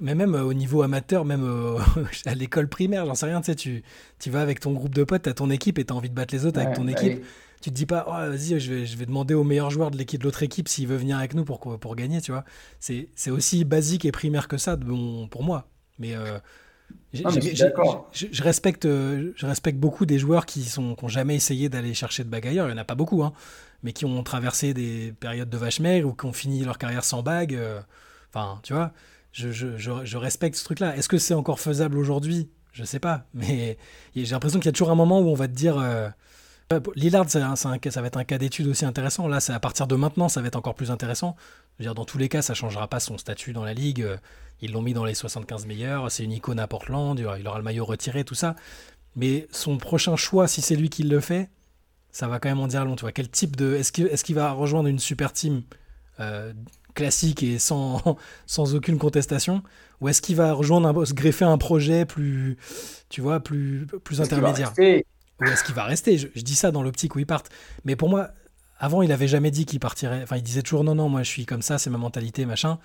Mais 0.00 0.16
même 0.16 0.34
euh, 0.34 0.42
au 0.42 0.54
niveau 0.54 0.82
amateur, 0.82 1.24
même 1.24 1.44
euh, 1.44 1.78
à 2.26 2.34
l'école 2.34 2.68
primaire, 2.68 3.06
j'en 3.06 3.14
sais 3.14 3.26
rien, 3.26 3.40
tu 3.40 3.46
sais, 3.46 3.54
tu, 3.54 3.84
tu 4.18 4.30
vas 4.30 4.42
avec 4.42 4.58
ton 4.58 4.72
groupe 4.72 4.94
de 4.94 5.04
potes, 5.04 5.22
t'as 5.22 5.32
ton 5.32 5.50
équipe 5.50 5.78
et 5.78 5.84
t'as 5.84 5.94
envie 5.94 6.10
de 6.10 6.14
battre 6.14 6.34
les 6.34 6.44
autres 6.44 6.58
avec 6.58 6.74
ton 6.74 6.84
bah 6.84 6.92
équipe. 6.92 7.24
Tu 7.60 7.70
te 7.70 7.74
dis 7.74 7.86
pas, 7.86 8.06
oh, 8.08 8.12
vas-y, 8.12 8.58
je 8.58 8.72
vais, 8.72 8.86
je 8.86 8.96
vais 8.96 9.06
demander 9.06 9.34
au 9.34 9.44
meilleur 9.44 9.70
joueur 9.70 9.90
de 9.90 9.98
l'équipe 9.98 10.20
de 10.20 10.24
l'autre 10.24 10.42
équipe 10.42 10.68
s'il 10.68 10.86
veut 10.86 10.96
venir 10.96 11.18
avec 11.18 11.34
nous 11.34 11.44
pour, 11.44 11.78
pour 11.78 11.96
gagner, 11.96 12.20
tu 12.20 12.32
vois. 12.32 12.44
C'est 12.78 13.30
aussi 13.30 13.64
basique 13.64 14.04
et 14.04 14.12
primaire 14.12 14.48
que 14.48 14.56
ça 14.56 14.76
bon, 14.76 15.28
pour 15.28 15.42
moi. 15.42 15.68
Mais, 15.98 16.16
euh, 16.16 16.38
je, 17.12 17.20
je, 18.32 18.42
respecte, 18.42 18.84
je 18.86 19.46
respecte 19.46 19.78
beaucoup 19.78 20.06
des 20.06 20.18
joueurs 20.18 20.46
qui 20.46 20.64
sont 20.64 20.94
qui 20.94 21.08
jamais 21.08 21.36
essayé 21.36 21.68
d'aller 21.68 21.92
chercher 21.92 22.24
de 22.24 22.30
bague 22.30 22.46
ailleurs. 22.46 22.68
Il 22.68 22.72
n'y 22.72 22.78
en 22.78 22.82
a 22.82 22.84
pas 22.84 22.94
beaucoup, 22.94 23.22
hein 23.22 23.32
mais 23.82 23.92
qui 23.92 24.04
ont 24.04 24.22
traversé 24.22 24.74
des 24.74 25.14
périodes 25.18 25.48
de 25.48 25.56
vache 25.56 25.80
maigre 25.80 26.08
ou 26.08 26.12
qui 26.12 26.26
ont 26.26 26.32
fini 26.32 26.64
leur 26.64 26.78
carrière 26.78 27.04
sans 27.04 27.22
bague. 27.22 27.54
Euh, 27.54 27.80
enfin, 28.30 28.60
tu 28.62 28.72
vois, 28.72 28.92
je, 29.32 29.50
je, 29.50 29.76
je, 29.76 30.16
respecte 30.16 30.56
ce 30.56 30.64
truc-là. 30.64 30.96
Est-ce 30.96 31.08
que 31.08 31.18
c'est 31.18 31.34
encore 31.34 31.60
faisable 31.60 31.98
aujourd'hui? 31.98 32.50
Je 32.72 32.84
sais 32.84 33.00
pas, 33.00 33.26
mais 33.34 33.78
j'ai 34.14 34.26
l'impression 34.26 34.58
qu'il 34.58 34.66
y 34.66 34.70
a 34.70 34.72
toujours 34.72 34.90
un 34.90 34.96
moment 34.96 35.20
où 35.20 35.28
on 35.28 35.34
va 35.34 35.48
te 35.48 35.54
dire. 35.54 35.78
Euh, 35.78 36.08
Lillard, 36.94 37.28
ça, 37.28 37.56
ça 37.56 38.00
va 38.00 38.06
être 38.06 38.16
un 38.16 38.24
cas 38.24 38.38
d'étude 38.38 38.68
aussi 38.68 38.84
intéressant. 38.84 39.26
Là, 39.26 39.40
c'est 39.40 39.52
à 39.52 39.58
partir 39.58 39.88
de 39.88 39.96
maintenant, 39.96 40.28
ça 40.28 40.40
va 40.40 40.46
être 40.46 40.56
encore 40.56 40.76
plus 40.76 40.92
intéressant. 40.92 41.34
Je 41.78 41.82
veux 41.82 41.84
dire, 41.86 41.96
dans 41.96 42.04
tous 42.04 42.16
les 42.16 42.28
cas, 42.28 42.42
ça 42.42 42.54
changera 42.54 42.86
pas 42.86 43.00
son 43.00 43.18
statut 43.18 43.52
dans 43.52 43.64
la 43.64 43.74
ligue. 43.74 44.06
Ils 44.62 44.70
l'ont 44.70 44.82
mis 44.82 44.94
dans 44.94 45.04
les 45.04 45.14
75 45.14 45.66
meilleurs. 45.66 46.12
C'est 46.12 46.22
une 46.22 46.30
icône 46.30 46.60
à 46.60 46.68
Portland. 46.68 47.18
Il 47.18 47.46
aura 47.48 47.58
le 47.58 47.64
maillot 47.64 47.84
retiré, 47.84 48.22
tout 48.22 48.36
ça. 48.36 48.54
Mais 49.16 49.48
son 49.50 49.78
prochain 49.78 50.14
choix, 50.14 50.46
si 50.46 50.60
c'est 50.62 50.76
lui 50.76 50.90
qui 50.90 51.02
le 51.02 51.18
fait, 51.18 51.50
ça 52.12 52.28
va 52.28 52.38
quand 52.38 52.48
même 52.48 52.60
en 52.60 52.68
dire 52.68 52.84
long. 52.84 52.94
Tu 52.94 53.02
vois, 53.02 53.12
quel 53.12 53.28
type 53.28 53.56
de. 53.56 53.74
Est-ce 53.74 53.90
qu'il 53.90 54.06
est 54.06 54.32
va 54.32 54.52
rejoindre 54.52 54.88
une 54.88 55.00
super 55.00 55.32
team 55.32 55.62
euh, 56.20 56.52
classique 56.94 57.42
et 57.42 57.58
sans, 57.58 58.16
sans 58.46 58.76
aucune 58.76 58.98
contestation? 58.98 59.64
Ou 60.00 60.08
est-ce 60.08 60.22
qu'il 60.22 60.36
va 60.36 60.52
rejoindre 60.52 60.88
un, 60.88 61.04
se 61.04 61.14
greffer 61.14 61.46
un 61.46 61.58
projet 61.58 62.04
plus, 62.04 62.58
tu 63.08 63.20
vois, 63.20 63.40
plus, 63.40 63.86
plus 64.04 64.20
intermédiaire? 64.20 64.72
Ou 65.40 65.44
est-ce 65.44 65.64
qu'il 65.64 65.74
va 65.74 65.84
rester? 65.84 66.18
Je, 66.18 66.28
dis 66.40 66.54
ça 66.54 66.70
dans 66.70 66.82
l'optique 66.82 67.16
où 67.16 67.18
il 67.18 67.26
parte. 67.26 67.50
Mais 67.84 67.96
pour 67.96 68.08
moi, 68.08 68.30
avant, 68.78 69.02
il 69.02 69.12
avait 69.12 69.28
jamais 69.28 69.50
dit 69.50 69.66
qu'il 69.66 69.80
partirait. 69.80 70.22
Enfin, 70.22 70.36
il 70.36 70.42
disait 70.42 70.62
toujours 70.62 70.84
non, 70.84 70.94
non, 70.94 71.08
moi 71.08 71.22
je 71.22 71.28
suis 71.28 71.46
comme 71.46 71.62
ça, 71.62 71.78
c'est 71.78 71.90
ma 71.90 71.98
mentalité, 71.98 72.46
machin. 72.46 72.78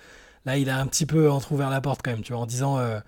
Là, 0.44 0.56
il 0.56 0.70
a 0.70 0.78
un 0.78 0.86
petit 0.86 1.06
peu 1.06 1.30
entrouvert 1.30 1.70
la 1.70 1.80
porte 1.80 2.02
quand 2.02 2.12
même, 2.12 2.22
tu 2.22 2.32
vois, 2.32 2.42
en 2.42 2.46
disant, 2.46 2.78
euh, 2.78 3.00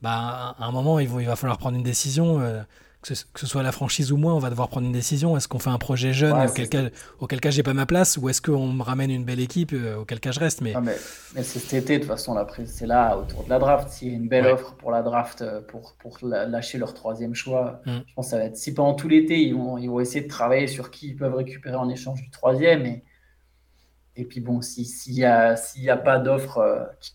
bah, 0.00 0.54
à 0.58 0.64
un 0.64 0.70
moment, 0.70 0.98
il, 1.00 1.08
va 1.08 1.36
falloir 1.36 1.58
prendre 1.58 1.76
une 1.76 1.82
décision. 1.82 2.40
Euh, 2.40 2.62
que 3.04 3.14
ce, 3.14 3.46
soit 3.46 3.62
la 3.62 3.72
franchise 3.72 4.12
ou 4.12 4.16
moi, 4.16 4.34
on 4.34 4.38
va 4.38 4.48
devoir 4.48 4.68
prendre 4.68 4.86
une 4.86 4.92
décision. 4.92 5.36
Est-ce 5.36 5.46
qu'on 5.46 5.58
fait 5.58 5.70
un 5.70 5.78
projet 5.78 6.12
jeune 6.12 6.32
auquel, 6.32 6.68
cas, 6.68 6.82
auquel, 7.20 7.40
cas, 7.40 7.50
j'ai 7.50 7.62
pas 7.62 7.74
ma 7.74 7.84
place 7.84 8.16
ou 8.16 8.28
est-ce 8.28 8.40
qu'on 8.40 8.68
me 8.68 8.82
ramène 8.82 9.10
une 9.10 9.24
belle 9.24 9.40
équipe 9.40 9.72
euh, 9.74 9.98
auquel 9.98 10.20
cas 10.20 10.32
je 10.32 10.40
reste 10.40 10.62
mais... 10.62 10.74
mais, 10.82 11.42
c'est 11.42 11.58
cet 11.58 11.74
été, 11.74 11.94
de 11.94 11.98
toute 12.04 12.08
façon, 12.08 12.34
c'est 12.66 12.86
là 12.86 13.16
autour 13.18 13.44
de 13.44 13.50
la 13.50 13.58
draft. 13.58 13.90
S'il 13.90 14.08
y 14.08 14.12
a 14.12 14.14
une 14.14 14.28
belle 14.28 14.46
offre 14.46 14.74
pour 14.76 14.90
la 14.90 15.02
draft, 15.02 15.42
euh, 15.42 15.60
pour, 15.60 15.96
pour 15.98 16.18
lâcher 16.22 16.78
leur 16.78 16.94
troisième 16.94 17.34
choix, 17.34 17.82
mm. 17.84 17.98
je 18.06 18.14
pense 18.14 18.26
que 18.26 18.30
ça 18.30 18.38
va 18.38 18.44
être 18.44 18.56
si 18.56 18.72
pendant 18.72 18.94
tout 18.94 19.08
l'été, 19.08 19.42
ils 19.42 19.54
vont, 19.54 19.76
ils 19.76 19.88
vont 19.88 20.00
essayer 20.00 20.22
de 20.22 20.28
travailler 20.28 20.66
sur 20.66 20.90
qui 20.90 21.08
ils 21.08 21.16
peuvent 21.16 21.34
récupérer 21.34 21.76
en 21.76 21.90
échange 21.90 22.22
du 22.22 22.30
troisième. 22.30 22.86
Et, 22.86 23.04
et 24.16 24.24
puis 24.24 24.40
bon, 24.40 24.62
s'il 24.62 25.14
n'y 25.14 25.24
a, 25.24 25.56
y 25.76 25.90
a 25.90 25.96
pas 25.96 26.18
d'offres 26.18 26.58
euh, 26.58 26.84
qui 27.00 27.12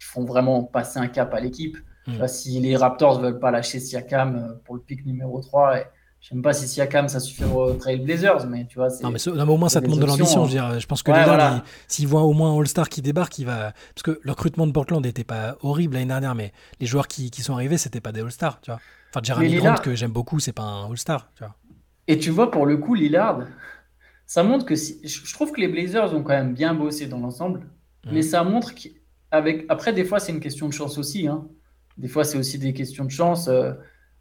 font 0.00 0.24
vraiment 0.24 0.62
passer 0.62 0.98
un 0.98 1.08
cap 1.08 1.32
à 1.32 1.40
l'équipe, 1.40 1.78
Hmm. 2.06 2.26
si 2.26 2.58
les 2.58 2.76
Raptors 2.76 3.18
ne 3.18 3.26
veulent 3.26 3.38
pas 3.38 3.50
lâcher 3.50 3.78
Siakam 3.78 4.36
euh, 4.36 4.52
pour 4.64 4.74
le 4.74 4.80
pic 4.80 5.06
numéro 5.06 5.40
3, 5.40 5.78
et 5.78 5.84
je 6.22 6.28
sais 6.28 6.40
pas 6.40 6.52
si 6.52 6.68
Siakam 6.68 7.08
ça 7.08 7.18
suffit 7.18 7.44
aux 7.44 7.72
Trailblazers, 7.74 8.46
mais 8.46 8.66
tu 8.66 8.76
vois. 8.76 8.88
Non, 9.02 9.10
mais, 9.10 9.28
au 9.28 9.56
moins 9.56 9.68
ça 9.68 9.80
te 9.80 9.88
montre 9.88 10.00
de 10.00 10.06
l'ambition. 10.06 10.44
Je, 10.46 10.78
je, 10.78 10.86
pense 10.86 11.02
que 11.02 11.10
ouais, 11.10 11.62
s'ils 11.88 12.06
voient 12.06 12.22
au 12.22 12.32
moins 12.32 12.52
un 12.52 12.60
All-Star 12.60 12.88
qui 12.88 13.02
débarque, 13.02 13.38
il 13.40 13.46
va. 13.46 13.72
Parce 13.94 14.02
que 14.04 14.20
le 14.22 14.30
recrutement 14.30 14.66
de 14.66 14.72
Portland 14.72 15.04
n'était 15.04 15.24
pas 15.24 15.56
horrible 15.62 15.94
l'année 15.94 16.06
dernière, 16.06 16.36
mais 16.36 16.52
les 16.78 16.86
joueurs 16.86 17.08
qui, 17.08 17.30
qui 17.30 17.42
sont 17.42 17.54
arrivés, 17.54 17.76
c'était 17.76 18.00
pas 18.00 18.12
des 18.12 18.20
All-Stars, 18.20 18.60
tu 18.60 18.70
vois. 18.70 18.80
Enfin, 19.10 19.20
Jeremy 19.22 19.56
Grant, 19.56 19.74
que 19.74 19.94
j'aime 19.96 20.12
beaucoup, 20.12 20.38
c'est 20.38 20.52
pas 20.52 20.62
un 20.62 20.88
All-Star, 20.88 21.28
tu 21.34 21.42
vois. 21.42 21.56
Et 22.06 22.18
tu 22.18 22.30
vois, 22.30 22.50
pour 22.50 22.66
le 22.66 22.76
coup, 22.76 22.94
Lillard, 22.94 23.40
ça 24.26 24.42
montre 24.44 24.64
que 24.64 24.76
si... 24.76 25.00
je 25.04 25.34
trouve 25.34 25.52
que 25.52 25.60
les 25.60 25.68
Blazers 25.68 26.14
ont 26.14 26.22
quand 26.22 26.34
même 26.34 26.54
bien 26.54 26.74
bossé 26.74 27.06
dans 27.06 27.18
l'ensemble, 27.18 27.60
hmm. 28.04 28.10
mais 28.12 28.22
ça 28.22 28.44
montre 28.44 28.72
qu'avec. 28.74 29.66
Après, 29.68 29.92
des 29.92 30.04
fois, 30.04 30.20
c'est 30.20 30.32
une 30.32 30.40
question 30.40 30.68
de 30.68 30.72
chance 30.72 30.98
aussi, 30.98 31.26
hein. 31.26 31.46
Des 31.98 32.08
fois, 32.08 32.24
c'est 32.24 32.38
aussi 32.38 32.58
des 32.58 32.72
questions 32.72 33.04
de 33.04 33.10
chance. 33.10 33.48
Euh, 33.48 33.72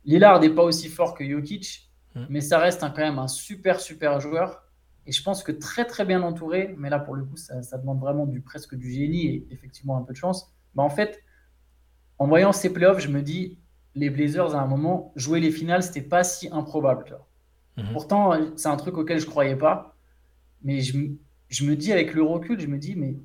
Lillard 0.06 0.40
n'est 0.40 0.50
pas 0.50 0.64
aussi 0.64 0.90
fort 0.90 1.14
que 1.14 1.28
Jokic, 1.28 1.90
hmm. 2.16 2.26
mais 2.30 2.42
ça 2.42 2.60
reste 2.60 2.82
quand 2.82 2.98
même 2.98 3.20
un 3.20 3.28
super, 3.28 3.80
super 3.80 4.20
joueur. 4.20 4.64
Et 5.08 5.12
je 5.12 5.24
pense 5.24 5.44
que 5.44 5.52
très, 5.52 5.86
très 5.86 6.06
bien 6.06 6.22
entouré, 6.22 6.76
mais 6.78 6.90
là, 6.90 7.00
pour 7.00 7.16
le 7.16 7.24
coup, 7.24 7.38
ça, 7.38 7.78
demande 7.78 8.00
vraiment 8.00 8.26
du, 8.26 8.42
presque 8.42 8.76
du 8.76 8.92
génie 8.92 9.28
et 9.28 9.48
effectivement 9.52 9.98
un 9.98 10.04
peu 10.04 10.14
de 10.14 10.18
chance. 10.18 10.54
Bah, 10.76 10.84
en 10.84 10.90
fait, 10.90 11.24
en 12.20 12.28
voyant 12.28 12.52
ces 12.52 12.72
playoffs, 12.72 13.00
je 13.00 13.10
me 13.10 13.22
dis, 13.22 13.58
les 13.96 14.10
Blazers, 14.10 14.56
à 14.56 14.62
un 14.62 14.68
moment, 14.68 15.12
jouer 15.16 15.40
les 15.40 15.52
finales, 15.52 15.84
c'était 15.84 16.02
pas 16.02 16.24
si 16.24 16.50
improbable. 16.52 17.18
Hmm. 17.78 17.94
Pourtant, 17.94 18.34
c'est 18.56 18.70
un 18.70 18.78
truc 18.78 18.98
auquel 18.98 19.20
je 19.20 19.26
croyais 19.26 19.56
pas. 19.56 19.96
Mais 20.64 20.82
je, 20.82 20.98
je 21.50 21.66
me 21.66 21.76
dis, 21.76 21.92
avec 21.92 22.14
le 22.14 22.22
recul, 22.22 22.60
je 22.60 22.68
me 22.68 22.78
dis, 22.78 22.96
mais 22.96 23.16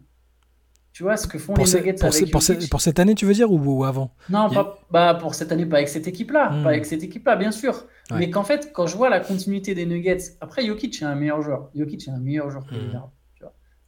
tu 0.96 1.02
vois 1.02 1.18
ce 1.18 1.26
que 1.28 1.36
font 1.36 1.52
les 1.52 1.64
Nuggets 1.64 1.92
pour, 1.92 2.06
avec 2.06 2.30
pour, 2.30 2.40
pour, 2.70 2.80
cette 2.80 2.98
année, 2.98 3.14
tu 3.14 3.26
veux 3.26 3.34
dire, 3.34 3.52
ou, 3.52 3.84
avant 3.84 4.14
Non, 4.30 4.48
pas, 4.48 4.78
bah, 4.90 5.12
pour 5.12 5.34
cette 5.34 5.52
année, 5.52 5.66
pas 5.66 5.76
avec 5.76 5.90
cette 5.90 6.08
équipe-là. 6.08 6.48
Hmm. 6.48 6.62
Pas 6.62 6.70
avec 6.70 6.86
cette 6.86 7.02
équipe-là, 7.02 7.36
bien 7.36 7.50
sûr. 7.50 7.84
Mais 8.12 8.30
qu'en 8.30 8.44
fait, 8.44 8.70
quand 8.72 8.86
je 8.86 8.96
vois 8.96 9.10
la 9.10 9.20
continuité 9.20 9.74
des 9.74 9.84
Nuggets, 9.84 10.38
après, 10.40 10.64
Jokic 10.64 11.02
est 11.02 11.04
un 11.04 11.14
meilleur 11.14 11.42
joueur. 11.42 11.68
Jokic 11.74 12.08
est 12.08 12.10
un 12.10 12.18
meilleur 12.18 12.50
joueur 12.50 12.64
que 12.64 12.74
mmh. 12.74 13.02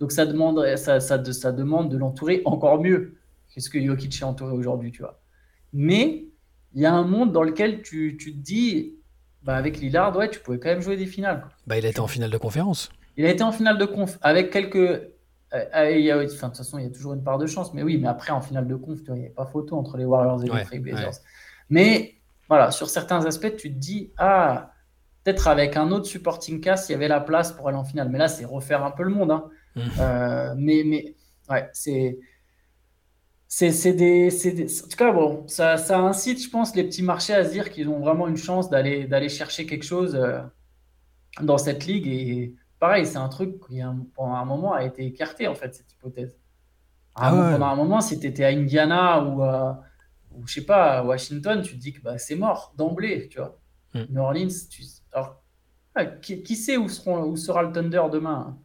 Donc 0.01 0.13
ça 0.13 0.27
demande, 0.27 0.77
ça, 0.77 1.01
ça, 1.01 1.25
ça 1.33 1.51
demande 1.51 1.91
de 1.91 1.97
l'entourer 1.97 2.43
encore 2.45 2.79
mieux 2.79 3.17
que 3.55 3.63
ce 3.63 3.71
que 3.71 3.83
Jokic 3.83 4.21
est 4.21 4.25
entouré 4.25 4.53
aujourd'hui, 4.53 4.93
tu 4.93 5.01
vois. 5.01 5.19
Mais 5.73 6.27
il 6.75 6.83
y 6.83 6.85
a 6.85 6.93
un 6.93 7.05
monde 7.05 7.33
dans 7.33 7.43
lequel 7.43 7.81
tu, 7.81 8.19
tu 8.21 8.35
te 8.35 8.39
dis, 8.39 8.97
bah, 9.43 9.57
avec 9.57 9.81
Lillard, 9.81 10.15
ouais, 10.15 10.29
tu 10.29 10.41
pouvais 10.41 10.59
quand 10.59 10.69
même 10.69 10.83
jouer 10.83 10.99
des 10.99 11.07
finales. 11.07 11.47
Bah, 11.67 11.79
il 11.79 11.87
a 11.87 11.89
été 11.89 12.01
en 12.01 12.07
finale 12.07 12.31
de 12.31 12.37
conférence. 12.37 12.91
Il 13.17 13.25
a 13.25 13.31
été 13.31 13.43
en 13.43 13.51
finale 13.51 13.79
de 13.79 13.87
conf 13.87 14.19
avec 14.21 14.51
quelques 14.51 15.09
euh, 15.55 15.65
euh, 15.75 16.25
de 16.25 16.31
toute 16.31 16.57
façon, 16.57 16.79
il 16.79 16.85
y 16.85 16.87
a 16.87 16.91
toujours 16.91 17.15
une 17.15 17.23
part 17.23 17.39
de 17.39 17.47
chance. 17.47 17.73
Mais 17.75 17.83
oui, 17.83 17.99
mais 17.99 18.09
après, 18.09 18.33
en 18.33 18.41
finale 18.41 18.67
de 18.67 18.75
conf, 18.75 18.99
il 19.09 19.15
n'y 19.15 19.27
a 19.27 19.31
pas 19.31 19.47
photo 19.47 19.77
entre 19.77 19.97
les 19.97 20.05
Warriors 20.05 20.45
et 20.45 20.49
les 20.49 20.65
Trailblazers. 20.65 21.21
Mais 21.71 22.15
voilà, 22.49 22.71
sur 22.71 22.89
certains 22.89 23.25
aspects, 23.27 23.57
tu 23.57 23.73
te 23.73 23.79
dis, 23.79 24.13
ah, 24.19 24.73
peut-être 25.25 25.49
avec 25.49 25.77
un 25.77 25.91
autre 25.91 26.07
supporting 26.07 26.61
cast, 26.61 26.89
il 26.89 26.93
y 26.93 26.95
avait 26.95 27.09
la 27.09 27.21
place 27.21 27.53
pour 27.53 27.69
aller 27.69 27.79
en 27.79 27.85
finale. 27.85 28.09
Mais 28.11 28.19
là, 28.19 28.29
c'est 28.29 28.45
refaire 28.45 28.85
un 28.85 28.91
peu 28.91 29.03
le 29.03 29.11
monde. 29.11 29.31
Hein. 29.31 29.45
Mmh. 29.77 29.81
Euh, 30.01 30.55
mais, 30.57 30.83
mais 30.85 31.15
ouais, 31.51 31.69
c'est. 31.73 32.19
C'est 33.51 33.95
des, 33.95 34.29
des, 34.29 34.83
En 34.85 34.89
tout 34.89 34.97
cas, 34.99 35.11
bon, 35.11 35.49
ça, 35.49 35.79
ça, 35.79 35.99
incite, 35.99 36.43
je 36.43 36.51
pense, 36.51 36.77
les 36.77 36.85
petits 36.85 37.03
marchés 37.03 37.33
à 37.33 37.47
se 37.47 37.51
dire 37.51 37.71
qu'ils 37.71 37.89
ont 37.89 37.99
vraiment 37.99 38.29
une 38.29 38.37
chance 38.37 38.69
d'aller 38.69 39.29
chercher 39.31 39.65
quelque 39.65 39.87
chose 39.87 40.21
dans 41.41 41.57
cette 41.57 41.87
ligue. 41.87 42.07
Et 42.07 42.55
pareil, 42.79 43.07
c'est 43.07 43.19
un 43.19 43.29
truc 43.29 43.59
qui, 43.67 43.81
pendant 44.15 44.35
un 44.35 44.45
moment, 44.45 44.73
a 44.73 44.85
été 44.85 45.05
écarté, 45.05 45.49
en 45.49 45.55
fait, 45.55 45.75
cette 45.75 45.93
hypothèse. 45.93 46.39
Ah 47.15 47.31
pendant 47.31 47.67
un 47.67 47.75
moment, 47.75 48.01
si 48.01 48.21
tu 48.21 48.27
étais 48.27 48.45
à 48.45 48.49
Indiana 48.49 49.23
ou, 49.25 49.43
à, 49.43 49.83
ou 50.33 50.47
je 50.47 50.55
sais 50.55 50.65
pas, 50.65 50.99
à 50.99 51.03
Washington, 51.03 51.63
tu 51.63 51.75
te 51.75 51.81
dis 51.81 51.93
que 51.93 52.01
bah, 52.01 52.19
c'est 52.19 52.37
mort 52.37 52.73
d'emblée, 52.77 53.29
tu 53.29 53.39
vois. 53.39 53.59
Hmm. 53.95 54.05
New 54.11 54.21
Orleans, 54.21 54.49
tu... 54.71 54.85
Alors, 55.13 55.43
ah, 55.95 56.05
qui, 56.05 56.55
sait 56.55 56.77
où, 56.77 56.89
seront, 56.89 57.25
où 57.25 57.37
sera 57.37 57.63
le 57.63 57.73
Thunder 57.73 58.05
demain 58.13 58.47
hein 58.49 58.59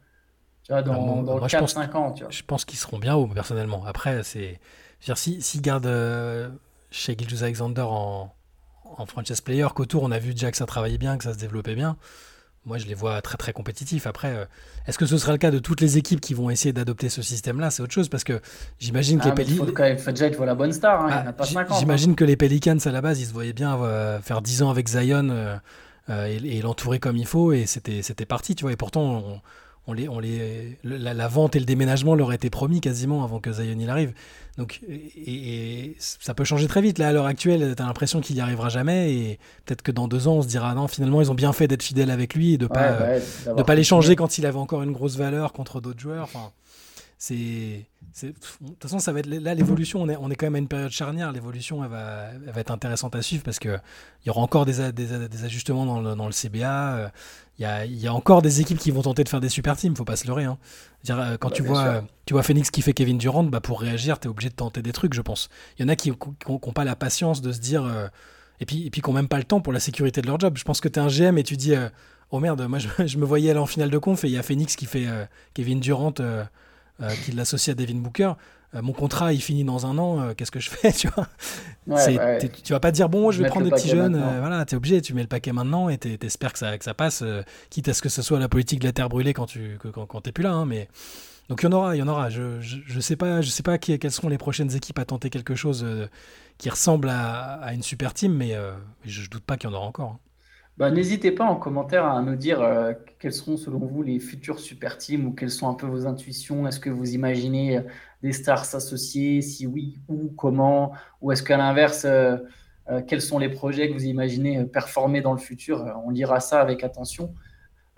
tu 0.62 0.72
vois, 0.72 0.82
dans, 0.82 1.22
dans 1.22 1.38
4-5 1.40 1.92
ans. 1.94 2.12
Tu 2.12 2.22
vois. 2.22 2.30
Je 2.30 2.42
pense 2.42 2.64
qu'ils 2.64 2.78
seront 2.78 2.98
bien 2.98 3.16
haut, 3.16 3.26
personnellement. 3.26 3.84
Après, 3.84 4.22
c'est. 4.22 4.60
S'ils 5.00 5.42
si, 5.42 5.60
gardent 5.60 5.84
euh, 5.84 6.48
chez 6.90 7.14
Gilles 7.18 7.42
Alexander 7.42 7.82
en, 7.82 8.32
en 8.84 9.06
franchise 9.06 9.42
player, 9.42 9.66
qu'autour, 9.74 10.02
on 10.04 10.10
a 10.10 10.18
vu 10.18 10.32
déjà 10.32 10.50
que 10.50 10.56
ça 10.56 10.64
travaillait 10.64 10.96
bien, 10.96 11.18
que 11.18 11.24
ça 11.24 11.34
se 11.34 11.38
développait 11.38 11.74
bien. 11.74 11.98
Moi, 12.66 12.78
je 12.78 12.86
les 12.86 12.94
vois 12.94 13.20
très 13.20 13.36
très 13.36 13.52
compétitifs. 13.52 14.06
Après, 14.06 14.34
euh, 14.34 14.44
est-ce 14.86 14.96
que 14.96 15.04
ce 15.04 15.18
sera 15.18 15.32
le 15.32 15.38
cas 15.38 15.50
de 15.50 15.58
toutes 15.58 15.82
les 15.82 15.98
équipes 15.98 16.20
qui 16.20 16.32
vont 16.32 16.48
essayer 16.48 16.72
d'adopter 16.72 17.10
ce 17.10 17.20
système-là? 17.20 17.70
C'est 17.70 17.82
autre 17.82 17.92
chose 17.92 18.08
parce 18.08 18.24
que 18.24 18.40
j'imagine 18.78 19.18
que 19.18 19.24
ah, 19.24 19.28
les 19.28 19.34
Pelicans. 19.34 20.44
la 20.46 20.54
bonne 20.54 20.72
star. 20.72 21.04
Hein, 21.04 21.34
ah, 21.38 21.76
j'imagine 21.78 22.12
hein. 22.12 22.14
que 22.14 22.24
les 22.24 22.36
Pelicans 22.36 22.78
à 22.82 22.90
la 22.90 23.02
base, 23.02 23.20
ils 23.20 23.26
se 23.26 23.34
voyaient 23.34 23.52
bien 23.52 23.76
euh, 23.76 24.18
faire 24.20 24.40
10 24.40 24.62
ans 24.62 24.70
avec 24.70 24.88
Zion 24.88 25.60
et, 26.08 26.62
l'entourer 26.62 26.98
comme 26.98 27.16
il 27.16 27.26
faut 27.26 27.52
et 27.52 27.66
c'était 27.66 28.00
c'était 28.00 28.26
parti, 28.26 28.54
tu 28.54 28.64
vois. 28.64 28.72
Et 28.72 28.76
pourtant, 28.76 29.42
on, 29.86 29.92
les, 29.92 30.08
on 30.08 30.18
les, 30.18 30.78
la, 30.84 31.28
vente 31.28 31.56
et 31.56 31.58
le 31.58 31.66
déménagement 31.66 32.14
leur 32.14 32.32
étaient 32.32 32.50
promis 32.50 32.80
quasiment 32.80 33.24
avant 33.24 33.40
que 33.40 33.52
Zion 33.52 33.76
il 33.78 33.90
arrive. 33.90 34.14
Donc, 34.56 34.80
et, 34.88 35.96
ça 35.98 36.34
peut 36.34 36.44
changer 36.44 36.68
très 36.68 36.80
vite. 36.80 36.98
Là, 36.98 37.08
à 37.08 37.12
l'heure 37.12 37.26
actuelle, 37.26 37.74
tu 37.76 37.82
as 37.82 37.86
l'impression 37.86 38.20
qu'il 38.20 38.36
n'y 38.36 38.40
arrivera 38.40 38.68
jamais. 38.68 39.12
Et 39.12 39.38
peut-être 39.64 39.82
que 39.82 39.90
dans 39.90 40.06
deux 40.06 40.28
ans, 40.28 40.34
on 40.34 40.42
se 40.42 40.48
dira 40.48 40.74
non, 40.74 40.86
finalement, 40.86 41.20
ils 41.20 41.30
ont 41.30 41.34
bien 41.34 41.52
fait 41.52 41.66
d'être 41.66 41.82
fidèles 41.82 42.10
avec 42.10 42.34
lui 42.34 42.54
et 42.54 42.58
de 42.58 42.64
ne 42.64 42.68
pas, 42.68 43.18
de 43.56 43.62
pas 43.62 43.74
l'échanger 43.74 44.16
quand 44.16 44.38
il 44.38 44.46
avait 44.46 44.58
encore 44.58 44.82
une 44.82 44.92
grosse 44.92 45.16
valeur 45.16 45.52
contre 45.52 45.80
d'autres 45.80 46.00
joueurs. 46.00 46.24
Enfin, 46.24 46.52
c'est. 47.18 47.86
De 48.22 48.28
toute 48.30 48.82
façon, 48.82 49.00
ça 49.00 49.12
va 49.12 49.20
être 49.20 49.26
là 49.26 49.54
l'évolution. 49.54 50.00
On 50.02 50.08
est, 50.08 50.16
on 50.16 50.30
est 50.30 50.36
quand 50.36 50.46
même 50.46 50.54
à 50.54 50.58
une 50.58 50.68
période 50.68 50.92
charnière. 50.92 51.32
L'évolution, 51.32 51.82
elle 51.82 51.90
va, 51.90 52.28
elle 52.46 52.52
va 52.52 52.60
être 52.60 52.70
intéressante 52.70 53.16
à 53.16 53.22
suivre 53.22 53.42
parce 53.42 53.58
que 53.58 53.76
il 54.24 54.28
y 54.28 54.30
aura 54.30 54.40
encore 54.40 54.66
des, 54.66 54.92
des, 54.92 55.28
des 55.28 55.44
ajustements 55.44 55.84
dans 55.84 56.00
le, 56.00 56.14
dans 56.14 56.26
le 56.26 56.32
CBA. 56.32 57.10
Il 57.58 57.62
y, 57.62 57.66
a, 57.66 57.86
y, 57.86 58.08
a, 58.08 58.12
encore 58.12 58.42
des 58.42 58.60
équipes 58.60 58.78
qui 58.78 58.90
vont 58.90 59.02
tenter 59.02 59.22
de 59.22 59.28
faire 59.28 59.40
des 59.40 59.48
super 59.48 59.76
teams. 59.76 59.94
Faut 59.94 60.04
pas 60.04 60.16
se 60.16 60.26
leurrer. 60.26 60.44
Hein. 60.44 60.58
Dire, 61.04 61.20
euh, 61.20 61.36
quand 61.38 61.50
bah, 61.50 61.54
tu 61.54 61.62
vois, 61.62 62.04
tu 62.26 62.34
vois 62.34 62.42
Phoenix 62.42 62.70
qui 62.70 62.82
fait 62.82 62.92
Kevin 62.92 63.16
Durant, 63.16 63.44
bah 63.44 63.60
pour 63.60 63.80
réagir, 63.80 64.18
tu 64.18 64.26
es 64.26 64.30
obligé 64.30 64.48
de 64.48 64.54
tenter 64.54 64.82
des 64.82 64.92
trucs, 64.92 65.14
je 65.14 65.22
pense. 65.22 65.48
Il 65.78 65.82
y 65.82 65.84
en 65.84 65.88
a 65.88 65.94
qui 65.94 66.10
n'ont 66.10 66.72
pas 66.72 66.84
la 66.84 66.96
patience 66.96 67.42
de 67.42 67.52
se 67.52 67.60
dire. 67.60 67.84
Euh, 67.84 68.08
et 68.58 68.66
puis, 68.66 68.86
et 68.86 68.90
puis 68.90 69.02
qui 69.02 69.10
n'ont 69.10 69.14
même 69.14 69.28
pas 69.28 69.38
le 69.38 69.44
temps 69.44 69.60
pour 69.60 69.72
la 69.72 69.80
sécurité 69.80 70.20
de 70.20 70.26
leur 70.26 70.40
job. 70.40 70.56
Je 70.56 70.64
pense 70.64 70.80
que 70.80 70.88
tu 70.88 70.98
es 70.98 71.02
un 71.02 71.08
GM 71.08 71.38
et 71.38 71.44
tu 71.44 71.56
dis. 71.56 71.74
Euh, 71.74 71.88
oh 72.32 72.40
merde, 72.40 72.60
moi 72.62 72.80
je, 72.80 72.88
je, 73.06 73.18
me 73.18 73.24
voyais 73.24 73.50
aller 73.50 73.60
en 73.60 73.66
finale 73.66 73.90
de 73.90 73.98
conf 73.98 74.24
et 74.24 74.28
il 74.28 74.32
y 74.32 74.38
a 74.38 74.42
Phoenix 74.42 74.74
qui 74.74 74.86
fait 74.86 75.06
Kevin 75.54 75.78
Durant 75.78 76.14
euh, 77.02 77.10
qui 77.24 77.32
l'associe 77.32 77.72
à 77.72 77.74
Devin 77.74 77.96
Booker. 77.96 78.34
Euh, 78.74 78.82
mon 78.82 78.92
contrat, 78.92 79.32
il 79.32 79.40
finit 79.40 79.64
dans 79.64 79.86
un 79.86 79.98
an, 79.98 80.20
euh, 80.20 80.34
qu'est-ce 80.34 80.50
que 80.50 80.60
je 80.60 80.70
fais, 80.70 80.92
tu 80.92 81.08
vois? 81.08 81.28
Tu 82.62 82.72
vas 82.72 82.80
pas 82.80 82.90
dire, 82.90 83.08
bon, 83.08 83.30
je 83.30 83.42
vais 83.42 83.48
prendre 83.48 83.66
des 83.66 83.70
petits 83.70 83.88
jeunes, 83.88 84.16
voilà, 84.40 84.64
tu 84.64 84.74
es 84.74 84.76
obligé, 84.76 85.00
tu 85.00 85.14
mets 85.14 85.22
le 85.22 85.28
paquet 85.28 85.52
maintenant 85.52 85.88
et 85.88 85.98
tu 85.98 86.18
espères 86.22 86.52
que 86.52 86.58
ça, 86.58 86.76
que 86.78 86.84
ça 86.84 86.94
passe, 86.94 87.22
quitte 87.70 87.88
à 87.88 87.94
ce 87.94 88.02
que 88.02 88.08
ce 88.08 88.22
soit 88.22 88.38
la 88.38 88.48
politique 88.48 88.80
de 88.80 88.86
la 88.86 88.92
terre 88.92 89.08
brûlée 89.08 89.32
quand 89.32 89.46
tu 89.46 89.78
quand, 89.92 90.06
quand 90.06 90.32
plus 90.32 90.44
là, 90.44 90.52
hein, 90.52 90.66
mais... 90.66 90.88
Donc 91.50 91.60
il 91.62 91.66
y 91.66 91.68
en 91.68 91.72
aura, 91.72 91.94
il 91.94 91.98
y 91.98 92.02
en 92.02 92.08
aura. 92.08 92.30
Je, 92.30 92.58
je, 92.62 93.00
sais 93.00 93.16
pas, 93.16 93.42
je 93.42 93.50
sais 93.50 93.62
pas 93.62 93.76
qui, 93.76 93.98
quelles 93.98 94.10
seront 94.10 94.30
les 94.30 94.38
prochaines 94.38 94.74
équipes 94.74 94.98
à 94.98 95.04
tenter 95.04 95.28
quelque 95.28 95.54
chose 95.54 95.86
qui 96.56 96.70
ressemble 96.70 97.10
à, 97.10 97.56
à, 97.56 97.74
une 97.74 97.82
super 97.82 98.14
team, 98.14 98.32
mais 98.32 98.56
je, 99.04 99.20
je, 99.24 99.28
doute 99.28 99.44
pas 99.44 99.58
qu'il 99.58 99.68
y 99.68 99.72
en 99.72 99.76
aura 99.76 99.86
encore. 99.86 100.12
Hein. 100.12 100.18
Bah, 100.76 100.90
n'hésitez 100.90 101.30
pas 101.30 101.44
en 101.44 101.54
commentaire 101.54 102.04
à 102.04 102.20
nous 102.20 102.34
dire 102.34 102.60
euh, 102.60 102.92
quels 103.20 103.32
seront 103.32 103.56
selon 103.56 103.78
vous 103.78 104.02
les 104.02 104.18
futurs 104.18 104.58
super 104.58 104.98
teams 104.98 105.24
ou 105.24 105.32
quelles 105.32 105.52
sont 105.52 105.68
un 105.68 105.74
peu 105.74 105.86
vos 105.86 106.06
intuitions. 106.06 106.66
Est-ce 106.66 106.80
que 106.80 106.90
vous 106.90 107.14
imaginez 107.14 107.78
euh, 107.78 107.82
des 108.24 108.32
stars 108.32 108.64
s'associer 108.64 109.42
Si 109.42 109.66
oui, 109.66 109.98
où, 110.08 110.32
comment 110.36 110.92
Ou 111.20 111.32
est-ce 111.32 111.42
qu'à 111.42 111.56
l'inverse, 111.56 112.04
euh, 112.04 112.38
quels 113.06 113.22
sont 113.22 113.38
les 113.38 113.48
projets 113.48 113.88
que 113.88 113.94
vous 113.94 114.04
imaginez 114.04 114.64
performer 114.64 115.20
dans 115.20 115.32
le 115.32 115.38
futur? 115.38 115.84
On 116.04 116.10
lira 116.10 116.40
ça 116.40 116.60
avec 116.60 116.82
attention. 116.82 117.34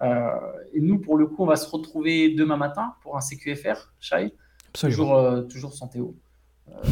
et 0.03 0.81
nous, 0.81 0.99
pour 0.99 1.17
le 1.17 1.27
coup, 1.27 1.45
on 1.45 1.47
va 1.47 1.57
se 1.57 1.69
retrouver 1.69 2.35
demain 2.35 2.57
matin 2.57 2.95
pour 3.03 3.17
un 3.17 3.21
CQFR, 3.21 3.93
Shai. 4.01 4.35
Toujours, 4.73 5.49
toujours 5.49 5.73
sans 5.73 5.89
Théo. 5.89 6.15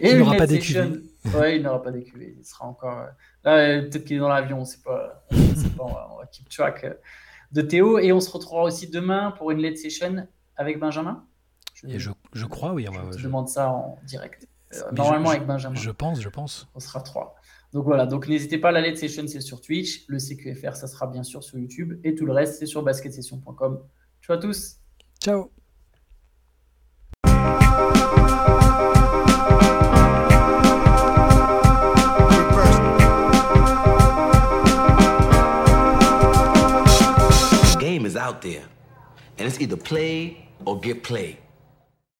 et 0.00 0.10
il 0.10 0.18
n'aura 0.18 0.36
pas 0.36 0.46
d'écuvé. 0.46 1.02
Ouais, 1.34 1.56
il 1.56 1.62
n'aura 1.62 1.82
pas 1.82 1.90
d'écuvé. 1.90 2.34
Il 2.38 2.44
sera 2.44 2.66
encore 2.66 3.06
Là, 3.44 3.80
peut-être 3.80 4.04
qu'il 4.04 4.16
est 4.16 4.20
dans 4.20 4.28
l'avion, 4.28 4.60
on 4.60 4.64
sait 4.64 4.82
pas. 4.84 5.24
On, 5.78 5.86
va, 5.86 6.26
keep 6.30 6.48
track 6.48 6.84
euh, 6.84 6.94
de 7.52 7.62
Théo. 7.62 7.98
Et 7.98 8.12
on 8.12 8.20
se 8.20 8.30
retrouvera 8.30 8.64
aussi 8.64 8.88
demain 8.88 9.32
pour 9.32 9.50
une 9.50 9.60
late 9.62 9.78
session 9.78 10.26
avec 10.56 10.78
Benjamin. 10.78 11.24
Je, 11.84 11.98
je, 11.98 12.10
je 12.32 12.46
crois, 12.46 12.72
oui. 12.72 12.86
je 13.12 13.16
te 13.16 13.22
demande 13.22 13.48
ça 13.48 13.70
en 13.70 13.98
direct. 14.04 14.46
Euh, 14.74 14.92
normalement 14.92 15.30
avec 15.30 15.46
Benjamin. 15.46 15.74
Je 15.74 15.90
pense, 15.90 16.20
je 16.20 16.28
pense. 16.28 16.68
On 16.74 16.80
sera 16.80 17.00
trois. 17.00 17.36
Donc 17.72 17.84
voilà, 17.84 18.06
donc 18.06 18.28
n'hésitez 18.28 18.58
pas, 18.58 18.72
la 18.72 18.80
late 18.80 18.96
session 18.96 19.26
c'est 19.28 19.40
sur 19.40 19.60
Twitch, 19.60 20.04
le 20.08 20.18
CQFR 20.18 20.74
ça 20.74 20.88
sera 20.88 21.06
bien 21.06 21.22
sûr 21.22 21.42
sur 21.44 21.56
YouTube 21.58 22.00
et 22.02 22.16
tout 22.16 22.26
le 22.26 22.32
reste 22.32 22.58
c'est 22.58 22.66
sur 22.66 22.82
basketsession.com. 22.82 23.80
Ciao 24.22 24.36
à 24.36 24.38
tous. 24.38 24.76
Ciao. 25.22 25.50
out 38.16 38.42
there. 38.42 38.64
And 39.38 39.48
it's 39.48 39.60
either 39.60 39.76
play 39.76 40.48
or 40.64 40.78
get 40.80 41.02
played. 41.02 41.38